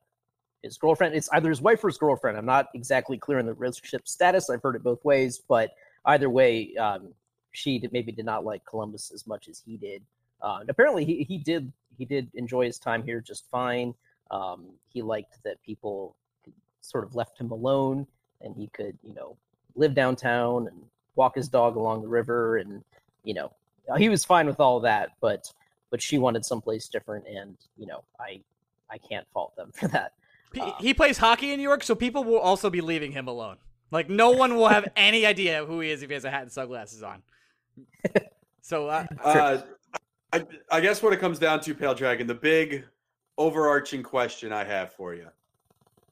his 0.63 0.77
girlfriend 0.77 1.15
it's 1.15 1.29
either 1.33 1.49
his 1.49 1.61
wife 1.61 1.83
or 1.83 1.89
his 1.89 1.99
girlfriend 1.99 2.37
i'm 2.37 2.45
not 2.45 2.69
exactly 2.75 3.17
clear 3.17 3.39
on 3.39 3.47
the 3.47 3.55
relationship 3.55 4.07
status 4.07 4.51
i've 4.51 4.63
heard 4.63 4.77
it 4.77 4.83
both 4.83 5.03
ways 5.05 5.41
but 5.49 5.71
either 6.07 6.29
way 6.29 6.75
um 6.77 7.09
she 7.53 7.79
did, 7.79 7.93
maybe 7.93 8.13
did 8.13 8.25
not 8.25 8.45
like 8.45 8.65
columbus 8.65 9.11
as 9.13 9.27
much 9.27 9.49
as 9.49 9.63
he 9.65 9.77
did 9.77 10.03
uh, 10.43 10.61
apparently 10.69 11.05
he, 11.05 11.25
he 11.25 11.39
did 11.39 11.73
he 11.97 12.05
did 12.05 12.31
enjoy 12.35 12.65
his 12.65 12.79
time 12.79 13.03
here 13.03 13.21
just 13.21 13.49
fine. 13.51 13.95
Um 14.31 14.67
he 14.89 15.03
liked 15.03 15.43
that 15.45 15.63
people 15.63 16.17
sort 16.81 17.05
of 17.05 17.15
left 17.15 17.39
him 17.39 17.51
alone 17.51 18.07
and 18.41 18.55
he 18.55 18.69
could 18.69 18.97
you 19.03 19.15
know 19.15 19.37
live 19.75 19.95
downtown 19.95 20.69
and 20.69 20.77
walk 21.17 21.35
his 21.35 21.49
dog 21.49 21.77
along 21.77 22.03
the 22.03 22.09
river 22.09 22.59
and 22.59 22.85
you 23.25 23.35
know 23.35 23.53
he 23.97 24.09
was 24.09 24.25
fine 24.25 24.47
with 24.47 24.61
all 24.61 24.81
that 24.81 25.11
but 25.21 25.53
but 25.91 26.01
she 26.01 26.19
wanted 26.19 26.45
someplace 26.45 26.89
different 26.89 27.27
and 27.27 27.57
you 27.77 27.87
know 27.87 28.05
i 28.21 28.41
i 28.91 28.99
can't 28.99 29.27
fault 29.33 29.55
them 29.57 29.73
for 29.75 29.89
that. 29.89 30.13
He, 30.55 30.61
um, 30.61 30.73
he 30.79 30.95
plays 30.95 31.19
hockey 31.19 31.53
in 31.53 31.59
new 31.59 31.65
york 31.65 31.83
so 31.83 31.95
people 31.95 32.23
will 32.25 32.39
also 32.39 32.71
be 32.71 32.81
leaving 32.81 33.13
him 33.13 33.29
alone. 33.29 33.57
Like 33.91 34.09
no 34.09 34.31
one 34.31 34.55
will 34.55 34.69
have 34.69 34.89
any 34.97 35.27
idea 35.27 35.65
who 35.65 35.81
he 35.81 35.91
is 35.91 36.03
if 36.03 36.11
he 36.11 36.15
has 36.15 36.25
a 36.25 36.31
hat 36.31 36.43
and 36.43 36.53
sunglasses 36.53 37.03
on 37.03 37.23
so 38.63 38.89
uh, 38.89 39.07
uh, 39.25 39.59
I, 40.33 40.47
I 40.71 40.81
guess 40.81 41.03
what 41.03 41.13
it 41.13 41.21
comes 41.21 41.39
down 41.39 41.61
to 41.61 41.75
pale 41.75 41.95
dragon 41.95 42.27
the 42.27 42.35
big 42.35 42.85
overarching 43.37 44.03
question 44.03 44.53
i 44.53 44.65
have 44.65 44.93
for 44.93 45.15
you 45.15 45.29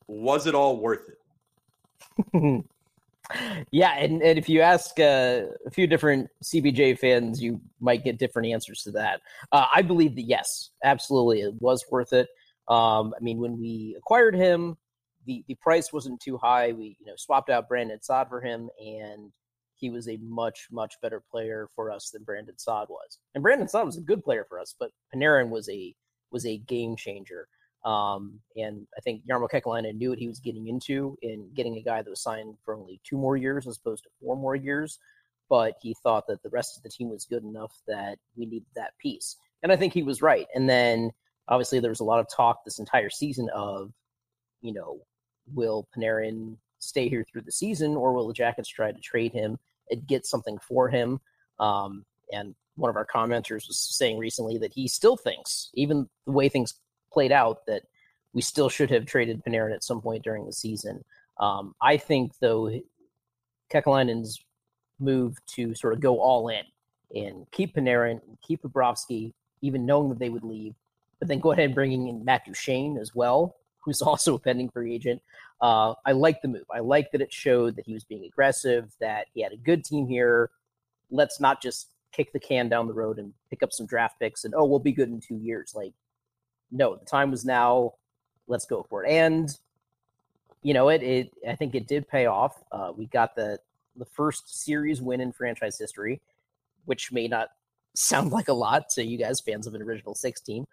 was 0.07 0.47
it 0.47 0.55
all 0.55 0.79
worth 0.79 1.09
it 1.09 1.19
yeah, 3.71 3.99
and, 3.99 4.23
and 4.23 4.39
if 4.39 4.49
you 4.49 4.61
ask 4.61 4.99
uh, 5.01 5.43
a 5.67 5.71
few 5.71 5.87
different 5.87 6.29
CBJ 6.45 6.99
fans, 6.99 7.43
you 7.43 7.61
might 7.81 8.05
get 8.05 8.19
different 8.19 8.49
answers 8.49 8.83
to 8.85 8.91
that. 8.93 9.21
Uh, 9.53 9.67
I 9.75 9.83
believe 9.83 10.15
that 10.17 10.23
yes, 10.23 10.71
absolutely, 10.85 11.41
it 11.41 11.55
was 11.61 11.85
worth 11.91 12.13
it. 12.13 12.29
Um, 12.69 13.15
I 13.19 13.23
mean, 13.23 13.39
when 13.39 13.59
we 13.59 13.95
acquired 13.99 14.35
him, 14.35 14.77
the 15.27 15.45
the 15.49 15.55
price 15.57 15.93
wasn't 15.93 16.21
too 16.21 16.39
high. 16.39 16.73
We 16.73 16.97
you 17.01 17.07
know 17.07 17.15
swapped 17.17 17.51
out 17.51 17.69
Brandon 17.69 18.01
Saad 18.03 18.29
for 18.29 18.41
him, 18.41 18.69
and 18.85 19.33
he 19.77 19.91
was 19.91 20.09
a 20.09 20.19
much 20.23 20.69
much 20.71 20.95
better 21.03 21.23
player 21.31 21.69
for 21.75 21.91
us 21.91 22.11
than 22.11 22.25
Brandon 22.25 22.59
Saad 22.59 22.89
was. 22.89 23.19
And 23.35 23.43
Brandon 23.43 23.69
Saad 23.69 23.87
was 23.87 23.99
a 23.99 24.03
good 24.03 24.25
player 24.25 24.45
for 24.49 24.59
us, 24.59 24.75
but 24.79 24.91
Panarin 25.15 25.51
was 25.51 25.69
a 25.69 25.95
was 26.31 26.47
a 26.47 26.59
game 26.59 26.97
changer. 26.97 27.49
Um, 27.85 28.41
and 28.57 28.87
I 28.97 29.01
think 29.01 29.23
Jarmo 29.31 29.49
Kekalainen 29.49 29.97
knew 29.97 30.11
what 30.11 30.19
he 30.19 30.27
was 30.27 30.41
getting 30.41 30.67
into 30.67 31.17
in 31.23 31.49
getting 31.55 31.77
a 31.77 31.83
guy 31.83 32.03
that 32.03 32.11
was 32.11 32.21
signed 32.21 32.57
for 32.65 32.75
only 32.75 33.01
two 33.05 33.17
more 33.17 33.37
years 33.37 33.67
as 33.67 33.79
opposed 33.79 34.03
to 34.05 34.11
four 34.21 34.37
more 34.37 34.57
years. 34.57 34.99
But 35.49 35.75
he 35.81 35.95
thought 36.03 36.27
that 36.27 36.43
the 36.43 36.51
rest 36.51 36.77
of 36.77 36.83
the 36.83 36.89
team 36.89 37.11
was 37.11 37.27
good 37.27 37.45
enough 37.45 37.73
that 37.87 38.19
we 38.37 38.47
needed 38.47 38.67
that 38.75 38.99
piece. 38.99 39.37
And 39.63 39.71
I 39.71 39.77
think 39.77 39.93
he 39.93 40.03
was 40.03 40.21
right. 40.21 40.47
And 40.55 40.69
then 40.69 41.13
obviously 41.47 41.79
there 41.79 41.91
was 41.91 42.01
a 42.01 42.05
lot 42.05 42.19
of 42.19 42.27
talk 42.29 42.65
this 42.65 42.81
entire 42.81 43.11
season 43.11 43.49
of, 43.55 43.93
you 44.63 44.73
know, 44.73 44.99
will 45.55 45.87
Panarin 45.97 46.57
stay 46.87 47.09
here 47.09 47.25
through 47.31 47.43
the 47.43 47.53
season 47.53 47.97
or 47.97 48.13
will 48.13 48.29
the 48.29 48.35
Jackets 48.35 48.69
try 48.69 48.93
to 48.93 49.01
trade 49.01 49.33
him 49.33 49.59
and 49.91 50.07
get 50.07 50.27
something 50.27 50.59
for 50.59 50.89
him? 50.89 51.21
Um, 51.59 52.05
and 52.33 52.55
one 52.77 52.91
of 52.91 52.97
our 52.97 53.07
commenters 53.07 53.67
was 53.67 53.79
saying 53.79 54.19
recently 54.19 54.59
that 54.59 54.73
he 54.73 54.89
still 54.89 55.17
thinks, 55.17 55.71
even 55.75 56.09
the 56.27 56.33
way 56.33 56.49
things 56.49 56.75
played 57.13 57.33
out 57.33 57.67
that 57.67 57.83
we 58.33 58.43
still 58.43 58.69
should 58.69 58.91
have 58.91 59.07
traded 59.07 59.43
Panarin 59.45 59.75
at 59.75 59.83
some 59.83 60.01
point 60.01 60.23
during 60.23 60.45
the 60.45 60.53
season. 60.53 61.03
Um, 61.39 61.75
I 61.81 61.97
think 61.97 62.33
though 62.41 62.71
Kekalainen's 63.73 64.39
move 64.99 65.37
to 65.47 65.75
sort 65.75 65.93
of 65.93 66.01
go 66.01 66.21
all 66.21 66.49
in 66.49 66.63
and 67.15 67.47
keep 67.51 67.75
Panarin, 67.75 68.21
keep 68.43 68.63
Bobrovsky, 68.63 69.33
even 69.63 69.87
knowing 69.87 70.09
that 70.11 70.19
they 70.19 70.29
would 70.29 70.45
leave, 70.45 70.75
but 71.19 71.29
then 71.29 71.41
go 71.41 71.53
ahead 71.53 71.67
and 71.67 71.75
bringing 71.75 72.09
in 72.09 72.25
Matt 72.25 72.45
Duchene 72.45 72.99
as 72.99 73.15
well, 73.15 73.57
who's 73.79 74.03
also 74.03 74.35
a 74.35 74.39
pending 74.39 74.69
free 74.69 74.95
agent. 74.95 75.23
Uh, 75.61 75.95
I 76.05 76.13
like 76.13 76.43
the 76.43 76.49
move. 76.49 76.65
I 76.73 76.81
like 76.81 77.11
that 77.13 77.21
it 77.21 77.33
showed 77.33 77.77
that 77.77 77.87
he 77.87 77.95
was 77.95 78.05
being 78.05 78.25
aggressive, 78.25 78.93
that 79.01 79.27
he 79.33 79.43
had 79.43 79.53
a 79.53 79.57
good 79.57 79.85
team 79.85 80.07
here. 80.07 80.51
Let's 81.11 81.41
not 81.41 81.63
just 81.63 81.89
kick 82.13 82.33
the 82.33 82.41
can 82.41 82.69
down 82.69 82.87
the 82.87 82.95
road 82.95 83.19
and 83.19 83.33
pick 83.51 83.63
up 83.63 83.73
some 83.73 83.87
draft 83.87 84.19
picks 84.19 84.45
and 84.45 84.55
oh, 84.55 84.65
we'll 84.65 84.79
be 84.79 84.93
good 84.93 85.09
in 85.09 85.21
two 85.21 85.37
years. 85.37 85.75
Like 85.75 85.93
no, 86.71 86.97
the 86.97 87.05
time 87.05 87.31
was 87.31 87.45
now. 87.45 87.95
Let's 88.49 88.65
go 88.65 88.85
for 88.89 89.05
it. 89.05 89.11
And 89.11 89.57
you 90.63 90.75
know, 90.75 90.89
it. 90.89 91.03
It. 91.03 91.33
I 91.49 91.55
think 91.55 91.75
it 91.75 91.87
did 91.87 92.09
pay 92.09 92.27
off. 92.27 92.63
Uh, 92.73 92.93
we 92.97 93.07
got 93.07 93.37
the 93.37 93.59
the 93.97 94.05
first 94.05 94.63
series 94.63 95.01
win 95.01 95.21
in 95.21 95.33
franchise 95.33 95.79
history, 95.79 96.21
which 96.85 97.13
may 97.13 97.29
not 97.29 97.49
sound 97.95 98.33
like 98.33 98.49
a 98.49 98.53
lot 98.53 98.89
to 98.91 99.05
you 99.05 99.17
guys, 99.17 99.41
fans 99.41 99.67
of 99.67 99.75
an 99.75 99.83
original 99.83 100.15
six 100.15 100.41
team. 100.41 100.67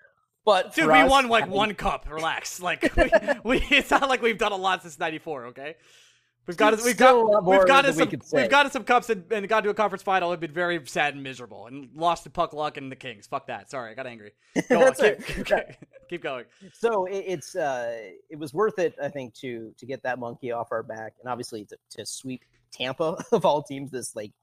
But 0.45 0.75
dude, 0.75 0.87
we 0.87 0.93
us, 0.93 1.09
won 1.09 1.29
like 1.29 1.47
one 1.47 1.73
cup. 1.75 2.07
Relax. 2.09 2.59
Like 2.63 2.95
we, 2.95 3.11
we, 3.43 3.67
it's 3.69 3.91
not 3.91 4.09
like 4.09 4.21
we've 4.21 4.37
done 4.37 4.51
a 4.51 4.57
lot 4.57 4.81
since 4.81 4.97
'94. 4.99 5.45
Okay. 5.47 5.75
We've 6.45 6.57
got 6.57 6.83
we've 6.83 6.97
got 6.97 7.45
we've 7.45 7.65
got 7.65 7.85
some 7.93 8.09
we 8.33 8.41
have 8.41 8.49
got 8.49 8.71
some 8.73 8.83
cups 8.83 9.09
and, 9.09 9.23
and, 9.31 9.47
got 9.47 9.63
to 9.63 9.69
a 9.69 9.73
conference 9.73 10.03
final. 10.03 10.29
Have 10.31 10.41
been 10.41 10.51
very 10.51 10.81
sad 10.85 11.13
and 11.13 11.23
miserable 11.23 11.67
and 11.67 11.89
lost 11.95 12.25
to 12.25 12.29
puck 12.29 12.51
luck 12.51 12.75
and 12.75 12.91
the 12.91 12.97
Kings. 12.97 13.27
Fuck 13.27 13.47
that. 13.47 13.71
Sorry, 13.71 13.91
I 13.91 13.93
got 13.93 14.07
angry. 14.07 14.33
Go 14.69 14.85
on, 14.85 14.93
keep, 14.93 15.25
keep, 15.25 15.47
keep, 16.09 16.21
going. 16.21 16.43
So 16.73 17.05
it, 17.05 17.23
it's 17.27 17.55
uh, 17.55 17.95
it 18.29 18.37
was 18.37 18.53
worth 18.53 18.77
it, 18.77 18.93
I 19.01 19.07
think, 19.07 19.33
to 19.35 19.73
to 19.77 19.85
get 19.85 20.03
that 20.03 20.19
monkey 20.19 20.51
off 20.51 20.67
our 20.71 20.83
back 20.83 21.13
and 21.21 21.29
obviously 21.31 21.63
to, 21.65 21.77
to 21.91 22.05
sweep 22.05 22.43
Tampa 22.73 23.23
of 23.31 23.45
all 23.45 23.63
teams. 23.63 23.91
This 23.91 24.13
like 24.13 24.33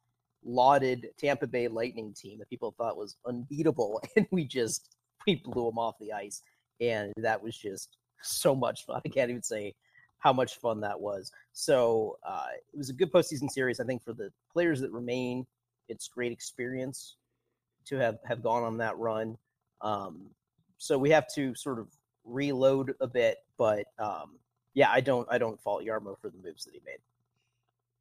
lauded 0.43 1.09
Tampa 1.19 1.47
Bay 1.47 1.69
Lightning 1.69 2.15
team 2.15 2.39
that 2.39 2.49
people 2.49 2.75
thought 2.79 2.97
was 2.97 3.17
unbeatable, 3.27 4.01
and 4.17 4.27
we 4.31 4.45
just 4.45 4.89
we 5.27 5.37
blew 5.37 5.67
them 5.67 5.79
off 5.79 5.99
the 6.01 6.13
ice, 6.13 6.43
and 6.81 7.13
that 7.17 7.43
was 7.43 7.57
just 7.57 7.97
so 8.23 8.55
much 8.55 8.87
fun. 8.87 9.01
I 9.05 9.09
can't 9.09 9.31
even 9.31 9.43
say 9.43 9.75
how 10.19 10.33
much 10.33 10.57
fun 10.59 10.81
that 10.81 11.01
was. 11.01 11.33
So 11.53 12.19
uh, 12.27 12.47
it 12.73 12.77
was 12.77 12.91
a 12.91 12.93
good 12.93 13.13
postseason 13.13 13.51
series. 13.51 13.81
I 13.81 13.85
think 13.85 14.03
for 14.03 14.13
the 14.13 14.31
players 14.53 14.81
that 14.81 14.93
remain, 14.93 15.47
it's 15.89 16.09
great 16.09 16.33
experience 16.33 17.17
to 17.87 17.97
have 17.97 18.19
have 18.25 18.43
gone 18.43 18.63
on 18.63 18.77
that 18.79 18.97
run. 18.99 19.37
Um, 19.81 20.31
so 20.79 20.99
we 20.99 21.11
have 21.11 21.27
to 21.35 21.55
sort 21.55 21.79
of 21.79 21.89
reload 22.25 22.95
a 23.01 23.07
bit, 23.07 23.39
but 23.59 23.87
um, 23.99 24.39
yeah, 24.75 24.91
I 24.91 25.01
don't 25.01 25.27
I 25.31 25.39
don't 25.39 25.61
fault 25.61 25.85
Jarmo 25.85 26.19
for 26.21 26.31
the 26.31 26.39
moves 26.43 26.65
that 26.65 26.75
he 26.75 26.81
made. 26.85 26.99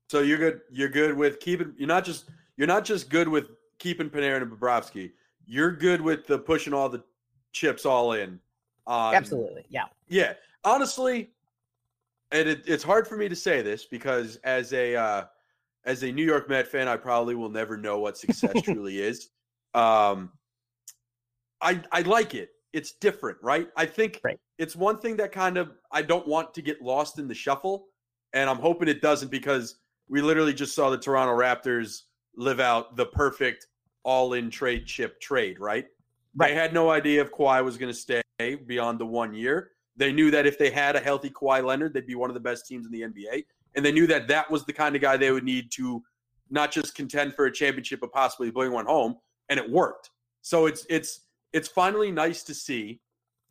So 0.09 0.22
you're 0.22 0.38
good. 0.38 0.61
You're 0.72 0.89
good 0.89 1.15
with 1.15 1.39
keeping. 1.39 1.74
You're 1.78 1.88
not 1.88 2.03
just 2.03 2.26
you're 2.57 2.67
not 2.67 2.84
just 2.84 3.09
good 3.09 3.28
with 3.28 3.45
keeping 3.80 4.09
Panarin 4.09 4.41
and 4.41 4.51
Bobrovsky. 4.51 5.11
You're 5.52 5.72
good 5.72 6.00
with 6.00 6.28
the 6.28 6.38
pushing 6.38 6.74
all 6.76 6.89
the 6.89 7.04
chips 7.54 7.84
all 7.84 8.14
in. 8.14 8.39
Absolutely. 8.88 9.66
Yeah. 9.70 9.86
Yeah. 10.08 10.34
Honestly, 10.64 11.32
and 12.32 12.47
it, 12.47 12.62
it's 12.68 12.84
hard 12.84 13.08
for 13.08 13.18
me 13.18 13.28
to 13.28 13.36
say 13.36 13.64
this 13.64 13.86
because 13.86 14.36
as 14.43 14.74
a 14.74 14.95
uh, 14.95 15.26
as 15.86 16.04
a 16.04 16.12
New 16.12 16.24
York 16.26 16.47
Met 16.50 16.68
fan, 16.68 16.88
I 16.88 16.97
probably 16.97 17.34
will 17.34 17.50
never 17.50 17.78
know 17.78 17.97
what 18.00 18.16
success 18.18 18.62
truly 18.64 19.00
is. 19.00 19.30
Um, 19.74 20.32
I 21.62 21.82
I 21.91 22.02
like 22.02 22.36
it. 22.36 22.52
it's 22.74 22.91
different, 22.91 23.39
right? 23.41 23.70
I 23.76 23.88
think 23.88 24.22
Right. 24.24 24.39
it's 24.60 24.76
one 24.76 25.00
thing 25.00 25.18
that 25.18 25.32
kind 25.32 25.58
of 25.58 25.72
I 25.91 26.04
don't 26.04 26.28
want 26.28 26.54
to 26.54 26.62
get 26.62 26.80
lost 26.82 27.18
in 27.18 27.28
the 27.28 27.34
shuffle, 27.34 27.88
and 28.34 28.47
I'm 28.47 28.60
hoping 28.60 28.88
it 28.88 29.02
doesn't 29.02 29.32
because 29.32 29.80
we 30.08 30.22
literally 30.22 30.54
just 30.54 30.76
saw 30.76 30.91
the 30.91 30.97
Toronto 30.97 31.36
Raptors 31.36 32.04
live 32.36 32.60
out 32.60 32.95
the 32.95 33.08
perfect 33.08 33.66
all-in 34.04 34.50
trade 34.50 34.86
chip 34.86 35.20
trade, 35.20 35.60
right? 35.60 35.86
Right. 36.36 36.50
They 36.50 36.56
had 36.56 36.74
no 36.74 36.89
idea 36.89 37.22
if 37.22 37.32
Kawhi 37.32 37.64
was 37.64 37.78
going 37.78 37.91
to 37.91 38.00
stay 38.00 38.22
beyond 38.68 39.00
the 39.00 39.06
one 39.06 39.34
year. 39.34 39.72
They 39.97 40.12
knew 40.12 40.32
that 40.32 40.45
if 40.45 40.58
they 40.58 40.70
had 40.70 40.95
a 40.95 41.00
healthy 41.00 41.30
Kawhi 41.30 41.64
Leonard, 41.64 41.93
they'd 41.93 42.06
be 42.06 42.16
one 42.16 42.30
of 42.30 42.34
the 42.34 42.39
best 42.39 42.66
teams 42.68 42.86
in 42.86 42.91
the 42.91 43.02
NBA, 43.02 43.45
and 43.76 43.86
they 43.86 43.91
knew 43.91 44.08
that 44.08 44.28
that 44.30 44.50
was 44.50 44.66
the 44.66 44.74
kind 44.74 44.95
of 44.95 45.02
guy 45.02 45.18
they 45.18 45.32
would 45.32 45.43
need 45.43 45.72
to 45.72 46.02
not 46.50 46.72
just 46.72 46.95
contend 46.95 47.34
for 47.36 47.45
a 47.45 47.52
championship, 47.52 48.00
but 48.00 48.12
possibly 48.12 48.50
bring 48.50 48.72
one 48.72 48.86
home, 48.86 49.16
and 49.50 49.60
it 49.60 49.70
worked. 49.70 50.12
So 50.41 50.68
it's 50.68 50.86
it's 50.89 51.26
it's 51.52 51.68
finally 51.68 52.12
nice 52.12 52.43
to 52.43 52.54
see 52.54 53.02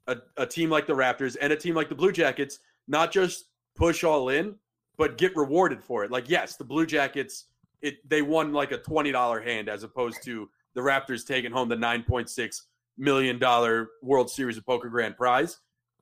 a, 0.07 0.16
a 0.36 0.46
team 0.46 0.70
like 0.70 0.86
the 0.86 0.94
Raptors 0.94 1.36
and 1.40 1.53
a 1.53 1.57
team 1.57 1.74
like 1.74 1.88
the 1.88 1.94
Blue 1.94 2.12
Jackets 2.12 2.61
not 2.86 3.12
just 3.12 3.46
push 3.76 4.03
all 4.03 4.30
in, 4.30 4.55
but 4.96 5.18
get 5.18 5.36
rewarded 5.36 5.82
for 5.82 6.05
it. 6.05 6.11
Like, 6.11 6.28
yes, 6.28 6.57
the 6.57 6.64
Blue 6.64 6.86
Jackets, 6.86 7.46
it 7.83 8.09
they 8.09 8.22
won 8.22 8.53
like 8.53 8.72
a 8.72 8.79
twenty 8.79 9.12
dollar 9.12 9.41
hand 9.41 9.68
as 9.68 9.83
opposed 9.83 10.22
to 10.24 10.49
the 10.74 10.81
Raptors 10.81 11.26
taking 11.26 11.51
home 11.53 11.68
the 11.68 11.76
nine 11.76 12.03
point 12.03 12.29
six 12.31 12.66
million 12.97 13.39
dollar 13.39 13.89
World 14.03 14.31
Series 14.31 14.57
of 14.57 14.66
Poker 14.66 14.89
Grand 14.89 15.16
Prize. 15.16 15.59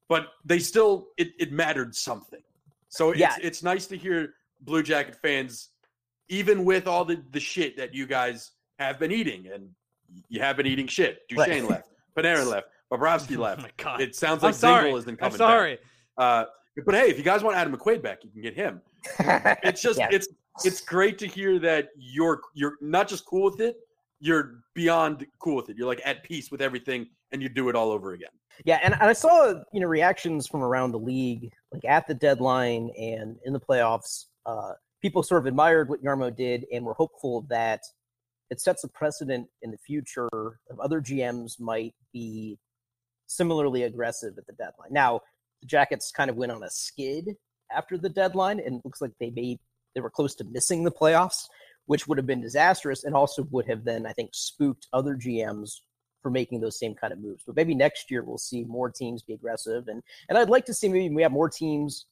But 0.09 0.29
they 0.45 0.59
still 0.59 1.09
it, 1.17 1.29
it 1.39 1.53
mattered 1.53 1.95
something. 1.95 2.41
So 2.89 3.11
it's 3.11 3.21
Yeah. 3.21 3.37
it's 3.43 3.63
nice 3.63 3.87
to 3.89 3.97
hear 3.97 4.35
Blue 4.63 4.83
Jacket 4.83 5.17
fans, 5.17 5.71
even 6.29 6.65
with 6.65 6.87
all 6.87 7.05
the, 7.05 7.23
the 7.33 7.41
shit 7.41 7.77
that 7.77 7.93
you 7.95 8.07
guys 8.07 8.53
have 8.79 8.99
been 8.99 9.13
eating, 9.13 9.49
and 9.53 9.69
you 10.29 10.41
have 10.41 10.57
been 10.57 10.67
eating 10.67 10.87
shit. 10.87 11.21
Duchene 11.29 11.67
left, 11.67 11.89
Panarin 12.17 12.47
left, 12.51 12.69
Bobrovsky 12.93 13.37
Oh 13.37 13.43
left. 13.43 13.63
my 13.63 13.71
god. 13.77 14.01
It 14.01 14.15
sounds 14.15 14.43
like. 14.43 14.55
Dzingel 14.55 14.97
isn't 14.99 15.11
I'm 15.11 15.17
coming 15.17 15.37
sorry. 15.37 15.77
back. 15.77 15.85
Uh, 16.17 16.45
but 16.85 16.95
hey, 16.95 17.09
if 17.11 17.19
you 17.19 17.25
guys 17.25 17.43
want 17.43 17.57
Adam 17.57 17.75
McQuaid 17.77 18.03
back, 18.03 18.23
you 18.23 18.31
can 18.31 18.41
get 18.43 18.55
him. 18.55 18.81
It's 19.65 19.83
just 19.83 19.99
Yeah. 19.99 20.09
it's 20.11 20.29
it's 20.65 20.81
great 20.81 21.19
to 21.19 21.27
hear 21.27 21.59
that 21.61 21.89
you're 21.97 22.41
you're 22.55 22.77
not 22.81 23.09
just 23.09 23.25
cool 23.27 23.51
with 23.51 23.61
it, 23.61 23.77
you're 24.21 24.61
beyond 24.75 25.27
cool 25.39 25.57
with 25.57 25.69
it. 25.69 25.77
You're 25.77 25.87
like 25.87 26.01
at 26.05 26.23
peace 26.25 26.51
with 26.51 26.61
everything, 26.61 27.07
and 27.33 27.43
you 27.43 27.49
do 27.49 27.69
it 27.69 27.77
all 27.77 27.91
over 27.91 28.13
again. 28.13 28.31
Yeah, 28.65 28.79
and, 28.83 28.95
and 28.95 29.03
I 29.03 29.13
saw 29.13 29.55
you 29.73 29.81
know 29.81 29.87
reactions 29.87 30.47
from 30.47 30.63
around 30.63 30.93
the 30.93 30.99
league, 30.99 31.51
like 31.73 31.85
at 31.85 32.07
the 32.07 32.15
deadline 32.15 32.91
and 32.99 33.37
in 33.45 33.53
the 33.53 33.61
playoffs. 33.61 34.27
Uh, 34.45 34.73
people 35.03 35.23
sort 35.23 35.43
of 35.43 35.47
admired 35.47 35.89
what 35.89 36.03
Jarmo 36.03 36.35
did 36.35 36.65
and 36.73 36.85
were 36.85 36.95
hopeful 36.95 37.47
that 37.51 37.81
it 38.51 38.61
sets 38.61 38.85
a 38.85 38.89
precedent 38.89 39.49
in 39.63 39.71
the 39.71 39.79
future 39.79 40.29
of 40.33 40.81
other 40.81 41.01
GMs 41.01 41.61
might 41.61 41.95
be 42.13 42.59
similarly 43.27 43.83
aggressive 43.83 44.35
at 44.39 44.47
the 44.47 44.53
deadline. 44.53 44.93
Now, 44.93 45.21
the 45.61 45.67
Jackets 45.67 46.13
kind 46.13 46.31
of 46.31 46.37
went 46.37 46.53
on 46.53 46.63
a 46.63 46.71
skid 46.71 47.35
after 47.75 47.99
the 47.99 48.09
deadline, 48.09 48.61
and 48.61 48.77
it 48.77 48.83
looks 48.85 49.01
like 49.01 49.13
they 49.19 49.31
made 49.31 49.59
they 49.97 50.03
were 50.03 50.11
close 50.11 50.35
to 50.37 50.45
missing 50.45 50.85
the 50.85 50.93
playoffs, 50.93 51.49
which 51.87 52.07
would 52.07 52.19
have 52.19 52.27
been 52.27 52.43
disastrous, 52.43 53.03
and 53.03 53.17
also 53.17 53.45
would 53.51 53.67
have 53.67 53.83
then 53.83 54.07
I 54.07 54.13
think 54.13 54.31
spooked 54.35 54.87
other 54.93 55.17
GMs 55.17 55.81
for 56.23 56.31
making 56.31 56.61
those 56.61 56.79
same 56.79 56.95
kind 56.95 57.13
of 57.13 57.19
moves. 57.19 57.43
But 57.47 57.57
maybe 57.57 57.75
next 57.75 58.11
year 58.11 58.23
we'll 58.23 58.37
see 58.37 58.65
more 58.65 58.91
teams 58.91 59.23
be 59.23 59.33
aggressive, 59.33 59.89
and 59.89 60.03
and 60.29 60.37
I'd 60.37 60.51
like 60.51 60.67
to 60.67 60.75
see 60.75 60.89
maybe 60.89 61.13
we 61.13 61.23
have 61.23 61.33
more 61.33 61.49
teams 61.49 62.05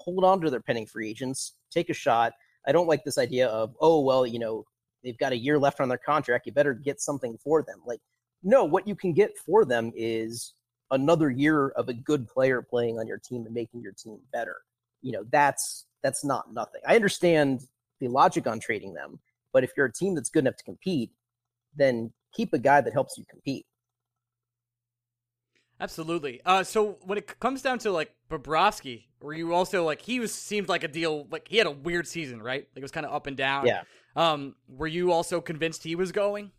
hold 0.00 0.22
on 0.22 0.40
to 0.42 0.50
their 0.50 0.60
pending 0.60 0.86
free 0.86 1.08
agents, 1.08 1.54
take 1.70 1.88
a 1.88 1.94
shot. 1.94 2.34
I 2.66 2.72
don't 2.72 2.86
like 2.86 3.04
this 3.04 3.16
idea 3.16 3.48
of 3.48 3.74
oh 3.80 4.00
well, 4.00 4.26
you 4.26 4.38
know 4.38 4.66
they've 5.02 5.18
got 5.18 5.32
a 5.32 5.38
year 5.38 5.58
left 5.58 5.80
on 5.80 5.88
their 5.88 5.98
contract, 5.98 6.46
you 6.46 6.52
better 6.52 6.74
get 6.74 7.00
something 7.00 7.38
for 7.42 7.62
them. 7.62 7.80
Like 7.86 8.00
no, 8.42 8.64
what 8.64 8.86
you 8.86 8.94
can 8.94 9.14
get 9.14 9.38
for 9.38 9.64
them 9.64 9.92
is 9.96 10.52
another 10.90 11.30
year 11.30 11.70
of 11.70 11.88
a 11.88 11.94
good 11.94 12.28
player 12.28 12.60
playing 12.60 12.98
on 12.98 13.06
your 13.06 13.18
team 13.18 13.46
and 13.46 13.54
making 13.54 13.80
your 13.80 13.92
team 13.92 14.18
better. 14.30 14.56
You 15.00 15.12
know 15.12 15.24
that's 15.30 15.86
that's 16.04 16.22
not 16.22 16.52
nothing. 16.52 16.82
I 16.86 16.94
understand 16.94 17.62
the 17.98 18.08
logic 18.08 18.46
on 18.46 18.60
trading 18.60 18.92
them, 18.92 19.18
but 19.52 19.64
if 19.64 19.72
you're 19.76 19.86
a 19.86 19.92
team 19.92 20.14
that's 20.14 20.28
good 20.28 20.44
enough 20.44 20.56
to 20.56 20.64
compete, 20.64 21.10
then 21.74 22.12
keep 22.32 22.52
a 22.52 22.58
guy 22.58 22.82
that 22.82 22.92
helps 22.92 23.16
you 23.16 23.24
compete. 23.28 23.66
Absolutely. 25.80 26.40
Uh, 26.44 26.62
so 26.62 26.98
when 27.02 27.18
it 27.18 27.40
comes 27.40 27.62
down 27.62 27.78
to 27.80 27.90
like 27.90 28.14
Bobrovsky, 28.30 29.06
were 29.20 29.32
you 29.32 29.54
also 29.54 29.84
like 29.84 30.02
he 30.02 30.20
was 30.20 30.32
seemed 30.32 30.68
like 30.68 30.84
a 30.84 30.88
deal 30.88 31.26
like 31.30 31.48
he 31.48 31.56
had 31.56 31.66
a 31.66 31.70
weird 31.70 32.06
season, 32.06 32.40
right? 32.40 32.68
Like 32.74 32.76
it 32.76 32.82
was 32.82 32.92
kind 32.92 33.06
of 33.06 33.12
up 33.12 33.26
and 33.26 33.36
down. 33.36 33.66
Yeah. 33.66 33.82
Um, 34.14 34.54
were 34.68 34.86
you 34.86 35.10
also 35.10 35.40
convinced 35.40 35.82
he 35.82 35.96
was 35.96 36.12
going? 36.12 36.52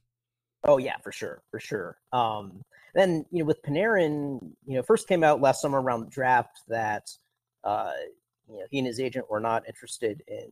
Oh 0.63 0.79
yeah, 0.79 0.97
for 1.03 1.11
sure, 1.11 1.43
for 1.51 1.59
sure. 1.59 1.97
Um, 2.11 2.63
then 2.95 3.25
you 3.31 3.39
know 3.39 3.45
with 3.45 3.61
Panarin, 3.61 4.39
you 4.65 4.75
know, 4.75 4.83
first 4.83 5.07
came 5.07 5.23
out 5.23 5.39
last 5.39 5.61
summer 5.61 5.81
around 5.81 6.01
the 6.01 6.09
draft 6.09 6.61
that 6.67 7.07
uh, 7.63 7.91
you 8.49 8.57
know 8.59 8.65
he 8.71 8.79
and 8.79 8.87
his 8.87 8.99
agent 8.99 9.29
were 9.29 9.39
not 9.39 9.67
interested 9.67 10.23
in 10.27 10.51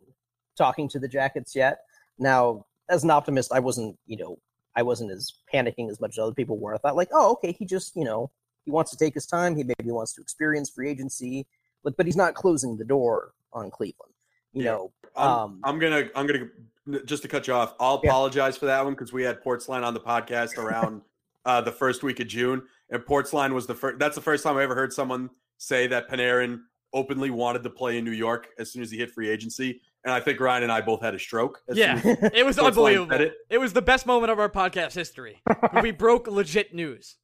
talking 0.58 0.88
to 0.89 1.00
the 1.00 1.08
Jackets 1.08 1.56
yet. 1.56 1.80
Now, 2.20 2.66
as 2.89 3.04
an 3.04 3.10
optimist, 3.12 3.52
I 3.52 3.60
wasn't, 3.60 3.98
you 4.06 4.18
know, 4.18 4.38
I 4.76 4.84
wasn't 4.84 5.12
as 5.12 5.34
panicking 5.52 5.89
as 5.89 6.00
much 6.00 6.12
as 6.12 6.20
other 6.20 6.34
people 6.34 6.58
were. 6.60 6.76
I 6.76 6.78
thought 6.78 6.96
like, 6.96 7.10
oh, 7.12 7.32
okay, 7.34 7.52
he 7.52 7.66
just, 7.66 7.96
you 7.96 8.04
know, 8.04 8.30
he 8.66 8.72
wants 8.72 8.91
to 8.91 8.98
take 8.98 9.14
his 9.16 9.26
time. 9.26 9.56
He 9.56 9.64
maybe 9.64 9.91
wants 9.91 10.14
to 10.14 10.22
experience 10.22 10.70
free 10.70 10.89
agency, 10.89 11.48
but 11.84 11.98
but 11.98 12.06
he's 12.06 12.16
not 12.16 12.36
closing 12.36 12.78
the 12.78 12.86
door 12.86 13.34
on 13.52 13.72
Cleveland. 13.72 14.14
You 14.54 14.64
Yeah. 14.64 14.72
know, 14.72 14.94
I'm, 15.16 15.30
Um, 15.32 15.60
I'm 15.64 15.80
gonna 15.80 16.10
I'm 16.16 16.28
gonna 16.28 17.04
just 17.06 17.24
to 17.24 17.28
cut 17.30 17.48
you 17.48 17.54
off. 17.54 17.74
I'll 17.80 18.00
Yeah. 18.04 18.10
apologize 18.10 18.58
for 18.58 18.68
that 18.68 18.84
one 18.84 18.94
because 18.94 19.12
we 19.14 19.24
had 19.24 19.41
Portsline 19.41 19.84
on 19.84 19.94
the 19.94 20.00
podcast 20.00 20.58
around 20.58 21.02
uh, 21.46 21.62
the 21.62 21.72
first 21.72 22.04
week 22.04 22.20
of 22.20 22.28
June, 22.28 22.64
and 22.89 23.06
Portsline 23.06 23.54
was 23.54 23.66
the 23.68 23.76
first. 23.76 24.00
That's 24.00 24.16
the 24.16 24.22
first 24.22 24.44
time 24.44 24.58
I 24.58 24.64
ever 24.64 24.76
heard 24.76 24.94
someone 24.94 25.30
say 25.58 25.88
that 25.88 26.10
Panarin 26.10 26.62
openly 26.94 27.30
wanted 27.32 27.64
to 27.64 27.70
play 27.70 27.98
in 27.98 28.06
New 28.06 28.12
York 28.12 28.50
as 28.60 28.72
soon 28.72 28.82
as 28.82 28.91
he 28.91 28.98
hit 28.98 29.12
free 29.12 29.30
agency. 29.30 29.82
And 30.06 30.14
I 30.14 30.20
think 30.20 30.39
Ryan 30.39 30.64
and 30.64 30.72
I 30.72 30.82
both 30.82 31.02
had 31.02 31.16
a 31.16 31.20
stroke. 31.20 31.62
As 31.70 31.78
Yeah. 31.78 32.00
soon 32.02 32.18
as 32.22 32.32
It 32.34 32.46
was 32.46 32.60
unbelievable. 32.60 33.14
It. 33.14 33.34
it. 33.50 33.58
was 33.58 33.74
the 33.74 33.82
best 33.82 34.06
moment 34.06 34.32
of 34.32 34.39
our 34.39 34.50
podcast 34.50 34.94
history. 34.94 35.41
we 35.82 35.91
broke 36.06 36.28
legit 36.28 36.74
news. 36.74 37.16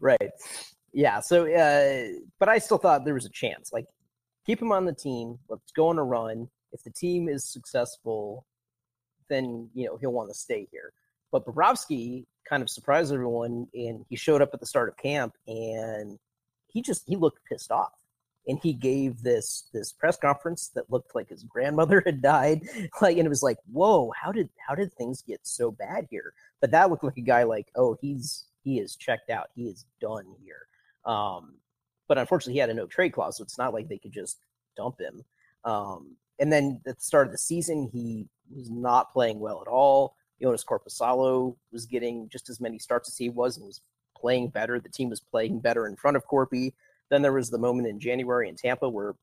Right. 0.00 0.30
Yeah. 0.92 1.20
So, 1.20 1.46
uh, 1.52 2.18
but 2.38 2.48
I 2.48 2.58
still 2.58 2.78
thought 2.78 3.04
there 3.04 3.14
was 3.14 3.26
a 3.26 3.30
chance. 3.30 3.72
Like, 3.72 3.86
keep 4.46 4.60
him 4.62 4.72
on 4.72 4.84
the 4.84 4.92
team. 4.94 5.38
Let's 5.48 5.72
go 5.72 5.88
on 5.88 5.98
a 5.98 6.04
run. 6.04 6.48
If 6.72 6.82
the 6.82 6.90
team 6.90 7.28
is 7.28 7.44
successful, 7.44 8.46
then 9.28 9.68
you 9.74 9.86
know 9.86 9.96
he'll 9.96 10.12
want 10.12 10.28
to 10.30 10.34
stay 10.34 10.68
here. 10.70 10.92
But 11.32 11.44
Bobrovsky 11.46 12.24
kind 12.48 12.62
of 12.62 12.70
surprised 12.70 13.12
everyone, 13.12 13.66
and 13.74 14.04
he 14.08 14.16
showed 14.16 14.40
up 14.42 14.50
at 14.54 14.60
the 14.60 14.66
start 14.66 14.88
of 14.88 14.96
camp, 14.96 15.34
and 15.48 16.18
he 16.68 16.82
just 16.82 17.02
he 17.06 17.16
looked 17.16 17.40
pissed 17.48 17.72
off, 17.72 17.92
and 18.46 18.58
he 18.62 18.72
gave 18.72 19.22
this 19.22 19.68
this 19.72 19.92
press 19.92 20.16
conference 20.16 20.68
that 20.74 20.90
looked 20.90 21.14
like 21.14 21.28
his 21.28 21.42
grandmother 21.44 22.02
had 22.06 22.22
died, 22.22 22.62
like, 23.00 23.16
and 23.16 23.26
it 23.26 23.30
was 23.30 23.42
like, 23.42 23.58
whoa, 23.70 24.12
how 24.20 24.32
did 24.32 24.48
how 24.66 24.74
did 24.74 24.92
things 24.92 25.22
get 25.22 25.40
so 25.42 25.70
bad 25.70 26.06
here? 26.10 26.32
But 26.60 26.70
that 26.70 26.90
looked 26.90 27.04
like 27.04 27.18
a 27.18 27.22
guy 27.22 27.42
like, 27.42 27.68
oh, 27.74 27.96
he's 28.00 28.46
he 28.62 28.78
is 28.78 28.96
checked 28.96 29.30
out, 29.30 29.50
he 29.54 29.64
is 29.68 29.84
done 30.00 30.26
here. 30.42 30.66
Um, 31.04 31.54
but 32.08 32.18
unfortunately, 32.18 32.54
he 32.54 32.60
had 32.60 32.70
a 32.70 32.74
no 32.74 32.86
trade 32.86 33.12
clause, 33.12 33.36
so 33.36 33.44
it's 33.44 33.58
not 33.58 33.74
like 33.74 33.88
they 33.88 33.98
could 33.98 34.12
just 34.12 34.38
dump 34.76 35.00
him. 35.00 35.24
Um, 35.64 36.16
and 36.38 36.52
then 36.52 36.80
at 36.86 36.96
the 36.98 37.02
start 37.02 37.26
of 37.26 37.32
the 37.32 37.38
season, 37.38 37.88
he 37.92 38.28
was 38.54 38.70
not 38.70 39.12
playing 39.12 39.40
well 39.40 39.60
at 39.60 39.68
all. 39.68 40.14
Joonas 40.40 40.64
Korpisalo 40.64 41.56
was 41.72 41.86
getting 41.86 42.28
just 42.28 42.50
as 42.50 42.60
many 42.60 42.78
starts 42.78 43.08
as 43.08 43.16
he 43.16 43.28
was 43.28 43.56
and 43.56 43.66
was 43.66 43.80
playing 44.16 44.48
better. 44.48 44.78
The 44.78 44.88
team 44.88 45.08
was 45.08 45.20
playing 45.20 45.60
better 45.60 45.86
in 45.86 45.96
front 45.96 46.16
of 46.16 46.26
Korpi. 46.26 46.72
Then 47.10 47.22
there 47.22 47.32
was 47.32 47.50
the 47.50 47.58
moment 47.58 47.88
in 47.88 48.00
January 48.00 48.48
in 48.48 48.56
Tampa 48.56 48.88
where 48.88 49.14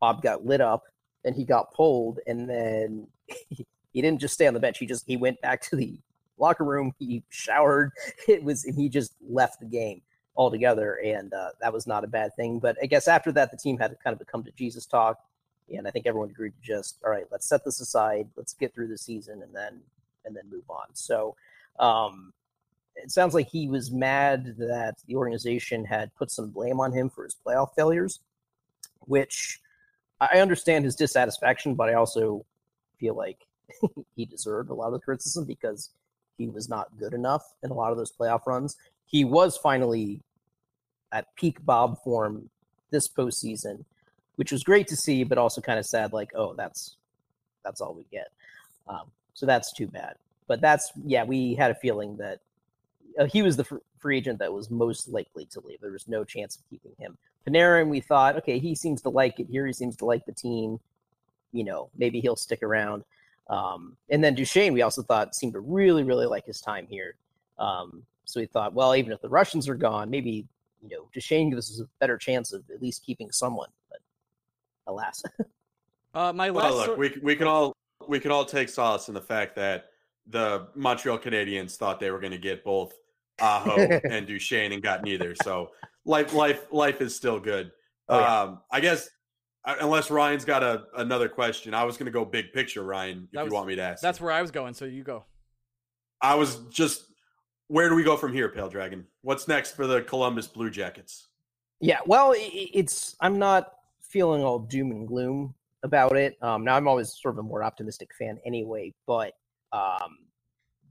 Bob 0.00 0.22
got 0.22 0.44
lit 0.44 0.60
up 0.60 0.84
and 1.24 1.34
he 1.34 1.44
got 1.44 1.72
pulled, 1.74 2.20
and 2.26 2.48
then 2.48 3.06
he, 3.48 3.66
he 3.92 4.02
didn't 4.02 4.20
just 4.20 4.34
stay 4.34 4.46
on 4.46 4.54
the 4.54 4.60
bench. 4.60 4.78
He 4.78 4.86
just 4.86 5.04
he 5.06 5.16
went 5.16 5.40
back 5.40 5.60
to 5.62 5.76
the 5.76 5.98
locker 6.38 6.64
room. 6.64 6.92
He 6.98 7.22
showered. 7.28 7.92
It 8.28 8.42
was 8.42 8.64
and 8.64 8.74
he 8.74 8.88
just 8.88 9.14
left 9.28 9.60
the 9.60 9.66
game 9.66 10.02
altogether, 10.36 11.00
and 11.04 11.32
uh, 11.32 11.50
that 11.60 11.72
was 11.72 11.86
not 11.86 12.04
a 12.04 12.08
bad 12.08 12.34
thing. 12.36 12.58
But 12.58 12.76
I 12.82 12.86
guess 12.86 13.08
after 13.08 13.32
that, 13.32 13.50
the 13.50 13.56
team 13.56 13.78
had 13.78 13.90
to 13.90 13.96
kind 13.96 14.18
of 14.18 14.26
come 14.26 14.44
to 14.44 14.52
Jesus 14.52 14.86
talk, 14.86 15.18
and 15.74 15.88
I 15.88 15.90
think 15.90 16.06
everyone 16.06 16.30
agreed 16.30 16.52
to 16.52 16.62
just 16.62 16.98
all 17.04 17.10
right, 17.10 17.26
let's 17.32 17.48
set 17.48 17.64
this 17.64 17.80
aside, 17.80 18.28
let's 18.36 18.54
get 18.54 18.74
through 18.74 18.88
the 18.88 18.98
season, 18.98 19.42
and 19.42 19.54
then 19.54 19.80
and 20.24 20.36
then 20.36 20.44
move 20.50 20.68
on. 20.68 20.86
So. 20.94 21.36
Um, 21.78 22.32
it 23.02 23.10
sounds 23.10 23.34
like 23.34 23.48
he 23.48 23.68
was 23.68 23.90
mad 23.90 24.54
that 24.58 24.96
the 25.06 25.16
organization 25.16 25.84
had 25.84 26.14
put 26.14 26.30
some 26.30 26.50
blame 26.50 26.80
on 26.80 26.92
him 26.92 27.08
for 27.10 27.24
his 27.24 27.36
playoff 27.44 27.74
failures, 27.74 28.20
which 29.00 29.60
I 30.20 30.40
understand 30.40 30.84
his 30.84 30.96
dissatisfaction, 30.96 31.74
but 31.74 31.88
I 31.88 31.94
also 31.94 32.44
feel 32.98 33.14
like 33.14 33.38
he 34.16 34.24
deserved 34.24 34.70
a 34.70 34.74
lot 34.74 34.92
of 34.92 35.02
criticism 35.02 35.44
because 35.44 35.90
he 36.36 36.48
was 36.48 36.68
not 36.68 36.96
good 36.98 37.14
enough 37.14 37.42
in 37.62 37.70
a 37.70 37.74
lot 37.74 37.92
of 37.92 37.98
those 37.98 38.12
playoff 38.12 38.46
runs. 38.46 38.76
He 39.06 39.24
was 39.24 39.56
finally 39.56 40.20
at 41.12 41.34
peak 41.36 41.64
Bob 41.64 42.02
form 42.02 42.50
this 42.90 43.08
postseason, 43.08 43.84
which 44.36 44.52
was 44.52 44.62
great 44.62 44.88
to 44.88 44.96
see, 44.96 45.24
but 45.24 45.38
also 45.38 45.60
kind 45.60 45.78
of 45.78 45.86
sad. 45.86 46.12
Like, 46.12 46.30
oh, 46.34 46.54
that's 46.54 46.96
that's 47.64 47.80
all 47.80 47.94
we 47.94 48.04
get. 48.10 48.28
Um, 48.88 49.10
so 49.34 49.46
that's 49.46 49.72
too 49.72 49.86
bad. 49.86 50.16
But 50.46 50.60
that's 50.60 50.92
yeah, 51.04 51.24
we 51.24 51.54
had 51.54 51.70
a 51.70 51.74
feeling 51.74 52.16
that 52.18 52.40
uh, 53.18 53.26
he 53.26 53.42
was 53.42 53.56
the 53.56 53.80
free 53.98 54.18
agent 54.18 54.38
that 54.38 54.52
was 54.52 54.70
most 54.70 55.08
likely 55.08 55.44
to 55.46 55.60
leave. 55.60 55.80
There 55.80 55.92
was 55.92 56.08
no 56.08 56.24
chance 56.24 56.56
of 56.56 56.62
keeping 56.70 56.92
him. 56.98 57.16
Panarin, 57.46 57.88
we 57.88 58.00
thought, 58.00 58.36
okay, 58.36 58.58
he 58.58 58.74
seems 58.74 59.02
to 59.02 59.08
like 59.08 59.40
it 59.40 59.48
here. 59.50 59.66
He 59.66 59.72
seems 59.72 59.96
to 59.96 60.04
like 60.04 60.24
the 60.26 60.32
team. 60.32 60.78
You 61.52 61.64
know, 61.64 61.90
maybe 61.96 62.20
he'll 62.20 62.36
stick 62.36 62.62
around. 62.62 63.04
Um, 63.48 63.96
and 64.10 64.22
then 64.22 64.34
Duchene, 64.34 64.74
we 64.74 64.82
also 64.82 65.02
thought 65.02 65.34
seemed 65.34 65.54
to 65.54 65.60
really, 65.60 66.02
really 66.02 66.26
like 66.26 66.44
his 66.44 66.60
time 66.60 66.86
here. 66.88 67.14
Um, 67.58 68.02
so 68.24 68.40
we 68.40 68.46
thought, 68.46 68.74
well, 68.74 68.94
even 68.94 69.12
if 69.12 69.22
the 69.22 69.28
Russians 69.28 69.68
are 69.68 69.74
gone, 69.74 70.10
maybe 70.10 70.46
you 70.82 70.90
know 70.90 71.08
Duchene 71.12 71.50
gives 71.50 71.70
us 71.70 71.80
a 71.80 71.88
better 71.98 72.18
chance 72.18 72.52
of 72.52 72.62
at 72.72 72.82
least 72.82 73.04
keeping 73.04 73.32
someone. 73.32 73.70
But 73.90 74.00
alas, 74.86 75.22
Uh, 76.14 76.32
my 76.32 76.48
last 76.48 76.64
Well, 76.64 76.76
look, 76.76 76.86
sor- 76.86 76.96
we 76.96 77.18
we 77.22 77.36
can 77.36 77.46
all 77.46 77.72
we 78.06 78.18
can 78.18 78.30
all 78.30 78.44
take 78.44 78.68
solace 78.68 79.08
in 79.08 79.14
the 79.14 79.20
fact 79.20 79.54
that 79.56 79.90
the 80.26 80.68
Montreal 80.74 81.18
Canadiens 81.18 81.76
thought 81.76 82.00
they 82.00 82.10
were 82.10 82.20
going 82.20 82.32
to 82.32 82.38
get 82.38 82.64
both 82.64 82.92
Aho 83.40 83.76
and 84.10 84.26
Duchene 84.26 84.72
and 84.72 84.82
got 84.82 85.02
neither. 85.04 85.34
So 85.42 85.70
life 86.04 86.32
life 86.34 86.66
life 86.72 87.00
is 87.00 87.14
still 87.14 87.38
good. 87.40 87.70
Oh, 88.08 88.18
yeah. 88.18 88.40
um, 88.42 88.60
I 88.72 88.80
guess 88.80 89.08
uh, 89.64 89.76
unless 89.80 90.10
Ryan's 90.10 90.44
got 90.44 90.62
a 90.62 90.84
another 90.96 91.28
question, 91.28 91.74
I 91.74 91.84
was 91.84 91.96
going 91.96 92.06
to 92.06 92.12
go 92.12 92.24
big 92.24 92.52
picture, 92.52 92.82
Ryan. 92.82 93.28
If 93.32 93.40
was- 93.42 93.48
you 93.50 93.54
want 93.54 93.66
me 93.68 93.76
to 93.76 93.82
ask, 93.82 94.02
that's 94.02 94.18
it. 94.18 94.24
where 94.24 94.32
I 94.32 94.40
was 94.42 94.50
going. 94.50 94.74
So 94.74 94.84
you 94.84 95.02
go. 95.02 95.24
I 96.22 96.34
was 96.34 96.56
just. 96.70 97.04
Where 97.70 97.90
do 97.90 97.94
we 97.94 98.02
go 98.02 98.16
from 98.16 98.32
here, 98.32 98.48
Pale 98.48 98.70
Dragon? 98.70 99.04
What's 99.20 99.46
next 99.46 99.76
for 99.76 99.86
the 99.86 100.00
Columbus 100.00 100.46
Blue 100.46 100.70
Jackets? 100.70 101.28
Yeah, 101.80 101.98
well, 102.06 102.30
i- 102.30 102.36
i- 102.36 102.70
it's 102.72 103.14
I'm 103.20 103.38
not 103.38 103.74
feeling 104.00 104.42
all 104.42 104.58
doom 104.58 104.90
and 104.90 105.06
gloom 105.06 105.54
about 105.82 106.16
it. 106.16 106.42
Um, 106.42 106.64
now 106.64 106.76
I'm 106.76 106.88
always 106.88 107.12
sort 107.20 107.34
of 107.34 107.38
a 107.40 107.42
more 107.42 107.62
optimistic 107.62 108.10
fan 108.18 108.38
anyway, 108.46 108.94
but 109.06 109.34
um, 109.72 110.16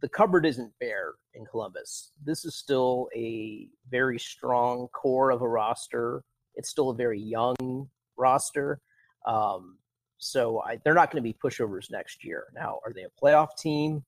the 0.01 0.09
cupboard 0.09 0.45
isn't 0.45 0.71
bare 0.79 1.13
in 1.33 1.45
Columbus. 1.45 2.11
This 2.23 2.45
is 2.45 2.55
still 2.55 3.09
a 3.15 3.67
very 3.89 4.19
strong 4.19 4.87
core 4.89 5.31
of 5.31 5.41
a 5.41 5.47
roster. 5.47 6.23
It's 6.55 6.69
still 6.69 6.89
a 6.89 6.95
very 6.95 7.19
young 7.19 7.89
roster. 8.17 8.79
Um, 9.25 9.77
so 10.17 10.61
I, 10.61 10.79
they're 10.83 10.93
not 10.93 11.11
going 11.11 11.23
to 11.23 11.27
be 11.29 11.33
pushovers 11.33 11.91
next 11.91 12.23
year. 12.23 12.45
Now, 12.53 12.79
are 12.85 12.93
they 12.93 13.03
a 13.03 13.21
playoff 13.21 13.57
team? 13.57 14.03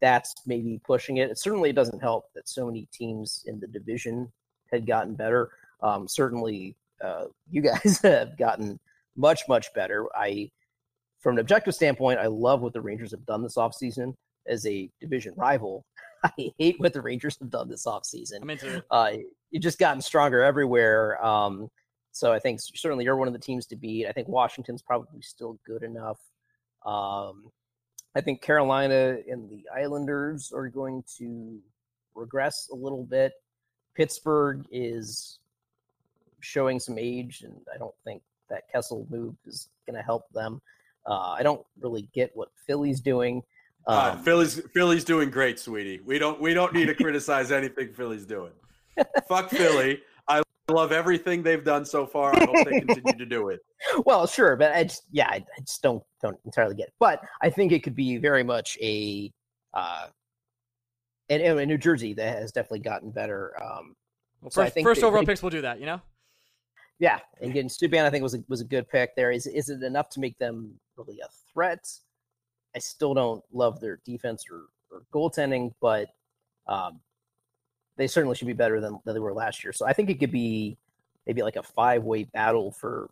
That's 0.00 0.34
maybe 0.46 0.80
pushing 0.84 1.16
it. 1.16 1.30
It 1.30 1.38
certainly 1.38 1.72
doesn't 1.72 2.00
help 2.00 2.26
that 2.34 2.48
so 2.48 2.66
many 2.66 2.86
teams 2.92 3.44
in 3.46 3.58
the 3.58 3.66
division 3.66 4.30
had 4.70 4.86
gotten 4.86 5.14
better. 5.14 5.50
Um, 5.82 6.06
certainly, 6.06 6.76
uh, 7.02 7.26
you 7.50 7.62
guys 7.84 8.00
have 8.02 8.38
gotten 8.38 8.78
much, 9.16 9.42
much 9.48 9.72
better. 9.74 10.06
I, 10.16 10.50
from 11.18 11.34
an 11.34 11.40
objective 11.40 11.74
standpoint, 11.74 12.20
I 12.20 12.26
love 12.26 12.60
what 12.60 12.72
the 12.72 12.80
Rangers 12.80 13.10
have 13.10 13.26
done 13.26 13.42
this 13.42 13.56
offseason 13.56 14.14
as 14.48 14.66
a 14.66 14.90
division 15.00 15.34
rival. 15.36 15.84
I 16.24 16.52
hate 16.58 16.76
what 16.78 16.92
the 16.92 17.00
Rangers 17.00 17.38
have 17.38 17.50
done 17.50 17.68
this 17.68 17.86
offseason. 17.86 18.42
I'm 18.42 18.50
into 18.50 18.76
it. 18.76 18.84
Uh, 18.90 19.10
you've 19.50 19.62
just 19.62 19.78
gotten 19.78 20.00
stronger 20.00 20.42
everywhere. 20.42 21.24
Um, 21.24 21.70
so 22.12 22.32
I 22.32 22.38
think 22.38 22.60
certainly 22.60 23.04
you're 23.04 23.16
one 23.16 23.28
of 23.28 23.34
the 23.34 23.38
teams 23.38 23.66
to 23.66 23.76
beat. 23.76 24.06
I 24.06 24.12
think 24.12 24.28
Washington's 24.28 24.82
probably 24.82 25.22
still 25.22 25.58
good 25.64 25.82
enough. 25.82 26.18
Um, 26.84 27.50
I 28.16 28.20
think 28.20 28.42
Carolina 28.42 29.18
and 29.28 29.48
the 29.48 29.64
Islanders 29.74 30.52
are 30.52 30.68
going 30.68 31.04
to 31.18 31.60
regress 32.14 32.68
a 32.72 32.74
little 32.74 33.04
bit. 33.04 33.32
Pittsburgh 33.94 34.64
is 34.72 35.38
showing 36.40 36.80
some 36.80 36.98
age, 36.98 37.42
and 37.42 37.54
I 37.72 37.78
don't 37.78 37.94
think 38.04 38.22
that 38.48 38.70
Kessel 38.70 39.06
move 39.10 39.34
is 39.46 39.68
going 39.86 39.96
to 39.96 40.02
help 40.02 40.28
them. 40.32 40.60
Uh, 41.06 41.30
I 41.30 41.42
don't 41.42 41.64
really 41.80 42.08
get 42.14 42.34
what 42.34 42.48
Philly's 42.66 43.00
doing. 43.00 43.42
Uh, 43.86 44.12
Um, 44.16 44.22
Philly's 44.22 44.60
Philly's 44.74 45.04
doing 45.04 45.30
great, 45.30 45.58
sweetie. 45.58 46.00
We 46.04 46.18
don't 46.18 46.40
we 46.40 46.52
don't 46.54 46.72
need 46.74 46.86
to 46.86 46.94
criticize 46.94 47.50
anything 47.52 47.92
Philly's 47.94 48.26
doing. 48.26 48.52
Fuck 49.28 49.50
Philly. 49.50 50.02
I 50.28 50.42
love 50.70 50.92
everything 50.92 51.42
they've 51.42 51.64
done 51.64 51.84
so 51.86 52.04
far. 52.06 52.34
I 52.36 52.44
hope 52.44 52.66
they 52.68 52.80
continue 52.80 53.12
to 53.14 53.24
do 53.26 53.48
it. 53.48 53.60
well, 54.04 54.26
sure, 54.26 54.56
but 54.56 54.72
I 54.72 54.84
just 54.84 55.04
yeah, 55.10 55.28
I, 55.30 55.36
I 55.36 55.60
just 55.60 55.82
don't 55.82 56.02
don't 56.20 56.38
entirely 56.44 56.74
get 56.74 56.88
it. 56.88 56.94
But 57.00 57.22
I 57.40 57.48
think 57.48 57.72
it 57.72 57.82
could 57.82 57.94
be 57.96 58.18
very 58.18 58.42
much 58.42 58.76
a 58.82 59.32
uh, 59.72 60.08
and, 61.30 61.42
and 61.42 61.68
New 61.68 61.78
Jersey 61.78 62.12
that 62.14 62.38
has 62.38 62.52
definitely 62.52 62.80
gotten 62.80 63.10
better. 63.10 63.54
Um, 63.62 63.94
Well, 64.42 64.50
So 64.50 64.60
I 64.62 64.64
first, 64.66 64.74
think 64.74 64.86
first 64.86 65.00
they- 65.00 65.06
overall 65.06 65.22
they- 65.22 65.26
picks 65.26 65.42
will 65.42 65.50
do 65.50 65.62
that. 65.62 65.80
You 65.80 65.86
know. 65.86 66.00
yeah, 66.98 67.20
and 67.40 67.52
getting 67.54 67.68
Subban 67.70 68.04
I 68.04 68.10
think 68.10 68.22
was 68.22 68.34
a, 68.34 68.42
was 68.48 68.60
a 68.60 68.64
good 68.64 68.88
pick 68.90 69.14
there. 69.16 69.30
Is 69.30 69.46
is 69.46 69.70
it 69.70 69.82
enough 69.82 70.10
to 70.10 70.20
make 70.20 70.36
them 70.38 70.78
really 70.96 71.20
a 71.20 71.28
threat? 71.52 71.86
I 72.74 72.78
still 72.78 73.14
don't 73.14 73.42
love 73.52 73.80
their 73.80 74.00
defense 74.04 74.44
or, 74.50 74.66
or 74.90 75.02
goaltending, 75.12 75.72
but 75.80 76.08
um, 76.66 77.00
they 77.96 78.06
certainly 78.06 78.36
should 78.36 78.46
be 78.46 78.52
better 78.52 78.80
than, 78.80 78.98
than 79.04 79.14
they 79.14 79.20
were 79.20 79.32
last 79.32 79.64
year. 79.64 79.72
So 79.72 79.86
I 79.86 79.92
think 79.92 80.10
it 80.10 80.18
could 80.20 80.32
be 80.32 80.76
maybe 81.26 81.42
like 81.42 81.56
a 81.56 81.62
five 81.62 82.04
way 82.04 82.24
battle 82.24 82.70
for 82.70 83.10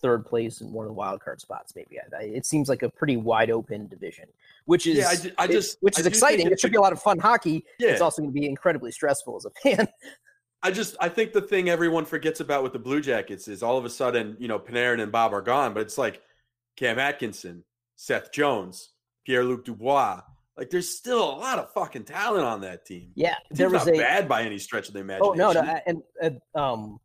third 0.00 0.24
place 0.24 0.60
in 0.60 0.72
one 0.72 0.86
of 0.86 0.88
the 0.88 0.94
wild 0.94 1.20
card 1.20 1.40
spots. 1.40 1.74
Maybe 1.76 1.98
I, 2.00 2.16
I, 2.16 2.22
it 2.24 2.46
seems 2.46 2.68
like 2.68 2.82
a 2.82 2.88
pretty 2.88 3.16
wide 3.16 3.50
open 3.50 3.88
division, 3.88 4.26
which 4.64 4.86
is 4.86 4.98
Yeah, 4.98 5.08
I 5.08 5.16
ju- 5.16 5.32
I 5.38 5.44
it- 5.46 5.76
which 5.80 5.98
is 5.98 6.06
exciting. 6.06 6.50
It 6.50 6.60
should 6.60 6.70
be 6.70 6.76
a 6.78 6.80
lot 6.80 6.92
of 6.92 7.02
fun 7.02 7.18
hockey. 7.18 7.64
Yeah. 7.78 7.90
It's 7.90 8.00
also 8.00 8.22
going 8.22 8.32
to 8.32 8.40
be 8.40 8.46
incredibly 8.46 8.90
stressful 8.92 9.36
as 9.36 9.44
a 9.44 9.50
fan. 9.50 9.88
I 10.64 10.70
just 10.70 10.94
I 11.00 11.08
think 11.08 11.32
the 11.32 11.42
thing 11.42 11.68
everyone 11.68 12.04
forgets 12.04 12.38
about 12.38 12.62
with 12.62 12.72
the 12.72 12.78
Blue 12.78 13.00
Jackets 13.00 13.48
is 13.48 13.64
all 13.64 13.78
of 13.78 13.84
a 13.84 13.90
sudden, 13.90 14.36
you 14.38 14.46
know, 14.46 14.60
Panarin 14.60 15.02
and 15.02 15.10
Bob 15.10 15.34
are 15.34 15.42
gone, 15.42 15.74
but 15.74 15.80
it's 15.80 15.98
like 15.98 16.22
Cam 16.76 17.00
Atkinson, 17.00 17.64
Seth 18.02 18.32
Jones, 18.32 18.90
Pierre 19.24 19.44
Luc 19.44 19.64
Dubois. 19.64 20.22
Like 20.56 20.70
there's 20.70 20.88
still 20.98 21.22
a 21.22 21.36
lot 21.36 21.60
of 21.60 21.72
fucking 21.72 22.02
talent 22.02 22.44
on 22.44 22.60
that 22.62 22.84
team. 22.84 23.12
yeah, 23.14 23.36
The 23.50 23.56
there 23.58 23.70
was 23.70 23.86
not 23.86 23.94
a 23.94 23.98
bad 23.98 24.28
by 24.28 24.42
any 24.42 24.58
stretch 24.58 24.88
of 24.88 24.94
the 24.94 24.98
Oh 25.20 25.32
imagination. 25.34 25.38
no, 25.38 25.52
no, 25.52 25.80
and 25.86 26.02
uh, 26.56 26.58
um, 26.60 26.98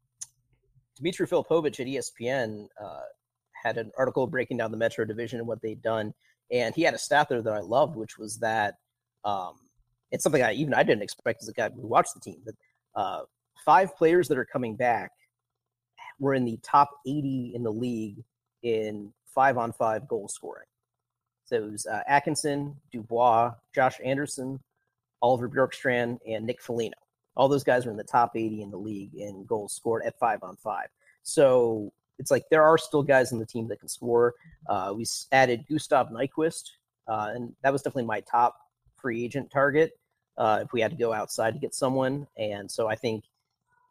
Dimitri 0.95 1.27
Filipovic 1.27 1.79
at 1.79 1.85
ESPN 1.85 2.65
uh, 2.83 3.01
had 3.63 3.77
an 3.77 3.91
article 3.95 4.25
breaking 4.25 4.57
down 4.57 4.71
the 4.71 4.77
Metro 4.77 5.05
Division 5.05 5.37
and 5.37 5.47
what 5.47 5.61
they'd 5.61 5.83
done, 5.83 6.15
and 6.51 6.73
he 6.73 6.81
had 6.81 6.95
a 6.95 6.97
stat 6.97 7.29
there 7.29 7.43
that 7.43 7.53
I 7.53 7.59
loved, 7.59 7.95
which 7.95 8.17
was 8.17 8.39
that 8.39 8.73
um, 9.23 9.53
it's 10.11 10.23
something 10.23 10.41
I 10.41 10.53
even 10.53 10.73
I 10.73 10.81
didn't 10.81 11.03
expect 11.03 11.43
as 11.43 11.47
a 11.47 11.53
guy 11.53 11.69
who 11.69 11.85
watched 11.85 12.15
the 12.15 12.21
team. 12.21 12.41
But 12.43 12.55
uh, 12.99 13.21
five 13.63 13.95
players 13.95 14.29
that 14.29 14.39
are 14.39 14.45
coming 14.51 14.75
back 14.75 15.11
were 16.19 16.33
in 16.33 16.43
the 16.43 16.57
top 16.63 16.89
80 17.05 17.51
in 17.53 17.61
the 17.61 17.71
league 17.71 18.23
in 18.63 19.13
five 19.35 19.59
on 19.59 19.73
five 19.73 20.07
goal 20.07 20.27
scoring. 20.27 20.65
So 21.47 21.55
it 21.55 21.71
was 21.71 21.87
uh, 21.87 22.03
Atkinson, 22.07 22.75
Dubois, 22.91 23.53
Josh 23.73 23.99
Anderson, 24.03 24.59
Oliver 25.21 25.49
Bjorkstrand, 25.49 26.19
and 26.27 26.45
Nick 26.45 26.61
Foligno 26.61 26.97
all 27.37 27.47
those 27.47 27.63
guys 27.63 27.85
were 27.85 27.91
in 27.91 27.97
the 27.97 28.03
top 28.03 28.35
80 28.35 28.63
in 28.63 28.71
the 28.71 28.77
league 28.77 29.13
in 29.13 29.45
goals 29.45 29.73
scored 29.73 30.03
at 30.03 30.17
five 30.19 30.43
on 30.43 30.57
five. 30.57 30.87
So 31.21 31.93
it's 32.17 32.31
like 32.31 32.45
there 32.49 32.63
are 32.63 32.77
still 32.77 33.03
guys 33.03 33.31
in 33.31 33.37
the 33.37 33.45
team 33.45 33.67
that 33.67 33.79
can 33.79 33.87
score. 33.87 34.33
Uh, 34.67 34.93
we 34.97 35.05
added 35.31 35.63
Gustav 35.69 36.09
Nyquist, 36.09 36.71
uh, 37.07 37.31
and 37.33 37.53
that 37.61 37.71
was 37.71 37.83
definitely 37.83 38.05
my 38.05 38.21
top 38.21 38.57
free 38.97 39.23
agent 39.23 39.51
target 39.51 39.99
uh, 40.37 40.61
if 40.63 40.73
we 40.73 40.81
had 40.81 40.89
to 40.91 40.97
go 40.97 41.13
outside 41.13 41.53
to 41.53 41.59
get 41.59 41.75
someone. 41.75 42.25
And 42.37 42.69
so 42.69 42.87
I 42.87 42.95
think 42.95 43.23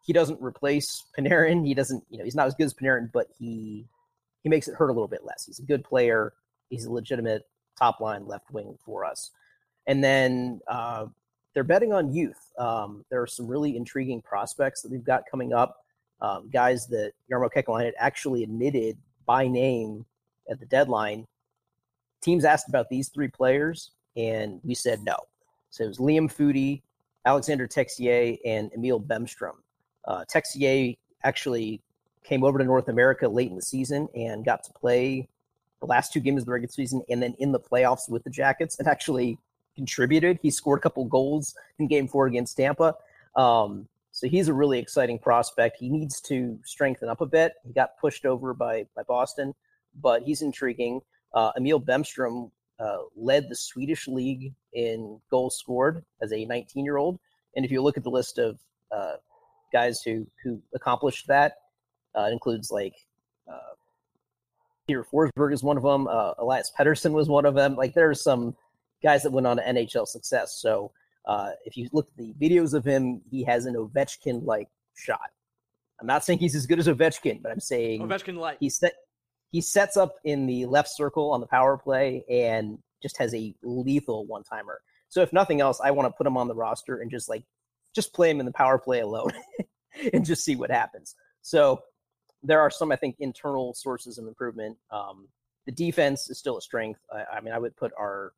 he 0.04 0.12
doesn't 0.12 0.42
replace 0.42 1.04
Panarin. 1.16 1.64
He 1.64 1.72
doesn't, 1.72 2.04
you 2.10 2.18
know, 2.18 2.24
he's 2.24 2.34
not 2.34 2.48
as 2.48 2.54
good 2.54 2.66
as 2.66 2.74
Panarin, 2.74 3.10
but 3.12 3.28
he 3.38 3.86
he 4.42 4.48
makes 4.48 4.66
it 4.66 4.74
hurt 4.74 4.90
a 4.90 4.92
little 4.92 5.08
bit 5.08 5.24
less. 5.24 5.46
He's 5.46 5.60
a 5.60 5.62
good 5.62 5.84
player. 5.84 6.32
He's 6.70 6.86
a 6.86 6.92
legitimate 6.92 7.46
top 7.78 8.00
line 8.00 8.26
left 8.26 8.50
wing 8.50 8.76
for 8.84 9.04
us. 9.04 9.30
And 9.86 10.02
then 10.02 10.60
uh, 10.66 11.06
they're 11.54 11.64
betting 11.64 11.92
on 11.92 12.12
youth. 12.12 12.52
Um, 12.58 13.04
there 13.10 13.20
are 13.22 13.26
some 13.26 13.46
really 13.46 13.76
intriguing 13.76 14.20
prospects 14.20 14.82
that 14.82 14.90
we've 14.90 15.04
got 15.04 15.24
coming 15.30 15.52
up. 15.52 15.84
Um, 16.20 16.48
guys 16.50 16.86
that 16.88 17.12
Jarmo 17.30 17.50
Kekalainen 17.54 17.84
had 17.86 17.94
actually 17.98 18.42
admitted 18.42 18.96
by 19.26 19.46
name 19.46 20.04
at 20.50 20.58
the 20.58 20.66
deadline. 20.66 21.26
Teams 22.22 22.44
asked 22.44 22.68
about 22.68 22.88
these 22.88 23.08
three 23.10 23.28
players, 23.28 23.90
and 24.16 24.60
we 24.64 24.74
said 24.74 25.04
no. 25.04 25.16
So 25.70 25.84
it 25.84 25.88
was 25.88 25.98
Liam 25.98 26.32
Foudy, 26.32 26.82
Alexandre 27.26 27.68
Texier, 27.68 28.38
and 28.44 28.72
Emil 28.72 29.00
Bemstrom. 29.00 29.56
Uh, 30.06 30.24
Texier 30.32 30.96
actually 31.22 31.82
came 32.24 32.44
over 32.44 32.58
to 32.58 32.64
North 32.64 32.88
America 32.88 33.28
late 33.28 33.50
in 33.50 33.56
the 33.56 33.62
season 33.62 34.08
and 34.14 34.44
got 34.44 34.62
to 34.64 34.72
play 34.72 35.28
the 35.80 35.86
last 35.86 36.12
two 36.12 36.20
games 36.20 36.42
of 36.42 36.46
the 36.46 36.52
regular 36.52 36.72
season 36.72 37.02
and 37.08 37.22
then 37.22 37.34
in 37.38 37.52
the 37.52 37.60
playoffs 37.60 38.08
with 38.08 38.24
the 38.24 38.30
Jackets 38.30 38.78
and 38.78 38.88
actually 38.88 39.38
contributed. 39.74 40.38
He 40.42 40.50
scored 40.50 40.78
a 40.78 40.82
couple 40.82 41.04
goals 41.04 41.54
in 41.78 41.86
game 41.86 42.08
four 42.08 42.26
against 42.26 42.56
Tampa. 42.56 42.94
Um, 43.36 43.86
so 44.10 44.26
he's 44.26 44.48
a 44.48 44.54
really 44.54 44.78
exciting 44.78 45.18
prospect. 45.18 45.76
He 45.78 45.90
needs 45.90 46.20
to 46.22 46.58
strengthen 46.64 47.08
up 47.08 47.20
a 47.20 47.26
bit. 47.26 47.52
He 47.66 47.72
got 47.72 47.98
pushed 47.98 48.24
over 48.24 48.54
by, 48.54 48.86
by 48.96 49.02
Boston, 49.02 49.54
but 50.00 50.22
he's 50.22 50.40
intriguing. 50.40 51.02
Uh, 51.34 51.52
Emil 51.56 51.80
Bemstrom 51.80 52.50
uh, 52.80 52.98
led 53.14 53.48
the 53.48 53.56
Swedish 53.56 54.08
league 54.08 54.54
in 54.72 55.20
goals 55.30 55.58
scored 55.58 56.02
as 56.22 56.32
a 56.32 56.44
19 56.46 56.84
year 56.84 56.96
old. 56.96 57.18
And 57.54 57.64
if 57.64 57.70
you 57.70 57.82
look 57.82 57.98
at 57.98 58.04
the 58.04 58.10
list 58.10 58.38
of 58.38 58.58
uh, 58.90 59.16
guys 59.72 60.00
who, 60.02 60.26
who 60.42 60.62
accomplished 60.74 61.26
that, 61.26 61.56
uh, 62.16 62.22
it 62.22 62.32
includes 62.32 62.70
like 62.70 62.94
uh, 63.50 63.74
Peter 64.86 65.04
Forsberg 65.04 65.52
is 65.52 65.62
one 65.62 65.76
of 65.76 65.82
them. 65.82 66.06
Uh, 66.06 66.32
Elias 66.38 66.70
Pettersson 66.78 67.12
was 67.12 67.28
one 67.28 67.44
of 67.44 67.54
them. 67.54 67.74
Like 67.76 67.94
there 67.94 68.08
are 68.08 68.14
some 68.14 68.56
guys 69.02 69.22
that 69.24 69.32
went 69.32 69.46
on 69.46 69.56
to 69.56 69.62
NHL 69.62 70.06
success. 70.06 70.58
So 70.60 70.92
Uh, 71.26 71.50
if 71.64 71.76
you 71.76 71.88
look 71.92 72.06
at 72.06 72.16
the 72.16 72.32
videos 72.40 72.72
of 72.72 72.84
him, 72.84 73.20
he 73.28 73.42
has 73.42 73.66
an 73.66 73.74
Ovechkin 73.74 74.44
like 74.44 74.68
shot. 74.94 75.28
I'm 76.00 76.06
not 76.06 76.24
saying 76.24 76.38
he's 76.38 76.54
as 76.54 76.66
good 76.66 76.78
as 76.78 76.86
Ovechkin, 76.86 77.42
but 77.42 77.50
I'm 77.50 77.58
saying 77.58 78.00
Ovechkin 78.02 78.36
light. 78.36 78.58
he 78.60 78.68
set 78.70 78.92
he 79.50 79.60
sets 79.60 79.96
up 79.96 80.14
in 80.24 80.46
the 80.46 80.66
left 80.66 80.88
circle 80.88 81.30
on 81.32 81.40
the 81.40 81.46
power 81.48 81.76
play 81.78 82.24
and 82.30 82.78
just 83.02 83.16
has 83.18 83.34
a 83.34 83.54
lethal 83.64 84.24
one 84.26 84.44
timer. 84.44 84.80
So 85.08 85.20
if 85.22 85.32
nothing 85.32 85.60
else, 85.60 85.80
I 85.82 85.90
want 85.90 86.06
to 86.06 86.16
put 86.16 86.26
him 86.26 86.36
on 86.36 86.46
the 86.48 86.54
roster 86.54 86.98
and 87.00 87.10
just 87.10 87.28
like 87.28 87.42
just 87.94 88.12
play 88.12 88.30
him 88.30 88.38
in 88.38 88.46
the 88.46 88.52
power 88.52 88.78
play 88.78 89.00
alone 89.00 89.32
and 90.12 90.24
just 90.24 90.44
see 90.44 90.54
what 90.54 90.70
happens. 90.70 91.16
So 91.42 91.80
there 92.42 92.60
are 92.60 92.70
some 92.70 92.92
I 92.92 92.96
think 92.96 93.16
internal 93.18 93.74
sources 93.74 94.18
of 94.18 94.26
improvement. 94.26 94.76
Um, 94.90 95.28
the 95.66 95.72
defense 95.72 96.30
is 96.30 96.38
still 96.38 96.58
a 96.58 96.62
strength. 96.62 97.00
I, 97.12 97.36
I 97.36 97.40
mean, 97.40 97.52
I 97.52 97.58
would 97.58 97.76
put 97.76 97.92
our 97.98 98.32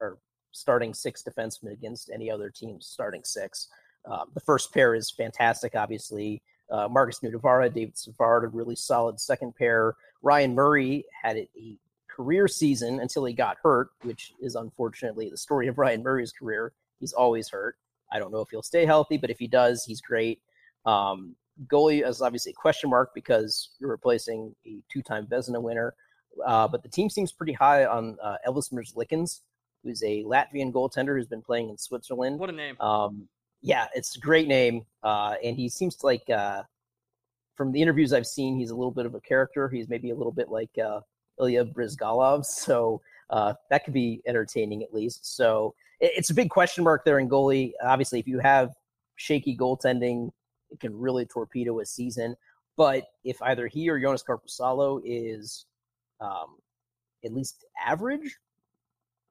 our 0.00 0.18
starting 0.52 0.94
six 0.94 1.22
defensemen 1.22 1.72
against 1.72 2.10
any 2.12 2.30
other 2.30 2.50
team's 2.50 2.86
starting 2.86 3.22
six. 3.24 3.68
Um, 4.06 4.30
the 4.34 4.40
first 4.40 4.72
pair 4.72 4.94
is 4.94 5.10
fantastic, 5.10 5.74
obviously. 5.74 6.42
Uh, 6.70 6.88
Markus 6.88 7.20
Nutivaara, 7.20 7.72
David 7.72 7.96
Savard, 7.96 8.44
a 8.44 8.48
really 8.48 8.76
solid 8.76 9.20
second 9.20 9.54
pair. 9.54 9.94
Ryan 10.22 10.54
Murray 10.54 11.04
had 11.22 11.36
a 11.36 11.78
career 12.08 12.48
season 12.48 13.00
until 13.00 13.24
he 13.24 13.34
got 13.34 13.58
hurt, 13.62 13.90
which 14.02 14.32
is 14.40 14.54
unfortunately 14.54 15.28
the 15.28 15.36
story 15.36 15.68
of 15.68 15.78
Ryan 15.78 16.02
Murray's 16.02 16.32
career. 16.32 16.72
He's 16.98 17.12
always 17.12 17.48
hurt. 17.48 17.76
I 18.10 18.18
don't 18.18 18.32
know 18.32 18.40
if 18.40 18.48
he'll 18.50 18.62
stay 18.62 18.86
healthy, 18.86 19.18
but 19.18 19.30
if 19.30 19.38
he 19.38 19.46
does, 19.46 19.84
he's 19.84 20.00
great. 20.00 20.40
Um, 20.86 21.36
goalie 21.66 22.06
is 22.06 22.20
obviously 22.20 22.52
a 22.52 22.54
question 22.54 22.90
mark 22.90 23.12
because 23.14 23.70
you're 23.78 23.90
replacing 23.90 24.54
a 24.66 24.78
two-time 24.92 25.26
Vezina 25.26 25.60
winner. 25.60 25.94
Uh, 26.44 26.68
but 26.68 26.82
the 26.82 26.88
team 26.88 27.08
seems 27.08 27.32
pretty 27.32 27.52
high 27.52 27.86
on 27.86 28.16
uh, 28.22 28.36
Elvis 28.46 28.72
Merzlikins, 28.72 29.40
who's 29.82 30.02
a 30.02 30.22
Latvian 30.24 30.72
goaltender 30.72 31.16
who's 31.16 31.26
been 31.26 31.42
playing 31.42 31.70
in 31.70 31.78
Switzerland. 31.78 32.38
What 32.38 32.50
a 32.50 32.52
name. 32.52 32.78
Um, 32.80 33.28
yeah, 33.62 33.86
it's 33.94 34.16
a 34.16 34.20
great 34.20 34.48
name. 34.48 34.84
Uh, 35.02 35.34
and 35.42 35.56
he 35.56 35.68
seems 35.68 36.02
like, 36.04 36.28
uh, 36.28 36.62
from 37.54 37.72
the 37.72 37.80
interviews 37.80 38.12
I've 38.12 38.26
seen, 38.26 38.58
he's 38.58 38.70
a 38.70 38.76
little 38.76 38.90
bit 38.90 39.06
of 39.06 39.14
a 39.14 39.20
character. 39.20 39.68
He's 39.68 39.88
maybe 39.88 40.10
a 40.10 40.14
little 40.14 40.32
bit 40.32 40.50
like 40.50 40.70
uh, 40.78 41.00
Ilya 41.40 41.66
Bryzgalov, 41.66 42.44
So 42.44 43.00
uh, 43.30 43.54
that 43.70 43.84
could 43.84 43.94
be 43.94 44.22
entertaining 44.26 44.82
at 44.82 44.92
least. 44.92 45.36
So 45.36 45.74
it, 46.00 46.12
it's 46.16 46.30
a 46.30 46.34
big 46.34 46.50
question 46.50 46.84
mark 46.84 47.04
there 47.04 47.18
in 47.18 47.28
goalie. 47.28 47.72
Obviously, 47.82 48.20
if 48.20 48.26
you 48.26 48.38
have 48.40 48.74
shaky 49.16 49.56
goaltending, 49.56 50.30
can 50.80 50.98
really 50.98 51.26
torpedo 51.26 51.80
a 51.80 51.86
season. 51.86 52.36
But 52.76 53.04
if 53.24 53.40
either 53.42 53.66
he 53.66 53.88
or 53.88 53.98
Joonas 53.98 54.24
Korpisalo 54.24 55.00
is 55.04 55.66
um, 56.20 56.56
at 57.24 57.32
least 57.32 57.64
average, 57.84 58.36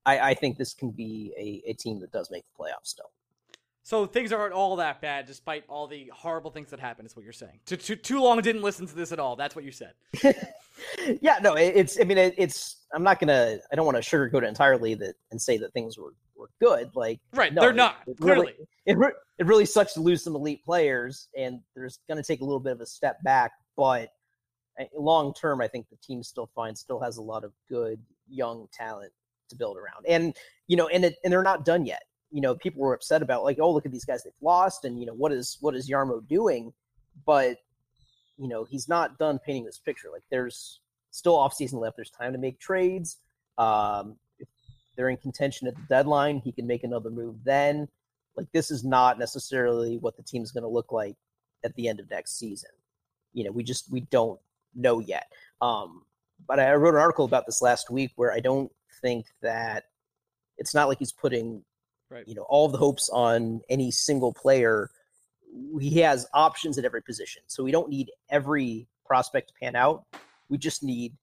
I, 0.05 0.19
I 0.31 0.33
think 0.33 0.57
this 0.57 0.73
can 0.73 0.91
be 0.91 1.33
a, 1.37 1.71
a 1.71 1.73
team 1.73 1.99
that 2.01 2.11
does 2.11 2.29
make 2.31 2.43
the 2.43 2.63
playoffs 2.63 2.87
still. 2.87 3.11
So 3.83 4.07
things 4.07 4.31
aren't 4.31 4.53
all 4.53 4.75
that 4.77 4.99
bad, 4.99 5.27
despite 5.27 5.63
all 5.67 5.85
the 5.85 6.11
horrible 6.11 6.49
things 6.49 6.71
that 6.71 6.79
happened. 6.79 7.05
Is 7.05 7.15
what 7.15 7.23
you're 7.23 7.33
saying? 7.33 7.59
Too, 7.67 7.77
too, 7.77 7.95
too 7.95 8.19
long 8.19 8.41
didn't 8.41 8.63
listen 8.63 8.87
to 8.87 8.95
this 8.95 9.11
at 9.11 9.19
all. 9.19 9.35
That's 9.35 9.55
what 9.55 9.63
you 9.63 9.71
said. 9.71 9.93
yeah, 11.21 11.37
no, 11.39 11.53
it, 11.53 11.73
it's. 11.75 11.99
I 11.99 12.03
mean, 12.03 12.17
it, 12.17 12.33
it's. 12.35 12.77
I'm 12.95 13.03
not 13.03 13.19
gonna. 13.19 13.59
I 13.71 13.75
don't 13.75 13.85
want 13.85 14.01
to 14.01 14.03
sugarcoat 14.03 14.41
it 14.41 14.47
entirely 14.47 14.95
that 14.95 15.13
and 15.29 15.39
say 15.39 15.57
that 15.57 15.71
things 15.73 15.99
were 15.99 16.15
were 16.45 16.67
good. 16.67 16.91
Like, 16.95 17.19
right, 17.33 17.53
no, 17.53 17.61
they're 17.61 17.73
not 17.73 17.97
it 18.07 18.17
clearly. 18.17 18.53
Really, 18.85 19.07
it 19.07 19.13
it 19.37 19.45
really 19.45 19.65
sucks 19.65 19.93
to 19.93 20.01
lose 20.01 20.23
some 20.23 20.35
elite 20.35 20.63
players, 20.63 21.27
and 21.37 21.59
there's 21.75 21.99
going 22.07 22.21
to 22.21 22.23
take 22.23 22.41
a 22.41 22.45
little 22.45 22.59
bit 22.59 22.73
of 22.73 22.81
a 22.81 22.85
step 22.85 23.21
back. 23.23 23.51
But 23.75 24.09
long 24.95 25.33
term, 25.33 25.61
I 25.61 25.67
think 25.67 25.87
the 25.89 25.97
team 25.97 26.23
still 26.23 26.49
finds 26.55 26.79
still 26.79 26.99
has 26.99 27.17
a 27.17 27.21
lot 27.21 27.43
of 27.43 27.51
good 27.69 27.99
young 28.29 28.67
talent 28.71 29.11
to 29.49 29.55
build 29.55 29.77
around, 29.77 30.05
and 30.07 30.35
you 30.67 30.77
know, 30.77 30.87
and 30.87 31.05
it, 31.05 31.15
and 31.23 31.31
they're 31.31 31.43
not 31.43 31.65
done 31.65 31.85
yet. 31.85 32.03
You 32.31 32.41
know, 32.41 32.55
people 32.55 32.81
were 32.81 32.93
upset 32.93 33.21
about 33.21 33.43
like, 33.43 33.57
oh, 33.59 33.71
look 33.71 33.85
at 33.85 33.91
these 33.91 34.05
guys 34.05 34.23
they've 34.23 34.33
lost, 34.41 34.85
and 34.85 34.99
you 34.99 35.05
know, 35.05 35.13
what 35.13 35.31
is 35.31 35.57
what 35.61 35.75
is 35.75 35.89
Jarmo 35.89 36.25
doing? 36.27 36.73
But 37.25 37.57
you 38.37 38.47
know, 38.47 38.65
he's 38.65 38.89
not 38.89 39.17
done 39.17 39.39
painting 39.39 39.65
this 39.65 39.79
picture. 39.79 40.09
Like, 40.11 40.23
there's 40.29 40.81
still 41.11 41.37
off 41.37 41.53
season 41.53 41.79
left. 41.79 41.95
There's 41.95 42.09
time 42.09 42.33
to 42.33 42.37
make 42.37 42.59
trades. 42.59 43.17
Um, 43.57 44.17
they're 44.95 45.09
in 45.09 45.17
contention 45.17 45.67
at 45.67 45.75
the 45.75 45.81
deadline, 45.89 46.39
he 46.43 46.51
can 46.51 46.67
make 46.67 46.83
another 46.83 47.09
move 47.09 47.35
then. 47.43 47.87
Like, 48.35 48.47
this 48.51 48.69
is 48.71 48.83
not 48.83 49.17
necessarily 49.17 49.97
what 49.97 50.17
the 50.17 50.23
team's 50.23 50.51
going 50.51 50.63
to 50.63 50.69
look 50.69 50.91
like 50.91 51.15
at 51.63 51.73
the 51.75 51.87
end 51.87 51.99
of 51.99 52.09
next 52.09 52.37
season. 52.37 52.69
You 53.33 53.45
know, 53.45 53.51
we 53.51 53.63
just 53.63 53.91
we 53.91 54.01
don't 54.01 54.39
know 54.73 54.99
yet. 54.99 55.27
Um, 55.61 56.03
but 56.47 56.59
I 56.59 56.73
wrote 56.75 56.95
an 56.95 57.01
article 57.01 57.25
about 57.25 57.45
this 57.45 57.61
last 57.61 57.89
week 57.89 58.11
where 58.15 58.31
I 58.31 58.39
don't 58.39 58.71
think 59.01 59.25
that 59.41 59.85
it's 60.57 60.73
not 60.73 60.87
like 60.87 60.99
he's 60.99 61.13
putting 61.13 61.63
Right. 62.07 62.27
you 62.27 62.35
know 62.35 62.43
all 62.43 62.67
of 62.67 62.71
the 62.71 62.77
hopes 62.77 63.09
on 63.09 63.61
any 63.67 63.89
single 63.89 64.31
player. 64.31 64.89
He 65.79 65.99
has 66.01 66.27
options 66.33 66.77
at 66.77 66.85
every 66.85 67.01
position, 67.01 67.41
so 67.47 67.63
we 67.63 67.71
don't 67.71 67.89
need 67.89 68.11
every 68.29 68.87
prospect 69.05 69.47
to 69.49 69.53
pan 69.59 69.75
out. 69.75 70.05
We 70.49 70.57
just 70.57 70.83
need 70.83 71.13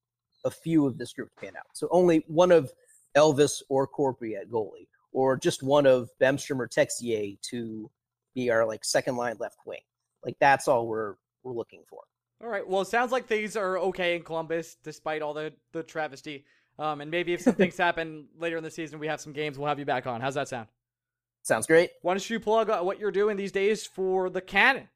a 0.44 0.50
few 0.50 0.86
of 0.86 0.98
this 0.98 1.12
group 1.12 1.30
to 1.30 1.36
pan 1.36 1.56
out. 1.56 1.66
So 1.72 1.88
only 1.92 2.24
one 2.26 2.50
of 2.50 2.72
Elvis 3.16 3.62
or 3.68 3.86
Korpi 3.88 4.36
at 4.40 4.50
goalie, 4.50 4.88
or 5.12 5.36
just 5.36 5.62
one 5.62 5.86
of 5.86 6.10
Bemstrom 6.20 6.60
or 6.60 6.68
Texier 6.68 7.40
to 7.42 7.90
be 8.34 8.50
our 8.50 8.66
like 8.66 8.84
second 8.84 9.16
line 9.16 9.36
left 9.38 9.58
wing. 9.66 9.80
Like 10.24 10.36
that's 10.40 10.68
all 10.68 10.86
we're 10.86 11.14
we're 11.42 11.54
looking 11.54 11.82
for. 11.88 12.00
All 12.42 12.48
right. 12.48 12.66
Well, 12.66 12.80
it 12.80 12.88
sounds 12.88 13.12
like 13.12 13.26
things 13.26 13.56
are 13.56 13.78
okay 13.78 14.16
in 14.16 14.22
Columbus, 14.22 14.76
despite 14.82 15.22
all 15.22 15.34
the 15.34 15.52
the 15.72 15.82
travesty. 15.82 16.44
Um, 16.78 17.00
and 17.00 17.10
maybe 17.10 17.32
if 17.32 17.42
some 17.42 17.54
things 17.54 17.76
happen 17.78 18.26
later 18.38 18.56
in 18.56 18.64
the 18.64 18.70
season, 18.70 18.98
we 18.98 19.06
have 19.06 19.20
some 19.20 19.32
games, 19.32 19.58
we'll 19.58 19.68
have 19.68 19.78
you 19.78 19.84
back 19.84 20.06
on. 20.06 20.20
How's 20.20 20.34
that 20.34 20.48
sound? 20.48 20.68
Sounds 21.42 21.66
great. 21.66 21.90
Why 22.02 22.14
don't 22.14 22.30
you 22.30 22.40
plug 22.40 22.70
uh, 22.70 22.80
what 22.80 22.98
you're 22.98 23.10
doing 23.10 23.36
these 23.36 23.52
days 23.52 23.84
for 23.84 24.30
the 24.30 24.40
Cannon? 24.40 24.88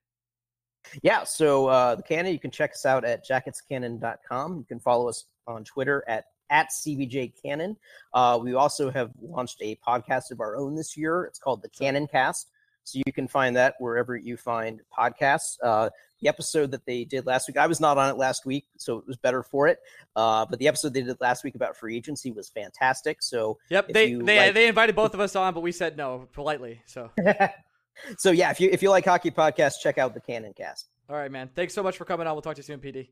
Yeah, 1.03 1.25
so 1.25 1.67
uh, 1.67 1.97
the 1.97 2.03
Cannon, 2.03 2.33
you 2.33 2.39
can 2.39 2.53
check 2.53 2.71
us 2.71 2.87
out 2.87 3.05
at 3.05 3.27
jacketscannon.com. 3.29 4.59
You 4.59 4.65
can 4.65 4.79
follow 4.79 5.09
us 5.09 5.25
on 5.49 5.65
Twitter 5.65 6.05
at 6.07 6.27
at 6.51 6.69
CBJ 6.71 7.33
Cannon. 7.43 7.77
Uh, 8.15 8.39
we 8.43 8.55
also 8.55 8.91
have 8.91 9.11
launched 9.21 9.59
a 9.63 9.77
podcast 9.87 10.31
of 10.31 10.41
our 10.41 10.57
own 10.57 10.75
this 10.75 10.97
year. 10.97 11.25
It's 11.25 11.39
called 11.39 11.63
the 11.63 11.69
Cannon 11.69 12.07
Cast. 12.07 12.51
So 12.85 13.01
you 13.05 13.13
can 13.13 13.27
find 13.27 13.57
that 13.57 13.75
wherever 13.81 14.17
you 14.17 14.37
find 14.37 14.81
podcasts. 14.97 15.57
Uh, 15.61 15.91
the 16.21 16.29
episode 16.29 16.71
that 16.71 16.87
they 16.87 17.03
did 17.05 17.27
last 17.27 17.49
week, 17.49 17.57
I 17.57 17.67
was 17.67 17.81
not 17.81 17.99
on 17.99 18.09
it 18.09 18.17
last 18.17 18.47
week, 18.47 18.65
so 18.79 18.99
it 18.99 19.07
was 19.09 19.17
better 19.17 19.43
for 19.43 19.67
it. 19.67 19.81
Uh, 20.15 20.47
but 20.49 20.61
the 20.61 20.69
episode 20.69 20.95
they 20.95 21.03
did 21.03 21.21
last 21.21 21.43
week 21.43 21.57
about 21.57 21.77
free 21.77 21.97
agency 21.97 22.31
was 22.31 22.49
fantastic. 22.49 23.23
So 23.23 23.59
Yep. 23.71 23.89
They 23.89 24.15
they 24.15 24.39
like- 24.39 24.55
they 24.55 24.69
invited 24.69 24.95
both 24.95 25.15
of 25.15 25.21
us 25.21 25.35
on, 25.35 25.53
but 25.53 25.63
we 25.63 25.73
said 25.73 25.97
no 25.97 26.29
politely. 26.33 26.81
So 26.87 27.11
so 28.19 28.31
yeah, 28.31 28.51
if 28.51 28.61
you 28.61 28.69
if 28.71 28.83
you 28.85 28.91
like 28.91 29.05
hockey 29.05 29.33
podcasts, 29.33 29.81
check 29.83 29.99
out 29.99 30.15
the 30.15 30.21
Cannon 30.21 30.53
Cast. 30.57 30.89
all 31.11 31.17
right, 31.17 31.31
man. 31.31 31.51
Thanks 31.57 31.75
so 31.75 31.83
much 31.83 31.97
for 31.97 32.05
coming 32.05 32.29
on. 32.29 32.35
We'll 32.35 32.43
talk 32.43 32.55
to 32.55 32.61
you 32.61 32.63
soon, 32.63 32.79
PD. 32.79 33.09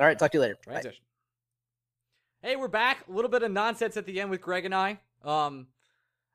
All 0.00 0.06
right, 0.06 0.18
talk 0.18 0.32
to 0.32 0.38
you 0.38 0.42
later. 0.42 0.56
Bye. 0.66 0.92
Hey, 2.42 2.54
we're 2.54 2.68
back. 2.68 3.08
A 3.08 3.12
little 3.12 3.30
bit 3.30 3.42
of 3.42 3.50
nonsense 3.50 3.96
at 3.96 4.06
the 4.06 4.20
end 4.20 4.30
with 4.30 4.40
Greg 4.40 4.64
and 4.64 4.74
I. 4.74 5.00
Um, 5.24 5.68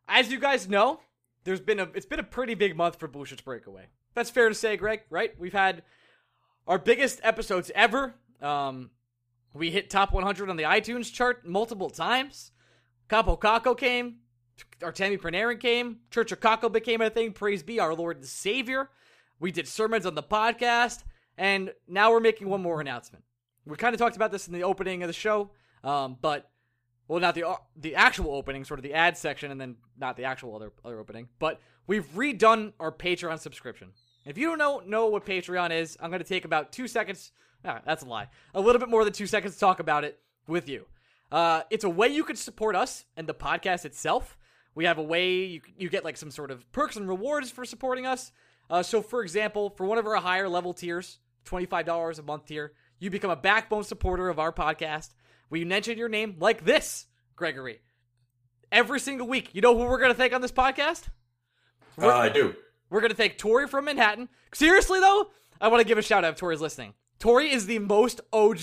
as 0.07 0.31
you 0.31 0.39
guys 0.39 0.67
know, 0.67 0.99
there's 1.43 1.61
been 1.61 1.79
a 1.79 1.83
it's 1.93 2.05
been 2.05 2.19
a 2.19 2.23
pretty 2.23 2.53
big 2.55 2.75
month 2.75 2.99
for 2.99 3.07
Blue 3.07 3.23
Shirts 3.23 3.41
Breakaway. 3.41 3.85
That's 4.13 4.29
fair 4.29 4.49
to 4.49 4.55
say, 4.55 4.75
Greg. 4.77 5.01
Right? 5.09 5.39
We've 5.39 5.53
had 5.53 5.83
our 6.67 6.79
biggest 6.79 7.19
episodes 7.23 7.71
ever. 7.75 8.15
Um, 8.41 8.89
we 9.53 9.69
hit 9.69 9.89
top 9.89 10.11
100 10.11 10.49
on 10.49 10.57
the 10.57 10.63
iTunes 10.63 11.13
chart 11.13 11.47
multiple 11.47 11.89
times. 11.89 12.51
Kaapo 13.09 13.39
Kakko 13.39 13.77
came. 13.77 14.17
Artemi 14.81 15.19
Panarin 15.19 15.59
came. 15.59 15.99
Church 16.09 16.31
of 16.31 16.39
Kakko 16.39 16.71
became 16.71 17.01
a 17.01 17.09
thing. 17.09 17.31
Praise 17.31 17.63
be 17.63 17.79
our 17.79 17.93
Lord 17.93 18.17
and 18.17 18.25
Savior. 18.25 18.89
We 19.39 19.51
did 19.51 19.67
sermons 19.67 20.05
on 20.05 20.15
the 20.15 20.23
podcast, 20.23 21.03
and 21.37 21.73
now 21.87 22.11
we're 22.11 22.19
making 22.19 22.49
one 22.49 22.61
more 22.61 22.81
announcement. 22.81 23.23
We 23.65 23.77
kind 23.77 23.93
of 23.93 23.99
talked 23.99 24.15
about 24.15 24.31
this 24.31 24.47
in 24.47 24.53
the 24.53 24.63
opening 24.63 25.03
of 25.03 25.07
the 25.07 25.13
show, 25.13 25.51
um, 25.83 26.17
but 26.21 26.49
well, 27.07 27.19
not 27.19 27.35
the 27.35 27.55
the 27.75 27.95
actual 27.95 28.33
opening, 28.33 28.63
sort 28.63 28.79
of 28.79 28.83
the 28.83 28.93
ad 28.93 29.17
section, 29.17 29.51
and 29.51 29.59
then 29.59 29.75
not 29.97 30.15
the 30.15 30.23
actual 30.23 30.55
other 30.55 30.71
other 30.85 30.99
opening. 30.99 31.27
But 31.39 31.59
we've 31.87 32.07
redone 32.13 32.73
our 32.79 32.91
Patreon 32.91 33.39
subscription. 33.39 33.89
If 34.25 34.37
you 34.37 34.47
don't 34.47 34.57
know 34.57 34.81
know 34.85 35.07
what 35.07 35.25
Patreon 35.25 35.71
is, 35.71 35.97
I'm 35.99 36.09
going 36.09 36.21
to 36.21 36.27
take 36.27 36.45
about 36.45 36.71
two 36.71 36.87
seconds. 36.87 37.31
Ah, 37.65 37.81
that's 37.85 38.03
a 38.03 38.07
lie. 38.07 38.27
A 38.53 38.61
little 38.61 38.79
bit 38.79 38.89
more 38.89 39.03
than 39.03 39.13
two 39.13 39.27
seconds 39.27 39.55
to 39.55 39.59
talk 39.59 39.79
about 39.79 40.03
it 40.03 40.19
with 40.47 40.69
you. 40.69 40.85
Uh, 41.31 41.63
it's 41.69 41.83
a 41.83 41.89
way 41.89 42.07
you 42.07 42.23
can 42.23 42.35
support 42.35 42.75
us 42.75 43.05
and 43.15 43.27
the 43.27 43.33
podcast 43.33 43.85
itself. 43.85 44.37
We 44.73 44.85
have 44.85 44.97
a 44.97 45.03
way 45.03 45.45
you 45.45 45.61
you 45.77 45.89
get 45.89 46.05
like 46.05 46.17
some 46.17 46.31
sort 46.31 46.51
of 46.51 46.71
perks 46.71 46.95
and 46.95 47.07
rewards 47.07 47.51
for 47.51 47.65
supporting 47.65 48.05
us. 48.05 48.31
Uh, 48.69 48.83
so, 48.83 49.01
for 49.01 49.21
example, 49.21 49.69
for 49.69 49.85
one 49.85 49.97
of 49.97 50.07
our 50.07 50.15
higher 50.15 50.47
level 50.47 50.73
tiers, 50.73 51.19
twenty 51.43 51.65
five 51.65 51.85
dollars 51.85 52.19
a 52.19 52.23
month 52.23 52.45
tier, 52.45 52.73
you 52.99 53.09
become 53.09 53.31
a 53.31 53.35
backbone 53.35 53.83
supporter 53.83 54.29
of 54.29 54.39
our 54.39 54.53
podcast. 54.53 55.09
We 55.51 55.65
mention 55.65 55.97
your 55.99 56.09
name 56.09 56.37
like 56.39 56.65
this, 56.65 57.05
Gregory. 57.35 57.81
Every 58.71 58.99
single 58.99 59.27
week, 59.27 59.49
you 59.53 59.61
know 59.61 59.77
who 59.77 59.83
we're 59.83 59.99
going 59.99 60.11
to 60.11 60.17
thank 60.17 60.33
on 60.33 60.41
this 60.41 60.51
podcast? 60.51 61.09
Uh, 62.01 62.07
I 62.07 62.29
do. 62.29 62.55
We're 62.89 63.01
gonna 63.01 63.13
thank 63.13 63.37
Tori 63.37 63.67
from 63.67 63.85
Manhattan. 63.85 64.27
Seriously 64.53 64.99
though, 64.99 65.29
I 65.61 65.67
want 65.69 65.81
to 65.81 65.87
give 65.87 65.97
a 65.97 66.01
shout 66.01 66.25
out 66.25 66.33
if 66.33 66.39
Tori's 66.39 66.59
listening. 66.61 66.93
Tori 67.19 67.49
is 67.51 67.65
the 67.65 67.79
most 67.79 68.19
OG 68.33 68.59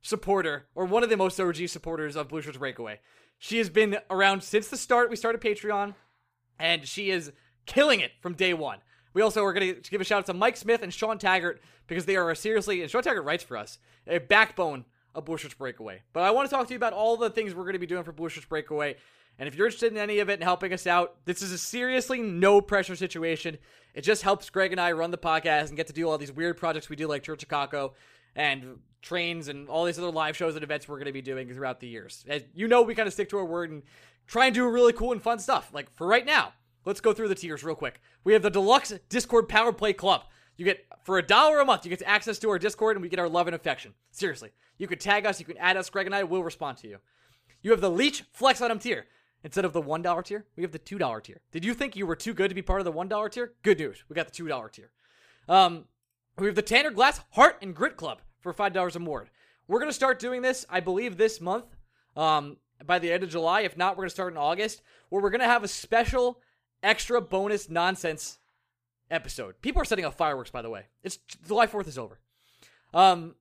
supporter, 0.00 0.66
or 0.74 0.84
one 0.84 1.02
of 1.04 1.10
the 1.10 1.16
most 1.16 1.38
OG 1.38 1.68
supporters 1.68 2.16
of 2.16 2.28
Blue 2.28 2.40
Shirts 2.40 2.56
Breakaway. 2.58 2.98
She 3.38 3.58
has 3.58 3.68
been 3.68 3.98
around 4.10 4.42
since 4.42 4.68
the 4.68 4.76
start. 4.76 5.10
We 5.10 5.16
started 5.16 5.40
Patreon. 5.40 5.94
and 6.58 6.86
she 6.86 7.10
is 7.10 7.32
killing 7.66 8.00
it 8.00 8.12
from 8.20 8.34
day 8.34 8.54
one. 8.54 8.78
We 9.14 9.22
also 9.22 9.44
are 9.44 9.52
going 9.52 9.80
to 9.80 9.90
give 9.90 10.00
a 10.00 10.04
shout 10.04 10.20
out 10.20 10.26
to 10.26 10.34
Mike 10.34 10.56
Smith 10.56 10.82
and 10.82 10.92
Sean 10.92 11.18
Taggart 11.18 11.60
because 11.86 12.04
they 12.06 12.16
are 12.16 12.34
seriously, 12.34 12.82
and 12.82 12.90
Sean 12.90 13.02
Taggart 13.02 13.24
writes 13.24 13.44
for 13.44 13.56
us, 13.56 13.78
a 14.06 14.18
backbone 14.18 14.84
of 15.14 15.24
Blue 15.24 15.36
Breakaway. 15.58 16.02
But 16.12 16.22
I 16.24 16.30
want 16.30 16.48
to 16.48 16.54
talk 16.54 16.66
to 16.68 16.72
you 16.72 16.76
about 16.76 16.92
all 16.92 17.16
the 17.16 17.30
things 17.30 17.54
we're 17.54 17.64
going 17.64 17.74
to 17.74 17.78
be 17.78 17.86
doing 17.86 18.04
for 18.04 18.12
Blue 18.12 18.28
Breakaway. 18.48 18.96
And 19.38 19.48
if 19.48 19.54
you're 19.54 19.66
interested 19.66 19.92
in 19.92 19.98
any 19.98 20.18
of 20.18 20.28
it 20.28 20.34
and 20.34 20.42
helping 20.42 20.72
us 20.72 20.86
out, 20.86 21.16
this 21.24 21.42
is 21.42 21.52
a 21.52 21.58
seriously 21.58 22.20
no 22.20 22.60
pressure 22.60 22.96
situation. 22.96 23.58
It 23.94 24.02
just 24.02 24.22
helps 24.22 24.50
Greg 24.50 24.72
and 24.72 24.80
I 24.80 24.92
run 24.92 25.10
the 25.10 25.18
podcast 25.18 25.68
and 25.68 25.76
get 25.76 25.86
to 25.88 25.92
do 25.92 26.08
all 26.08 26.18
these 26.18 26.32
weird 26.32 26.56
projects 26.56 26.88
we 26.88 26.96
do, 26.96 27.06
like 27.06 27.22
Church 27.22 27.42
of 27.42 27.48
Kakko 27.48 27.92
and 28.34 28.78
trains 29.00 29.48
and 29.48 29.68
all 29.68 29.84
these 29.84 29.98
other 29.98 30.10
live 30.10 30.36
shows 30.36 30.54
and 30.54 30.62
events 30.62 30.88
we're 30.88 30.96
going 30.96 31.06
to 31.06 31.12
be 31.12 31.22
doing 31.22 31.52
throughout 31.52 31.80
the 31.80 31.88
years. 31.88 32.24
As 32.28 32.42
you 32.54 32.68
know, 32.68 32.82
we 32.82 32.94
kind 32.94 33.06
of 33.06 33.12
stick 33.12 33.28
to 33.30 33.38
our 33.38 33.44
word 33.44 33.70
and 33.70 33.82
try 34.26 34.46
and 34.46 34.54
do 34.54 34.68
really 34.68 34.92
cool 34.92 35.12
and 35.12 35.20
fun 35.20 35.38
stuff. 35.38 35.70
Like 35.72 35.94
for 35.94 36.06
right 36.06 36.24
now, 36.24 36.52
let's 36.84 37.00
go 37.00 37.12
through 37.12 37.28
the 37.28 37.34
tiers 37.34 37.64
real 37.64 37.74
quick. 37.74 38.00
We 38.24 38.32
have 38.32 38.42
the 38.42 38.50
deluxe 38.50 38.92
Discord 39.08 39.48
Power 39.48 39.72
Play 39.72 39.92
Club. 39.92 40.24
You 40.56 40.64
get 40.64 40.84
for 41.04 41.18
a 41.18 41.22
dollar 41.22 41.60
a 41.60 41.64
month, 41.64 41.84
you 41.84 41.90
get 41.90 42.02
access 42.06 42.38
to 42.40 42.50
our 42.50 42.58
Discord 42.58 42.96
and 42.96 43.02
we 43.02 43.08
get 43.08 43.18
our 43.18 43.28
love 43.28 43.48
and 43.48 43.56
affection. 43.56 43.94
Seriously. 44.10 44.52
You 44.82 44.88
can 44.88 44.98
tag 44.98 45.26
us, 45.26 45.38
you 45.38 45.46
can 45.46 45.58
add 45.58 45.76
us, 45.76 45.88
Greg 45.90 46.06
and 46.06 46.14
I 46.14 46.24
will 46.24 46.42
respond 46.42 46.76
to 46.78 46.88
you. 46.88 46.98
You 47.62 47.70
have 47.70 47.80
the 47.80 47.88
Leech 47.88 48.24
Flex 48.32 48.60
Item 48.60 48.80
tier. 48.80 49.06
Instead 49.44 49.64
of 49.64 49.72
the 49.72 49.80
$1 49.80 50.24
tier, 50.24 50.44
we 50.56 50.64
have 50.64 50.72
the 50.72 50.78
$2 50.80 51.22
tier. 51.22 51.40
Did 51.52 51.64
you 51.64 51.72
think 51.72 51.94
you 51.94 52.04
were 52.04 52.16
too 52.16 52.34
good 52.34 52.48
to 52.48 52.54
be 52.56 52.62
part 52.62 52.80
of 52.80 52.84
the 52.84 52.92
$1 52.92 53.30
tier? 53.30 53.52
Good 53.62 53.78
news. 53.78 54.02
We 54.08 54.14
got 54.14 54.32
the 54.32 54.42
$2 54.42 54.72
tier. 54.72 54.90
Um, 55.48 55.84
we 56.36 56.46
have 56.46 56.56
the 56.56 56.62
Tanner 56.62 56.90
Glass 56.90 57.20
Heart 57.30 57.58
and 57.62 57.76
Grit 57.76 57.96
Club 57.96 58.22
for 58.40 58.52
$5 58.52 58.96
a 58.96 58.98
more. 58.98 59.28
We're 59.68 59.78
going 59.78 59.88
to 59.88 59.94
start 59.94 60.18
doing 60.18 60.42
this, 60.42 60.66
I 60.68 60.80
believe, 60.80 61.16
this 61.16 61.40
month 61.40 61.76
um, 62.16 62.56
by 62.84 62.98
the 62.98 63.12
end 63.12 63.22
of 63.22 63.30
July. 63.30 63.60
If 63.60 63.76
not, 63.76 63.92
we're 63.92 64.02
going 64.02 64.08
to 64.08 64.14
start 64.14 64.32
in 64.32 64.36
August, 64.36 64.82
where 65.10 65.22
we're 65.22 65.30
going 65.30 65.42
to 65.42 65.46
have 65.46 65.62
a 65.62 65.68
special 65.68 66.40
extra 66.82 67.20
bonus 67.20 67.70
nonsense 67.70 68.40
episode. 69.12 69.62
People 69.62 69.80
are 69.80 69.84
setting 69.84 70.04
off 70.04 70.16
fireworks, 70.16 70.50
by 70.50 70.60
the 70.60 70.70
way. 70.70 70.86
It's 71.04 71.20
July 71.46 71.68
4th 71.68 71.86
is 71.86 71.98
over. 71.98 72.18
Um, 72.92 73.36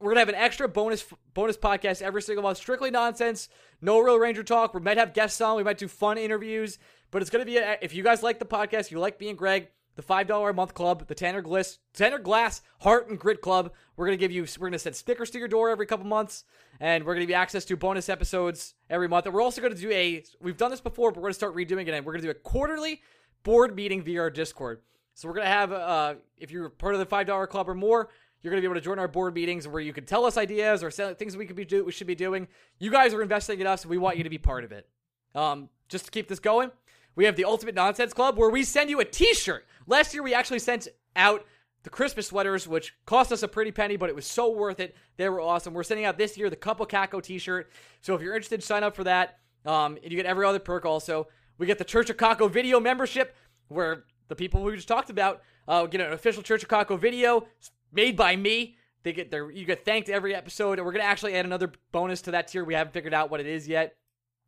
we're 0.00 0.10
gonna 0.10 0.20
have 0.20 0.28
an 0.28 0.34
extra 0.34 0.68
bonus 0.68 1.04
bonus 1.34 1.56
podcast 1.56 2.02
every 2.02 2.22
single 2.22 2.42
month, 2.42 2.58
strictly 2.58 2.90
nonsense, 2.90 3.48
no 3.80 4.00
real 4.00 4.18
Ranger 4.18 4.42
talk. 4.42 4.74
We 4.74 4.80
might 4.80 4.98
have 4.98 5.14
guests 5.14 5.40
on, 5.40 5.56
we 5.56 5.62
might 5.64 5.78
do 5.78 5.88
fun 5.88 6.18
interviews, 6.18 6.78
but 7.10 7.22
it's 7.22 7.30
gonna 7.30 7.44
be 7.44 7.58
a, 7.58 7.78
if 7.80 7.94
you 7.94 8.02
guys 8.02 8.22
like 8.22 8.38
the 8.38 8.44
podcast, 8.44 8.90
you 8.90 8.98
like 8.98 9.18
me 9.20 9.28
and 9.28 9.38
Greg, 9.38 9.68
the 9.96 10.02
five 10.02 10.26
dollar 10.26 10.50
a 10.50 10.54
month 10.54 10.74
club, 10.74 11.06
the 11.06 11.14
Tanner 11.14 11.42
Glass 11.42 11.78
Tanner 11.92 12.18
Glass 12.18 12.62
Heart 12.80 13.08
and 13.08 13.18
Grit 13.18 13.40
Club. 13.40 13.72
We're 13.96 14.06
gonna 14.06 14.16
give 14.16 14.32
you 14.32 14.46
we're 14.58 14.68
gonna 14.68 14.78
send 14.78 14.96
stickers 14.96 15.30
to 15.30 15.38
your 15.38 15.48
door 15.48 15.70
every 15.70 15.86
couple 15.86 16.06
months, 16.06 16.44
and 16.80 17.04
we're 17.04 17.14
gonna 17.14 17.26
be 17.26 17.34
access 17.34 17.64
to 17.66 17.76
bonus 17.76 18.08
episodes 18.08 18.74
every 18.90 19.08
month. 19.08 19.26
And 19.26 19.34
we're 19.34 19.42
also 19.42 19.62
gonna 19.62 19.74
do 19.74 19.90
a 19.90 20.24
we've 20.40 20.56
done 20.56 20.70
this 20.70 20.80
before, 20.80 21.12
but 21.12 21.20
we're 21.20 21.28
gonna 21.28 21.34
start 21.34 21.54
redoing 21.54 21.86
it. 21.86 21.94
And 21.94 22.04
we're 22.04 22.12
gonna 22.12 22.22
do 22.22 22.30
a 22.30 22.34
quarterly 22.34 23.00
board 23.42 23.74
meeting 23.76 24.02
via 24.02 24.20
our 24.22 24.30
Discord. 24.30 24.80
So 25.14 25.28
we're 25.28 25.34
gonna 25.34 25.46
have 25.46 25.72
uh 25.72 26.14
if 26.36 26.50
you're 26.50 26.68
part 26.68 26.94
of 26.94 26.98
the 26.98 27.06
five 27.06 27.26
dollar 27.26 27.46
club 27.46 27.68
or 27.68 27.74
more, 27.74 28.08
you're 28.44 28.50
going 28.50 28.62
to 28.62 28.68
be 28.68 28.70
able 28.70 28.78
to 28.78 28.84
join 28.84 28.98
our 28.98 29.08
board 29.08 29.34
meetings 29.34 29.66
where 29.66 29.80
you 29.80 29.94
can 29.94 30.04
tell 30.04 30.26
us 30.26 30.36
ideas 30.36 30.84
or 30.84 30.90
things 30.90 31.34
we 31.34 31.46
could 31.46 31.56
be 31.56 31.64
do 31.64 31.82
we 31.82 31.92
should 31.92 32.06
be 32.06 32.14
doing. 32.14 32.46
You 32.78 32.90
guys 32.90 33.14
are 33.14 33.22
investing 33.22 33.58
in 33.58 33.66
us, 33.66 33.84
and 33.84 33.90
we 33.90 33.96
want 33.96 34.18
you 34.18 34.24
to 34.24 34.28
be 34.28 34.36
part 34.36 34.64
of 34.64 34.70
it. 34.70 34.86
Um, 35.34 35.70
just 35.88 36.04
to 36.04 36.10
keep 36.10 36.28
this 36.28 36.40
going, 36.40 36.70
we 37.16 37.24
have 37.24 37.36
the 37.36 37.46
Ultimate 37.46 37.74
Nonsense 37.74 38.12
Club 38.12 38.36
where 38.36 38.50
we 38.50 38.62
send 38.62 38.90
you 38.90 39.00
a 39.00 39.04
T-shirt. 39.06 39.64
Last 39.86 40.12
year 40.12 40.22
we 40.22 40.34
actually 40.34 40.58
sent 40.58 40.88
out 41.16 41.46
the 41.84 41.90
Christmas 41.90 42.26
sweaters, 42.26 42.68
which 42.68 42.94
cost 43.06 43.32
us 43.32 43.42
a 43.42 43.48
pretty 43.48 43.72
penny, 43.72 43.96
but 43.96 44.10
it 44.10 44.14
was 44.14 44.26
so 44.26 44.50
worth 44.50 44.78
it. 44.78 44.94
They 45.16 45.26
were 45.30 45.40
awesome. 45.40 45.72
We're 45.72 45.82
sending 45.82 46.04
out 46.04 46.18
this 46.18 46.36
year 46.36 46.50
the 46.50 46.56
Kaapo 46.56 46.86
Kakko 46.86 47.22
T-shirt. 47.22 47.72
So 48.02 48.14
if 48.14 48.20
you're 48.20 48.34
interested, 48.34 48.62
sign 48.62 48.82
up 48.82 48.94
for 48.94 49.04
that. 49.04 49.38
Um, 49.64 49.96
and 50.02 50.12
you 50.12 50.18
get 50.18 50.26
every 50.26 50.44
other 50.44 50.58
perk 50.58 50.84
also. 50.84 51.28
We 51.56 51.66
get 51.66 51.78
the 51.78 51.84
Church 51.84 52.10
of 52.10 52.18
Kakko 52.18 52.50
video 52.50 52.78
membership, 52.78 53.34
where 53.68 54.04
the 54.28 54.36
people 54.36 54.62
we 54.62 54.76
just 54.76 54.88
talked 54.88 55.08
about 55.08 55.40
uh, 55.66 55.86
get 55.86 56.02
an 56.02 56.12
official 56.12 56.42
Church 56.42 56.62
of 56.62 56.68
Kakko 56.68 56.98
video 56.98 57.46
made 57.94 58.16
by 58.16 58.36
me. 58.36 58.76
They 59.02 59.12
get 59.12 59.30
their 59.30 59.50
you 59.50 59.64
get 59.64 59.84
thanked 59.84 60.08
every 60.08 60.34
episode, 60.34 60.78
and 60.78 60.86
we're 60.86 60.92
gonna 60.92 61.04
actually 61.04 61.34
add 61.34 61.44
another 61.44 61.72
bonus 61.92 62.22
to 62.22 62.30
that 62.32 62.48
tier. 62.48 62.64
We 62.64 62.74
haven't 62.74 62.92
figured 62.92 63.14
out 63.14 63.30
what 63.30 63.40
it 63.40 63.46
is 63.46 63.68
yet. 63.68 63.96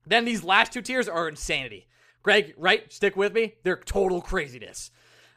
Then 0.06 0.24
these 0.24 0.44
last 0.44 0.73
two 0.73 0.82
tiers 0.82 1.09
are 1.09 1.28
insanity. 1.28 1.86
Greg, 2.23 2.55
right? 2.56 2.90
Stick 2.93 3.16
with 3.16 3.32
me. 3.32 3.55
They're 3.62 3.77
total 3.77 4.20
craziness. 4.20 4.90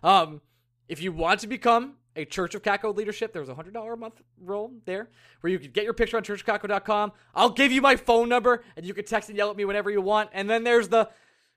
Um, 0.03 0.41
if 0.87 1.01
you 1.01 1.11
want 1.11 1.41
to 1.41 1.47
become 1.47 1.97
a 2.15 2.25
Church 2.25 2.55
of 2.55 2.63
Kakko 2.63 2.95
leadership, 2.95 3.33
there's 3.33 3.49
a 3.49 3.55
hundred 3.55 3.73
dollar 3.73 3.93
a 3.93 3.97
month 3.97 4.21
roll 4.39 4.73
there 4.85 5.09
where 5.41 5.51
you 5.51 5.59
can 5.59 5.71
get 5.71 5.83
your 5.83 5.93
picture 5.93 6.17
on 6.17 6.23
churchofkako.com. 6.23 7.11
I'll 7.35 7.51
give 7.51 7.71
you 7.71 7.81
my 7.81 7.95
phone 7.95 8.29
number, 8.29 8.63
and 8.75 8.85
you 8.85 8.93
can 8.93 9.05
text 9.05 9.29
and 9.29 9.37
yell 9.37 9.49
at 9.49 9.57
me 9.57 9.65
whenever 9.65 9.91
you 9.91 10.01
want. 10.01 10.29
And 10.33 10.49
then 10.49 10.63
there's 10.63 10.87
the 10.87 11.09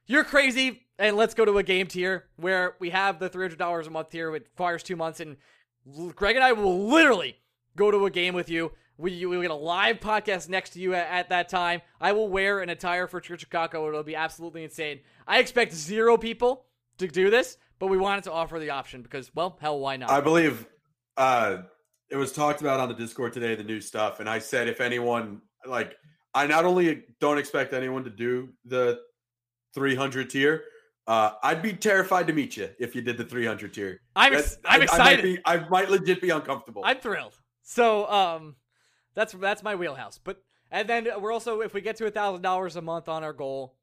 you're 0.06 0.24
crazy, 0.24 0.86
and 0.98 1.16
let's 1.16 1.34
go 1.34 1.44
to 1.44 1.58
a 1.58 1.62
game 1.62 1.86
tier 1.86 2.26
where 2.36 2.76
we 2.80 2.90
have 2.90 3.18
the 3.18 3.28
three 3.28 3.44
hundred 3.44 3.58
dollars 3.58 3.86
a 3.86 3.90
month 3.90 4.10
tier. 4.10 4.28
It 4.28 4.32
requires 4.32 4.82
two 4.82 4.96
months, 4.96 5.20
and 5.20 5.36
Greg 6.14 6.36
and 6.36 6.44
I 6.44 6.52
will 6.52 6.88
literally 6.88 7.36
go 7.76 7.90
to 7.90 8.06
a 8.06 8.10
game 8.10 8.34
with 8.34 8.48
you. 8.48 8.72
We 8.98 9.26
we 9.26 9.40
get 9.40 9.50
a 9.50 9.54
live 9.54 10.00
podcast 10.00 10.48
next 10.48 10.70
to 10.70 10.80
you 10.80 10.94
at, 10.94 11.08
at, 11.08 11.28
that 11.30 11.48
time. 11.48 11.80
I 12.00 12.12
will 12.12 12.28
wear 12.28 12.60
an 12.60 12.68
attire 12.68 13.06
for 13.06 13.20
Church 13.20 13.48
Kakko. 13.48 13.88
It'll 13.88 14.02
be 14.02 14.14
absolutely 14.14 14.64
insane. 14.64 15.00
I 15.26 15.38
expect 15.38 15.72
zero 15.72 16.16
people 16.16 16.66
to 16.98 17.08
do 17.08 17.30
this, 17.30 17.56
but 17.78 17.88
we 17.88 17.96
wanted 17.96 18.24
to 18.24 18.32
offer 18.32 18.58
the 18.58 18.70
option 18.70 19.02
because, 19.02 19.34
well, 19.34 19.58
hell, 19.60 19.80
why 19.80 19.96
not? 19.96 20.10
I 20.10 20.20
believe 20.20 20.66
uh, 21.16 21.58
it 22.10 22.16
was 22.16 22.32
talked 22.32 22.60
about 22.60 22.78
on 22.78 22.88
the 22.88 22.94
Discord 22.94 23.32
today, 23.32 23.54
the 23.54 23.64
new 23.64 23.80
stuff, 23.80 24.20
and 24.20 24.28
I 24.28 24.38
said 24.38 24.68
if 24.68 24.80
anyone 24.80 25.40
like, 25.66 25.96
I 26.34 26.46
not 26.46 26.64
only 26.64 27.04
don't 27.18 27.38
expect 27.38 27.72
anyone 27.72 28.04
to 28.04 28.10
do 28.10 28.50
the 28.64 29.00
300 29.74 30.30
tier, 30.30 30.64
uh, 31.06 31.32
I'd 31.42 31.62
be 31.62 31.72
terrified 31.72 32.26
to 32.28 32.32
meet 32.32 32.56
you 32.56 32.68
if 32.78 32.94
you 32.94 33.02
did 33.02 33.18
the 33.18 33.24
300 33.24 33.74
tier. 33.74 34.00
I'm 34.14 34.34
ex- 34.34 34.58
I'm 34.64 34.80
I, 34.80 34.84
excited. 34.84 35.02
I 35.02 35.14
might, 35.14 35.22
be, 35.22 35.38
I 35.44 35.68
might 35.68 35.90
legit 35.90 36.20
be 36.20 36.30
uncomfortable. 36.30 36.82
I'm 36.84 36.98
thrilled. 36.98 37.38
So 37.62 38.08
um, 38.10 38.56
that's 39.14 39.32
that's 39.32 39.62
my 39.62 39.74
wheelhouse. 39.74 40.18
But 40.22 40.42
and 40.70 40.88
then 40.88 41.08
we're 41.20 41.32
also 41.32 41.60
if 41.60 41.74
we 41.74 41.80
get 41.80 41.96
to 41.96 42.06
a 42.06 42.10
thousand 42.10 42.42
dollars 42.42 42.76
a 42.76 42.82
month 42.82 43.08
on 43.08 43.24
our 43.24 43.32
goal, 43.32 43.76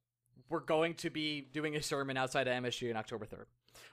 we're 0.49 0.59
going 0.61 0.93
to 0.95 1.09
be 1.09 1.47
doing 1.53 1.75
a 1.75 1.81
sermon 1.81 2.17
outside 2.17 2.47
of 2.47 2.63
MSG 2.63 2.89
on 2.89 2.97
October 2.97 3.25
3rd. 3.25 3.45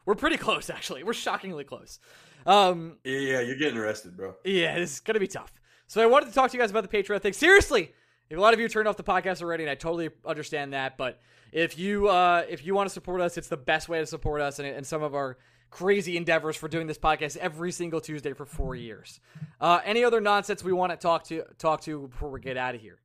We're 0.04 0.14
pretty 0.14 0.36
close 0.36 0.70
actually. 0.70 1.02
We're 1.02 1.12
shockingly 1.12 1.64
close. 1.64 1.98
Um, 2.46 2.98
yeah, 3.04 3.40
you're 3.40 3.58
getting 3.58 3.76
arrested, 3.76 4.16
bro. 4.16 4.36
Yeah, 4.44 4.76
it's 4.76 5.00
gonna 5.00 5.20
be 5.20 5.26
tough. 5.26 5.52
So 5.88 6.00
I 6.02 6.06
wanted 6.06 6.26
to 6.26 6.32
talk 6.32 6.50
to 6.50 6.56
you 6.56 6.62
guys 6.62 6.70
about 6.70 6.88
the 6.88 7.02
Patreon 7.02 7.20
thing. 7.20 7.32
Seriously, 7.32 7.92
if 8.28 8.38
a 8.38 8.40
lot 8.40 8.54
of 8.54 8.60
you 8.60 8.68
turned 8.68 8.88
off 8.88 8.96
the 8.96 9.04
podcast 9.04 9.42
already, 9.42 9.64
and 9.64 9.70
I 9.70 9.74
totally 9.74 10.10
understand 10.24 10.72
that, 10.72 10.96
but 10.96 11.20
if 11.52 11.78
you 11.78 12.08
uh, 12.08 12.44
if 12.48 12.66
you 12.66 12.74
want 12.74 12.88
to 12.88 12.92
support 12.92 13.20
us, 13.20 13.36
it's 13.36 13.48
the 13.48 13.56
best 13.56 13.88
way 13.88 14.00
to 14.00 14.06
support 14.06 14.40
us 14.40 14.58
and, 14.58 14.68
and 14.68 14.86
some 14.86 15.02
of 15.02 15.14
our 15.14 15.38
crazy 15.70 16.16
endeavors 16.16 16.56
for 16.56 16.68
doing 16.68 16.86
this 16.86 16.98
podcast 16.98 17.36
every 17.36 17.72
single 17.72 18.00
Tuesday 18.00 18.32
for 18.32 18.46
four 18.46 18.74
years. 18.74 19.20
Uh, 19.60 19.80
any 19.84 20.04
other 20.04 20.20
nonsense 20.20 20.62
we 20.62 20.72
want 20.72 20.90
to 20.92 20.96
talk 20.96 21.24
to 21.24 21.44
talk 21.58 21.80
to 21.82 22.08
before 22.08 22.30
we 22.30 22.40
get 22.40 22.56
out 22.56 22.74
of 22.74 22.80
here? 22.80 22.98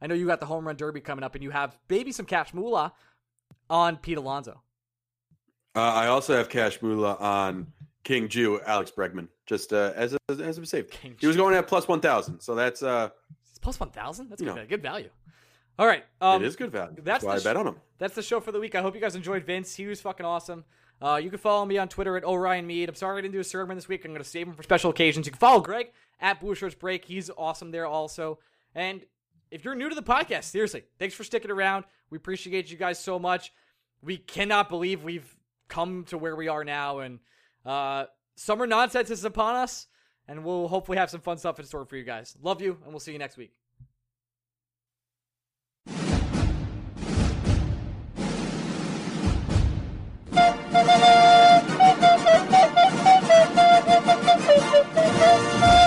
I 0.00 0.06
know 0.06 0.14
you 0.14 0.26
got 0.26 0.40
the 0.40 0.46
home 0.46 0.66
run 0.66 0.76
derby 0.76 1.00
coming 1.00 1.24
up, 1.24 1.34
and 1.34 1.42
you 1.42 1.50
have 1.50 1.76
maybe 1.88 2.12
some 2.12 2.26
cash 2.26 2.52
moolah 2.52 2.92
on 3.70 3.96
Pete 3.96 4.18
Alonso. 4.18 4.62
Uh, 5.76 5.80
I 5.80 6.06
also 6.06 6.36
have 6.36 6.48
cash 6.48 6.80
moolah 6.82 7.16
on 7.18 7.72
King 8.02 8.28
Jew 8.28 8.60
Alex 8.66 8.92
Bregman, 8.96 9.28
just 9.46 9.72
uh, 9.72 9.92
as 9.96 10.14
a, 10.14 10.18
as 10.28 10.58
a 10.58 10.66
save. 10.66 10.90
King 10.90 11.16
he 11.18 11.26
was 11.26 11.36
going 11.36 11.54
at 11.54 11.66
plus 11.66 11.88
one 11.88 12.00
thousand, 12.00 12.40
so 12.40 12.54
that's 12.54 12.82
uh, 12.82 13.10
plus 13.64 13.80
one 13.80 13.90
thousand. 13.90 14.30
That's 14.30 14.40
good, 14.40 14.68
good 14.68 14.82
value. 14.82 15.10
All 15.76 15.88
right. 15.88 16.04
Um, 16.20 16.40
it 16.40 16.46
is 16.46 16.54
good 16.54 16.70
value. 16.70 16.94
That's, 16.94 17.24
that's 17.24 17.24
why 17.24 17.34
I 17.34 17.40
bet 17.40 17.56
on 17.56 17.66
him. 17.66 17.76
That's 17.98 18.14
the 18.14 18.22
show 18.22 18.38
for 18.38 18.52
the 18.52 18.60
week. 18.60 18.76
I 18.76 18.82
hope 18.82 18.94
you 18.94 19.00
guys 19.00 19.16
enjoyed 19.16 19.42
Vince. 19.44 19.74
He 19.74 19.86
was 19.86 20.00
fucking 20.00 20.24
awesome. 20.24 20.64
Uh, 21.02 21.16
you 21.20 21.30
can 21.30 21.40
follow 21.40 21.66
me 21.66 21.78
on 21.78 21.88
Twitter 21.88 22.16
at 22.16 22.22
Orion 22.22 22.64
Mead. 22.64 22.88
I'm 22.88 22.94
sorry 22.94 23.18
I 23.18 23.22
didn't 23.22 23.32
do 23.34 23.40
a 23.40 23.44
sermon 23.44 23.76
this 23.76 23.88
week. 23.88 24.04
I'm 24.04 24.12
going 24.12 24.22
to 24.22 24.28
save 24.28 24.46
him 24.46 24.54
for 24.54 24.62
special 24.62 24.90
occasions. 24.90 25.26
You 25.26 25.32
can 25.32 25.40
follow 25.40 25.60
Greg 25.60 25.90
at 26.20 26.38
Blue 26.38 26.54
Shirts 26.54 26.76
Break. 26.76 27.04
He's 27.04 27.28
awesome 27.36 27.72
there 27.72 27.86
also. 27.86 28.38
And 28.76 29.02
if 29.50 29.64
you're 29.64 29.74
new 29.74 29.88
to 29.88 29.94
the 29.96 30.02
podcast, 30.02 30.44
seriously, 30.44 30.84
thanks 31.00 31.14
for 31.14 31.24
sticking 31.24 31.50
around. 31.50 31.84
We 32.10 32.16
appreciate 32.16 32.70
you 32.70 32.76
guys 32.76 33.00
so 33.00 33.18
much. 33.18 33.52
We 34.00 34.16
cannot 34.18 34.68
believe 34.68 35.02
we've 35.02 35.36
come 35.68 36.04
to 36.04 36.18
where 36.18 36.36
we 36.36 36.46
are 36.46 36.62
now. 36.62 37.00
And 37.00 37.18
uh, 37.66 38.04
summer 38.36 38.66
nonsense 38.66 39.10
is 39.10 39.24
upon 39.24 39.56
us 39.56 39.88
and 40.28 40.44
we'll 40.44 40.68
hopefully 40.68 40.98
have 40.98 41.10
some 41.10 41.20
fun 41.20 41.38
stuff 41.38 41.58
in 41.58 41.66
store 41.66 41.84
for 41.84 41.96
you 41.96 42.04
guys. 42.04 42.36
Love 42.42 42.62
you, 42.62 42.78
and 42.84 42.92
we'll 42.92 43.00
see 43.00 43.12
you 43.12 43.18
next 43.18 43.36
week. 43.36 43.52